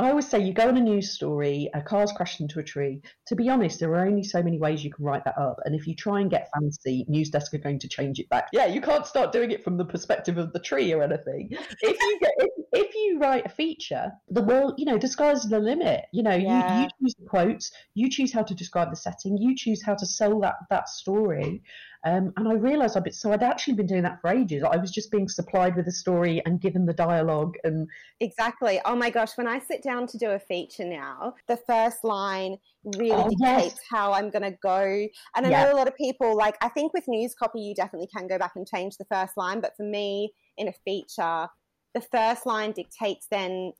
I 0.00 0.10
always 0.10 0.28
say 0.28 0.40
you 0.40 0.52
go 0.52 0.68
on 0.68 0.76
a 0.76 0.80
news 0.80 1.10
story, 1.10 1.68
a 1.74 1.82
car's 1.82 2.12
crashed 2.12 2.40
into 2.40 2.60
a 2.60 2.62
tree. 2.62 3.02
To 3.26 3.34
be 3.34 3.48
honest, 3.48 3.80
there 3.80 3.90
are 3.94 4.06
only 4.06 4.22
so 4.22 4.40
many 4.40 4.56
ways 4.56 4.84
you 4.84 4.92
can 4.92 5.04
write 5.04 5.24
that 5.24 5.36
up. 5.36 5.58
And 5.64 5.74
if 5.74 5.88
you 5.88 5.96
try 5.96 6.20
and 6.20 6.30
get 6.30 6.48
fancy, 6.54 7.04
news 7.08 7.30
desk 7.30 7.52
are 7.54 7.58
going 7.58 7.80
to 7.80 7.88
change 7.88 8.20
it 8.20 8.28
back. 8.28 8.48
Yeah, 8.52 8.66
you 8.66 8.80
can't 8.80 9.04
start 9.06 9.32
doing 9.32 9.50
it 9.50 9.64
from 9.64 9.76
the 9.76 9.84
perspective 9.84 10.38
of 10.38 10.52
the 10.52 10.60
tree 10.60 10.92
or 10.92 11.02
anything. 11.02 11.48
If 11.80 12.00
you 12.00 12.18
get, 12.20 12.32
if, 12.38 12.50
if 12.72 12.94
you 12.94 13.18
write 13.18 13.46
a 13.46 13.48
feature, 13.48 14.12
the 14.28 14.42
world, 14.42 14.74
you 14.78 14.84
know, 14.84 14.98
the 14.98 15.08
sky's 15.08 15.42
the 15.42 15.58
limit. 15.58 16.04
You 16.12 16.22
know, 16.22 16.36
yeah. 16.36 16.76
you, 16.76 16.82
you 16.82 16.88
choose 17.00 17.14
the 17.18 17.26
quotes, 17.26 17.72
you 17.94 18.08
choose 18.08 18.32
how 18.32 18.44
to 18.44 18.54
describe 18.54 18.90
the 18.90 18.96
setting, 18.96 19.36
you 19.36 19.56
choose 19.56 19.82
how 19.82 19.96
to 19.96 20.06
sell 20.06 20.38
that 20.40 20.54
that 20.70 20.88
story. 20.88 21.62
Um, 22.04 22.32
and 22.36 22.48
I 22.48 22.52
realised 22.52 22.96
I'd 22.96 23.04
been, 23.04 23.12
so 23.12 23.32
I'd 23.32 23.42
actually 23.42 23.74
been 23.74 23.86
doing 23.86 24.02
that 24.02 24.20
for 24.20 24.30
ages. 24.30 24.62
I 24.62 24.76
was 24.76 24.90
just 24.92 25.10
being 25.10 25.28
supplied 25.28 25.74
with 25.74 25.88
a 25.88 25.92
story 25.92 26.40
and 26.46 26.60
given 26.60 26.86
the 26.86 26.92
dialogue 26.92 27.56
and 27.64 27.88
exactly. 28.20 28.80
Oh 28.84 28.94
my 28.94 29.10
gosh, 29.10 29.36
when 29.36 29.48
I 29.48 29.58
sit 29.58 29.82
down 29.82 30.06
to 30.08 30.18
do 30.18 30.30
a 30.30 30.38
feature 30.38 30.84
now, 30.84 31.34
the 31.48 31.56
first 31.56 32.04
line 32.04 32.58
really 32.84 33.10
oh, 33.10 33.28
dictates 33.28 33.74
yes. 33.74 33.78
how 33.90 34.12
I'm 34.12 34.30
going 34.30 34.42
to 34.42 34.56
go. 34.62 35.08
And 35.34 35.46
I 35.46 35.50
yeah. 35.50 35.64
know 35.64 35.72
a 35.72 35.76
lot 35.76 35.88
of 35.88 35.96
people 35.96 36.36
like 36.36 36.56
I 36.60 36.68
think 36.68 36.94
with 36.94 37.08
news 37.08 37.34
copy 37.34 37.60
you 37.60 37.74
definitely 37.74 38.08
can 38.16 38.28
go 38.28 38.38
back 38.38 38.52
and 38.54 38.66
change 38.66 38.96
the 38.96 39.06
first 39.06 39.36
line, 39.36 39.60
but 39.60 39.72
for 39.76 39.84
me 39.84 40.32
in 40.56 40.68
a 40.68 40.72
feature, 40.84 41.48
the 41.94 42.00
first 42.12 42.46
line 42.46 42.72
dictates 42.72 43.26
then 43.30 43.72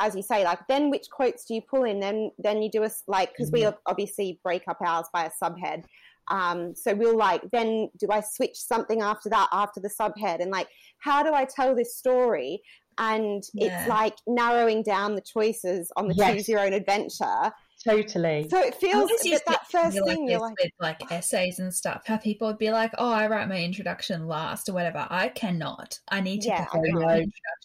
as 0.00 0.16
you 0.16 0.22
say, 0.22 0.44
like 0.44 0.60
then 0.66 0.90
which 0.90 1.10
quotes 1.12 1.44
do 1.44 1.54
you 1.54 1.60
pull 1.60 1.84
in? 1.84 2.00
Then 2.00 2.30
then 2.38 2.62
you 2.62 2.70
do 2.70 2.84
a 2.84 2.90
like 3.06 3.32
because 3.32 3.52
we 3.52 3.68
obviously 3.86 4.40
break 4.42 4.62
up 4.66 4.78
ours 4.80 5.06
by 5.12 5.26
a 5.26 5.30
subhead. 5.42 5.84
Um, 6.28 6.74
so 6.74 6.94
we'll 6.94 7.16
like, 7.16 7.42
then 7.52 7.90
do 7.98 8.08
I 8.10 8.20
switch 8.20 8.56
something 8.56 9.02
after 9.02 9.28
that, 9.30 9.48
after 9.52 9.80
the 9.80 9.90
subhead? 9.90 10.40
And 10.40 10.50
like, 10.50 10.68
how 10.98 11.22
do 11.22 11.32
I 11.32 11.44
tell 11.44 11.74
this 11.74 11.96
story? 11.96 12.62
And 12.98 13.42
yeah. 13.54 13.80
it's 13.80 13.88
like 13.88 14.16
narrowing 14.26 14.82
down 14.82 15.14
the 15.14 15.22
choices 15.22 15.90
on 15.96 16.08
the 16.08 16.14
yes. 16.14 16.34
choose 16.34 16.48
your 16.48 16.60
own 16.60 16.72
adventure 16.72 17.52
Totally. 17.82 18.46
So 18.50 18.58
it 18.58 18.74
feels 18.74 19.08
that, 19.08 19.40
that 19.46 19.66
first 19.70 19.94
thing 19.94 20.04
like 20.04 20.30
you're 20.30 20.40
like 20.40 20.54
with 20.62 20.72
like 20.80 21.10
essays 21.10 21.60
and 21.60 21.72
stuff. 21.72 22.02
How 22.06 22.18
people 22.18 22.46
would 22.46 22.58
be 22.58 22.70
like, 22.70 22.92
"Oh, 22.98 23.10
I 23.10 23.26
write 23.26 23.48
my 23.48 23.56
introduction 23.56 24.26
last 24.26 24.68
or 24.68 24.74
whatever." 24.74 25.06
I 25.08 25.28
cannot. 25.28 25.98
I 26.08 26.20
need 26.20 26.42
to 26.42 26.48
yeah, 26.48 26.66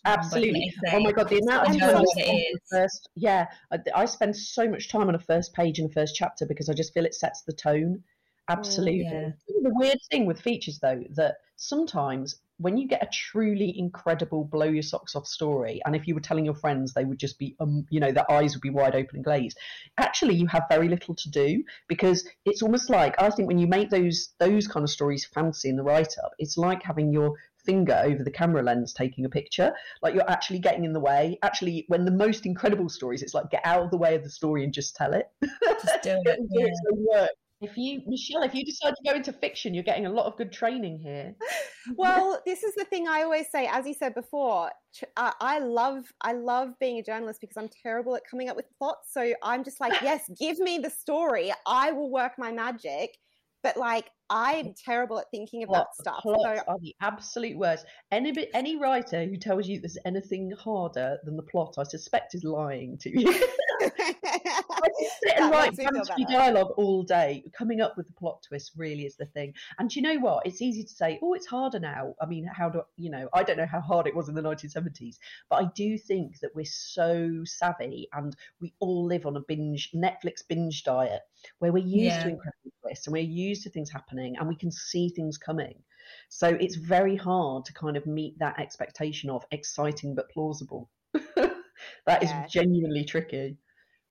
Absolutely. 0.06 0.74
oh 0.94 1.00
my 1.02 1.12
god, 1.12 1.28
the 1.28 1.40
amount 1.40 1.70
of 1.70 1.80
time 1.80 2.04
it 2.16 2.54
is. 2.54 2.60
First, 2.72 3.10
yeah, 3.16 3.48
I, 3.74 3.80
I, 3.94 4.06
spend 4.06 4.38
so 4.38 4.70
much 4.70 4.90
time 4.90 5.10
on 5.10 5.16
a 5.16 5.20
first 5.20 5.54
page 5.54 5.80
in 5.80 5.88
the 5.88 5.94
first 5.94 6.16
chapter 6.16 6.46
because 6.46 6.70
I 6.70 6.74
just 6.74 6.94
feel 6.94 7.06
it 7.06 7.14
sets 7.14 7.42
the 7.42 7.54
tone. 7.54 8.02
Absolutely. 8.50 9.04
Yeah. 9.04 9.32
The 9.48 9.74
weird 9.74 10.00
thing 10.12 10.26
with 10.26 10.40
features 10.40 10.80
though 10.80 11.04
that 11.16 11.38
sometimes 11.58 12.36
when 12.58 12.78
you 12.78 12.88
get 12.88 13.04
a 13.04 13.10
truly 13.12 13.78
incredible 13.78 14.44
blow 14.46 14.66
your 14.66 14.84
socks 14.84 15.16
off 15.16 15.28
story 15.28 15.82
and 15.86 15.96
if 15.96 16.08
you 16.08 16.14
were 16.14 16.22
telling 16.22 16.46
your 16.46 16.54
friends 16.54 16.94
they 16.94 17.04
would 17.04 17.20
just 17.20 17.38
be 17.38 17.56
um, 17.60 17.86
you 17.90 18.00
know 18.00 18.12
their 18.12 18.30
eyes 18.32 18.54
would 18.54 18.62
be 18.62 18.70
wide 18.70 18.96
open 18.96 19.16
and 19.16 19.26
glazed 19.26 19.58
actually 19.98 20.36
you 20.36 20.48
have 20.48 20.64
very 20.70 20.88
little 20.88 21.16
to 21.16 21.30
do 21.30 21.64
because 21.88 22.28
it's 22.46 22.62
almost 22.62 22.90
like 22.90 23.16
i 23.22 23.30
think 23.30 23.48
when 23.48 23.58
you 23.58 23.68
make 23.68 23.90
those 23.90 24.34
those 24.40 24.68
kind 24.68 24.84
of 24.84 24.90
stories 24.90 25.26
fancy 25.26 25.70
in 25.70 25.76
the 25.76 25.84
write 25.84 26.16
up 26.24 26.32
it's 26.40 26.58
like 26.58 26.82
having 26.84 27.12
your 27.12 27.34
finger 27.66 28.00
over 28.06 28.24
the 28.24 28.32
camera 28.32 28.62
lens 28.62 28.94
taking 28.94 29.26
a 29.26 29.30
picture 29.30 29.74
like 30.02 30.14
you're 30.14 30.30
actually 30.30 30.60
getting 30.60 30.86
in 30.86 30.94
the 30.94 31.00
way 31.00 31.38
actually 31.42 31.84
when 31.88 32.06
the 32.06 32.12
most 32.12 32.46
incredible 32.46 32.88
stories 32.88 33.22
it's 33.24 33.34
like 33.34 33.50
get 33.50 33.62
out 33.66 33.84
of 33.84 33.92
the 33.92 33.98
way 33.98 34.16
of 34.16 34.24
the 34.24 34.30
story 34.30 34.64
and 34.64 34.72
just 34.72 34.96
tell 34.96 35.14
it 35.14 35.30
just 35.42 36.04
do 36.04 36.22
it, 36.26 36.40
yeah. 37.12 37.26
If 37.66 37.78
you, 37.78 38.02
Michelle, 38.06 38.44
if 38.44 38.54
you 38.54 38.64
decide 38.64 38.92
to 38.92 39.10
go 39.10 39.16
into 39.16 39.34
fiction, 39.34 39.74
you're 39.74 39.84
getting 39.84 40.06
a 40.06 40.10
lot 40.10 40.28
of 40.28 40.38
good 40.38 40.52
training 40.52 41.00
here. 41.00 41.34
well, 41.96 42.42
this 42.46 42.64
is 42.64 42.76
the 42.76 42.86
thing 42.86 43.08
I 43.08 43.24
always 43.24 43.48
say. 43.52 43.68
As 43.72 43.88
you 43.88 43.94
said 43.94 44.14
before, 44.14 44.72
I 45.18 45.60
love, 45.60 46.06
I 46.22 46.34
love 46.34 46.70
being 46.80 47.00
a 47.00 47.04
journalist 47.04 47.42
because 47.42 47.58
I'm 47.58 47.70
terrible 47.82 48.16
at 48.16 48.22
coming 48.30 48.50
up 48.50 48.56
with 48.56 48.66
plots. 48.78 49.10
So 49.12 49.34
I'm 49.42 49.64
just 49.64 49.82
like, 49.82 49.94
yes, 50.02 50.30
give 50.40 50.60
me 50.60 50.78
the 50.78 50.92
story. 50.92 51.52
I 51.66 51.92
will 51.92 52.12
work 52.12 52.34
my 52.38 52.52
magic. 52.52 53.18
But 53.64 53.78
like, 53.78 54.12
I'm 54.30 54.76
terrible 54.86 55.18
at 55.18 55.26
thinking 55.32 55.64
about 55.64 55.88
Plot, 55.88 55.96
stuff. 55.96 56.22
Plots 56.22 56.44
so, 56.44 56.64
are 56.68 56.80
the 56.80 56.94
absolute 57.02 57.58
worst. 57.58 57.86
Any 58.12 58.48
any 58.54 58.76
writer 58.76 59.26
who 59.26 59.38
tells 59.38 59.68
you 59.68 59.80
there's 59.80 59.98
anything 60.06 60.52
harder 60.52 61.18
than 61.24 61.36
the 61.36 61.42
plot, 61.42 61.74
I 61.80 61.84
suspect, 61.84 62.36
is 62.36 62.44
lying 62.44 63.00
to 63.00 63.10
you. 63.10 63.44
I 64.86 65.10
sit 65.24 65.40
and 65.40 65.52
write 65.52 65.76
fancy 65.76 66.26
dialogue 66.30 66.72
all 66.78 67.04
day. 67.04 67.44
Coming 67.58 67.82
up 67.82 67.98
with 67.98 68.08
the 68.08 68.14
plot 68.14 68.44
twist 68.48 68.72
really 68.76 69.06
is 69.06 69.16
the 69.16 69.26
thing. 69.26 69.54
And 69.80 69.94
you 69.96 70.02
know 70.02 70.18
what? 70.20 70.46
It's 70.46 70.62
easy 70.62 70.84
to 70.84 70.90
say, 70.90 71.20
oh, 71.22 71.34
it's 71.34 71.48
harder 71.48 71.80
now. 71.80 72.16
I 72.22 72.26
mean, 72.26 72.46
how 72.46 72.70
do 72.70 72.82
you 72.98 73.10
know? 73.10 73.30
I 73.34 73.44
don't 73.44 73.58
know 73.58 73.66
how 73.66 73.82
hard 73.82 74.08
it 74.08 74.16
was 74.16 74.30
in 74.30 74.36
the 74.36 74.42
1970s, 74.42 75.18
but 75.50 75.64
I 75.64 75.70
do 75.76 75.98
think 75.98 76.40
that 76.40 76.56
we're 76.56 76.66
so 76.66 77.42
savvy 77.46 78.08
and 78.14 78.36
we 78.60 78.74
all 78.80 79.06
live 79.06 79.26
on 79.26 79.36
a 79.36 79.42
binge 79.42 79.92
Netflix 79.94 80.48
binge 80.48 80.84
diet 80.84 81.22
where 81.60 81.72
we're 81.72 81.86
used 81.86 82.16
yeah. 82.16 82.24
to 82.24 82.30
incredible 82.30 82.72
twists 82.82 83.08
and 83.08 83.14
we're 83.14 83.24
used 83.24 83.64
to 83.64 83.70
things 83.70 83.92
happening 83.92 84.36
and 84.38 84.48
we 84.48 84.56
can 84.56 84.72
see 84.72 85.10
things 85.10 85.38
coming. 85.38 85.76
So 86.30 86.48
it's 86.48 86.76
very 86.76 87.16
hard 87.16 87.66
to 87.66 87.74
kind 87.74 87.98
of 87.98 88.06
meet 88.06 88.38
that 88.40 88.60
expectation 88.60 89.30
of 89.30 89.44
exciting 89.52 90.16
but 90.16 90.30
plausible. 90.30 90.90
that 91.36 91.54
yeah. 92.08 92.46
is 92.46 92.52
genuinely 92.52 93.06
tricky 93.06 93.58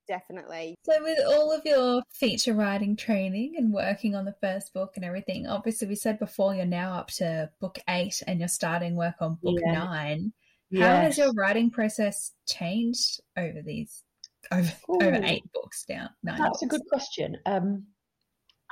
definitely. 0.07 0.77
So, 0.85 1.03
with 1.03 1.19
all 1.27 1.53
of 1.53 1.63
your 1.65 2.03
feature 2.13 2.55
writing 2.55 2.97
training 2.97 3.55
and 3.57 3.73
working 3.73 4.15
on 4.15 4.25
the 4.25 4.37
first 4.41 4.73
book 4.73 4.93
and 4.97 5.05
everything, 5.05 5.47
obviously, 5.47 5.89
we 5.89 5.95
said 5.95 6.19
before 6.19 6.55
you're 6.55 6.65
now 6.65 6.95
up 6.95 7.09
to 7.13 7.51
book 7.61 7.79
eight 7.89 8.23
and 8.27 8.39
you're 8.39 8.49
starting 8.49 8.97
work 8.97 9.17
on 9.21 9.39
book 9.43 9.59
yeah. 9.65 9.73
nine. 9.73 10.33
Yes. 10.71 10.83
How 10.83 11.03
has 11.03 11.19
your 11.19 11.33
writing 11.35 11.71
process 11.71 12.33
changed 12.49 13.21
over 13.37 13.63
these 13.63 14.03
over, 14.51 14.73
over 14.89 15.21
eight 15.25 15.45
books 15.53 15.85
now? 15.89 16.09
Nine 16.23 16.39
That's 16.39 16.61
books? 16.61 16.63
a 16.63 16.67
good 16.67 16.87
question. 16.89 17.37
Um, 17.47 17.87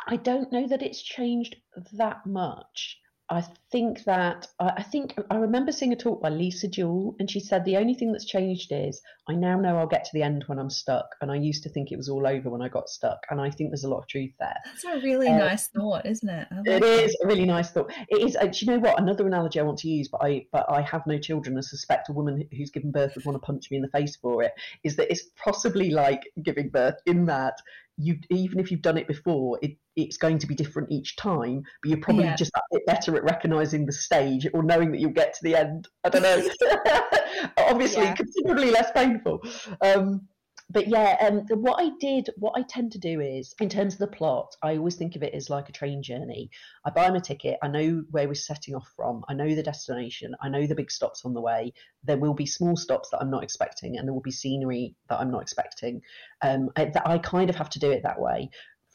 I 0.07 0.17
don't 0.17 0.53
know 0.53 0.67
that 0.67 0.83
it's 0.83 1.03
changed 1.03 1.57
that 1.93 2.27
much. 2.27 2.99
I 3.33 3.43
think 3.71 4.05
that 4.05 4.47
I 4.61 4.83
think 4.83 5.15
I 5.31 5.37
remember 5.37 5.73
seeing 5.73 5.95
a 5.95 5.97
talk 5.97 6.21
by 6.21 6.29
Lisa 6.29 6.69
Jewell, 6.69 7.17
and 7.19 7.31
she 7.31 7.41
said 7.41 7.65
the 7.65 7.79
only 7.79 7.95
thing 7.95 8.13
that's 8.13 8.27
changed 8.27 8.71
is 8.73 9.01
I 9.27 9.33
now 9.33 9.59
know 9.59 9.79
I'll 9.79 9.87
get 9.87 10.05
to 10.05 10.11
the 10.13 10.23
end 10.23 10.45
when 10.49 10.59
I'm 10.59 10.69
stuck, 10.69 11.07
and 11.23 11.33
I 11.33 11.37
used 11.37 11.63
to 11.63 11.71
think 11.71 11.91
it 11.91 11.97
was 11.97 12.11
all 12.11 12.27
over 12.27 12.51
when 12.51 12.61
I 12.61 12.69
got 12.69 12.91
stuck, 12.91 13.21
and 13.31 13.41
I 13.41 13.49
think 13.49 13.71
there's 13.71 13.85
a 13.85 13.89
lot 13.89 14.01
of 14.01 14.07
truth 14.07 14.33
there. 14.39 14.59
That's 14.67 14.85
a 14.85 15.01
really 15.01 15.29
uh, 15.29 15.39
nice 15.39 15.69
thought, 15.69 16.05
isn't 16.05 16.29
it? 16.29 16.47
Like 16.51 16.67
it 16.67 16.85
is 16.85 17.17
a 17.25 17.27
really 17.27 17.47
nice 17.47 17.71
thought. 17.71 17.91
It 18.11 18.21
is. 18.21 18.37
Uh, 18.37 18.47
do 18.49 18.67
you 18.67 18.71
know 18.71 18.79
what? 18.79 19.01
Another 19.01 19.27
analogy 19.27 19.59
I 19.59 19.63
want 19.63 19.79
to 19.79 19.89
use, 19.89 20.09
but 20.09 20.23
I 20.23 20.45
but 20.53 20.67
I 20.69 20.83
have 20.83 21.07
no 21.07 21.19
children. 21.19 21.57
I 21.57 21.63
suspect 21.63 22.11
a 22.11 22.13
woman 22.13 22.47
who's 22.55 22.71
given 22.71 22.93
birth 22.93 23.15
would 23.15 23.25
want 23.25 23.37
to 23.37 23.47
punch 23.47 23.71
me 23.71 23.79
in 23.79 23.83
the 23.83 23.89
face 23.89 24.15
for 24.15 24.43
it. 24.43 24.53
Is 24.85 24.97
that 24.97 25.11
it's 25.11 25.25
possibly 25.43 25.89
like 25.89 26.21
giving 26.43 26.69
birth 26.69 26.97
in 27.07 27.25
that 27.27 27.55
you 27.99 28.19
even 28.31 28.59
if 28.59 28.71
you've 28.71 28.83
done 28.83 28.97
it 28.97 29.07
before, 29.07 29.59
it, 29.63 29.73
it's 29.97 30.17
going 30.17 30.39
to 30.39 30.47
be 30.47 30.55
different 30.55 30.91
each 30.91 31.17
time. 31.17 31.63
But 31.83 31.91
you're 31.91 32.01
probably 32.01 32.25
yeah. 32.25 32.37
just 32.37 32.51
a 32.57 32.61
bit 32.73 32.87
better 32.87 33.17
at 33.17 33.25
recognizing 33.25 33.87
the 33.87 33.93
stage 33.93 34.47
or 34.55 34.63
knowing 34.63 34.93
that 34.93 35.01
you'll 35.01 35.13
get 35.13 35.35
to 35.35 35.41
the 35.43 35.55
end. 35.57 35.89
I 36.05 36.09
don't 36.09 36.23
know. 36.23 36.43
Obviously, 37.59 38.05
yeah. 38.05 38.15
considerably 38.15 38.71
less 38.71 38.91
painful. 38.93 39.43
Um, 39.81 40.29
but 40.73 40.89
yeah, 40.89 41.17
um, 41.21 41.47
what 41.61 41.79
I 41.79 41.91
did, 42.01 42.31
what 42.37 42.55
I 42.57 42.63
tend 42.63 42.93
to 42.93 42.99
do 42.99 43.21
is, 43.21 43.55
in 43.61 43.69
terms 43.69 43.95
of 43.95 43.99
the 44.01 44.07
plot, 44.07 44.57
I 44.63 44.77
always 44.77 44.97
think 44.97 45.17
of 45.17 45.23
it 45.23 45.35
as 45.35 45.51
like 45.51 45.69
a 45.69 45.73
train 45.73 46.03
journey. 46.03 46.51
I 46.85 46.91
buy 46.91 47.11
my 47.11 47.19
ticket, 47.19 47.59
I 47.63 47.69
know 47.69 48.03
where 48.11 48.27
we're 48.27 48.35
setting 48.35 48.75
off 48.75 48.89
from, 48.97 49.25
I 49.29 49.35
know 49.35 49.55
the 49.55 49.63
destination, 49.63 50.35
I 50.41 50.49
know 50.49 50.67
the 50.67 50.75
big 50.75 50.91
stops 50.91 51.25
on 51.25 51.35
the 51.35 51.41
way. 51.41 51.75
There 52.05 52.17
will 52.17 52.35
be 52.35 52.47
small 52.47 52.77
stops 52.77 53.11
that 53.11 53.19
I'm 53.21 53.31
not 53.31 53.45
expecting, 53.45 53.99
and 53.99 54.09
there 54.09 54.15
will 54.15 54.23
be 54.23 54.33
scenery 54.33 54.97
that 55.09 55.21
I'm 55.21 55.31
not 55.31 55.43
expecting. 55.43 56.01
Um, 56.41 56.71
I, 56.77 56.91
I 57.05 57.19
kind 57.19 57.51
of 57.51 57.57
have 57.57 57.71
to 57.71 57.79
do 57.79 57.91
it 57.91 58.03
that 58.05 58.21
way. 58.21 58.51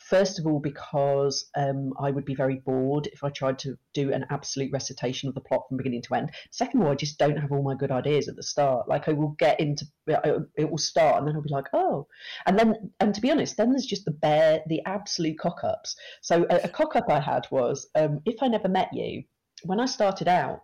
First 0.09 0.39
of 0.39 0.47
all, 0.47 0.59
because 0.61 1.49
um, 1.57 1.91
I 1.99 2.11
would 2.11 2.23
be 2.23 2.33
very 2.35 2.61
bored 2.65 3.07
if 3.11 3.25
I 3.25 3.29
tried 3.29 3.59
to 3.59 3.77
do 3.93 4.13
an 4.13 4.25
absolute 4.29 4.71
recitation 4.71 5.27
of 5.27 5.35
the 5.35 5.41
plot 5.41 5.63
from 5.67 5.75
beginning 5.75 6.01
to 6.03 6.15
end. 6.15 6.31
Second 6.49 6.79
of 6.79 6.87
all, 6.87 6.93
I 6.93 6.95
just 6.95 7.19
don't 7.19 7.35
have 7.37 7.51
all 7.51 7.61
my 7.61 7.75
good 7.75 7.91
ideas 7.91 8.29
at 8.29 8.37
the 8.37 8.43
start. 8.43 8.87
Like 8.87 9.09
I 9.09 9.11
will 9.11 9.35
get 9.37 9.59
into 9.59 9.85
it 10.07 10.69
will 10.69 10.77
start, 10.77 11.17
and 11.17 11.27
then 11.27 11.35
I'll 11.35 11.41
be 11.41 11.49
like, 11.49 11.67
oh, 11.73 12.07
and 12.45 12.57
then 12.57 12.93
and 13.01 13.13
to 13.13 13.21
be 13.21 13.31
honest, 13.31 13.57
then 13.57 13.71
there's 13.71 13.85
just 13.85 14.05
the 14.05 14.11
bare, 14.11 14.61
the 14.67 14.81
absolute 14.85 15.37
cock 15.39 15.63
ups. 15.65 15.97
So 16.21 16.45
a, 16.49 16.61
a 16.63 16.69
cock 16.69 16.95
up 16.95 17.09
I 17.09 17.19
had 17.19 17.45
was 17.51 17.89
um, 17.95 18.21
if 18.25 18.41
I 18.41 18.47
never 18.47 18.69
met 18.69 18.93
you 18.93 19.23
when 19.63 19.81
I 19.81 19.87
started 19.87 20.29
out, 20.29 20.61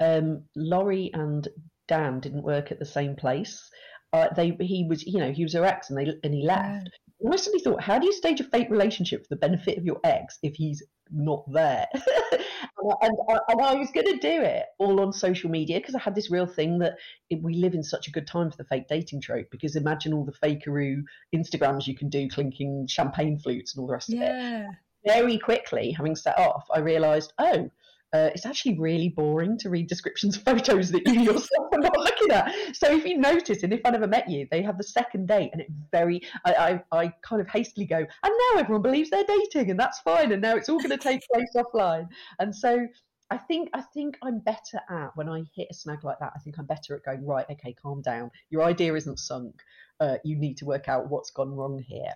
um, 0.00 0.44
Laurie 0.54 1.10
and 1.12 1.46
Dan 1.86 2.20
didn't 2.20 2.44
work 2.44 2.72
at 2.72 2.78
the 2.78 2.86
same 2.86 3.14
place. 3.14 3.68
Uh, 4.14 4.28
they 4.34 4.56
he 4.60 4.86
was 4.88 5.04
you 5.04 5.18
know 5.18 5.32
he 5.32 5.42
was 5.42 5.52
her 5.52 5.66
ex 5.66 5.90
and 5.90 5.98
they 5.98 6.14
and 6.24 6.32
he 6.32 6.46
left. 6.46 6.88
I 7.24 7.30
recently 7.30 7.60
thought, 7.60 7.82
how 7.82 7.98
do 7.98 8.06
you 8.06 8.12
stage 8.12 8.40
a 8.40 8.44
fake 8.44 8.68
relationship 8.70 9.22
for 9.22 9.28
the 9.30 9.40
benefit 9.40 9.78
of 9.78 9.84
your 9.84 9.98
ex 10.04 10.38
if 10.42 10.54
he's 10.54 10.82
not 11.10 11.50
there? 11.50 11.86
and, 11.94 12.92
and, 13.00 13.40
and, 13.48 13.62
I 13.62 13.74
was 13.74 13.90
going 13.90 14.06
to 14.06 14.18
do 14.18 14.42
it 14.42 14.66
all 14.78 15.00
on 15.00 15.12
social 15.12 15.48
media 15.48 15.80
because 15.80 15.94
I 15.94 16.00
had 16.00 16.14
this 16.14 16.30
real 16.30 16.46
thing 16.46 16.78
that 16.80 16.96
it, 17.30 17.42
we 17.42 17.54
live 17.54 17.74
in 17.74 17.82
such 17.82 18.08
a 18.08 18.10
good 18.10 18.26
time 18.26 18.50
for 18.50 18.56
the 18.58 18.64
fake 18.64 18.88
dating 18.88 19.22
trope. 19.22 19.46
Because 19.50 19.76
imagine 19.76 20.12
all 20.12 20.26
the 20.26 20.32
fakeroo 20.32 21.02
Instagrams 21.34 21.86
you 21.86 21.96
can 21.96 22.10
do, 22.10 22.28
clinking 22.28 22.86
champagne 22.86 23.38
flutes 23.38 23.74
and 23.74 23.80
all 23.80 23.86
the 23.86 23.94
rest 23.94 24.10
yeah. 24.10 24.64
of 24.64 24.70
it. 24.70 24.76
Very 25.06 25.38
quickly, 25.38 25.92
having 25.92 26.16
set 26.16 26.38
off, 26.38 26.66
I 26.74 26.80
realised, 26.80 27.32
oh, 27.38 27.70
uh, 28.12 28.30
it's 28.34 28.46
actually 28.46 28.78
really 28.78 29.08
boring 29.08 29.58
to 29.58 29.68
read 29.68 29.88
descriptions 29.88 30.36
of 30.36 30.42
photos 30.44 30.90
that 30.90 31.06
you 31.06 31.20
yourself 31.20 31.68
are 31.72 31.78
not 31.78 31.96
looking 31.96 32.30
at. 32.30 32.54
So 32.74 32.90
if 32.90 33.04
you 33.04 33.18
notice, 33.18 33.62
and 33.62 33.72
if 33.72 33.80
I 33.84 33.90
never 33.90 34.06
met 34.06 34.30
you, 34.30 34.46
they 34.50 34.62
have 34.62 34.78
the 34.78 34.84
second 34.84 35.28
date, 35.28 35.50
and 35.52 35.60
it 35.60 35.68
very, 35.90 36.22
I, 36.44 36.80
I, 36.92 36.98
I 36.98 37.12
kind 37.22 37.40
of 37.40 37.48
hastily 37.48 37.86
go, 37.86 37.98
and 37.98 38.06
now 38.22 38.60
everyone 38.60 38.82
believes 38.82 39.10
they're 39.10 39.24
dating, 39.24 39.70
and 39.70 39.78
that's 39.78 40.00
fine, 40.00 40.32
and 40.32 40.40
now 40.40 40.56
it's 40.56 40.68
all 40.68 40.78
going 40.78 40.90
to 40.90 40.96
take 40.96 41.20
place 41.32 41.48
offline. 41.56 42.08
And 42.38 42.54
so 42.54 42.86
I 43.30 43.38
think 43.38 43.70
I 43.74 43.82
think 43.82 44.16
I'm 44.22 44.38
better 44.38 44.80
at 44.88 45.10
when 45.16 45.28
I 45.28 45.42
hit 45.54 45.68
a 45.70 45.74
snag 45.74 46.04
like 46.04 46.18
that. 46.20 46.32
I 46.34 46.38
think 46.38 46.58
I'm 46.58 46.66
better 46.66 46.94
at 46.94 47.04
going 47.04 47.26
right. 47.26 47.46
Okay, 47.50 47.74
calm 47.74 48.02
down. 48.02 48.30
Your 48.50 48.62
idea 48.62 48.94
isn't 48.94 49.18
sunk. 49.18 49.54
Uh, 49.98 50.18
you 50.24 50.36
need 50.36 50.58
to 50.58 50.64
work 50.64 50.88
out 50.88 51.10
what's 51.10 51.30
gone 51.30 51.54
wrong 51.54 51.82
here 51.84 52.12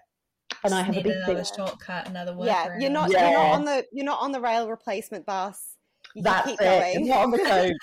and 0.62 0.74
I 0.74 0.82
have 0.82 0.96
a 0.96 1.00
big 1.00 1.12
another 1.12 1.42
thing. 1.42 1.54
shortcut, 1.56 2.08
another 2.08 2.36
work. 2.36 2.46
Yeah, 2.46 2.78
you're 2.78 2.90
not 2.90 3.10
yeah. 3.10 3.30
you're 3.30 3.38
not 3.38 3.52
on 3.54 3.64
the 3.64 3.86
you're 3.92 4.04
not 4.04 4.20
on 4.20 4.32
the 4.32 4.40
rail 4.40 4.68
replacement 4.68 5.24
bus 5.24 5.78
you 6.14 6.22
That's 6.22 6.50
it. 6.60 7.02
Not 7.06 7.24
on 7.24 7.30
the 7.30 7.38
code. 7.38 7.72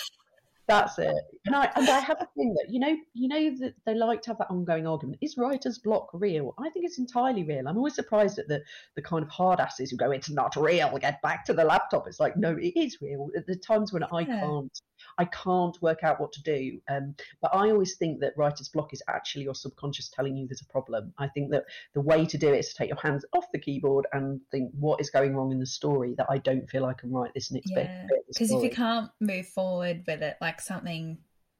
That's 0.67 0.99
it. 0.99 1.15
And 1.45 1.55
I 1.55 1.71
and 1.77 1.89
I 1.89 1.99
have 1.99 2.17
a 2.19 2.27
thing 2.35 2.53
that 2.55 2.65
you 2.69 2.79
know 2.81 2.93
you 3.13 3.29
know 3.29 3.57
that 3.59 3.73
they 3.85 3.95
like 3.95 4.21
to 4.23 4.31
have 4.31 4.37
that 4.39 4.51
ongoing 4.51 4.85
argument. 4.85 5.19
Is 5.21 5.37
writer's 5.37 5.79
block 5.79 6.09
real? 6.13 6.53
I 6.59 6.69
think 6.69 6.85
it's 6.85 6.97
entirely 6.97 7.43
real. 7.43 7.69
I'm 7.69 7.77
always 7.77 7.95
surprised 7.95 8.37
at 8.37 8.49
the 8.49 8.61
the 8.95 9.01
kind 9.01 9.23
of 9.23 9.29
hard 9.29 9.61
asses 9.61 9.91
who 9.91 9.97
go, 9.97 10.11
It's 10.11 10.29
not 10.29 10.57
real, 10.57 10.97
get 10.97 11.21
back 11.21 11.45
to 11.45 11.53
the 11.53 11.63
laptop. 11.63 12.05
It's 12.05 12.19
like, 12.19 12.35
no, 12.35 12.57
it 12.59 12.77
is 12.77 12.97
real. 13.01 13.29
At 13.37 13.47
the 13.47 13.55
times 13.55 13.93
when 13.93 14.03
I 14.03 14.25
can't 14.25 14.71
I 15.17 15.25
can't 15.25 15.79
work 15.81 16.03
out 16.03 16.19
what 16.19 16.31
to 16.33 16.43
do. 16.43 16.79
Um, 16.89 17.15
but 17.41 17.53
I 17.53 17.71
always 17.71 17.95
think 17.95 18.19
that 18.21 18.33
writer's 18.37 18.69
block 18.69 18.93
is 18.93 19.01
actually 19.07 19.43
your 19.43 19.55
subconscious 19.55 20.09
telling 20.09 20.35
you 20.35 20.47
there's 20.47 20.61
a 20.61 20.71
problem. 20.71 21.13
I 21.17 21.27
think 21.27 21.51
that 21.51 21.65
the 21.93 22.01
way 22.01 22.25
to 22.25 22.37
do 22.37 22.53
it 22.53 22.59
is 22.59 22.69
to 22.69 22.75
take 22.75 22.89
your 22.89 22.99
hands 23.01 23.25
off 23.33 23.45
the 23.51 23.59
keyboard 23.59 24.07
and 24.13 24.39
think 24.51 24.71
what 24.79 25.01
is 25.01 25.09
going 25.09 25.35
wrong 25.35 25.51
in 25.51 25.59
the 25.59 25.65
story 25.65 26.15
that 26.17 26.27
I 26.29 26.37
don't 26.39 26.69
feel 26.69 26.85
I 26.85 26.93
can 26.93 27.11
write 27.11 27.33
this 27.33 27.51
next 27.51 27.71
yeah. 27.71 28.05
bit. 28.07 28.21
Because 28.27 28.51
if 28.51 28.63
you 28.63 28.69
can't 28.69 29.09
move 29.19 29.47
forward 29.47 30.03
with 30.07 30.21
it, 30.21 30.37
like 30.41 30.61
something 30.61 31.17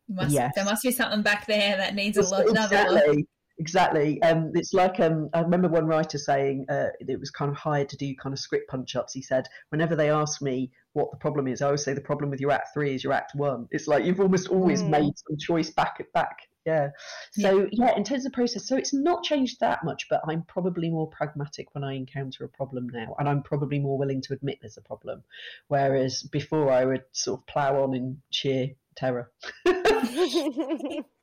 must 0.09 0.33
yes. 0.33 0.53
there 0.55 0.63
must 0.63 0.83
be 0.83 0.91
something 0.91 1.21
back 1.21 1.45
there 1.47 1.75
that 1.75 1.93
needs 1.93 2.17
a 2.17 2.21
lot 2.21 2.47
exactly. 2.47 3.27
Exactly. 3.59 4.21
Um, 4.21 4.51
it's 4.53 4.73
like 4.73 4.99
um, 4.99 5.29
I 5.33 5.41
remember 5.41 5.67
one 5.67 5.87
writer 5.87 6.17
saying 6.17 6.65
uh, 6.69 6.89
it 6.99 7.19
was 7.19 7.31
kind 7.31 7.49
of 7.49 7.57
hired 7.57 7.89
to 7.89 7.97
do 7.97 8.13
kind 8.15 8.33
of 8.33 8.39
script 8.39 8.69
punch 8.69 8.95
ups. 8.95 9.13
He 9.13 9.21
said, 9.21 9.47
whenever 9.69 9.95
they 9.95 10.11
ask 10.11 10.41
me 10.41 10.71
what 10.93 11.09
the 11.11 11.17
problem 11.17 11.47
is, 11.47 11.61
I 11.61 11.65
always 11.65 11.83
say 11.83 11.93
the 11.93 12.01
problem 12.01 12.29
with 12.29 12.39
your 12.39 12.51
act 12.51 12.69
three 12.73 12.93
is 12.93 13.03
your 13.03 13.13
act 13.13 13.33
one. 13.33 13.67
It's 13.71 13.87
like 13.87 14.05
you've 14.05 14.19
almost 14.19 14.49
always 14.49 14.83
mm. 14.83 14.89
made 14.89 15.13
some 15.15 15.37
choice 15.39 15.71
back 15.71 15.97
at 15.99 16.11
back. 16.13 16.37
Yeah. 16.67 16.89
So 17.31 17.61
yeah. 17.61 17.67
yeah, 17.71 17.97
in 17.97 18.03
terms 18.03 18.25
of 18.25 18.33
process, 18.33 18.67
so 18.67 18.75
it's 18.75 18.93
not 18.93 19.23
changed 19.23 19.59
that 19.61 19.83
much, 19.83 20.05
but 20.09 20.21
I'm 20.27 20.43
probably 20.43 20.89
more 20.89 21.07
pragmatic 21.07 21.73
when 21.73 21.83
I 21.83 21.93
encounter 21.93 22.43
a 22.43 22.49
problem 22.49 22.89
now, 22.89 23.15
and 23.17 23.27
I'm 23.27 23.41
probably 23.41 23.79
more 23.79 23.97
willing 23.97 24.21
to 24.23 24.33
admit 24.33 24.59
there's 24.61 24.77
a 24.77 24.81
problem. 24.81 25.23
Whereas 25.69 26.23
before, 26.23 26.71
I 26.71 26.85
would 26.85 27.03
sort 27.13 27.39
of 27.39 27.47
plough 27.47 27.83
on 27.83 27.95
in 27.95 28.21
sheer 28.29 28.71
terror. 28.95 29.31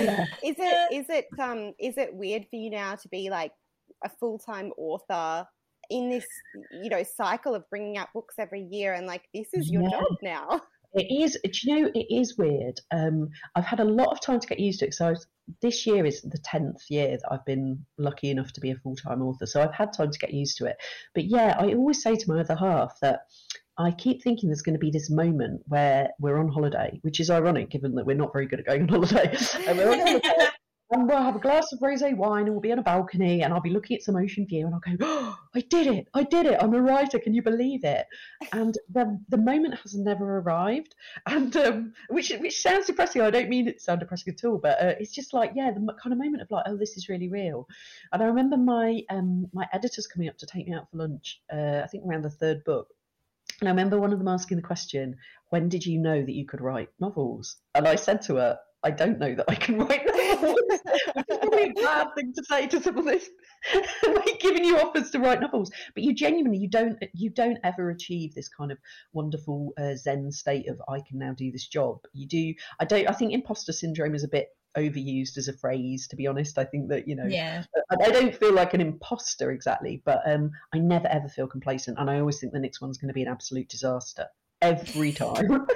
yeah. 0.00 0.24
Is 0.44 0.56
it 0.58 0.92
is 0.92 1.06
it 1.08 1.26
um 1.38 1.72
is 1.78 1.96
it 1.96 2.14
weird 2.14 2.46
for 2.50 2.56
you 2.56 2.70
now 2.70 2.96
to 2.96 3.08
be 3.08 3.30
like 3.30 3.52
a 4.04 4.08
full 4.08 4.38
time 4.38 4.72
author 4.76 5.46
in 5.90 6.10
this 6.10 6.26
you 6.72 6.90
know 6.90 7.02
cycle 7.02 7.54
of 7.54 7.68
bringing 7.70 7.96
out 7.96 8.08
books 8.12 8.34
every 8.38 8.62
year 8.62 8.94
and 8.94 9.06
like 9.06 9.22
this 9.32 9.48
is 9.52 9.70
your 9.70 9.82
yeah. 9.82 9.90
job 9.90 10.16
now? 10.22 10.60
It 10.96 11.12
is. 11.12 11.38
Do 11.42 11.50
you 11.62 11.82
know 11.82 11.90
it 11.94 12.06
is 12.10 12.38
weird? 12.38 12.80
Um, 12.90 13.28
I've 13.54 13.66
had 13.66 13.80
a 13.80 13.84
lot 13.84 14.08
of 14.08 14.20
time 14.20 14.40
to 14.40 14.46
get 14.46 14.58
used 14.58 14.80
to 14.80 14.86
it. 14.86 14.94
So 14.94 15.10
was, 15.10 15.26
this 15.60 15.86
year 15.86 16.06
is 16.06 16.22
the 16.22 16.38
tenth 16.38 16.82
year 16.88 17.18
that 17.18 17.28
I've 17.30 17.44
been 17.44 17.84
lucky 17.98 18.30
enough 18.30 18.52
to 18.54 18.60
be 18.60 18.70
a 18.70 18.76
full 18.76 18.96
time 18.96 19.20
author. 19.22 19.44
So 19.44 19.60
I've 19.60 19.74
had 19.74 19.92
time 19.92 20.10
to 20.10 20.18
get 20.18 20.32
used 20.32 20.56
to 20.58 20.64
it. 20.64 20.76
But 21.14 21.26
yeah, 21.26 21.54
I 21.58 21.74
always 21.74 22.02
say 22.02 22.16
to 22.16 22.30
my 22.30 22.40
other 22.40 22.56
half 22.56 22.98
that 23.02 23.20
I 23.78 23.90
keep 23.90 24.22
thinking 24.22 24.48
there's 24.48 24.62
going 24.62 24.74
to 24.74 24.80
be 24.80 24.90
this 24.90 25.10
moment 25.10 25.62
where 25.66 26.10
we're 26.18 26.38
on 26.38 26.48
holiday, 26.48 26.98
which 27.02 27.20
is 27.20 27.30
ironic 27.30 27.70
given 27.70 27.94
that 27.96 28.06
we're 28.06 28.16
not 28.16 28.32
very 28.32 28.46
good 28.46 28.60
at 28.60 28.66
going 28.66 28.82
on 28.82 28.88
holiday. 28.88 29.36
and, 29.66 29.80
on 29.80 29.98
holiday 29.98 30.46
and 30.90 31.08
we'll 31.08 31.22
have 31.22 31.34
a 31.34 31.40
glass 31.40 31.72
of 31.72 31.80
rosé 31.80 32.16
wine 32.16 32.44
and 32.44 32.52
we'll 32.52 32.60
be 32.60 32.70
on 32.70 32.78
a 32.78 32.82
balcony 32.82 33.42
and 33.42 33.52
I'll 33.52 33.60
be 33.60 33.70
looking 33.70 33.96
at 33.96 34.02
some 34.02 34.16
ocean 34.16 34.46
view 34.46 34.66
and 34.66 34.74
I'll 34.74 34.80
go, 34.80 34.96
oh, 35.00 35.38
I 35.54 35.60
did 35.60 35.88
it. 35.88 36.08
I 36.14 36.22
did 36.22 36.46
it. 36.46 36.62
I'm 36.62 36.74
a 36.74 36.80
writer. 36.80 37.18
Can 37.18 37.34
you 37.34 37.42
believe 37.42 37.84
it? 37.84 38.06
And 38.52 38.76
the, 38.92 39.18
the 39.28 39.38
moment 39.38 39.74
has 39.82 39.94
never 39.94 40.38
arrived. 40.38 40.94
And 41.26 41.56
um, 41.56 41.92
which, 42.08 42.30
which 42.40 42.62
sounds 42.62 42.86
depressing. 42.86 43.22
I 43.22 43.30
don't 43.30 43.48
mean 43.48 43.68
it 43.68 43.78
to 43.78 43.82
sound 43.82 44.00
depressing 44.00 44.34
at 44.34 44.44
all, 44.46 44.58
but 44.58 44.80
uh, 44.80 44.94
it's 45.00 45.12
just 45.12 45.34
like, 45.34 45.52
yeah, 45.54 45.72
the 45.72 45.80
kind 46.00 46.12
of 46.12 46.18
moment 46.18 46.42
of 46.42 46.50
like, 46.50 46.64
oh, 46.66 46.76
this 46.76 46.96
is 46.96 47.08
really 47.08 47.28
real. 47.28 47.66
And 48.12 48.22
I 48.22 48.26
remember 48.26 48.56
my, 48.56 49.02
um, 49.10 49.48
my 49.52 49.66
editors 49.72 50.06
coming 50.06 50.28
up 50.28 50.38
to 50.38 50.46
take 50.46 50.68
me 50.68 50.74
out 50.74 50.90
for 50.90 50.98
lunch, 50.98 51.40
uh, 51.52 51.80
I 51.82 51.88
think 51.88 52.04
around 52.06 52.22
the 52.22 52.30
third 52.30 52.62
book 52.64 52.88
and 53.60 53.68
I 53.68 53.72
remember 53.72 53.98
one 53.98 54.12
of 54.12 54.18
them 54.18 54.28
asking 54.28 54.58
the 54.58 54.62
question, 54.62 55.16
When 55.50 55.68
did 55.68 55.86
you 55.86 55.98
know 55.98 56.20
that 56.20 56.34
you 56.34 56.46
could 56.46 56.60
write 56.60 56.90
novels? 57.00 57.56
And 57.74 57.88
I 57.88 57.96
said 57.96 58.22
to 58.22 58.36
her, 58.36 58.58
I 58.82 58.90
don't 58.90 59.18
know 59.18 59.34
that 59.34 59.46
I 59.48 59.54
can 59.54 59.78
write 59.78 60.06
novels. 60.14 60.60
Is 60.70 61.38
probably 61.40 61.70
a 61.70 61.82
bad 61.82 62.08
thing 62.14 62.32
to 62.34 62.44
say 62.44 62.66
to 62.68 62.80
someone 62.80 63.06
that's 63.06 63.28
like 64.06 64.38
giving 64.38 64.64
you 64.64 64.78
offers 64.78 65.10
to 65.10 65.18
write 65.18 65.40
novels. 65.40 65.70
But 65.94 66.04
you 66.04 66.14
genuinely 66.14 66.58
you 66.58 66.68
don't 66.68 67.02
you 67.14 67.30
don't 67.30 67.58
ever 67.64 67.90
achieve 67.90 68.34
this 68.34 68.48
kind 68.48 68.70
of 68.70 68.78
wonderful 69.12 69.72
uh, 69.78 69.96
zen 69.96 70.30
state 70.30 70.68
of 70.68 70.80
I 70.88 71.00
can 71.00 71.18
now 71.18 71.32
do 71.32 71.50
this 71.50 71.66
job. 71.66 71.98
You 72.12 72.28
do 72.28 72.54
I 72.78 72.84
don't 72.84 73.08
I 73.08 73.12
think 73.12 73.32
imposter 73.32 73.72
syndrome 73.72 74.14
is 74.14 74.22
a 74.22 74.28
bit 74.28 74.50
overused 74.76 75.36
as 75.36 75.48
a 75.48 75.52
phrase 75.52 76.06
to 76.08 76.16
be 76.16 76.26
honest 76.26 76.58
i 76.58 76.64
think 76.64 76.88
that 76.88 77.08
you 77.08 77.16
know 77.16 77.26
yeah 77.26 77.64
I, 77.90 78.06
I, 78.06 78.10
don't 78.10 78.34
feel 78.34 78.52
like 78.52 78.74
an 78.74 78.80
imposter 78.80 79.50
exactly 79.50 80.02
but 80.04 80.20
um 80.26 80.50
i 80.74 80.78
never 80.78 81.08
ever 81.08 81.28
feel 81.28 81.46
complacent 81.46 81.98
and 81.98 82.10
i 82.10 82.18
always 82.18 82.40
think 82.40 82.52
the 82.52 82.58
next 82.58 82.80
one's 82.80 82.98
going 82.98 83.08
to 83.08 83.14
be 83.14 83.22
an 83.22 83.28
absolute 83.28 83.68
disaster 83.68 84.26
every 84.62 85.12
time 85.24 85.66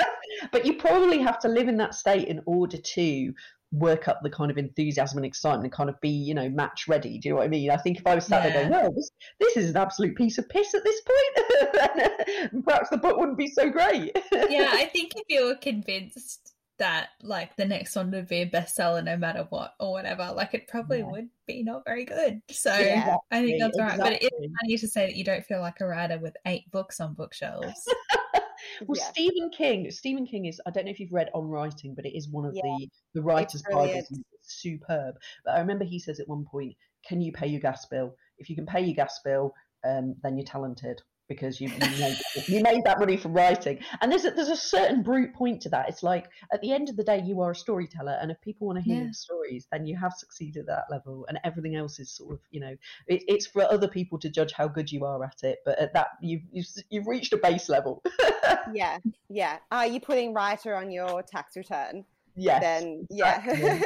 but 0.52 0.66
you 0.66 0.74
probably 0.74 1.18
have 1.18 1.38
to 1.40 1.48
live 1.48 1.68
in 1.68 1.76
that 1.78 1.94
state 1.94 2.28
in 2.28 2.42
order 2.46 2.76
to 2.76 3.32
work 3.72 4.08
up 4.08 4.20
the 4.22 4.30
kind 4.30 4.50
of 4.50 4.58
enthusiasm 4.58 5.18
and 5.18 5.26
excitement 5.26 5.64
and 5.64 5.72
kind 5.72 5.88
of 5.88 6.00
be, 6.00 6.08
you 6.08 6.34
know, 6.34 6.48
match 6.48 6.88
ready. 6.88 7.18
Do 7.18 7.28
you 7.28 7.34
know 7.34 7.38
what 7.38 7.44
I 7.44 7.48
mean? 7.48 7.70
I 7.70 7.76
think 7.76 7.98
if 7.98 8.06
I 8.06 8.16
was 8.16 8.26
sat 8.26 8.44
yeah. 8.44 8.50
there 8.50 8.62
going, 8.62 8.72
well, 8.72 8.92
this, 8.92 9.10
this 9.38 9.56
is 9.56 9.70
an 9.70 9.76
absolute 9.76 10.16
piece 10.16 10.38
of 10.38 10.48
piss 10.48 10.74
at 10.74 10.82
this 10.82 11.00
point, 11.02 12.64
perhaps 12.64 12.90
the 12.90 12.96
book 12.96 13.16
wouldn't 13.16 13.38
be 13.38 13.46
so 13.46 13.70
great. 13.70 14.16
yeah, 14.32 14.70
I 14.72 14.86
think 14.86 15.12
if 15.14 15.24
you 15.28 15.46
were 15.46 15.56
convinced 15.56 16.52
that 16.80 17.10
like 17.22 17.54
the 17.56 17.64
next 17.64 17.94
one 17.94 18.10
would 18.10 18.26
be 18.26 18.40
a 18.40 18.50
bestseller 18.50 19.04
no 19.04 19.16
matter 19.16 19.46
what 19.50 19.74
or 19.78 19.92
whatever, 19.92 20.32
like 20.34 20.54
it 20.54 20.66
probably 20.66 21.00
yeah. 21.00 21.10
would 21.10 21.28
be 21.46 21.62
not 21.62 21.84
very 21.84 22.04
good. 22.04 22.40
So 22.50 22.74
yeah, 22.76 23.16
I 23.30 23.44
think 23.44 23.60
that's 23.60 23.76
exactly. 23.76 24.02
right. 24.02 24.18
But 24.20 24.22
it 24.22 24.32
is 24.32 24.50
funny 24.60 24.76
to 24.78 24.88
say 24.88 25.06
that 25.06 25.14
you 25.14 25.22
don't 25.22 25.44
feel 25.44 25.60
like 25.60 25.80
a 25.80 25.86
writer 25.86 26.18
with 26.18 26.34
eight 26.46 26.70
books 26.72 26.98
on 26.98 27.14
bookshelves. 27.14 27.86
well, 28.86 28.98
yeah. 28.98 29.10
Stephen 29.10 29.50
King. 29.50 29.90
Stephen 29.90 30.26
King 30.26 30.46
is. 30.46 30.60
I 30.66 30.70
don't 30.70 30.86
know 30.86 30.90
if 30.90 30.98
you've 30.98 31.12
read 31.12 31.30
On 31.34 31.46
Writing, 31.46 31.94
but 31.94 32.06
it 32.06 32.16
is 32.16 32.28
one 32.28 32.46
of 32.46 32.54
yeah. 32.54 32.62
the 32.64 32.88
the 33.14 33.22
writers' 33.22 33.62
bibles. 33.70 34.10
Superb. 34.42 35.16
But 35.44 35.54
I 35.54 35.60
remember 35.60 35.84
he 35.84 35.98
says 35.98 36.18
at 36.18 36.28
one 36.28 36.44
point, 36.44 36.74
"Can 37.06 37.20
you 37.20 37.30
pay 37.30 37.46
your 37.46 37.60
gas 37.60 37.86
bill? 37.86 38.16
If 38.38 38.48
you 38.48 38.56
can 38.56 38.66
pay 38.66 38.80
your 38.80 38.94
gas 38.94 39.20
bill, 39.22 39.54
um, 39.84 40.16
then 40.22 40.36
you're 40.36 40.46
talented." 40.46 41.00
Because 41.30 41.60
you, 41.60 41.68
you, 41.68 42.00
made, 42.00 42.18
you 42.48 42.60
made 42.60 42.82
that 42.84 42.98
money 42.98 43.16
from 43.16 43.32
writing. 43.32 43.78
And 44.00 44.10
there's 44.10 44.24
a, 44.24 44.32
there's 44.32 44.48
a 44.48 44.56
certain 44.56 45.00
brute 45.00 45.32
point 45.32 45.62
to 45.62 45.68
that. 45.68 45.88
It's 45.88 46.02
like 46.02 46.26
at 46.52 46.60
the 46.60 46.72
end 46.72 46.88
of 46.88 46.96
the 46.96 47.04
day, 47.04 47.22
you 47.24 47.40
are 47.40 47.52
a 47.52 47.54
storyteller, 47.54 48.18
and 48.20 48.32
if 48.32 48.40
people 48.40 48.66
want 48.66 48.80
to 48.80 48.82
hear 48.82 48.96
yeah. 48.96 49.04
your 49.04 49.12
stories, 49.12 49.68
then 49.70 49.86
you 49.86 49.96
have 49.96 50.12
succeeded 50.12 50.62
at 50.62 50.66
that 50.66 50.84
level, 50.90 51.24
and 51.28 51.38
everything 51.44 51.76
else 51.76 52.00
is 52.00 52.10
sort 52.10 52.32
of 52.32 52.40
you 52.50 52.60
know 52.60 52.74
it, 53.06 53.22
it's 53.28 53.46
for 53.46 53.62
other 53.62 53.86
people 53.86 54.18
to 54.18 54.28
judge 54.28 54.52
how 54.52 54.66
good 54.66 54.90
you 54.90 55.04
are 55.04 55.24
at 55.24 55.44
it. 55.44 55.60
But 55.64 55.78
at 55.78 55.94
that, 55.94 56.08
you've 56.20 56.42
you've, 56.50 56.66
you've 56.90 57.06
reached 57.06 57.32
a 57.32 57.36
base 57.36 57.68
level. 57.68 58.02
yeah, 58.74 58.98
yeah. 59.28 59.58
Are 59.70 59.86
you 59.86 60.00
putting 60.00 60.34
writer 60.34 60.74
on 60.74 60.90
your 60.90 61.22
tax 61.22 61.56
return? 61.56 62.04
Yes. 62.34 62.60
Then 62.60 63.06
yeah. 63.08 63.44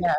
yeah 0.00 0.14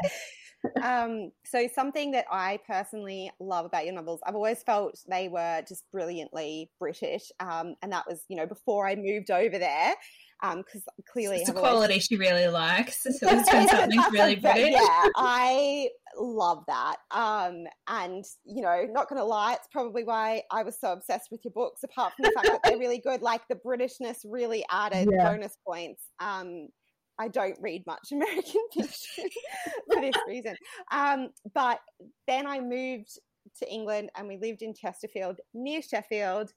um, 0.84 1.32
so 1.46 1.68
something 1.74 2.12
that 2.12 2.26
I 2.32 2.60
personally 2.68 3.32
love 3.40 3.66
about 3.66 3.86
your 3.86 3.96
novels, 3.96 4.20
I've 4.26 4.36
always 4.36 4.62
felt 4.64 5.00
they 5.10 5.28
were 5.28 5.64
just 5.68 5.90
brilliantly 5.92 6.70
British, 6.80 7.32
um, 7.40 7.76
and 7.82 7.92
that 7.92 8.06
was 8.08 8.24
you 8.28 8.38
know 8.38 8.46
before 8.46 8.88
I 8.88 8.96
moved 8.96 9.32
over 9.32 9.58
there 9.58 9.96
because 10.42 10.84
um, 10.88 11.04
clearly 11.12 11.38
it's 11.38 11.50
a 11.50 11.54
quality 11.54 11.94
always... 11.94 12.06
she 12.06 12.16
really 12.16 12.48
likes. 12.48 13.04
So 13.04 13.10
it's 13.30 13.52
doing 13.52 13.68
something 13.68 14.00
really 14.12 14.36
British. 14.36 14.72
Yeah, 14.72 15.08
I 15.16 15.90
love 16.18 16.64
that. 16.68 16.98
Um, 17.12 17.66
and 17.88 18.24
you 18.46 18.62
know, 18.62 18.86
not 18.90 19.10
going 19.10 19.20
to 19.20 19.26
lie, 19.26 19.54
it's 19.54 19.68
probably 19.72 20.04
why 20.04 20.44
I 20.52 20.64
was 20.64 20.80
so 20.80 20.94
obsessed 20.94 21.30
with 21.32 21.42
your 21.44 21.52
books. 21.52 21.84
Apart 21.84 22.14
from 22.16 22.24
the 22.24 22.32
fact 22.32 22.48
that 22.48 22.62
they're 22.64 22.80
really 22.80 23.00
good, 23.00 23.22
like 23.22 23.42
the 23.50 23.56
Britishness 23.56 24.20
really 24.26 24.64
added 24.72 25.10
yeah. 25.12 25.30
bonus 25.30 25.58
points. 25.68 26.04
Um, 26.20 26.70
I 27.20 27.28
don't 27.28 27.58
read 27.62 27.86
much 27.86 28.08
American 28.12 28.62
fiction 28.74 29.30
for 29.92 30.02
this 30.02 30.16
reason. 30.28 30.56
Um, 30.92 31.30
but 31.54 31.80
then 32.28 32.48
I 32.48 32.60
moved 32.60 33.20
to 33.60 33.72
England 33.72 34.10
and 34.16 34.28
we 34.28 34.38
lived 34.38 34.62
in 34.62 34.74
Chesterfield 34.74 35.40
near 35.54 35.82
Sheffield. 35.82 36.52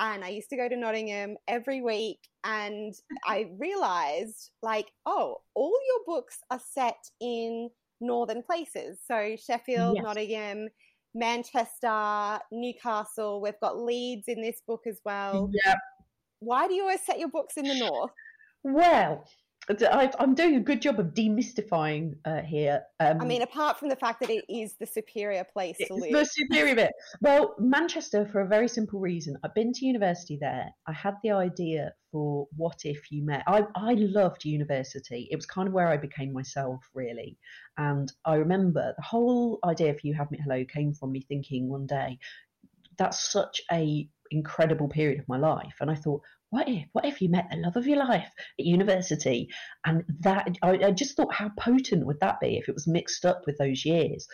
And 0.00 0.24
I 0.24 0.28
used 0.28 0.50
to 0.50 0.56
go 0.56 0.68
to 0.68 0.76
Nottingham 0.76 1.36
every 1.48 1.82
week. 1.82 2.20
And 2.44 2.94
I 3.26 3.50
realized, 3.58 4.50
like, 4.62 4.86
oh, 5.06 5.38
all 5.54 5.78
your 5.88 6.00
books 6.06 6.38
are 6.52 6.60
set 6.72 6.98
in 7.20 7.68
northern 8.00 8.42
places. 8.42 9.00
So 9.06 9.34
Sheffield, 9.36 9.96
yes. 9.96 10.04
Nottingham, 10.04 10.68
Manchester, 11.14 12.38
Newcastle. 12.52 13.40
We've 13.40 13.58
got 13.60 13.78
Leeds 13.78 14.28
in 14.28 14.40
this 14.40 14.62
book 14.68 14.82
as 14.86 15.00
well. 15.04 15.50
Yeah. 15.64 15.74
Why 16.38 16.68
do 16.68 16.74
you 16.74 16.82
always 16.82 17.04
set 17.04 17.18
your 17.18 17.30
books 17.30 17.56
in 17.56 17.64
the 17.64 17.74
north? 17.74 18.12
Well, 18.62 19.24
I, 19.70 20.10
am 20.18 20.34
doing 20.34 20.56
a 20.56 20.60
good 20.60 20.80
job 20.80 20.98
of 20.98 21.08
demystifying 21.08 22.14
uh, 22.24 22.40
here. 22.40 22.82
Um, 23.00 23.20
I 23.20 23.24
mean, 23.24 23.42
apart 23.42 23.78
from 23.78 23.88
the 23.88 23.96
fact 23.96 24.20
that 24.20 24.30
it 24.30 24.44
is 24.48 24.74
the 24.80 24.86
superior 24.86 25.44
place 25.44 25.76
to 25.86 25.94
live. 25.94 26.12
The 26.12 26.24
superior 26.24 26.74
bit. 26.74 26.92
Well, 27.20 27.54
Manchester, 27.58 28.26
for 28.26 28.40
a 28.40 28.46
very 28.46 28.68
simple 28.68 28.98
reason. 28.98 29.36
I've 29.44 29.54
been 29.54 29.72
to 29.74 29.84
university 29.84 30.38
there. 30.40 30.70
I 30.86 30.92
had 30.92 31.14
the 31.22 31.32
idea 31.32 31.92
for 32.10 32.46
what 32.56 32.78
if 32.84 33.10
you 33.10 33.24
met. 33.24 33.42
I, 33.46 33.64
I 33.76 33.94
loved 33.94 34.44
university. 34.44 35.28
It 35.30 35.36
was 35.36 35.46
kind 35.46 35.68
of 35.68 35.74
where 35.74 35.88
I 35.88 35.98
became 35.98 36.32
myself, 36.32 36.80
really. 36.94 37.36
And 37.76 38.10
I 38.24 38.36
remember 38.36 38.94
the 38.96 39.04
whole 39.04 39.58
idea 39.64 39.92
for 39.92 40.00
You 40.02 40.14
Have 40.14 40.30
Me 40.30 40.38
Hello 40.42 40.64
came 40.64 40.94
from 40.94 41.12
me 41.12 41.20
thinking 41.20 41.68
one 41.68 41.86
day, 41.86 42.18
that's 42.96 43.30
such 43.30 43.60
a 43.70 44.08
incredible 44.30 44.88
period 44.88 45.20
of 45.20 45.28
my 45.28 45.38
life. 45.38 45.76
And 45.80 45.90
I 45.90 45.94
thought, 45.94 46.22
what 46.50 46.68
if, 46.68 46.86
what 46.92 47.04
if 47.04 47.20
you 47.20 47.28
met 47.28 47.48
the 47.50 47.58
love 47.58 47.76
of 47.76 47.86
your 47.86 47.98
life 47.98 48.30
at 48.58 48.64
university? 48.64 49.48
And 49.84 50.04
that, 50.20 50.48
I, 50.62 50.70
I 50.86 50.90
just 50.92 51.16
thought, 51.16 51.34
how 51.34 51.50
potent 51.58 52.06
would 52.06 52.20
that 52.20 52.40
be 52.40 52.56
if 52.56 52.68
it 52.68 52.74
was 52.74 52.86
mixed 52.86 53.24
up 53.24 53.42
with 53.46 53.58
those 53.58 53.84
years? 53.84 54.26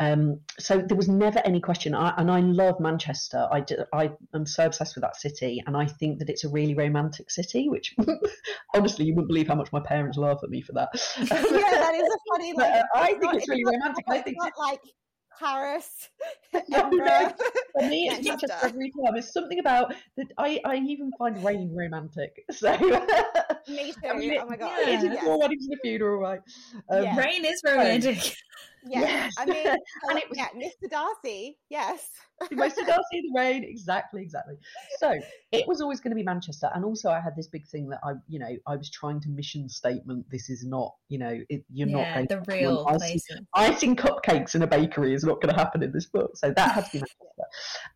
Um, 0.00 0.40
so 0.58 0.78
there 0.78 0.96
was 0.96 1.10
never 1.10 1.40
any 1.44 1.60
question. 1.60 1.94
I, 1.94 2.14
and 2.16 2.30
I 2.30 2.40
love 2.40 2.80
Manchester. 2.80 3.46
I, 3.52 3.60
do, 3.60 3.76
I 3.92 4.10
am 4.34 4.46
so 4.46 4.64
obsessed 4.64 4.96
with 4.96 5.02
that 5.02 5.16
city, 5.16 5.62
and 5.66 5.76
I 5.76 5.84
think 5.84 6.18
that 6.20 6.30
it's 6.30 6.44
a 6.44 6.48
really 6.48 6.74
romantic 6.74 7.30
city. 7.30 7.68
Which, 7.68 7.94
honestly, 8.74 9.04
you 9.04 9.14
wouldn't 9.14 9.28
believe 9.28 9.48
how 9.48 9.56
much 9.56 9.70
my 9.72 9.80
parents 9.80 10.16
laugh 10.16 10.40
at 10.42 10.48
me 10.48 10.62
for 10.62 10.72
that. 10.72 10.88
yeah, 11.18 11.26
that 11.26 11.94
is 11.94 12.08
a 12.08 12.18
funny. 12.32 12.54
Like, 12.56 12.72
uh, 12.72 12.82
I 12.94 13.14
think 13.14 13.34
it's 13.34 13.48
really 13.48 13.64
romantic. 13.64 14.04
I 14.08 14.18
think 14.22 14.38
not 14.40 14.52
like 14.58 14.80
Paris. 15.40 16.08
no, 16.68 16.88
no. 16.90 17.32
For 17.72 17.88
me, 17.88 18.08
it's 18.12 18.26
not 18.26 18.40
just 18.40 18.52
every 18.62 18.90
time. 18.90 19.16
It's 19.16 19.32
something 19.32 19.58
about 19.58 19.94
that. 20.16 20.26
I, 20.36 20.60
I 20.64 20.76
even 20.76 21.10
find 21.18 21.42
rain 21.44 21.72
romantic. 21.74 22.44
So 22.52 22.76
me 23.68 23.92
too. 23.92 24.08
I 24.08 24.14
mean, 24.14 24.38
oh 24.40 24.46
my 24.46 24.56
god! 24.56 24.72
Yeah. 24.84 24.94
It's 24.94 25.04
yes. 25.04 25.24
more 25.24 25.38
weddings 25.38 25.66
a 25.72 25.76
funeral, 25.78 26.20
right? 26.20 26.40
Um, 26.90 27.04
yeah. 27.04 27.16
Rain 27.16 27.44
is 27.44 27.62
romantic. 27.64 28.36
Yes. 28.86 29.02
yes. 29.02 29.34
I 29.38 29.44
mean, 29.46 29.66
and 30.08 30.18
it 30.18 30.28
was, 30.28 30.38
yeah, 30.38 30.48
Mr. 30.56 30.90
Darcy, 30.90 31.58
yes. 31.68 32.10
Mr. 32.42 32.86
Darcy 32.86 33.20
the 33.22 33.32
rain, 33.34 33.64
exactly, 33.64 34.22
exactly. 34.22 34.56
So 34.98 35.18
it 35.52 35.66
was 35.68 35.80
always 35.80 36.00
going 36.00 36.12
to 36.12 36.14
be 36.14 36.22
Manchester. 36.22 36.70
And 36.74 36.84
also 36.84 37.10
I 37.10 37.20
had 37.20 37.36
this 37.36 37.46
big 37.46 37.66
thing 37.66 37.88
that 37.90 38.00
I, 38.02 38.12
you 38.28 38.38
know, 38.38 38.56
I 38.66 38.76
was 38.76 38.90
trying 38.90 39.20
to 39.20 39.28
mission 39.28 39.68
statement, 39.68 40.26
this 40.30 40.48
is 40.48 40.64
not, 40.64 40.94
you 41.08 41.18
know, 41.18 41.38
it, 41.48 41.64
you're 41.72 41.88
yeah, 41.88 42.20
not 42.20 42.28
the 42.28 42.42
real 42.48 42.84
place. 42.86 43.26
Icing 43.54 43.96
cupcakes 43.96 44.54
in 44.54 44.62
a 44.62 44.66
bakery 44.66 45.14
is 45.14 45.24
not 45.24 45.40
going 45.40 45.54
to 45.54 45.60
happen 45.60 45.82
in 45.82 45.92
this 45.92 46.06
book. 46.06 46.36
So 46.36 46.52
that 46.56 46.72
had 46.72 46.86
to 46.86 46.92
be 46.92 46.98
Manchester. 47.38 47.44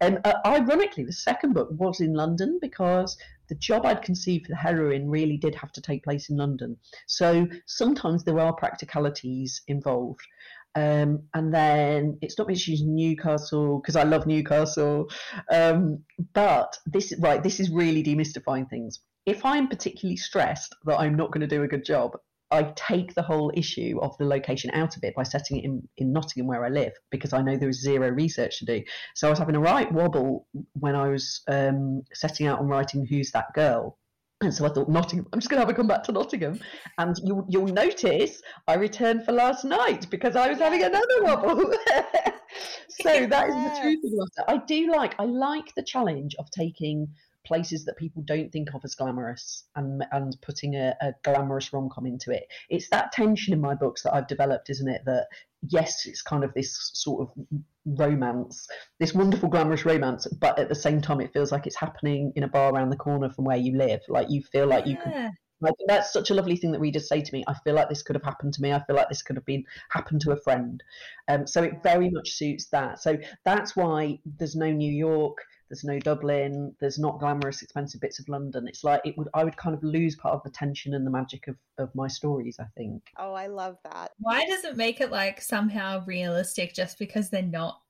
And 0.01 0.21
uh, 0.25 0.35
ironically, 0.47 1.05
the 1.05 1.13
second 1.13 1.55
book 1.55 1.69
was 1.73 2.01
in 2.01 2.13
London 2.15 2.59
because 2.61 3.17
the 3.49 3.55
job 3.55 3.85
I'd 3.85 4.03
conceived 4.03 4.47
for 4.47 4.53
the 4.53 4.57
heroine 4.57 5.09
really 5.09 5.37
did 5.37 5.55
have 5.55 5.73
to 5.73 5.81
take 5.81 6.05
place 6.05 6.31
in 6.31 6.37
London. 6.37 6.77
So 7.07 7.47
sometimes 7.67 8.25
there 8.25 8.41
are 8.41 8.53
practicalities 8.53 9.63
involved. 9.69 10.27
Um, 10.75 11.23
and 11.35 11.55
then 11.55 12.19
it's 12.21 12.39
not 12.39 12.49
me 12.49 12.57
choosing 12.57 12.95
Newcastle 12.95 13.81
because 13.81 13.97
I 13.97 14.03
love 14.03 14.27
Newcastle. 14.27 15.11
Um, 15.51 16.05
but 16.33 16.77
this 16.87 17.13
right, 17.19 17.43
this 17.43 17.61
is 17.61 17.71
really 17.71 18.03
demystifying 18.03 18.69
things. 18.69 19.01
If 19.27 19.45
I'm 19.45 19.69
particularly 19.69 20.17
stressed 20.17 20.75
that 20.85 20.99
I'm 20.99 21.17
not 21.17 21.33
going 21.33 21.41
to 21.41 21.47
do 21.47 21.63
a 21.63 21.69
good 21.69 21.85
job, 21.85 22.13
I 22.51 22.73
take 22.77 23.15
the 23.15 23.23
whole 23.23 23.51
issue 23.55 23.99
of 24.01 24.17
the 24.19 24.27
location 24.27 24.71
out 24.75 24.97
of 24.97 25.03
it 25.03 25.15
by 25.15 25.23
setting 25.23 25.59
it 25.59 25.65
in, 25.65 25.89
in 25.97 26.13
Nottingham 26.13 26.47
where 26.47 26.65
I 26.65 26.69
live 26.69 26.93
because 27.11 27.33
I 27.33 27.43
know 27.43 27.57
there 27.57 27.69
is 27.69 27.81
zero 27.81 28.11
research 28.11 28.59
to 28.59 28.65
do. 28.65 28.83
So 29.15 29.27
I 29.27 29.31
was 29.31 29.39
having 29.39 29.57
a 29.57 29.61
right 29.61 29.91
wobble 29.91 30.47
when 30.75 30.95
I 30.95 31.09
was 31.09 31.41
um, 31.49 32.03
setting 32.13 32.47
out 32.47 32.61
on 32.61 32.67
writing 32.67 33.07
Who's 33.07 33.33
That 33.33 33.53
Girl 33.55 33.99
and 34.45 34.55
so 34.55 34.67
I 34.67 34.69
thought, 34.69 34.89
Nottingham, 34.89 35.27
I'm 35.33 35.41
just 35.41 35.51
going 35.51 35.61
to 35.61 35.67
have 35.67 35.71
a 35.71 35.75
come 35.75 35.87
back 35.87 36.03
to 36.05 36.13
Nottingham. 36.13 36.61
And 36.99 37.17
you, 37.23 37.45
you'll 37.49 37.67
notice 37.67 38.43
I 38.69 38.75
returned 38.75 39.25
for 39.25 39.33
last 39.33 39.65
night 39.65 40.09
because 40.11 40.37
I 40.37 40.49
was 40.49 40.59
having 40.59 40.83
another 40.83 41.23
wobble. 41.23 41.73
so 42.89 43.13
yes. 43.13 43.31
that 43.31 43.49
is 43.49 43.55
the 43.55 43.79
truth 43.81 44.05
of 44.05 44.11
the 44.11 44.29
matter. 44.37 44.51
I 44.51 44.65
do 44.65 44.91
like, 44.93 45.15
I 45.19 45.25
like 45.25 45.75
the 45.75 45.83
challenge 45.83 46.35
of 46.39 46.51
taking 46.51 47.09
places 47.45 47.85
that 47.85 47.97
people 47.97 48.23
don't 48.23 48.51
think 48.51 48.75
of 48.75 48.81
as 48.85 48.95
glamorous 48.95 49.65
and 49.77 50.03
and 50.13 50.35
putting 50.41 50.77
a, 50.77 50.95
a 51.03 51.13
glamorous 51.23 51.73
rom 51.73 51.91
com 51.91 52.07
into 52.07 52.31
it. 52.31 52.45
It's 52.71 52.89
that 52.89 53.13
tension 53.13 53.53
in 53.53 53.61
my 53.61 53.75
books 53.75 54.03
that 54.03 54.15
I've 54.15 54.27
developed, 54.27 54.71
isn't 54.71 54.89
it? 54.89 55.03
That 55.05 55.27
yes, 55.69 56.07
it's 56.07 56.23
kind 56.23 56.45
of 56.45 56.53
this 56.55 56.91
sort 56.95 57.23
of 57.23 57.47
romance, 57.87 58.67
this 58.99 59.15
wonderful 59.15 59.49
glamorous 59.49 59.85
romance, 59.85 60.27
but 60.27 60.59
at 60.59 60.69
the 60.69 60.75
same 60.75 61.01
time, 61.01 61.21
it 61.21 61.33
feels 61.33 61.53
like 61.53 61.67
it's 61.67 61.77
happening 61.77 62.33
in 62.37 62.43
a 62.43 62.49
bar 62.49 62.73
around 62.73 62.91
the 62.91 62.97
corner 62.97 63.31
from 63.31 63.45
where 63.45 63.57
you 63.57 63.77
live. 63.77 64.01
Like 64.09 64.31
you 64.31 64.43
feel 64.43 64.67
like 64.67 64.87
you 64.87 64.97
can. 64.97 65.13
Like, 65.61 65.75
that's 65.87 66.13
such 66.13 66.31
a 66.31 66.35
lovely 66.35 66.57
thing 66.57 66.73
that 66.73 66.81
readers 66.81 67.09
say 67.09 67.23
to 67.23 67.33
me. 67.33 67.43
I 67.47 67.55
feel 67.65 67.75
like 67.75 67.89
this 67.89 68.03
could 68.03 68.17
have 68.17 68.25
happened 68.25 68.53
to 68.55 68.63
me. 68.63 68.73
I 68.73 68.85
feel 68.85 68.97
like 68.97 69.09
this 69.09 69.23
could 69.23 69.37
have 69.37 69.47
been 69.47 69.65
happened 69.89 70.21
to 70.23 70.33
a 70.33 70.37
friend. 70.37 70.83
Um, 71.29 71.47
so 71.47 71.63
it 71.63 71.83
very 71.83 72.11
much 72.11 72.33
suits 72.33 72.67
that. 72.67 73.01
So 73.01 73.17
that's 73.45 73.75
why 73.75 74.19
there's 74.27 74.57
no 74.57 74.71
New 74.71 74.93
York, 74.93 75.39
there's 75.69 75.85
no 75.85 75.99
Dublin, 75.99 76.75
there's 76.81 76.99
not 76.99 77.19
glamorous, 77.19 77.63
expensive 77.63 78.01
bits 78.01 78.19
of 78.19 78.29
London. 78.29 78.69
It's 78.69 78.85
like 78.85 79.01
it 79.05 79.17
would 79.17 79.29
I 79.35 79.45
would 79.45 79.57
kind 79.57 79.75
of 79.75 79.83
lose 79.83 80.17
part 80.17 80.35
of 80.35 80.43
the 80.43 80.51
tension 80.51 80.95
and 80.95 81.07
the 81.07 81.11
magic 81.11 81.49
of, 81.49 81.57
of 81.79 81.95
my 81.95 82.07
stories, 82.07 82.57
I 82.61 82.67
think. 82.77 83.03
Oh, 83.19 83.33
I 83.33 83.47
love 83.47 83.79
that. 83.85 84.13
Why 84.19 84.45
does 84.47 84.65
it 84.65 84.77
make 84.77 85.01
it 85.01 85.11
like 85.11 85.41
somehow 85.41 86.05
realistic 86.07 86.75
just 86.75 86.99
because 86.99 87.31
they're 87.31 87.43
not 87.43 87.81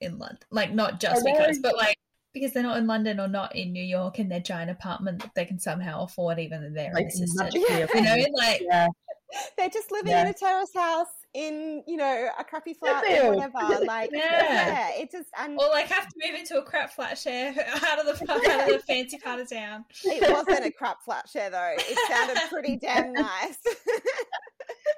in 0.00 0.18
London? 0.18 0.38
Like 0.50 0.72
not 0.72 1.00
just 1.00 1.24
because, 1.24 1.58
but 1.58 1.76
like 1.76 1.96
because 2.32 2.52
they're 2.52 2.62
not 2.62 2.78
in 2.78 2.86
London 2.86 3.20
or 3.20 3.28
not 3.28 3.54
in 3.54 3.72
New 3.72 3.82
York 3.82 4.18
in 4.18 4.28
their 4.28 4.40
giant 4.40 4.70
apartment 4.70 5.20
that 5.20 5.34
they 5.34 5.44
can 5.44 5.58
somehow 5.58 6.04
afford 6.04 6.38
even 6.38 6.62
though 6.62 6.70
they're 6.70 6.92
like, 6.92 7.06
assistant. 7.06 7.54
Yeah. 7.54 7.86
You 7.94 8.02
know, 8.02 8.26
like 8.34 8.62
yeah. 8.64 8.88
they're 9.58 9.68
just 9.68 9.90
living 9.92 10.12
yeah. 10.12 10.22
in 10.22 10.28
a 10.28 10.34
terrace 10.34 10.74
house 10.74 11.08
in 11.34 11.82
you 11.86 11.96
know 11.96 12.28
a 12.38 12.44
crappy 12.44 12.74
flat 12.74 13.04
or 13.04 13.34
whatever. 13.34 13.84
Like 13.84 14.10
yeah. 14.12 14.42
yeah, 14.42 14.90
it 14.94 15.10
just 15.10 15.28
and 15.38 15.58
or 15.58 15.68
like 15.68 15.86
have 15.86 16.08
to 16.08 16.14
move 16.24 16.38
into 16.38 16.58
a 16.58 16.62
crap 16.62 16.92
flat 16.92 17.18
share 17.18 17.50
out 17.86 17.98
of 17.98 18.06
the 18.06 18.32
out 18.32 18.68
of 18.68 18.74
the 18.74 18.82
fancy 18.86 19.18
part 19.18 19.40
of 19.40 19.50
town. 19.50 19.84
It 20.04 20.32
wasn't 20.32 20.64
a 20.64 20.70
crap 20.70 21.02
flat 21.04 21.28
share 21.28 21.50
though. 21.50 21.74
It 21.76 21.98
sounded 22.08 22.38
pretty 22.48 22.76
damn 22.82 23.12
nice. 23.12 23.58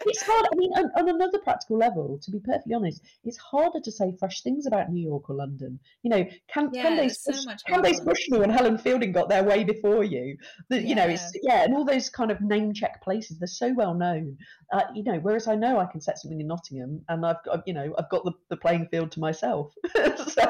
it's 0.04 0.22
hard. 0.22 0.46
I 0.52 0.56
mean, 0.56 0.70
on, 0.76 0.90
on, 0.96 1.08
another 1.08 1.38
practical 1.38 1.78
level, 1.78 2.18
to 2.22 2.30
be 2.30 2.38
perfectly 2.38 2.74
honest, 2.74 3.02
it's 3.24 3.38
harder 3.38 3.80
to 3.82 3.90
say 3.90 4.12
fresh 4.18 4.42
things 4.42 4.66
about 4.66 4.90
New 4.92 5.02
York 5.02 5.30
or 5.30 5.36
London. 5.36 5.80
You 6.02 6.10
know, 6.10 6.24
can 6.52 6.70
yeah, 6.72 6.82
can 6.82 6.96
they 6.98 7.08
so 7.08 7.32
Candace 7.66 8.00
Bushnell 8.00 8.50
Helen 8.50 8.76
Fielding 8.76 9.12
got 9.12 9.30
there 9.30 9.42
way 9.42 9.64
before 9.64 10.04
you? 10.04 10.36
The, 10.68 10.82
yeah. 10.82 10.88
You 10.88 10.94
know, 10.94 11.06
it's 11.06 11.32
yeah, 11.42 11.64
and 11.64 11.74
all 11.74 11.84
those 11.84 12.10
kind 12.10 12.30
of 12.30 12.42
name 12.42 12.74
check 12.74 13.02
places. 13.02 13.38
They're 13.38 13.46
so 13.46 13.72
well 13.72 13.94
known. 13.94 14.36
Uh, 14.72 14.82
you 14.94 15.02
know, 15.02 15.18
whereas 15.20 15.48
I 15.48 15.54
know 15.54 15.78
I 15.78 15.86
can 15.86 16.00
set 16.00 16.18
something 16.26 16.40
in 16.40 16.46
Nottingham, 16.46 17.02
and 17.08 17.24
I've 17.24 17.42
got 17.44 17.66
you 17.66 17.74
know 17.74 17.94
I've 17.98 18.10
got 18.10 18.24
the, 18.24 18.32
the 18.50 18.56
playing 18.56 18.88
field 18.90 19.12
to 19.12 19.20
myself. 19.20 19.72
so 19.94 20.02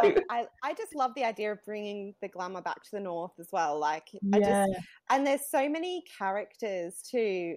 well, 0.02 0.14
I 0.30 0.46
I 0.62 0.74
just 0.74 0.94
love 0.94 1.12
the 1.16 1.24
idea 1.24 1.52
of 1.52 1.58
bringing 1.64 2.14
the 2.22 2.28
glamour 2.28 2.62
back 2.62 2.82
to 2.84 2.90
the 2.92 3.00
north 3.00 3.32
as 3.38 3.48
well. 3.52 3.78
Like 3.78 4.08
I 4.32 4.38
yeah. 4.38 4.66
just 4.66 4.80
and 5.10 5.26
there's 5.26 5.50
so 5.50 5.68
many 5.68 6.02
characters 6.18 7.02
too 7.08 7.56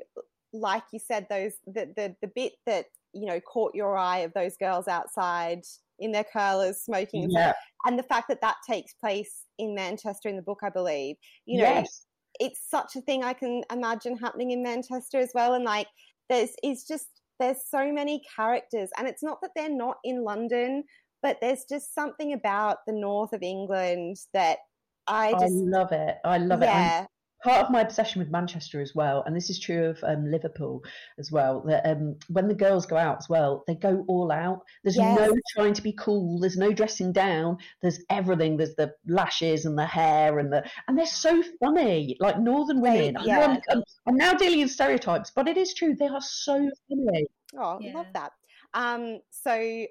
like 0.54 0.84
you 0.91 1.00
said, 1.00 1.28
those 1.30 1.54
the, 1.66 1.91
the 1.96 2.16
the 2.22 2.32
bit 2.36 2.54
that 2.66 2.86
you 3.14 3.26
know 3.26 3.40
caught 3.40 3.76
your 3.76 3.98
eye 3.98 4.20
of 4.20 4.34
those 4.34 4.58
girls 4.58 4.88
outside 4.88 5.62
in 6.00 6.12
their 6.12 6.24
curlers 6.24 6.82
smoking, 6.82 7.30
yeah. 7.30 7.54
and 7.86 7.98
the 7.98 8.04
fact 8.04 8.28
that 8.30 8.41
that 8.41 8.56
takes 8.68 8.94
place 8.94 9.44
in 9.58 9.76
Manchester 9.76 10.30
in 10.30 10.36
the 10.36 10.41
book, 10.41 10.60
I 10.64 10.70
believe. 10.70 11.18
You 11.46 11.62
know, 11.62 11.70
yes. 11.70 12.06
it's 12.40 12.62
such 12.70 12.96
a 12.96 13.02
thing 13.02 13.24
I 13.24 13.34
can 13.34 13.64
imagine 13.72 14.18
happening 14.18 14.52
in 14.52 14.64
Manchester 14.64 15.20
as 15.20 15.32
well, 15.34 15.54
and 15.54 15.66
like 15.66 15.88
there's 16.30 16.52
it's 16.64 16.88
just 16.88 17.19
there's 17.40 17.57
so 17.70 17.91
many 17.91 18.22
characters, 18.36 18.90
and 18.98 19.07
it's 19.07 19.24
not 19.24 19.40
that 19.41 19.52
they're 19.56 19.70
not 19.70 19.98
in 20.03 20.24
London, 20.24 20.84
but 21.22 21.38
there's 21.41 21.66
just 21.70 21.94
something 21.94 22.34
about 22.34 22.78
the 22.88 22.94
north 22.94 23.34
of 23.34 23.41
England 23.41 24.18
that 24.34 24.60
I 25.07 25.32
just 25.34 25.44
I 25.44 25.48
love 25.49 25.91
it. 25.91 26.18
I 26.24 26.38
love 26.38 26.61
yeah. 26.61 27.03
it 27.03 27.07
part 27.44 27.66
of 27.66 27.72
my 27.72 27.82
obsession 27.82 28.20
with 28.20 28.30
Manchester 28.30 28.82
as 28.82 28.94
well, 28.94 29.24
and 29.26 29.36
this 29.36 29.49
is 29.49 29.60
true 29.60 29.86
of 29.86 30.03
um, 30.03 30.30
Liverpool 30.30 30.84
as 31.18 31.32
well. 31.32 31.64
That 31.68 31.86
um, 31.86 32.16
when 32.28 32.48
the 32.48 32.53
girls 32.53 32.86
go 32.86 32.98
out 32.98 33.18
as 33.18 33.30
well, 33.30 33.64
they 33.68 33.76
go 33.76 34.03
all 34.07 34.32
out. 34.32 34.61
There's 34.84 34.98
yes. 34.98 35.18
no 35.18 35.36
trying 35.56 35.74
to 35.74 35.82
be 35.82 35.94
cool. 35.94 36.40
There's 36.40 36.57
no 36.57 36.72
dressing 36.72 37.11
down. 37.11 37.57
There's 37.82 37.99
everything. 38.10 38.57
There's 38.57 38.76
the 38.76 38.94
lashes 39.07 39.66
and 39.66 39.78
the 39.78 39.86
hair 39.86 40.40
and 40.40 40.52
the 40.52 40.64
and 40.88 40.98
they're 40.98 41.06
so 41.06 41.44
funny, 41.60 42.18
like 42.20 42.40
Northern 42.40 42.82
women. 42.82 43.16
They, 43.16 43.28
yeah. 43.28 43.40
I'm, 43.40 43.61
I'm, 43.72 43.84
I'm, 44.07 44.16
now 44.16 44.34
dealing 44.34 44.60
in 44.60 44.68
stereotypes, 44.68 45.32
but 45.36 45.48
it 45.48 45.57
is 45.57 45.74
true. 45.74 45.95
They 45.95 46.07
are 46.07 46.22
so 46.22 46.70
funny. 46.90 47.28
Oh, 47.57 47.78
yeah. 47.82 47.94
love 47.94 48.07
that. 48.14 48.32
Um, 48.74 49.20
so 49.32 49.86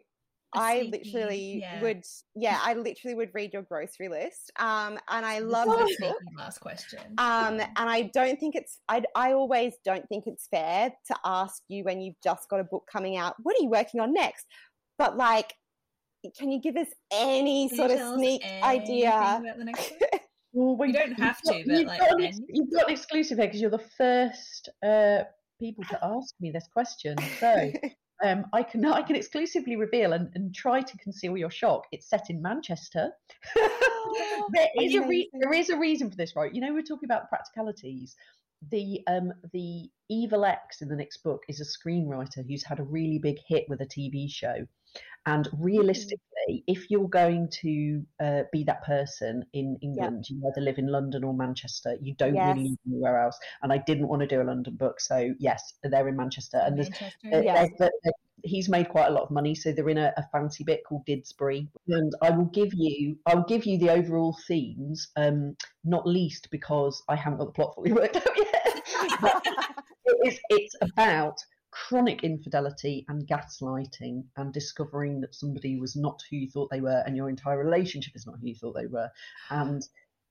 I 0.55 0.91
literally 0.91 1.61
yeah. 1.61 1.83
would, 1.83 2.05
yeah, 2.35 2.59
I 2.63 2.75
literally 2.75 3.15
would 3.15 3.31
read 3.35 3.53
your 3.53 3.63
grocery 3.63 4.09
list. 4.09 4.51
Um, 4.59 4.99
and 5.09 5.27
I 5.27 5.41
love 5.41 5.69
this 5.79 5.97
book. 6.01 6.17
Last 6.37 6.61
question. 6.61 7.01
Um, 7.19 7.61
and 7.61 7.71
I 7.77 8.11
don't 8.15 8.39
think 8.41 8.55
it's, 8.55 8.79
I, 8.89 9.03
I 9.15 9.33
always 9.33 9.75
don't 9.85 10.09
think 10.09 10.25
it's 10.27 10.49
fair 10.49 10.91
to 11.09 11.17
ask 11.25 11.63
you 11.69 11.85
when 11.85 12.01
you've 12.01 12.21
just 12.23 12.49
got 12.49 12.61
a 12.61 12.65
book 12.65 12.85
coming 12.91 13.17
out, 13.17 13.35
what 13.43 13.57
are 13.57 13.63
you 13.63 13.69
working 13.69 14.01
on 14.01 14.15
next? 14.15 14.47
But 14.99 15.17
like, 15.17 15.53
can 16.39 16.51
you 16.51 16.61
give 16.61 16.77
us 16.77 16.89
any 17.13 17.69
can 17.69 17.77
sort 17.77 17.91
of 17.91 18.17
sneak 18.17 18.43
idea? 18.63 19.43
well, 20.53 20.77
we, 20.77 20.89
you 20.89 20.93
don't 20.93 21.19
have 21.19 21.41
to, 21.43 21.63
but 21.67 21.67
you've 21.67 21.87
like, 21.87 22.01
got 22.01 22.21
an, 22.21 22.47
you've 22.49 22.73
got 22.73 22.89
an 22.89 22.93
exclusive 22.95 23.39
here 23.39 23.47
because 23.47 23.61
you're 23.61 23.71
the 23.71 23.85
first 23.97 24.69
uh, 24.85 25.25
people 25.61 25.85
to 25.91 25.99
ask 26.03 26.35
me 26.41 26.51
this 26.51 26.67
question. 26.73 27.17
So 27.39 27.73
um, 28.25 28.47
I 28.53 28.63
can 28.63 28.85
I 28.85 29.03
can 29.03 29.17
exclusively 29.17 29.77
reveal 29.77 30.13
and, 30.13 30.31
and 30.35 30.55
try 30.55 30.81
to 30.81 30.99
conceal 30.99 31.37
your 31.37 31.51
shock. 31.51 31.85
It's 31.93 32.09
set 32.09 32.31
in 32.31 32.43
Manchester. 32.43 33.11
there 34.53 34.69
is 34.81 34.95
a 34.95 35.03
re- 35.07 35.31
there 35.41 35.53
is 35.53 35.71
a 35.71 35.79
reason 35.79 36.11
for 36.11 36.17
this, 36.17 36.35
right? 36.35 36.53
You 36.55 36.61
know, 36.61 36.73
we're 36.73 36.83
talking 36.83 37.07
about 37.07 37.29
practicalities. 37.29 38.17
the 38.71 39.01
um 39.07 39.33
the 39.53 39.89
evil 40.09 40.45
X 40.45 40.83
in 40.83 40.89
the 40.89 40.97
next 40.97 41.19
book 41.19 41.43
is 41.49 41.61
a 41.61 41.65
screenwriter 41.65 42.47
who's 42.47 42.65
had 42.65 42.81
a 42.81 42.85
really 42.85 43.19
big 43.19 43.37
hit 43.47 43.67
with 43.69 43.81
a 43.81 43.87
TV 43.87 44.31
show, 44.31 44.67
and 45.27 45.47
mm. 45.47 45.51
realistically, 45.59 46.65
if 46.67 46.91
you're 46.91 47.09
going 47.09 47.49
to 47.61 48.03
uh, 48.21 48.43
be 48.53 48.65
that 48.65 48.85
person 48.85 49.45
in 49.53 49.79
England, 49.83 50.27
yep. 50.29 50.39
you 50.39 50.49
either 50.49 50.65
live 50.65 50.79
in 50.79 50.87
London 50.87 51.25
or 51.25 51.35
Manchester. 51.35 51.97
You 52.01 52.15
don't 52.15 52.35
yes. 52.35 52.57
really 52.57 52.71
live 52.71 52.79
anywhere 52.87 53.23
else. 53.23 53.39
And 53.63 53.73
I 53.73 53.79
didn't 53.79 54.09
want 54.09 54.21
to 54.21 54.27
do 54.27 54.41
a 54.41 54.45
London 54.45 54.77
book, 54.77 55.01
so 55.01 55.35
yes, 55.39 55.75
they're 55.83 56.09
in 56.09 56.17
Manchester. 56.17 56.59
And 56.59 56.77
Manchester, 56.77 57.07
uh, 57.33 57.41
yes. 57.41 57.69
they're, 57.79 57.91
they're, 58.03 58.13
he's 58.45 58.69
made 58.69 58.89
quite 58.89 59.09
a 59.09 59.11
lot 59.11 59.25
of 59.25 59.31
money, 59.31 59.55
so 59.55 59.73
they're 59.73 59.89
in 59.89 59.99
a, 59.99 60.13
a, 60.17 60.25
fancy 60.33 60.65
bit 60.65 60.83
called 60.87 61.05
Didsbury. 61.07 61.69
And 61.89 62.13
I 62.23 62.31
will 62.31 62.47
give 62.47 62.71
you, 62.73 63.17
I'll 63.27 63.45
give 63.45 63.67
you 63.67 63.79
the 63.79 63.91
overall 63.91 64.37
themes, 64.47 65.09
um, 65.17 65.57
not 65.85 66.07
least 66.07 66.49
because 66.51 67.03
I 67.09 67.17
haven't 67.17 67.39
got 67.39 67.47
the 67.47 67.53
plot 67.53 67.75
fully 67.75 67.93
worked 68.01 68.17
out 68.17 68.37
yet. 68.37 68.83
it 70.05 70.29
is, 70.29 70.39
it's 70.51 70.75
about 70.83 71.39
chronic 71.71 72.25
infidelity 72.25 73.05
and 73.09 73.27
gaslighting 73.27 74.25
and 74.37 74.53
discovering 74.53 75.21
that 75.21 75.35
somebody 75.35 75.79
was 75.79 75.97
not 75.97 76.23
who 76.31 76.37
you 76.37 76.51
thought 76.51 76.71
they 76.71 76.81
were 76.81 77.03
and 77.07 77.17
your 77.17 77.29
entire 77.29 77.63
relationship 77.63 78.15
is 78.15 78.27
not 78.27 78.37
who 78.41 78.49
you 78.49 78.55
thought 78.55 78.75
they 78.75 78.87
were. 78.87 79.11
And 79.51 79.83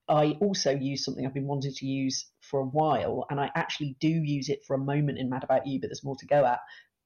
I 0.09 0.37
also 0.41 0.71
use 0.71 1.03
something 1.03 1.25
I've 1.25 1.33
been 1.33 1.47
wanting 1.47 1.73
to 1.73 1.85
use 1.85 2.29
for 2.39 2.61
a 2.61 2.65
while, 2.65 3.25
and 3.29 3.39
I 3.39 3.51
actually 3.55 3.97
do 3.99 4.07
use 4.07 4.47
it 4.49 4.63
for 4.65 4.75
a 4.75 4.79
moment 4.79 5.17
in 5.17 5.29
Mad 5.29 5.43
About 5.43 5.67
You, 5.67 5.81
but 5.81 5.89
there's 5.89 6.03
more 6.03 6.15
to 6.17 6.25
go 6.25 6.45
at. 6.45 6.59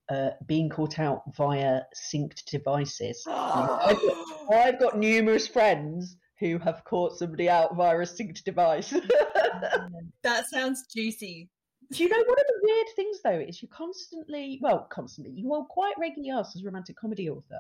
Uh, 0.10 0.32
being 0.46 0.68
caught 0.68 1.00
out 1.00 1.22
via 1.38 1.80
synced 2.14 2.44
devices. 2.52 3.24
I've, 3.30 3.96
got, 4.50 4.54
I've 4.54 4.80
got 4.80 4.98
numerous 4.98 5.48
friends 5.48 6.18
who 6.38 6.58
have 6.58 6.84
caught 6.84 7.18
somebody 7.18 7.48
out 7.48 7.78
via 7.78 7.98
a 7.98 8.02
synced 8.02 8.44
device. 8.44 8.90
that 10.24 10.50
sounds 10.50 10.86
juicy. 10.94 11.50
Do 11.94 12.04
you 12.04 12.10
know 12.10 12.18
one 12.18 12.40
of 12.40 12.46
the 12.48 12.51
weird 12.62 12.88
things 12.96 13.22
though 13.24 13.40
is 13.40 13.62
you 13.62 13.68
constantly, 13.68 14.60
well, 14.62 14.88
constantly, 14.90 15.34
you 15.34 15.48
will 15.48 15.66
quite 15.66 15.96
regularly 16.00 16.32
ask 16.32 16.56
as 16.56 16.62
a 16.62 16.66
romantic 16.66 16.96
comedy 16.96 17.30
author, 17.30 17.60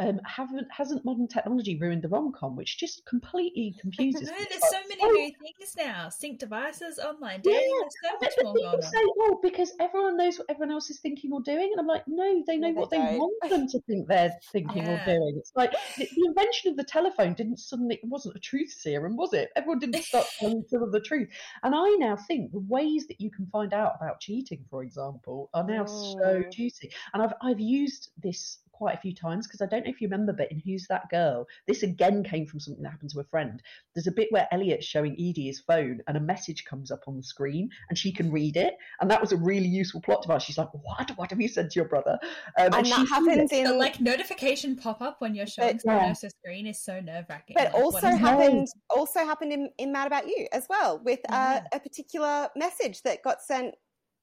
um, 0.00 0.20
haven't 0.24 0.68
hasn't 0.70 1.04
modern 1.04 1.26
technology 1.26 1.76
ruined 1.76 2.02
the 2.02 2.08
rom 2.08 2.32
com, 2.32 2.54
which 2.54 2.78
just 2.78 3.04
completely 3.06 3.74
confuses. 3.80 4.28
no, 4.28 4.36
there's 4.36 4.70
so 4.70 4.78
many 4.88 5.00
oh, 5.02 5.10
new 5.10 5.32
things 5.40 5.74
now: 5.76 6.08
sync 6.08 6.38
devices, 6.38 6.98
online 6.98 7.40
dating. 7.40 7.60
Yeah, 7.60 8.18
there's 8.20 8.34
so 8.34 8.42
much 8.44 8.54
more 8.54 8.54
going 8.54 8.82
say. 8.82 8.98
Oh, 9.20 9.40
because 9.42 9.72
everyone 9.80 10.16
knows 10.16 10.38
what 10.38 10.48
everyone 10.50 10.72
else 10.72 10.90
is 10.90 11.00
thinking 11.00 11.32
or 11.32 11.40
doing, 11.40 11.70
and 11.72 11.80
I'm 11.80 11.86
like, 11.86 12.04
no, 12.06 12.44
they 12.46 12.56
know 12.58 12.70
what 12.70 12.90
they, 12.90 12.98
they 12.98 13.16
want 13.16 13.50
them 13.50 13.66
to 13.68 13.80
think 13.80 14.06
they're 14.06 14.36
thinking 14.52 14.84
yeah. 14.84 15.02
or 15.02 15.04
doing. 15.04 15.34
It's 15.38 15.52
like 15.56 15.72
the, 15.96 16.08
the, 16.14 16.26
invention 16.26 16.70
of 16.70 16.76
the 16.76 16.84
telephone 16.84 17.34
didn't 17.34 17.58
suddenly 17.58 17.96
it 17.96 18.08
wasn't 18.08 18.36
a 18.36 18.40
truth 18.40 18.70
serum, 18.70 19.16
was 19.16 19.32
it? 19.32 19.50
Everyone 19.56 19.80
didn't 19.80 20.02
start 20.02 20.26
telling 20.38 20.64
some 20.68 20.82
of 20.82 20.92
the 20.92 21.00
truth, 21.00 21.28
and 21.64 21.74
I 21.74 21.88
now 21.98 22.16
think 22.16 22.52
the 22.52 22.60
ways 22.60 23.06
that 23.08 23.20
you 23.20 23.30
can 23.30 23.46
find 23.46 23.74
out 23.74 23.94
about 23.96 24.20
cheating, 24.20 24.64
for 24.70 24.82
example, 24.82 25.50
are 25.54 25.64
now 25.64 25.84
oh. 25.88 26.18
so 26.22 26.42
juicy. 26.52 26.92
And 27.12 27.22
I've 27.22 27.32
I've 27.42 27.60
used 27.60 28.10
this 28.22 28.58
quite 28.78 28.94
a 28.94 29.00
few 29.00 29.12
times 29.14 29.46
because 29.46 29.60
I 29.60 29.66
don't 29.66 29.84
know 29.84 29.90
if 29.90 30.00
you 30.00 30.08
remember, 30.08 30.32
but 30.32 30.50
in 30.52 30.60
Who's 30.60 30.86
That 30.86 31.10
Girl, 31.10 31.46
this 31.66 31.82
again 31.82 32.22
came 32.22 32.46
from 32.46 32.60
something 32.60 32.82
that 32.84 32.90
happened 32.90 33.10
to 33.10 33.20
a 33.20 33.24
friend. 33.24 33.60
There's 33.94 34.06
a 34.06 34.12
bit 34.12 34.28
where 34.30 34.46
Elliot's 34.52 34.86
showing 34.86 35.12
Edie 35.14 35.46
his 35.46 35.60
phone 35.60 36.00
and 36.06 36.16
a 36.16 36.20
message 36.20 36.64
comes 36.64 36.92
up 36.92 37.02
on 37.08 37.16
the 37.16 37.22
screen 37.22 37.68
and 37.88 37.98
she 37.98 38.12
can 38.12 38.30
read 38.30 38.56
it. 38.56 38.74
And 39.00 39.10
that 39.10 39.20
was 39.20 39.32
a 39.32 39.36
really 39.36 39.66
useful 39.66 40.00
plot 40.00 40.22
device. 40.22 40.44
She's 40.44 40.56
like, 40.56 40.72
What? 40.72 41.10
What 41.16 41.30
have 41.30 41.40
you 41.40 41.48
said 41.48 41.70
to 41.70 41.80
your 41.80 41.88
brother? 41.88 42.18
Um, 42.56 42.66
and, 42.66 42.74
and 42.74 42.86
that 42.86 43.08
happens 43.08 43.52
in. 43.52 43.64
The, 43.64 43.74
like 43.74 44.00
notification 44.00 44.76
pop 44.76 45.02
up 45.02 45.16
when 45.20 45.34
you're 45.34 45.46
showing 45.46 45.80
someone 45.80 46.04
yeah. 46.04 46.08
else's 46.10 46.32
screen 46.42 46.66
is 46.66 46.80
so 46.80 47.00
nerve 47.00 47.26
wracking. 47.28 47.56
But 47.58 47.72
like, 47.72 47.74
also 47.74 48.08
happened, 48.08 48.68
also 48.88 49.20
happened 49.20 49.52
in, 49.52 49.70
in 49.78 49.92
Mad 49.92 50.06
About 50.06 50.28
You 50.28 50.46
as 50.52 50.66
well 50.70 51.00
with 51.04 51.20
uh, 51.28 51.60
a 51.72 51.80
particular 51.80 52.48
message 52.54 53.02
that 53.02 53.22
got 53.24 53.42
sent 53.42 53.74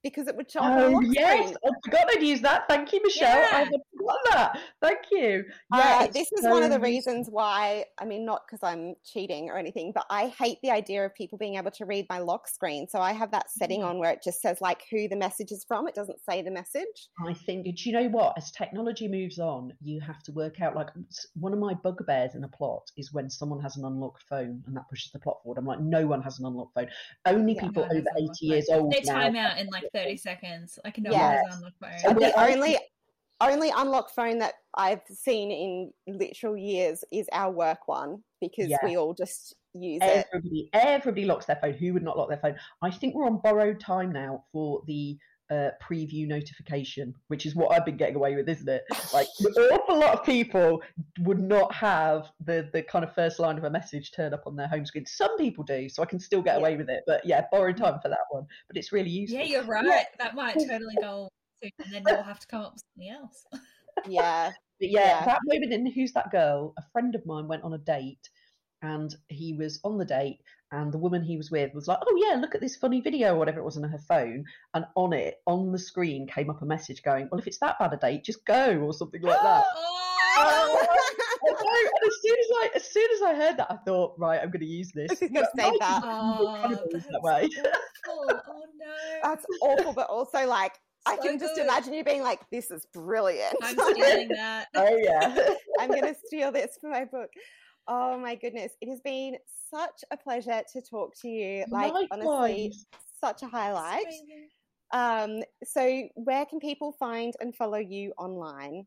because 0.06 0.27
it 0.27 0.36
would 0.36 0.49
show 0.49 0.60
up. 0.60 0.77
Oh 0.77 1.02
yes, 1.02 1.40
screen. 1.40 1.57
I 1.65 1.69
forgot 1.84 2.07
I'd 2.11 2.22
use 2.22 2.40
that. 2.41 2.68
Thank 2.69 2.94
you, 2.94 3.02
Michelle. 3.03 3.40
Yeah. 3.40 3.49
I 3.52 3.60
had 3.61 3.69
forgotten 4.06 4.32
that. 4.32 4.60
Thank 4.82 4.99
you. 5.11 5.44
Yeah, 5.73 5.99
uh, 6.02 6.07
this 6.07 6.32
is 6.32 6.44
so... 6.44 6.49
one 6.49 6.64
of 6.64 6.69
the 6.69 6.80
reasons 6.80 7.27
why. 7.30 7.86
I 7.99 8.06
mean, 8.06 8.26
not 8.26 8.41
because 8.48 8.64
I'm 8.64 8.95
cheating 9.03 9.49
or 9.49 9.57
anything, 9.57 9.91
but 9.94 10.06
I 10.10 10.27
hate 10.40 10.57
the 10.64 10.72
idea 10.72 11.06
of 11.06 11.14
people 11.15 11.38
being 11.38 11.56
able 11.56 11.72
to 11.72 11.86
read 11.86 12.06
my 12.10 12.19
lock 12.19 12.48
screen. 12.48 12.88
So 12.88 12.99
I 12.99 13.14
have 13.14 13.32
that 13.32 13.49
setting 13.49 13.82
mm. 13.82 13.88
on 13.88 13.99
where 13.99 14.11
it 14.11 14.22
just 14.23 14.41
says 14.41 14.57
like 14.61 14.84
who 14.91 15.07
the 15.07 15.15
message 15.15 15.52
is 15.52 15.65
from. 15.68 15.88
It 15.88 15.95
doesn't 15.95 16.19
say 16.27 16.41
the 16.41 16.52
message. 16.52 17.10
I 17.26 17.34
think. 17.34 17.65
Do 17.65 17.90
you 17.90 17.94
know 17.94 18.10
what? 18.10 18.34
As 18.38 18.52
technology 18.52 19.07
moves 19.07 19.40
on, 19.40 19.73
you 19.82 19.99
have 20.02 20.22
to 20.23 20.32
work 20.32 20.61
out. 20.61 20.76
Like 20.76 20.90
one 21.36 21.53
of 21.53 21.60
my 21.60 21.73
bugbears 21.73 22.36
in 22.36 22.44
a 22.44 22.48
plot 22.48 22.90
is 22.98 23.14
when 23.14 23.30
someone 23.30 23.61
has 23.61 23.77
an 23.77 23.86
unlocked 23.86 24.23
phone 24.30 24.64
and 24.65 24.76
that 24.76 24.90
pushes 24.90 25.11
the 25.11 25.19
plot 25.19 25.38
forward. 25.44 25.57
I'm 25.57 25.65
like, 25.65 25.80
no 25.80 26.06
one 26.06 26.22
has 26.22 26.40
an 26.40 26.45
unlocked 26.45 26.73
phone. 26.73 26.88
Only 27.26 27.53
yeah, 27.53 27.61
people 27.61 27.84
over 27.84 28.06
80 28.18 28.32
years 28.41 28.69
old. 28.69 28.91
They 28.91 29.02
time 29.02 29.36
out 29.36 29.57
in 29.57 29.68
like 29.68 29.86
30 29.94 30.18
seconds. 30.18 30.80
Like 30.84 30.98
no 30.98 31.11
yes. 31.11 31.44
one's 31.44 31.56
unlocked 31.57 32.03
phone. 32.03 32.15
the 32.19 32.40
only 32.40 32.77
only 33.41 33.72
unlocked 33.76 34.12
phone 34.12 34.40
that 34.40 34.53
I've 34.76 35.02
seen 35.10 35.52
in 35.52 36.16
literal 36.16 36.57
years 36.57 37.03
is 37.12 37.28
our 37.32 37.52
work 37.52 37.88
one 37.88 38.24
because 38.41 38.70
yeah. 38.70 38.78
we 38.84 38.98
all 38.98 39.14
just 39.14 39.56
use 39.74 39.99
everybody, 40.02 40.70
it. 40.74 40.78
Everybody 40.78 41.26
locks 41.26 41.45
their 41.45 41.57
phone. 41.62 41.74
Who 41.74 41.94
would 41.94 42.03
not 42.03 42.18
lock 42.18 42.30
their 42.30 42.38
phone? 42.38 42.56
I 42.82 42.91
think 42.91 43.16
we're 43.16 43.26
on 43.26 43.41
borrowed 43.44 43.80
time 43.80 44.12
now 44.12 44.45
for 44.52 44.84
the 44.88 45.18
uh, 45.52 45.70
preview 45.84 46.28
notification, 46.28 47.14
which 47.28 47.45
is 47.45 47.56
what 47.56 47.72
I've 47.72 47.86
been 47.86 47.98
getting 47.98 48.16
away 48.16 48.36
with, 48.36 48.49
isn't 48.49 48.68
it? 48.68 48.84
Like 49.14 49.28
an 49.40 49.45
awful 49.72 49.99
lot 49.99 50.18
of 50.18 50.26
people 50.26 50.82
would 51.20 51.40
not 51.40 51.74
have 51.74 52.32
the 52.44 52.70
the 52.74 52.82
kind 52.82 53.06
of 53.06 53.14
first 53.14 53.40
line 53.40 53.57
of 53.57 53.64
a 53.64 53.70
message 53.70 54.12
turn 54.12 54.34
up 54.34 54.44
on 54.45 54.56
their 54.56 54.68
home 54.68 54.86
screen. 54.86 55.06
Some 55.06 55.38
people 55.38 55.64
do, 55.64 55.88
so 55.90 56.02
I 56.02 56.06
can 56.06 56.20
still 56.20 56.41
get 56.41 56.56
yeah. 56.56 56.60
away 56.60 56.78
with 56.78 56.90
it. 56.90 57.03
But 57.06 57.26
yeah, 57.26 57.45
borrowed 57.52 57.78
time 57.78 57.99
for 58.02 58.10
that 58.10 58.26
one. 58.32 58.45
But 58.68 58.78
it's 58.78 58.91
really 58.91 59.10
useful. 59.10 59.40
Yeah, 59.40 59.45
you're 59.45 59.64
right. 59.64 59.86
Yeah. 59.86 60.03
That 60.18 60.36
might 60.36 60.53
totally 60.53 60.95
go, 60.99 61.30
and 61.61 61.94
then 61.94 62.03
you'll 62.07 62.23
have 62.23 62.40
to 62.40 62.48
come 62.48 62.61
up 62.61 62.73
with 62.73 62.84
something 62.94 63.10
else. 63.11 63.45
yeah. 64.07 64.52
But 64.80 64.90
yeah, 64.90 65.19
yeah, 65.19 65.26
that 65.26 65.40
moment 65.45 65.73
in 65.73 65.86
Who's 65.86 66.14
That 66.14 66.32
Girl? 66.32 66.73
A 66.77 66.84
friend 66.91 67.15
of 67.15 67.26
mine 67.26 67.48
went 67.48 67.64
on 67.64 67.73
a 67.73 67.77
date 67.77 68.30
and 68.82 69.15
he 69.30 69.53
was 69.53 69.80
on 69.84 69.98
the 69.98 70.06
date 70.06 70.40
and 70.72 70.91
the 70.91 70.98
woman 70.98 71.23
he 71.23 71.38
was 71.38 71.52
with 71.52 71.73
was 71.73 71.88
like, 71.88 71.99
"Oh 72.02 72.26
yeah, 72.27 72.40
look 72.40 72.56
at 72.56 72.61
this 72.61 72.76
funny 72.76 72.99
video 72.99 73.34
or 73.34 73.38
whatever 73.38 73.60
it 73.60 73.64
was 73.64 73.77
on 73.77 73.84
her 73.84 73.99
phone." 73.99 74.44
And 74.73 74.86
on 74.95 75.14
it, 75.14 75.36
on 75.45 75.72
the 75.72 75.80
screen, 75.80 76.27
came 76.27 76.49
up 76.49 76.61
a 76.61 76.65
message 76.65 77.02
going, 77.03 77.30
"Well, 77.32 77.40
if 77.40 77.48
it's 77.48 77.60
that 77.60 77.80
bad 77.80 77.94
a 77.94 77.98
date, 77.98 78.26
just 78.26 78.44
go," 78.45 78.80
or 78.80 78.94
something 78.94 79.22
like 79.22 79.41
that. 79.41 79.64
oh! 80.38 80.86
and 81.48 81.57
as 82.07 82.22
soon 82.22 82.38
as 82.40 82.48
I, 82.52 82.69
as 82.76 82.91
soon 82.91 83.07
as 83.15 83.22
I 83.22 83.36
heard 83.36 83.57
that, 83.57 83.72
I 83.72 83.77
thought, 83.77 84.15
right, 84.18 84.41
I'm 84.41 84.49
going 84.49 84.61
to 84.61 84.65
use 84.65 84.91
this. 84.91 85.19
going 85.19 85.34
to 85.34 85.48
say 85.56 85.72
that. 85.80 86.02
Oh, 86.03 86.68
that 86.68 87.22
way. 87.22 87.49
oh 88.07 88.26
no, 88.27 88.95
that's 89.23 89.45
awful, 89.61 89.94
but 89.94 90.10
also 90.10 90.48
like 90.48 90.73
I 91.06 91.18
can 91.18 91.38
just 91.40 91.57
imagine 91.57 91.94
you 91.94 92.03
being 92.03 92.23
like, 92.23 92.41
"This 92.49 92.72
is 92.72 92.86
brilliant." 92.94 93.56
I'm 93.61 93.77
stealing 93.91 94.30
that. 94.30 94.68
oh 94.76 94.95
yeah, 94.98 95.53
I'm 95.80 95.90
going 95.90 96.03
to 96.03 96.15
steal 96.26 96.52
this 96.52 96.77
for 96.82 96.90
my 96.90 97.06
book. 97.06 97.30
Oh 97.88 98.18
my 98.18 98.36
goodness. 98.36 98.72
It 98.82 98.90
has 98.90 98.99
been 99.02 99.38
such 99.69 100.03
a 100.11 100.18
pleasure 100.18 100.61
to 100.73 100.82
talk 100.82 101.14
to 101.22 101.27
you. 101.27 101.65
Like, 101.69 101.94
Likewise. 101.94 102.07
honestly, 102.11 102.73
such 103.23 103.44
a 103.44 103.48
highlight. 103.48 104.06
Um, 104.91 105.44
so, 105.64 106.03
where 106.15 106.45
can 106.45 106.60
people 106.60 106.95
find 106.99 107.34
and 107.40 107.56
follow 107.56 107.77
you 107.77 108.14
online? 108.18 108.86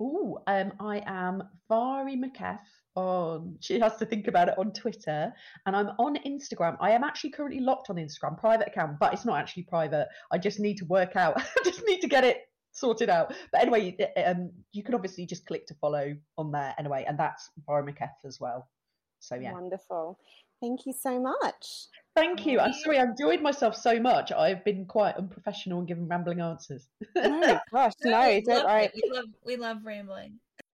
Oh, 0.00 0.38
um, 0.46 0.72
I 0.80 1.02
am 1.06 1.42
Mhairi 1.70 2.16
McF 2.16 2.60
on. 2.96 3.56
She 3.60 3.78
has 3.80 3.96
to 3.96 4.06
think 4.06 4.28
about 4.28 4.48
it 4.48 4.58
on 4.58 4.72
Twitter, 4.72 5.32
and 5.66 5.76
I'm 5.76 5.88
on 5.98 6.16
Instagram. 6.26 6.76
I 6.80 6.90
am 6.92 7.04
actually 7.04 7.30
currently 7.30 7.60
locked 7.60 7.90
on 7.90 7.96
Instagram, 7.96 8.38
private 8.38 8.68
account, 8.68 8.98
but 8.98 9.12
it's 9.12 9.24
not 9.24 9.38
actually 9.38 9.64
private. 9.64 10.08
I 10.30 10.38
just 10.38 10.60
need 10.60 10.76
to 10.78 10.84
work 10.86 11.16
out. 11.16 11.36
I 11.40 11.64
just 11.64 11.82
need 11.86 12.00
to 12.00 12.08
get 12.08 12.24
it 12.24 12.38
sorted 12.72 13.10
out. 13.10 13.34
But 13.52 13.62
anyway, 13.62 13.96
um, 14.24 14.50
you 14.72 14.82
can 14.82 14.94
obviously 14.94 15.26
just 15.26 15.46
click 15.46 15.66
to 15.66 15.74
follow 15.74 16.14
on 16.38 16.52
there 16.52 16.74
anyway, 16.78 17.04
and 17.06 17.18
that's 17.18 17.50
Mhairi 17.68 17.88
McF 17.88 18.10
as 18.24 18.38
well. 18.40 18.68
So 19.20 19.36
yeah, 19.36 19.52
wonderful. 19.52 20.18
Thank 20.60 20.84
you 20.84 20.92
so 20.92 21.18
much. 21.18 21.86
Thank 22.14 22.44
you. 22.44 22.60
I'm 22.60 22.72
sorry, 22.72 22.98
I 22.98 23.04
enjoyed 23.04 23.40
myself 23.40 23.74
so 23.76 23.98
much. 23.98 24.30
I've 24.30 24.62
been 24.64 24.84
quite 24.84 25.16
unprofessional 25.16 25.78
and 25.78 25.88
giving 25.88 26.06
rambling 26.06 26.40
answers. 26.40 26.86
no, 27.16 27.58
gosh, 27.72 27.92
no, 28.04 28.10
no 28.10 28.40
don't 28.44 28.66
worry. 28.66 28.90
We 28.94 29.10
love, 29.10 29.24
we 29.44 29.56
love 29.56 29.78
rambling. 29.84 30.38